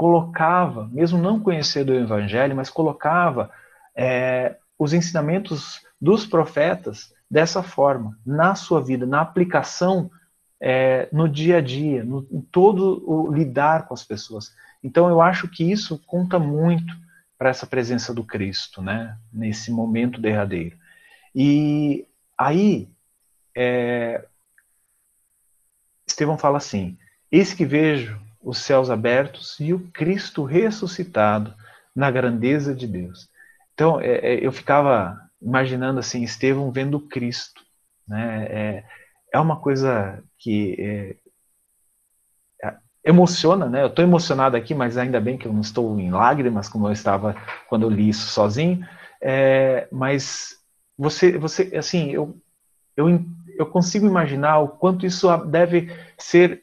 colocava, 0.00 0.88
mesmo 0.90 1.18
não 1.18 1.38
conhecendo 1.38 1.90
o 1.90 1.94
Evangelho, 1.94 2.56
mas 2.56 2.70
colocava 2.70 3.50
é, 3.94 4.56
os 4.78 4.94
ensinamentos 4.94 5.84
dos 6.00 6.24
profetas 6.24 7.12
dessa 7.30 7.62
forma, 7.62 8.18
na 8.24 8.54
sua 8.54 8.82
vida, 8.82 9.04
na 9.04 9.20
aplicação 9.20 10.10
é, 10.58 11.06
no 11.12 11.28
dia 11.28 11.58
a 11.58 11.60
dia, 11.60 12.02
no, 12.02 12.26
em 12.32 12.40
todo 12.40 13.04
o 13.06 13.30
lidar 13.30 13.86
com 13.86 13.92
as 13.92 14.02
pessoas. 14.02 14.56
Então 14.82 15.06
eu 15.10 15.20
acho 15.20 15.46
que 15.48 15.70
isso 15.70 15.98
conta 16.06 16.38
muito 16.38 16.96
para 17.36 17.50
essa 17.50 17.66
presença 17.66 18.14
do 18.14 18.24
Cristo, 18.24 18.80
né, 18.80 19.18
nesse 19.30 19.70
momento 19.70 20.18
derradeiro. 20.18 20.78
E 21.34 22.06
aí 22.38 22.88
é, 23.54 24.24
Estevão 26.06 26.38
fala 26.38 26.56
assim: 26.56 26.96
Eis 27.30 27.52
que 27.52 27.66
vejo 27.66 28.29
os 28.42 28.58
céus 28.58 28.90
abertos 28.90 29.58
e 29.60 29.72
o 29.72 29.80
Cristo 29.92 30.44
ressuscitado 30.44 31.54
na 31.94 32.10
grandeza 32.10 32.74
de 32.74 32.86
Deus. 32.86 33.28
Então, 33.74 34.00
é, 34.00 34.12
é, 34.18 34.46
eu 34.46 34.52
ficava 34.52 35.18
imaginando 35.40 36.00
assim, 36.00 36.22
Estevão 36.22 36.70
vendo 36.70 37.00
Cristo. 37.00 37.62
Né? 38.06 38.46
É, 38.50 38.84
é 39.32 39.38
uma 39.38 39.56
coisa 39.56 40.22
que 40.38 40.76
é, 40.78 41.16
é, 42.66 42.76
emociona, 43.04 43.68
né? 43.68 43.82
Eu 43.82 43.88
estou 43.88 44.04
emocionado 44.04 44.56
aqui, 44.56 44.74
mas 44.74 44.96
ainda 44.96 45.20
bem 45.20 45.38
que 45.38 45.46
eu 45.46 45.52
não 45.52 45.60
estou 45.60 45.98
em 45.98 46.10
lágrimas, 46.10 46.68
como 46.68 46.88
eu 46.88 46.92
estava 46.92 47.34
quando 47.68 47.82
eu 47.82 47.90
li 47.90 48.08
isso 48.08 48.28
sozinho. 48.28 48.86
É, 49.20 49.86
mas 49.92 50.58
você, 50.98 51.38
você, 51.38 51.74
assim, 51.76 52.10
eu, 52.10 52.36
eu 52.96 53.08
eu 53.60 53.66
consigo 53.66 54.06
imaginar 54.06 54.58
o 54.60 54.68
quanto 54.68 55.04
isso 55.04 55.28
deve 55.44 55.94
ser 56.16 56.62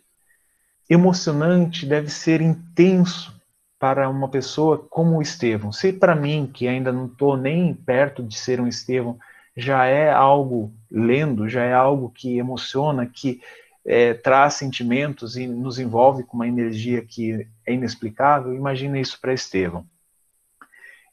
emocionante, 0.90 1.86
deve 1.86 2.10
ser 2.10 2.42
intenso 2.42 3.36
para 3.80 4.10
uma 4.10 4.28
pessoa 4.30 4.78
como 4.78 5.18
o 5.18 5.22
Estevão. 5.22 5.72
Se 5.72 5.94
para 5.94 6.16
mim, 6.16 6.50
que 6.52 6.68
ainda 6.68 6.92
não 6.92 7.06
estou 7.06 7.38
nem 7.38 7.74
perto 7.74 8.24
de 8.24 8.38
ser 8.38 8.60
um 8.60 8.68
Estevão, 8.68 9.20
já 9.56 9.86
é 9.86 10.12
algo 10.12 10.74
lendo, 10.90 11.50
já 11.50 11.64
é 11.64 11.74
algo 11.74 12.10
que 12.10 12.38
emociona, 12.38 13.06
que 13.06 13.42
é, 13.86 14.14
traz 14.14 14.56
sentimentos 14.56 15.38
e 15.38 15.48
nos 15.48 15.80
envolve 15.80 16.24
com 16.24 16.36
uma 16.36 16.48
energia 16.48 17.02
que 17.02 17.48
é 17.66 17.74
inexplicável, 17.74 18.54
imagina 18.54 19.00
isso 19.00 19.20
para 19.20 19.34
Estevão. 19.34 19.86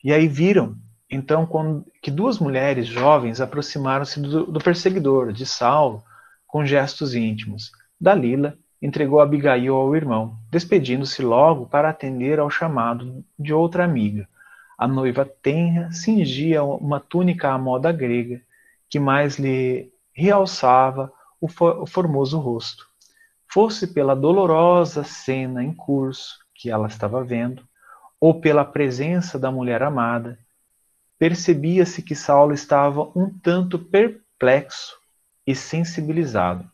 E 0.02 0.12
aí 0.12 0.28
viram 0.28 0.76
então 1.10 1.46
quando, 1.46 1.86
que 2.02 2.10
duas 2.10 2.38
mulheres 2.38 2.86
jovens 2.86 3.40
aproximaram-se 3.40 4.20
do, 4.20 4.46
do, 4.46 4.60
perseguidor, 4.60 5.32
de 5.32 5.46
Saulo, 5.46 6.02
com 6.46 6.66
gestos 6.66 7.14
íntimos. 7.14 7.70
Dalila 8.00 8.58
entregou 8.84 9.18
Abigail 9.18 9.74
ao 9.74 9.96
irmão, 9.96 10.36
despedindo-se 10.50 11.22
logo 11.22 11.64
para 11.64 11.88
atender 11.88 12.38
ao 12.38 12.50
chamado 12.50 13.24
de 13.38 13.50
outra 13.50 13.82
amiga. 13.82 14.28
A 14.76 14.86
noiva 14.86 15.24
tenra 15.24 15.90
cingia 15.90 16.62
uma 16.62 17.00
túnica 17.00 17.48
à 17.48 17.56
moda 17.56 17.90
grega, 17.90 18.42
que 18.86 19.00
mais 19.00 19.38
lhe 19.38 19.90
realçava 20.12 21.10
o, 21.40 21.46
o 21.46 21.86
formoso 21.86 22.38
rosto. 22.38 22.86
Fosse 23.48 23.86
pela 23.86 24.14
dolorosa 24.14 25.02
cena 25.02 25.64
em 25.64 25.72
curso 25.72 26.40
que 26.54 26.68
ela 26.68 26.86
estava 26.86 27.24
vendo, 27.24 27.62
ou 28.20 28.38
pela 28.38 28.66
presença 28.66 29.38
da 29.38 29.50
mulher 29.50 29.82
amada, 29.82 30.38
percebia-se 31.18 32.02
que 32.02 32.14
Saulo 32.14 32.52
estava 32.52 33.10
um 33.16 33.30
tanto 33.30 33.78
perplexo 33.78 34.98
e 35.46 35.54
sensibilizado. 35.54 36.73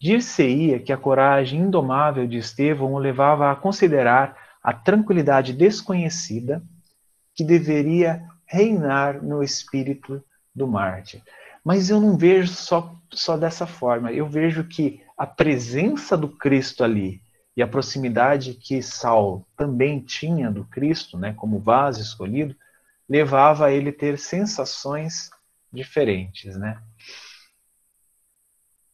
Dir-se-ia 0.00 0.78
que 0.80 0.92
a 0.92 0.96
coragem 0.96 1.60
indomável 1.60 2.26
de 2.26 2.38
Estevão 2.38 2.94
o 2.94 2.98
levava 2.98 3.50
a 3.50 3.56
considerar 3.56 4.36
a 4.62 4.72
tranquilidade 4.72 5.52
desconhecida 5.52 6.62
que 7.34 7.44
deveria 7.44 8.26
reinar 8.46 9.22
no 9.22 9.42
espírito 9.42 10.22
do 10.54 10.66
mártir. 10.66 11.22
Mas 11.62 11.90
eu 11.90 12.00
não 12.00 12.16
vejo 12.16 12.48
só, 12.48 12.96
só 13.12 13.36
dessa 13.36 13.66
forma. 13.66 14.10
Eu 14.10 14.26
vejo 14.26 14.64
que 14.64 15.02
a 15.16 15.26
presença 15.26 16.16
do 16.16 16.28
Cristo 16.28 16.82
ali 16.82 17.22
e 17.54 17.62
a 17.62 17.68
proximidade 17.68 18.54
que 18.54 18.82
Saulo 18.82 19.46
também 19.54 20.00
tinha 20.00 20.50
do 20.50 20.64
Cristo, 20.64 21.18
né, 21.18 21.34
como 21.34 21.60
vaso 21.60 22.00
escolhido, 22.00 22.56
levava 23.06 23.66
a 23.66 23.72
ele 23.72 23.92
ter 23.92 24.18
sensações 24.18 25.30
diferentes, 25.70 26.56
né? 26.56 26.80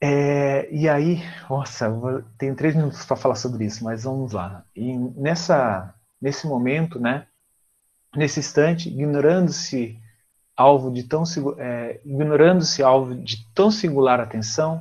É, 0.09 0.69
e 0.73 0.89
aí, 0.89 1.21
nossa, 1.51 1.93
tenho 2.39 2.55
três 2.55 2.77
minutos 2.77 3.05
para 3.05 3.17
falar 3.17 3.35
sobre 3.35 3.65
isso, 3.65 3.83
mas 3.83 4.05
vamos 4.05 4.31
lá. 4.31 4.65
E 4.75 4.97
nessa, 4.97 5.93
nesse 6.23 6.47
momento, 6.47 7.01
né, 7.01 7.27
nesse 8.15 8.39
instante, 8.39 8.89
ignorando-se 8.89 9.99
alvo 10.57 10.93
de 10.93 11.03
tão 11.03 11.25
é, 11.59 12.01
ignorando-se 12.05 12.85
alvo 12.85 13.17
de 13.17 13.45
tão 13.53 13.69
singular 13.69 14.21
atenção, 14.21 14.81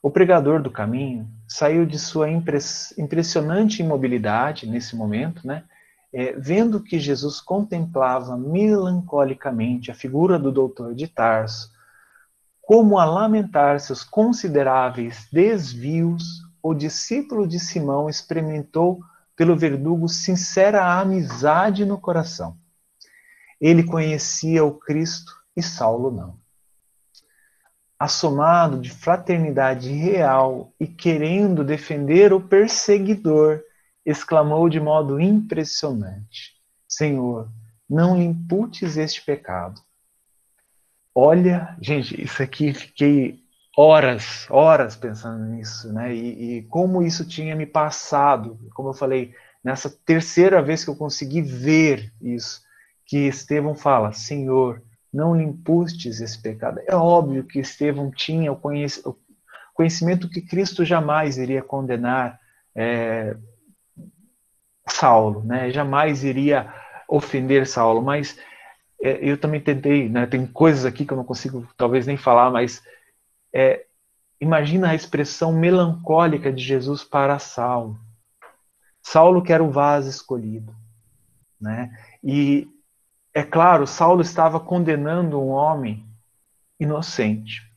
o 0.00 0.12
pregador 0.12 0.62
do 0.62 0.70
caminho 0.70 1.28
saiu 1.48 1.84
de 1.84 1.98
sua 1.98 2.30
impress, 2.30 2.96
impressionante 2.96 3.82
imobilidade 3.82 4.68
nesse 4.68 4.94
momento, 4.94 5.44
né, 5.44 5.64
é, 6.14 6.34
vendo 6.34 6.80
que 6.80 7.00
Jesus 7.00 7.40
contemplava 7.40 8.36
melancolicamente 8.36 9.90
a 9.90 9.94
figura 9.94 10.38
do 10.38 10.52
doutor 10.52 10.94
de 10.94 11.08
Tarso, 11.08 11.71
como 12.62 12.98
a 12.98 13.04
lamentar 13.04 13.80
seus 13.80 14.04
consideráveis 14.04 15.28
desvios, 15.32 16.40
o 16.62 16.72
discípulo 16.72 17.46
de 17.46 17.58
Simão 17.58 18.08
experimentou 18.08 19.00
pelo 19.36 19.56
verdugo 19.56 20.08
sincera 20.08 21.00
amizade 21.00 21.84
no 21.84 21.98
coração. 21.98 22.56
Ele 23.60 23.82
conhecia 23.82 24.64
o 24.64 24.72
Cristo 24.72 25.32
e 25.56 25.62
Saulo 25.62 26.10
não. 26.10 26.40
Assomado 27.98 28.80
de 28.80 28.90
fraternidade 28.90 29.90
real 29.92 30.72
e 30.78 30.86
querendo 30.86 31.64
defender 31.64 32.32
o 32.32 32.40
perseguidor, 32.40 33.60
exclamou 34.04 34.68
de 34.68 34.80
modo 34.80 35.20
impressionante: 35.20 36.54
Senhor, 36.88 37.48
não 37.88 38.16
lhe 38.16 38.24
imputes 38.24 38.96
este 38.96 39.24
pecado. 39.24 39.80
Olha, 41.14 41.76
gente, 41.80 42.22
isso 42.22 42.42
aqui 42.42 42.72
fiquei 42.72 43.38
horas, 43.76 44.46
horas 44.50 44.96
pensando 44.96 45.44
nisso, 45.44 45.92
né? 45.92 46.14
E, 46.14 46.58
e, 46.58 46.62
como 46.64 47.02
isso 47.02 47.26
tinha 47.26 47.54
me 47.54 47.66
passado, 47.66 48.58
como 48.74 48.90
eu 48.90 48.94
falei, 48.94 49.34
nessa 49.62 49.90
terceira 49.90 50.62
vez 50.62 50.84
que 50.84 50.90
eu 50.90 50.96
consegui 50.96 51.42
ver 51.42 52.12
isso, 52.20 52.62
que 53.06 53.18
Estevão 53.28 53.74
fala, 53.74 54.12
Senhor, 54.12 54.82
não 55.12 55.36
lhe 55.36 55.44
impustes 55.44 56.20
esse 56.20 56.40
pecado. 56.40 56.80
É 56.86 56.96
óbvio 56.96 57.44
que 57.44 57.60
Estevão 57.60 58.10
tinha 58.10 58.50
o, 58.50 58.58
conhecimento 59.74 60.28
que 60.28 60.40
Cristo 60.40 60.84
jamais 60.84 61.36
iria 61.36 61.62
condenar 61.62 62.40
é, 62.74 63.36
Saulo, 64.88 65.44
né? 65.44 65.70
Jamais 65.70 66.24
iria 66.24 66.72
ofender 67.08 67.66
Saulo, 67.66 68.00
mas 68.02 68.38
é, 69.02 69.18
eu 69.20 69.36
também 69.36 69.60
tentei, 69.60 70.08
né? 70.08 70.26
Tem 70.26 70.46
coisas 70.46 70.84
aqui 70.84 71.04
que 71.04 71.12
eu 71.12 71.16
não 71.16 71.24
consigo 71.24 71.66
talvez 71.76 72.06
nem 72.06 72.16
falar, 72.16 72.50
mas 72.50 72.82
é, 73.52 73.84
imagina 74.40 74.90
a 74.90 74.94
expressão 74.94 75.52
melancólica 75.52 76.52
de 76.52 76.62
Jesus 76.62 77.02
para 77.02 77.38
Saulo. 77.40 77.98
Saulo 79.02 79.42
que 79.42 79.52
era 79.52 79.62
o 79.62 79.72
vaso 79.72 80.08
escolhido, 80.08 80.74
né? 81.60 81.98
E 82.22 82.68
é 83.34 83.42
claro, 83.42 83.86
Saulo 83.86 84.22
estava 84.22 84.60
condenando 84.60 85.40
um 85.40 85.48
homem 85.48 86.06
inocente. 86.78 87.68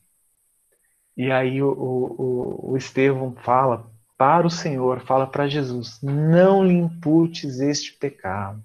E 1.18 1.31
aí 1.31 1.64
o, 1.64 1.72
o, 1.72 2.72
o 2.72 2.77
Estevão 2.77 3.34
fala 3.38 3.89
para 4.18 4.45
o 4.45 4.52
Senhor, 4.52 4.99
fala 5.02 5.27
para 5.27 5.47
Jesus: 5.47 5.99
não 6.02 6.64
lhe 6.64 6.73
imputes 6.73 7.60
este 7.60 7.93
pecado 7.93 8.64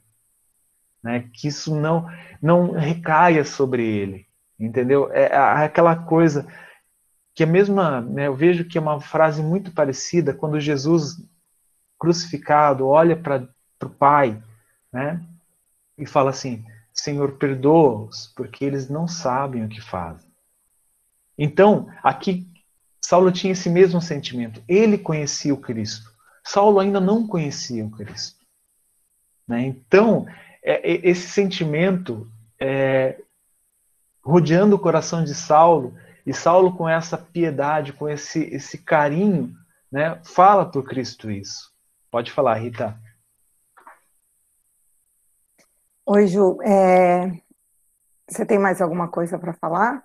né? 1.02 1.28
Que 1.32 1.48
isso 1.48 1.74
não 1.74 2.09
não 2.40 2.72
recaia 2.72 3.44
sobre 3.44 3.85
ele, 3.85 4.27
entendeu? 4.59 5.10
É, 5.12 5.24
é 5.24 5.36
aquela 5.36 5.94
coisa 5.97 6.47
que 7.35 7.44
a 7.44 7.47
mesma, 7.47 8.01
né, 8.01 8.27
eu 8.27 8.35
vejo 8.35 8.64
que 8.64 8.77
é 8.77 8.81
uma 8.81 9.01
frase 9.01 9.43
muito 9.43 9.72
parecida 9.72 10.35
quando 10.35 10.60
Jesus 10.60 11.22
crucificado 11.98 12.86
olha 12.86 13.16
para 13.16 13.48
o 13.82 13.89
Pai, 13.90 14.43
né? 14.93 15.22
E 15.97 16.06
fala 16.06 16.31
assim: 16.31 16.64
Senhor, 16.93 17.32
perdoa-os, 17.32 18.32
porque 18.36 18.64
eles 18.64 18.89
não 18.89 19.06
sabem 19.06 19.64
o 19.64 19.68
que 19.68 19.81
fazem. 19.81 20.31
Então, 21.39 21.89
aqui 22.02 22.47
Saulo 23.02 23.32
tinha 23.32 23.52
esse 23.52 23.68
mesmo 23.68 24.01
sentimento. 24.01 24.62
Ele 24.68 24.98
conhecia 24.98 25.52
o 25.52 25.60
Cristo. 25.60 26.10
Saulo 26.44 26.78
ainda 26.78 27.01
não 27.01 27.27
conhecia 27.27 27.85
o 27.85 27.90
Cristo. 27.90 28.39
Né? 29.48 29.62
Então, 29.62 30.27
é, 30.62 31.09
esse 31.09 31.28
sentimento 31.28 32.31
é, 32.61 33.20
rodeando 34.23 34.77
o 34.77 34.78
coração 34.78 35.24
de 35.24 35.35
Saulo, 35.35 35.95
e 36.27 36.35
Saulo 36.35 36.77
com 36.77 36.89
essa 36.89 37.16
piedade, 37.16 37.93
com 37.93 38.09
esse, 38.09 38.45
esse 38.55 38.78
carinho, 38.78 39.55
né, 39.91 40.20
fala 40.24 40.65
por 40.65 40.85
Cristo 40.85 41.31
isso. 41.31 41.70
Pode 42.11 42.31
falar, 42.31 42.55
Rita. 42.55 42.99
Oi, 46.07 46.27
Ju. 46.27 46.59
É... 46.62 47.31
Você 48.28 48.45
tem 48.45 48.59
mais 48.59 48.81
alguma 48.81 49.09
coisa 49.09 49.39
para 49.39 49.53
falar? 49.53 50.05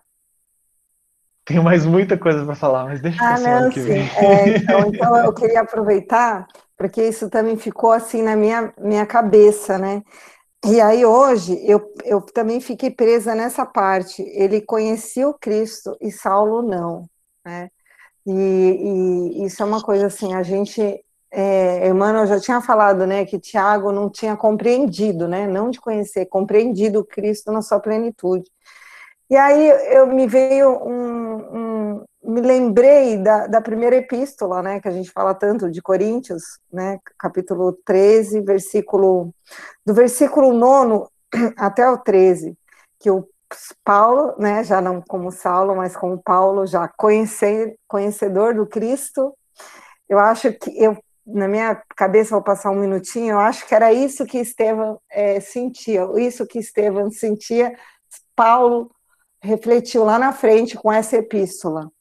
Tenho 1.44 1.64
mais 1.64 1.86
muita 1.86 2.18
coisa 2.18 2.44
para 2.44 2.56
falar, 2.56 2.86
mas 2.86 3.02
deixa 3.02 3.24
ah, 3.24 3.40
para 3.40 3.62
não, 3.62 3.70
que 3.70 3.80
vem. 3.80 4.02
É, 4.02 4.58
então, 4.58 4.80
então, 4.90 5.18
eu 5.18 5.32
queria 5.32 5.62
aproveitar, 5.62 6.48
porque 6.76 7.04
isso 7.04 7.30
também 7.30 7.56
ficou 7.56 7.92
assim 7.92 8.24
na 8.24 8.36
minha, 8.36 8.74
minha 8.80 9.06
cabeça, 9.06 9.78
né? 9.78 10.02
E 10.68 10.82
aí 10.82 11.06
hoje 11.06 11.60
eu, 11.64 11.94
eu 12.04 12.22
também 12.22 12.60
fiquei 12.60 12.90
presa 12.90 13.36
nessa 13.36 13.66
parte. 13.66 14.22
Ele 14.22 14.62
conhecia 14.62 15.28
o 15.30 15.34
Cristo 15.34 15.96
e 16.02 16.12
Saulo 16.12 16.64
não, 16.64 17.08
né? 17.46 17.70
E, 18.26 18.32
e 18.32 19.46
isso 19.46 19.62
é 19.62 19.66
uma 19.66 19.84
coisa 19.84 20.08
assim, 20.08 20.34
a 20.34 20.42
gente, 20.42 20.82
é, 21.32 21.88
Emmanuel 21.88 22.26
já 22.26 22.40
tinha 22.40 22.60
falado, 22.62 23.06
né, 23.06 23.24
que 23.26 23.40
Tiago 23.40 23.92
não 23.92 24.10
tinha 24.10 24.36
compreendido, 24.36 25.28
né, 25.28 25.46
não 25.48 25.70
de 25.70 25.80
conhecer, 25.80 26.26
compreendido 26.26 27.02
o 27.02 27.06
Cristo 27.06 27.52
na 27.52 27.62
sua 27.62 27.80
plenitude. 27.80 28.50
E 29.30 29.36
aí 29.36 29.70
eu 29.96 30.08
me 30.08 30.28
veio 30.28 30.72
um, 30.84 31.96
um 31.98 32.06
me 32.26 32.42
lembrei 32.42 33.18
da, 33.18 33.48
da, 33.48 33.62
primeira 33.62 33.96
epístola, 33.96 34.62
né, 34.62 34.80
que 34.80 34.88
a 34.88 34.92
gente 34.92 35.12
fala 35.12 35.34
tanto 35.34 35.70
de 35.70 35.82
Coríntios, 35.82 36.60
né, 36.72 37.00
capítulo 37.18 37.74
13, 37.86 38.42
versículo 38.42 39.34
do 39.86 39.94
versículo 39.94 40.54
9 40.54 41.08
até 41.58 41.90
o 41.90 41.98
13, 41.98 42.58
que 43.00 43.12
o 43.12 43.28
Paulo, 43.84 44.36
né, 44.38 44.64
já 44.64 44.82
não 44.82 45.02
como 45.02 45.32
Saulo, 45.32 45.76
mas 45.76 45.96
como 45.96 46.22
Paulo, 46.22 46.66
já 46.66 46.88
conhecer, 46.88 47.76
conhecedor 47.88 48.56
do 48.56 48.66
Cristo, 48.66 49.34
eu 50.10 50.20
acho 50.20 50.52
que 50.54 50.72
eu 50.78 50.98
na 51.26 51.48
minha 51.48 51.82
cabeça 51.96 52.36
vou 52.36 52.44
passar 52.44 52.70
um 52.70 52.80
minutinho, 52.80 53.34
eu 53.34 53.40
acho 53.40 53.66
que 53.68 53.74
era 53.74 53.92
isso 53.92 54.26
que 54.26 54.38
Estevão 54.38 55.02
é, 55.10 55.40
sentia, 55.40 56.08
isso 56.18 56.46
que 56.46 56.60
Estevão 56.60 57.10
sentia, 57.10 57.76
Paulo 58.36 58.92
refletiu 59.42 60.04
lá 60.04 60.20
na 60.20 60.32
frente 60.32 60.76
com 60.76 60.92
essa 60.92 61.18
epístola, 61.18 61.92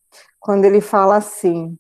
quando 0.45 0.67
ele 0.67 0.83
fala 0.83 1.17
assim, 1.17 1.75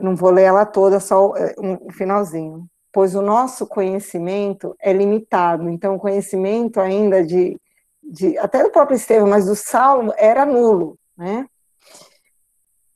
não 0.00 0.16
vou 0.16 0.32
ler 0.32 0.42
ela 0.42 0.66
toda, 0.66 0.98
só 0.98 1.36
é, 1.36 1.54
um 1.60 1.92
finalzinho, 1.92 2.68
pois 2.92 3.14
o 3.14 3.22
nosso 3.22 3.68
conhecimento 3.68 4.74
é 4.80 4.92
limitado, 4.92 5.70
então 5.70 5.94
o 5.94 6.00
conhecimento 6.00 6.80
ainda 6.80 7.24
de, 7.24 7.56
de 8.02 8.36
até 8.36 8.64
do 8.64 8.72
próprio 8.72 8.96
Estevão, 8.96 9.28
mas 9.28 9.46
do 9.46 9.54
Saulo 9.54 10.12
era 10.16 10.44
nulo, 10.44 10.98
né? 11.16 11.46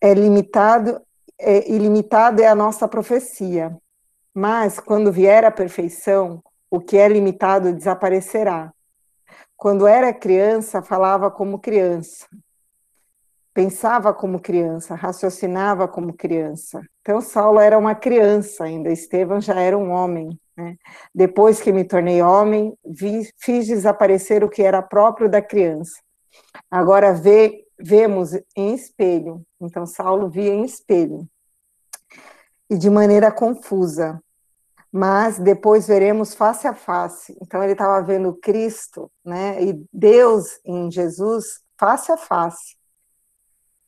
É 0.01 0.13
limitado, 0.15 1.01
é, 1.39 1.71
ilimitado 1.71 2.43
é 2.43 2.49
a 2.49 2.55
nossa 2.57 2.89
profecia, 2.89 3.79
mas 4.35 4.81
quando 4.81 5.13
vier 5.13 5.45
a 5.45 5.53
perfeição, 5.53 6.43
o 6.69 6.81
que 6.81 6.97
é 6.97 7.07
limitado 7.07 7.73
desaparecerá. 7.73 8.73
Quando 9.57 9.87
era 9.87 10.13
criança, 10.13 10.83
falava 10.83 11.31
como 11.31 11.61
criança, 11.61 12.27
pensava 13.55 14.15
como 14.15 14.41
criança, 14.41 14.95
raciocinava 14.95 15.87
como 15.87 16.13
criança. 16.13 16.81
Então, 17.01 17.21
Saulo 17.21 17.61
era 17.61 17.79
uma 17.79 17.95
criança 17.95 18.65
ainda, 18.65 18.91
Estevão 18.91 19.41
já 19.41 19.61
era 19.61 19.77
um 19.77 19.91
homem. 19.91 20.39
Né? 20.57 20.77
Depois 21.15 21.61
que 21.61 21.73
me 21.73 21.85
tornei 21.85 22.23
homem, 22.23 22.77
vi, 22.85 23.29
fiz 23.39 23.67
desaparecer 23.67 24.43
o 24.43 24.49
que 24.49 24.63
era 24.63 24.83
próprio 24.83 25.29
da 25.29 25.43
criança. 25.43 26.01
Agora 26.71 27.13
vê, 27.13 27.65
vemos 27.79 28.33
em 28.57 28.75
espelho. 28.75 29.43
Então, 29.61 29.85
Saulo 29.87 30.29
via 30.29 30.53
em 30.53 30.65
espelho. 30.65 31.27
E 32.71 32.77
de 32.77 32.89
maneira 32.89 33.31
confusa. 33.31 34.21
mas 34.93 35.39
depois 35.39 35.87
veremos 35.87 36.35
face 36.35 36.69
a 36.69 36.75
face. 36.75 37.35
Então 37.41 37.63
ele 37.63 37.73
estava 37.73 38.05
vendo 38.05 38.35
Cristo, 38.35 39.11
né, 39.25 39.63
e 39.63 39.83
Deus 39.91 40.61
em 40.65 40.91
Jesus 40.91 41.63
face 41.79 42.13
a 42.13 42.17
face. 42.19 42.77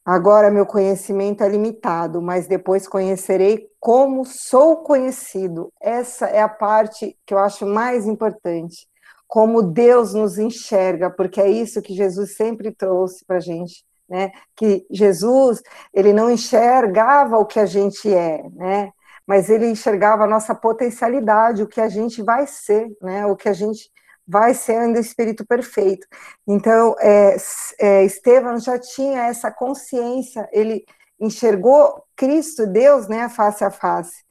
Agora 0.04 0.50
meu 0.50 0.66
conhecimento 0.66 1.42
é 1.42 1.48
limitado, 1.48 2.20
mas 2.20 2.46
depois 2.46 2.86
conhecerei 2.86 3.66
como 3.80 4.24
sou 4.26 4.78
conhecido. 4.78 5.72
Essa 5.80 6.26
é 6.26 6.42
a 6.42 6.48
parte 6.48 7.16
que 7.24 7.32
eu 7.32 7.38
acho 7.38 7.64
mais 7.64 8.06
importante. 8.06 8.86
Como 9.26 9.62
Deus 9.62 10.12
nos 10.12 10.38
enxerga, 10.38 11.10
porque 11.10 11.40
é 11.40 11.48
isso 11.48 11.80
que 11.80 11.94
Jesus 11.94 12.36
sempre 12.36 12.70
trouxe 12.70 13.24
para 13.24 13.36
a 13.38 13.40
gente, 13.40 13.82
né? 14.06 14.30
Que 14.54 14.86
Jesus 14.90 15.62
ele 15.92 16.12
não 16.12 16.30
enxergava 16.30 17.38
o 17.38 17.46
que 17.46 17.58
a 17.58 17.64
gente 17.64 18.12
é, 18.12 18.42
né? 18.50 18.92
Mas 19.26 19.48
ele 19.48 19.66
enxergava 19.66 20.24
a 20.24 20.28
nossa 20.28 20.54
potencialidade, 20.54 21.62
o 21.62 21.66
que 21.66 21.80
a 21.80 21.88
gente 21.88 22.22
vai 22.22 22.46
ser, 22.46 22.94
né? 23.00 23.24
O 23.24 23.34
que 23.34 23.48
a 23.48 23.54
gente 23.54 23.90
vai 24.26 24.54
sendo 24.54 24.96
o 24.96 25.00
espírito 25.00 25.44
perfeito. 25.46 26.06
Então, 26.46 26.96
é, 26.98 27.36
é, 27.78 28.04
Estevão 28.04 28.58
já 28.58 28.78
tinha 28.78 29.24
essa 29.24 29.50
consciência, 29.50 30.48
ele 30.52 30.84
enxergou 31.20 32.04
Cristo, 32.16 32.66
Deus, 32.66 33.08
né, 33.08 33.28
face 33.28 33.64
a 33.64 33.70
face, 33.70 34.24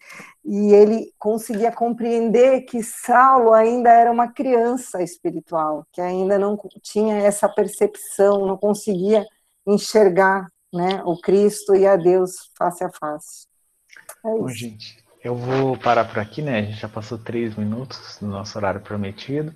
e 0.43 0.73
ele 0.73 1.11
conseguia 1.17 1.71
compreender 1.71 2.61
que 2.61 2.83
Saulo 2.83 3.53
ainda 3.53 3.89
era 3.89 4.11
uma 4.11 4.31
criança 4.31 5.01
espiritual, 5.01 5.85
que 5.91 6.01
ainda 6.01 6.37
não 6.37 6.57
tinha 6.81 7.17
essa 7.17 7.47
percepção, 7.47 8.45
não 8.45 8.57
conseguia 8.57 9.25
enxergar, 9.65 10.47
né, 10.73 11.01
o 11.05 11.19
Cristo 11.21 11.75
e 11.75 11.85
a 11.85 11.95
Deus 11.95 12.51
face 12.57 12.83
a 12.83 12.89
face. 12.89 13.47
É 14.25 14.29
Bom, 14.29 14.47
gente, 14.47 15.03
eu 15.23 15.35
vou 15.35 15.77
parar 15.77 16.05
por 16.05 16.19
aqui, 16.19 16.41
né? 16.41 16.59
A 16.59 16.61
gente 16.63 16.79
já 16.79 16.89
passou 16.89 17.17
três 17.17 17.55
minutos 17.55 18.17
do 18.19 18.27
nosso 18.27 18.57
horário 18.57 18.81
prometido. 18.81 19.53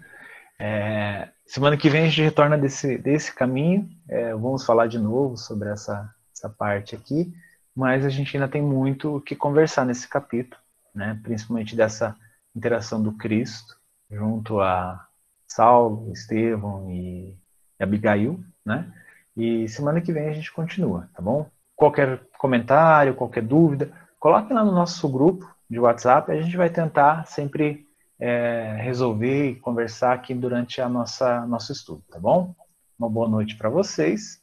É, 0.60 1.30
semana 1.46 1.78
que 1.78 1.90
vem 1.90 2.04
a 2.04 2.06
gente 2.06 2.22
retorna 2.22 2.58
desse, 2.58 2.98
desse 2.98 3.34
caminho. 3.34 3.90
É, 4.08 4.34
vamos 4.34 4.66
falar 4.66 4.88
de 4.88 4.98
novo 4.98 5.38
sobre 5.38 5.70
essa, 5.70 6.14
essa 6.36 6.50
parte 6.50 6.96
aqui, 6.96 7.34
mas 7.76 8.06
a 8.06 8.10
gente 8.10 8.36
ainda 8.36 8.48
tem 8.48 8.62
muito 8.62 9.18
o 9.18 9.22
que 9.22 9.36
conversar 9.36 9.86
nesse 9.86 10.08
capítulo, 10.08 10.62
né? 10.94 11.20
principalmente 11.24 11.76
dessa 11.76 12.16
interação 12.56 13.02
do 13.02 13.12
Cristo 13.14 13.78
junto 14.10 14.60
a 14.60 15.06
Saulo, 15.48 16.12
Estevão 16.12 16.92
e 16.92 17.36
Abigail, 17.80 18.40
né? 18.66 18.92
E 19.36 19.68
semana 19.70 20.02
que 20.02 20.12
vem 20.12 20.30
a 20.30 20.34
gente 20.34 20.52
continua, 20.52 21.10
tá 21.14 21.22
bom? 21.22 21.50
Qualquer 21.76 22.22
comentário, 22.38 23.14
qualquer 23.14 23.44
dúvida, 23.44 23.92
coloque 24.20 24.52
lá 24.52 24.64
no 24.64 24.72
nosso 24.72 25.08
grupo 25.08 25.50
de 25.70 25.80
WhatsApp, 25.80 26.32
a 26.32 26.42
gente 26.42 26.58
vai 26.58 26.70
tentar 26.70 27.26
sempre 27.28 27.87
é, 28.20 28.76
resolver 28.80 29.52
e 29.52 29.56
conversar 29.56 30.14
aqui 30.14 30.34
durante 30.34 30.82
a 30.82 30.90
nossa 30.90 31.46
nosso 31.46 31.72
estudo, 31.72 32.04
tá 32.10 32.20
bom? 32.20 32.56
Uma 32.98 33.10
boa 33.10 33.28
noite 33.28 33.56
para 33.56 33.70
vocês 33.70 34.42